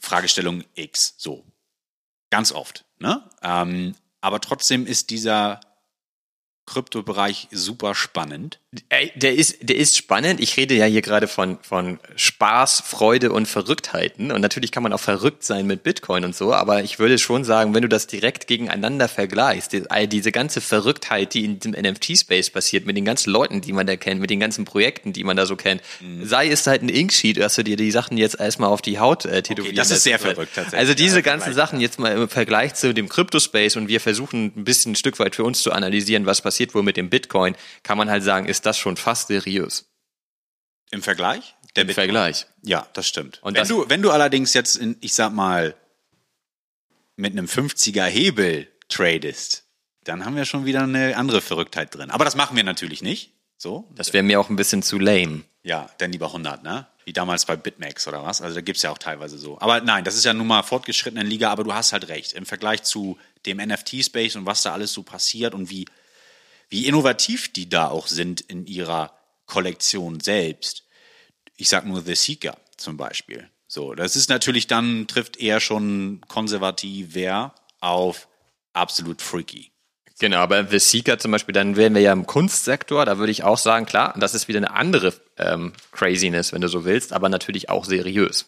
Fragestellung 0.00 0.64
X? 0.74 1.14
So. 1.18 1.44
Ganz 2.30 2.52
oft, 2.52 2.84
ne? 2.98 3.28
Ähm, 3.42 3.94
aber 4.20 4.40
trotzdem 4.40 4.86
ist 4.86 5.10
dieser 5.10 5.60
Kryptobereich 6.66 7.48
super 7.52 7.94
spannend. 7.94 8.60
Ey, 8.88 9.12
der 9.14 9.34
ist, 9.34 9.56
der 9.68 9.76
ist 9.76 9.96
spannend. 9.96 10.40
Ich 10.40 10.56
rede 10.56 10.74
ja 10.74 10.84
hier 10.86 11.02
gerade 11.02 11.28
von, 11.28 11.58
von 11.62 11.98
Spaß, 12.16 12.82
Freude 12.86 13.32
und 13.32 13.46
Verrücktheiten. 13.46 14.32
Und 14.32 14.40
natürlich 14.40 14.72
kann 14.72 14.82
man 14.82 14.92
auch 14.92 15.00
verrückt 15.00 15.44
sein 15.44 15.66
mit 15.66 15.82
Bitcoin 15.82 16.24
und 16.24 16.34
so. 16.34 16.52
Aber 16.54 16.82
ich 16.82 16.98
würde 16.98 17.18
schon 17.18 17.44
sagen, 17.44 17.74
wenn 17.74 17.82
du 17.82 17.88
das 17.88 18.06
direkt 18.06 18.46
gegeneinander 18.46 19.08
vergleichst, 19.08 19.72
die, 19.72 19.90
all 19.90 20.06
diese 20.08 20.32
ganze 20.32 20.60
Verrücktheit, 20.60 21.34
die 21.34 21.44
in 21.44 21.58
dem 21.60 21.72
NFT-Space 21.72 22.50
passiert, 22.50 22.86
mit 22.86 22.96
den 22.96 23.04
ganzen 23.04 23.30
Leuten, 23.30 23.60
die 23.60 23.72
man 23.72 23.86
da 23.86 23.96
kennt, 23.96 24.20
mit 24.20 24.30
den 24.30 24.40
ganzen 24.40 24.64
Projekten, 24.64 25.12
die 25.12 25.24
man 25.24 25.36
da 25.36 25.46
so 25.46 25.56
kennt, 25.56 25.82
Mhm. 26.00 26.26
sei 26.26 26.48
es 26.48 26.66
halt 26.66 26.82
ein 26.82 26.88
Inksheet, 26.88 27.38
dass 27.38 27.54
du 27.54 27.62
dir 27.64 27.76
die 27.76 27.90
Sachen 27.90 28.18
jetzt 28.18 28.38
erstmal 28.38 28.68
auf 28.70 28.82
die 28.82 28.98
Haut 28.98 29.24
äh, 29.24 29.42
tätowieren 29.42 29.76
das 29.76 29.90
ist 29.90 30.02
sehr 30.04 30.18
verrückt 30.18 30.52
tatsächlich. 30.54 30.78
Also 30.80 30.94
diese 30.94 31.16
Ja, 31.16 31.22
ganzen. 31.22 31.54
Sachen 31.54 31.80
jetzt 31.80 31.98
mal 31.98 32.12
im 32.12 32.28
Vergleich 32.28 32.74
zu 32.74 32.92
dem 32.92 33.08
Crypto-Space 33.08 33.76
und 33.76 33.88
wir 33.88 34.00
versuchen 34.00 34.52
ein 34.56 34.64
bisschen 34.64 34.92
ein 34.92 34.96
Stück 34.96 35.18
weit 35.18 35.34
für 35.36 35.44
uns 35.44 35.62
zu 35.62 35.72
analysieren, 35.72 36.26
was 36.26 36.42
passiert 36.42 36.74
wohl 36.74 36.82
mit 36.82 36.96
dem 36.96 37.08
Bitcoin, 37.08 37.54
kann 37.82 37.96
man 37.96 38.10
halt 38.10 38.22
sagen, 38.24 38.46
ist 38.46 38.65
das 38.66 38.78
schon 38.78 38.96
fast 38.96 39.28
seriös. 39.28 39.86
Im 40.90 41.02
Vergleich? 41.02 41.54
Der 41.74 41.82
Im 41.82 41.88
Bitcoin. 41.88 42.04
Vergleich. 42.06 42.46
Ja, 42.62 42.86
das 42.92 43.06
stimmt. 43.08 43.42
Und 43.42 43.54
wenn, 43.54 43.60
das- 43.62 43.68
du, 43.68 43.88
wenn 43.88 44.02
du 44.02 44.10
allerdings 44.10 44.54
jetzt, 44.54 44.76
in, 44.76 44.96
ich 45.00 45.14
sag 45.14 45.32
mal, 45.32 45.74
mit 47.16 47.32
einem 47.32 47.46
50er 47.46 48.04
Hebel 48.04 48.68
tradest, 48.88 49.64
dann 50.04 50.24
haben 50.24 50.36
wir 50.36 50.44
schon 50.44 50.64
wieder 50.64 50.82
eine 50.82 51.16
andere 51.16 51.40
Verrücktheit 51.40 51.94
drin. 51.94 52.10
Aber 52.10 52.24
das 52.24 52.36
machen 52.36 52.56
wir 52.56 52.64
natürlich 52.64 53.02
nicht. 53.02 53.32
So? 53.58 53.88
Das 53.94 54.12
wäre 54.12 54.22
mir 54.22 54.38
auch 54.38 54.50
ein 54.50 54.56
bisschen 54.56 54.82
zu 54.82 54.98
lame. 54.98 55.42
Ja, 55.62 55.88
dann 55.98 56.12
lieber 56.12 56.26
100, 56.26 56.62
ne? 56.62 56.86
Wie 57.04 57.12
damals 57.12 57.44
bei 57.46 57.56
BitMEX 57.56 58.06
oder 58.06 58.22
was? 58.24 58.40
Also 58.42 58.54
da 58.56 58.60
gibt's 58.60 58.82
ja 58.82 58.90
auch 58.90 58.98
teilweise 58.98 59.38
so. 59.38 59.58
Aber 59.60 59.80
nein, 59.80 60.04
das 60.04 60.14
ist 60.16 60.24
ja 60.24 60.32
nun 60.34 60.46
mal 60.46 60.62
fortgeschrittene 60.62 61.22
Liga, 61.24 61.50
aber 61.50 61.64
du 61.64 61.72
hast 61.72 61.92
halt 61.92 62.08
recht. 62.08 62.32
Im 62.34 62.46
Vergleich 62.46 62.82
zu 62.82 63.18
dem 63.46 63.56
NFT-Space 63.58 64.36
und 64.36 64.44
was 64.46 64.62
da 64.62 64.72
alles 64.72 64.92
so 64.92 65.02
passiert 65.02 65.54
und 65.54 65.70
wie, 65.70 65.86
wie 66.68 66.86
innovativ 66.86 67.52
die 67.52 67.68
da 67.68 67.88
auch 67.88 68.06
sind 68.06 68.40
in 68.40 68.66
ihrer 68.66 69.12
Kollektion 69.46 70.20
selbst. 70.20 70.84
Ich 71.56 71.68
sag 71.68 71.86
nur 71.86 72.02
The 72.02 72.14
Seeker 72.14 72.56
zum 72.76 72.96
Beispiel. 72.96 73.48
So, 73.68 73.94
das 73.94 74.16
ist 74.16 74.28
natürlich 74.28 74.66
dann, 74.66 75.06
trifft 75.06 75.38
eher 75.38 75.60
schon 75.60 76.20
konservativer 76.28 77.54
auf 77.80 78.28
absolut 78.72 79.22
freaky. 79.22 79.72
Genau, 80.18 80.38
aber 80.38 80.66
The 80.66 80.78
Seeker 80.78 81.18
zum 81.18 81.32
Beispiel, 81.32 81.52
dann 81.52 81.76
wären 81.76 81.94
wir 81.94 82.00
ja 82.00 82.12
im 82.12 82.26
Kunstsektor, 82.26 83.04
da 83.04 83.18
würde 83.18 83.32
ich 83.32 83.44
auch 83.44 83.58
sagen, 83.58 83.84
klar, 83.84 84.14
das 84.18 84.34
ist 84.34 84.48
wieder 84.48 84.58
eine 84.58 84.72
andere 84.72 85.12
ähm, 85.36 85.74
Craziness, 85.92 86.52
wenn 86.52 86.62
du 86.62 86.68
so 86.68 86.84
willst, 86.84 87.12
aber 87.12 87.28
natürlich 87.28 87.68
auch 87.68 87.84
seriös. 87.84 88.46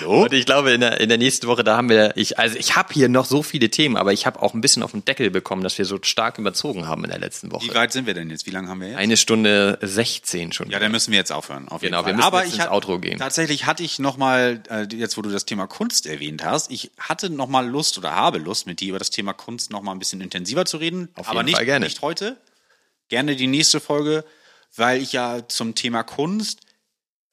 Hallo? 0.00 0.24
Und 0.24 0.32
ich 0.32 0.44
glaube, 0.44 0.72
in 0.72 0.80
der, 0.80 1.00
in 1.00 1.08
der 1.08 1.18
nächsten 1.18 1.46
Woche, 1.46 1.62
da 1.62 1.76
haben 1.76 1.88
wir, 1.88 2.16
ich, 2.16 2.38
also 2.38 2.56
ich 2.58 2.74
habe 2.74 2.92
hier 2.92 3.08
noch 3.08 3.24
so 3.26 3.42
viele 3.44 3.70
Themen, 3.70 3.96
aber 3.96 4.12
ich 4.12 4.26
habe 4.26 4.42
auch 4.42 4.52
ein 4.54 4.60
bisschen 4.60 4.82
auf 4.82 4.90
den 4.90 5.04
Deckel 5.04 5.30
bekommen, 5.30 5.62
dass 5.62 5.78
wir 5.78 5.84
so 5.84 5.98
stark 6.02 6.38
überzogen 6.38 6.86
haben 6.88 7.04
in 7.04 7.10
der 7.10 7.20
letzten 7.20 7.48
Wie 7.48 7.52
Woche. 7.52 7.74
weit 7.74 7.92
sind 7.92 8.06
wir 8.06 8.14
denn 8.14 8.28
jetzt? 8.28 8.44
Wie 8.46 8.50
lange 8.50 8.68
haben 8.68 8.80
wir 8.80 8.88
jetzt? 8.88 8.96
Eine 8.98 9.16
Stunde 9.16 9.78
16 9.80 10.52
schon. 10.52 10.68
Ja, 10.70 10.80
dann 10.80 10.90
müssen 10.90 11.12
wir 11.12 11.18
jetzt 11.18 11.30
aufhören. 11.30 11.68
Auf 11.68 11.82
jeden 11.82 11.92
Genau, 11.92 12.02
Fall. 12.02 12.12
wir 12.12 12.16
müssen 12.16 12.26
Aber 12.26 12.44
jetzt 12.44 12.54
ins 12.54 12.62
hat- 12.64 12.70
Outro 12.72 12.98
gehen. 12.98 13.18
Tatsächlich 13.18 13.66
hatte 13.66 13.84
ich 13.84 13.98
noch 14.00 14.16
mal, 14.16 14.62
äh, 14.68 14.86
jetzt 14.94 15.16
wo 15.16 15.22
du 15.22 15.30
das 15.30 15.44
Thema 15.46 15.66
Kunst 15.68 16.06
erwähnt 16.06 16.44
hast, 16.44 16.70
ich 16.72 16.90
hatte 16.98 17.30
noch 17.30 17.46
mal 17.48 17.66
Lust 17.68 17.98
oder 17.98 18.14
habe 18.14 18.38
Lust, 18.38 18.66
mit 18.66 18.80
dir 18.80 18.88
über 18.90 18.98
das 18.98 19.10
Thema 19.10 19.32
Kunst 19.32 19.70
noch 19.70 19.82
mal 19.82 19.92
ein 19.92 19.98
bisschen 20.00 20.20
intensiver 20.20 20.64
zu 20.64 20.78
reden. 20.78 21.08
Auf 21.14 21.28
aber 21.28 21.38
jeden 21.40 21.46
nicht, 21.46 21.56
Fall 21.56 21.64
gerne. 21.66 21.86
nicht 21.86 22.02
heute. 22.02 22.36
Gerne 23.08 23.36
die 23.36 23.46
nächste 23.46 23.78
Folge, 23.80 24.24
weil 24.76 25.00
ich 25.00 25.12
ja 25.12 25.46
zum 25.48 25.74
Thema 25.74 26.02
Kunst 26.02 26.60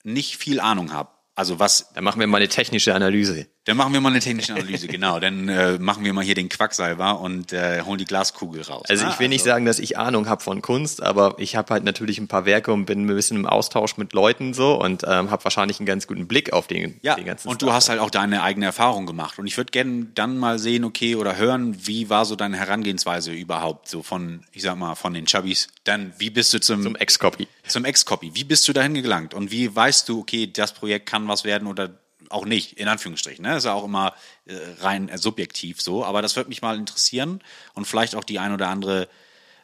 nicht 0.03 0.38
viel 0.38 0.59
Ahnung 0.59 0.93
habe. 0.93 1.09
Also 1.36 1.60
was, 1.60 1.91
Dann 1.94 2.03
machen 2.03 2.20
wir 2.20 2.28
mal 2.28 2.38
eine 2.38 2.48
technische 2.48 2.95
Analyse. 2.95 3.48
Dann 3.65 3.77
machen 3.77 3.93
wir 3.93 4.01
mal 4.01 4.09
eine 4.09 4.19
technische 4.19 4.53
Analyse, 4.53 4.87
genau. 4.87 5.19
Dann 5.19 5.49
äh, 5.49 5.79
machen 5.79 6.03
wir 6.03 6.13
mal 6.13 6.23
hier 6.23 6.35
den 6.35 6.49
Quacksalber 6.49 7.19
und 7.19 7.51
äh, 7.51 7.81
holen 7.81 7.97
die 7.97 8.05
Glaskugel 8.05 8.61
raus. 8.61 8.85
Also 8.87 9.05
ne? 9.05 9.11
ich 9.11 9.19
will 9.19 9.27
nicht 9.27 9.43
sagen, 9.43 9.65
dass 9.65 9.79
ich 9.79 9.97
Ahnung 9.97 10.29
habe 10.29 10.43
von 10.43 10.61
Kunst, 10.61 11.01
aber 11.01 11.35
ich 11.39 11.55
habe 11.55 11.73
halt 11.73 11.83
natürlich 11.83 12.19
ein 12.19 12.27
paar 12.27 12.45
Werke 12.45 12.71
und 12.71 12.85
bin 12.85 13.05
ein 13.05 13.07
bisschen 13.07 13.37
im 13.37 13.45
Austausch 13.45 13.97
mit 13.97 14.13
Leuten 14.13 14.53
so 14.53 14.79
und 14.79 15.03
ähm, 15.07 15.31
habe 15.31 15.43
wahrscheinlich 15.43 15.79
einen 15.79 15.87
ganz 15.87 16.05
guten 16.05 16.27
Blick 16.27 16.53
auf 16.53 16.67
den, 16.67 16.99
Ja, 17.01 17.15
den 17.15 17.25
ganzen 17.25 17.47
und 17.47 17.61
du 17.61 17.65
Stuff. 17.65 17.75
hast 17.75 17.89
halt 17.89 17.99
auch 17.99 18.11
deine 18.11 18.43
eigene 18.43 18.67
Erfahrung 18.67 19.07
gemacht. 19.07 19.39
Und 19.39 19.47
ich 19.47 19.57
würde 19.57 19.71
gerne 19.71 20.07
dann 20.13 20.37
mal 20.37 20.59
sehen, 20.59 20.83
okay, 20.83 21.15
oder 21.15 21.35
hören, 21.35 21.75
wie 21.87 22.09
war 22.09 22.25
so 22.25 22.35
deine 22.35 22.57
Herangehensweise 22.57 23.31
überhaupt, 23.31 23.89
so 23.89 24.03
von, 24.03 24.41
ich 24.51 24.61
sag 24.61 24.77
mal, 24.77 24.93
von 24.95 25.13
den 25.13 25.25
Chubbies. 25.25 25.69
Dann, 25.83 26.13
wie 26.19 26.29
bist 26.29 26.53
du 26.53 26.59
zum, 26.59 26.83
zum 26.83 26.95
zum, 26.95 26.95
Ex-Copy. 26.95 27.47
Ex-Copy? 27.83 28.31
Wie 28.35 28.43
bist 28.43 28.67
du 28.67 28.73
dahin 28.73 28.93
gelangt? 28.93 29.33
Und 29.33 29.51
wie 29.51 29.75
weißt 29.75 30.07
du, 30.07 30.19
okay, 30.19 30.47
das 30.51 30.73
Projekt 30.73 31.07
kann 31.07 31.27
was 31.27 31.43
werden 31.43 31.67
oder 31.67 31.89
auch 32.36 32.45
nicht, 32.45 32.78
in 32.78 32.88
Anführungsstrichen. 32.88 33.44
Ne? 33.44 33.57
ist 33.57 33.64
ja 33.64 33.74
auch 33.74 33.86
immer 33.86 34.14
äh, 34.45 34.53
rein 34.82 35.10
äh, 35.10 35.18
subjektiv 35.18 35.82
so. 35.82 36.06
Aber 36.06 36.22
das 36.22 36.36
würde 36.36 36.49
mich 36.49 36.62
mal 36.62 36.78
interessieren 36.78 37.41
und 37.74 37.86
vielleicht 37.86 38.16
auch 38.16 38.24
die 38.24 38.40
ein 38.40 38.53
oder 38.53 38.68
andere, 38.68 39.07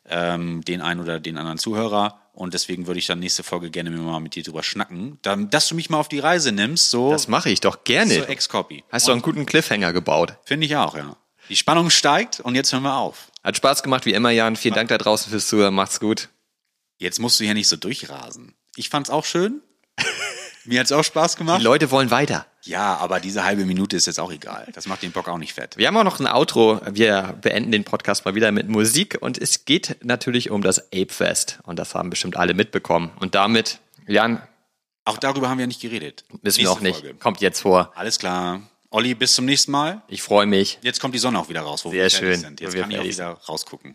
ähm, 0.10 0.64
den 0.66 0.82
einen 0.82 1.00
oder 1.02 1.20
den 1.20 1.38
anderen 1.38 1.58
Zuhörer. 1.58 2.20
Und 2.34 2.54
deswegen 2.54 2.88
würde 2.88 3.00
ich 3.00 3.08
dann 3.08 3.20
nächste 3.20 3.44
Folge 3.44 3.70
gerne 3.70 3.90
mal 3.92 4.22
mit 4.22 4.36
dir 4.36 4.44
drüber 4.44 4.64
schnacken, 4.64 5.20
dann, 5.22 5.50
dass 5.50 5.68
du 5.68 5.76
mich 5.76 5.90
mal 5.90 6.00
auf 6.00 6.08
die 6.08 6.20
Reise 6.20 6.54
nimmst, 6.54 6.90
so 6.90 7.12
Das 7.12 7.28
mache 7.28 7.50
ich 7.50 7.60
doch 7.60 7.84
gerne. 7.84 8.16
zur 8.16 8.30
Ex-Copy. 8.30 8.86
Hast 8.90 9.08
du 9.08 9.12
einen 9.12 9.22
guten 9.22 9.46
Cliffhanger 9.46 9.92
gebaut. 9.92 10.36
Finde 10.46 10.66
ich 10.66 10.76
auch, 10.78 10.96
ja. 10.96 11.18
Die 11.50 11.58
Spannung 11.58 11.90
steigt 11.90 12.40
und 12.40 12.56
jetzt 12.56 12.72
hören 12.72 12.84
wir 12.84 12.96
auf. 12.96 13.30
Hat 13.44 13.58
Spaß 13.58 13.84
gemacht, 13.84 14.06
wie 14.06 14.14
immer, 14.14 14.30
Jan. 14.30 14.56
Vielen 14.56 14.76
Dank 14.76 14.88
da 14.88 14.98
draußen 14.98 15.30
fürs 15.30 15.48
Zuhören. 15.48 15.74
Macht's 15.74 16.00
gut. 16.00 16.30
Jetzt 16.98 17.20
musst 17.20 17.40
du 17.40 17.44
hier 17.44 17.54
nicht 17.54 17.68
so 17.68 17.76
durchrasen. 17.76 18.56
Ich 18.78 18.88
fand's 18.90 19.10
auch 19.10 19.26
schön. 19.26 19.62
Mir 20.72 20.80
hat's 20.80 20.94
auch 20.94 21.04
Spaß 21.04 21.34
Die 21.34 21.40
gemacht. 21.40 21.62
Leute 21.62 21.92
wollen 21.92 22.12
weiter. 22.12 22.46
Ja, 22.64 22.96
aber 22.96 23.20
diese 23.20 23.44
halbe 23.44 23.66
Minute 23.66 23.98
ist 23.98 24.08
jetzt 24.08 24.22
auch 24.22 24.32
egal. 24.32 24.70
Das 24.74 24.86
macht 24.88 25.02
den 25.04 25.12
Bock 25.12 25.28
auch 25.28 25.38
nicht 25.38 25.52
fett. 25.52 25.76
Wir 25.76 25.86
haben 25.88 25.98
auch 25.98 26.06
noch 26.06 26.22
ein 26.22 26.28
Outro. 26.28 26.80
Wir 26.90 27.38
beenden 27.42 27.74
den 27.74 27.84
Podcast 27.84 28.24
mal 28.24 28.36
wieder 28.36 28.54
mit 28.54 28.70
Musik 28.70 29.18
und 29.20 29.38
es 29.38 29.66
geht 29.66 29.98
natürlich 30.02 30.50
um 30.50 30.62
das 30.62 30.80
Ape 30.94 31.10
Fest. 31.12 31.60
Und 31.64 31.78
das 31.78 31.94
haben 31.94 32.10
bestimmt 32.10 32.38
alle 32.38 32.54
mitbekommen. 32.54 33.12
Und 33.20 33.36
damit, 33.36 33.80
Jan, 34.08 34.42
Auch 35.04 35.18
darüber 35.18 35.50
haben 35.50 35.58
wir 35.58 35.68
nicht 35.68 35.82
geredet. 35.82 36.24
wissen 36.42 36.62
wir 36.62 36.72
auch 36.72 36.80
nicht. 36.80 37.02
Folge. 37.02 37.16
Kommt 37.16 37.42
jetzt 37.42 37.60
vor. 37.60 37.92
Alles 37.96 38.18
klar. 38.18 38.62
Olli, 38.92 39.14
bis 39.14 39.34
zum 39.36 39.44
nächsten 39.44 39.72
Mal. 39.74 40.02
Ich 40.08 40.22
freue 40.22 40.46
mich. 40.46 40.80
Jetzt 40.84 41.02
kommt 41.02 41.16
die 41.16 41.20
Sonne 41.20 41.38
auch 41.38 41.50
wieder 41.50 41.62
raus, 41.64 41.84
wo 41.84 41.90
Sehr 41.90 42.04
wir 42.06 42.10
fertig 42.10 42.28
schön, 42.30 42.40
sind. 42.40 42.62
wo 42.62 42.64
Jetzt 42.66 42.74
wir 42.76 42.82
kann 42.84 42.92
ich 42.92 43.00
auch 43.00 43.04
wieder 43.04 43.28
rausgucken. 43.50 43.94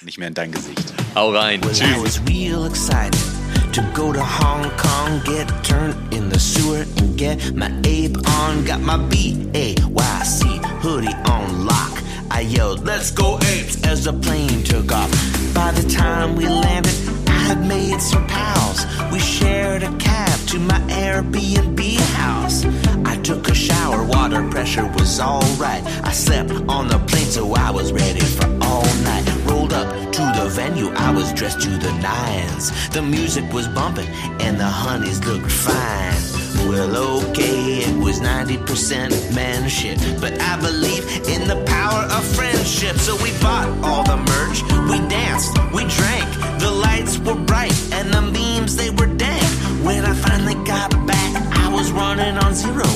Nicht 0.00 0.18
mehr 0.18 0.26
in 0.26 0.34
dein 0.34 0.50
Gesicht. 0.50 0.92
Hau 1.14 1.30
rein. 1.30 1.60
Well, 1.62 3.35
To 3.76 3.82
go 3.92 4.10
to 4.10 4.24
Hong 4.24 4.70
Kong, 4.78 5.20
get 5.26 5.48
turned 5.62 6.10
in 6.10 6.30
the 6.30 6.38
sewer, 6.38 6.86
and 6.96 7.18
get 7.18 7.54
my 7.54 7.70
ape 7.84 8.16
on. 8.26 8.64
Got 8.64 8.80
my 8.80 8.96
B-A-Y-C 8.96 10.60
hoodie 10.80 11.12
on 11.28 11.66
lock. 11.66 12.02
I 12.30 12.40
yelled, 12.40 12.86
let's 12.86 13.10
go 13.10 13.36
apes, 13.36 13.84
as 13.84 14.04
the 14.04 14.14
plane 14.14 14.64
took 14.64 14.90
off. 14.92 15.10
By 15.52 15.72
the 15.72 15.86
time 15.90 16.36
we 16.36 16.48
landed, 16.48 16.94
I 17.28 17.38
had 17.48 17.66
made 17.68 18.00
some 18.00 18.26
pals. 18.26 18.86
We 19.12 19.18
shared 19.18 19.82
a 19.82 19.94
cab 19.98 20.38
to 20.48 20.58
my 20.58 20.80
Airbnb 20.88 21.98
house. 22.16 22.64
I 23.04 23.18
took 23.18 23.46
a 23.50 23.54
shower, 23.54 24.02
water 24.04 24.48
pressure 24.48 24.86
was 24.86 25.20
alright. 25.20 25.84
I 26.02 26.12
slept 26.12 26.50
on 26.66 26.88
the 26.88 26.98
plane, 27.00 27.26
so 27.26 27.52
I 27.52 27.70
was 27.72 27.92
ready 27.92 28.20
for 28.20 28.46
all 28.62 28.86
night. 29.04 29.30
Rolled 29.44 29.74
up 29.74 30.14
the 30.46 30.52
venue, 30.52 30.90
I 30.90 31.10
was 31.10 31.32
dressed 31.32 31.60
to 31.62 31.70
the 31.70 31.92
nines. 31.94 32.70
The 32.90 33.02
music 33.02 33.52
was 33.52 33.66
bumping, 33.68 34.06
and 34.40 34.58
the 34.60 34.70
honeys 34.82 35.24
looked 35.24 35.50
fine. 35.50 36.22
Well, 36.68 36.94
okay, 37.30 37.78
it 37.88 37.96
was 37.96 38.20
90% 38.20 39.34
man 39.34 39.68
shit, 39.68 39.98
but 40.20 40.40
I 40.40 40.56
believe 40.60 41.04
in 41.34 41.48
the 41.48 41.60
power 41.66 42.02
of 42.16 42.22
friendship. 42.36 42.96
So 42.96 43.16
we 43.24 43.32
bought 43.40 43.68
all 43.82 44.04
the 44.04 44.18
merch, 44.32 44.62
we 44.90 44.98
danced, 45.08 45.50
we 45.74 45.82
drank. 45.98 46.28
The 46.60 46.70
lights 46.70 47.18
were 47.18 47.40
bright, 47.50 47.76
and 47.92 48.12
the 48.14 48.22
beams, 48.32 48.76
they 48.76 48.90
were 48.90 49.10
dank. 49.26 49.50
When 49.82 50.04
I 50.04 50.14
finally 50.14 50.58
got 50.64 50.90
back, 51.06 51.32
I 51.64 51.72
was 51.72 51.90
running 51.90 52.36
on 52.38 52.54
zero. 52.54 52.90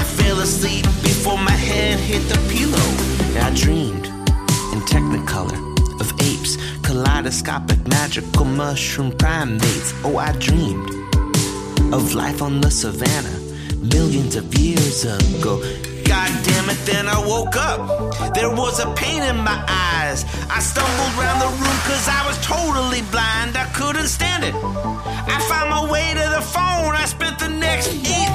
I 0.00 0.02
fell 0.18 0.38
asleep 0.40 0.84
before 1.02 1.36
my 1.36 1.58
head 1.68 2.00
hit 2.00 2.22
the 2.32 2.40
pillow. 2.54 2.88
And 3.36 3.44
I 3.44 3.50
dreamed 3.54 4.06
in 4.72 4.80
technicolor 4.92 5.75
kaleidoscopic 6.96 7.86
magical 7.88 8.46
mushroom 8.46 9.12
primates. 9.18 9.92
Oh, 10.02 10.16
I 10.16 10.32
dreamed 10.38 10.88
of 11.92 12.14
life 12.14 12.40
on 12.40 12.62
the 12.62 12.70
savannah 12.70 13.38
millions 13.94 14.34
of 14.34 14.46
years 14.54 15.04
ago. 15.04 15.60
God 16.04 16.30
damn 16.48 16.70
it, 16.70 16.80
then 16.90 17.06
I 17.06 17.18
woke 17.32 17.56
up. 17.56 17.80
There 18.34 18.48
was 18.48 18.80
a 18.80 18.88
pain 18.94 19.22
in 19.22 19.36
my 19.36 19.58
eyes. 19.68 20.24
I 20.48 20.58
stumbled 20.60 21.12
around 21.18 21.40
the 21.44 21.52
room 21.60 21.78
cause 21.88 22.08
I 22.08 22.22
was 22.28 22.38
totally 22.40 23.02
blind. 23.14 23.58
I 23.58 23.66
couldn't 23.78 24.08
stand 24.08 24.44
it. 24.44 24.54
I 24.54 25.36
found 25.50 25.68
my 25.68 25.84
way 25.92 26.14
to 26.14 26.26
the 26.36 26.44
phone. 26.54 26.92
I 26.96 27.04
spent 27.04 27.38
the 27.38 27.50
next 27.50 27.88
eight 27.92 28.32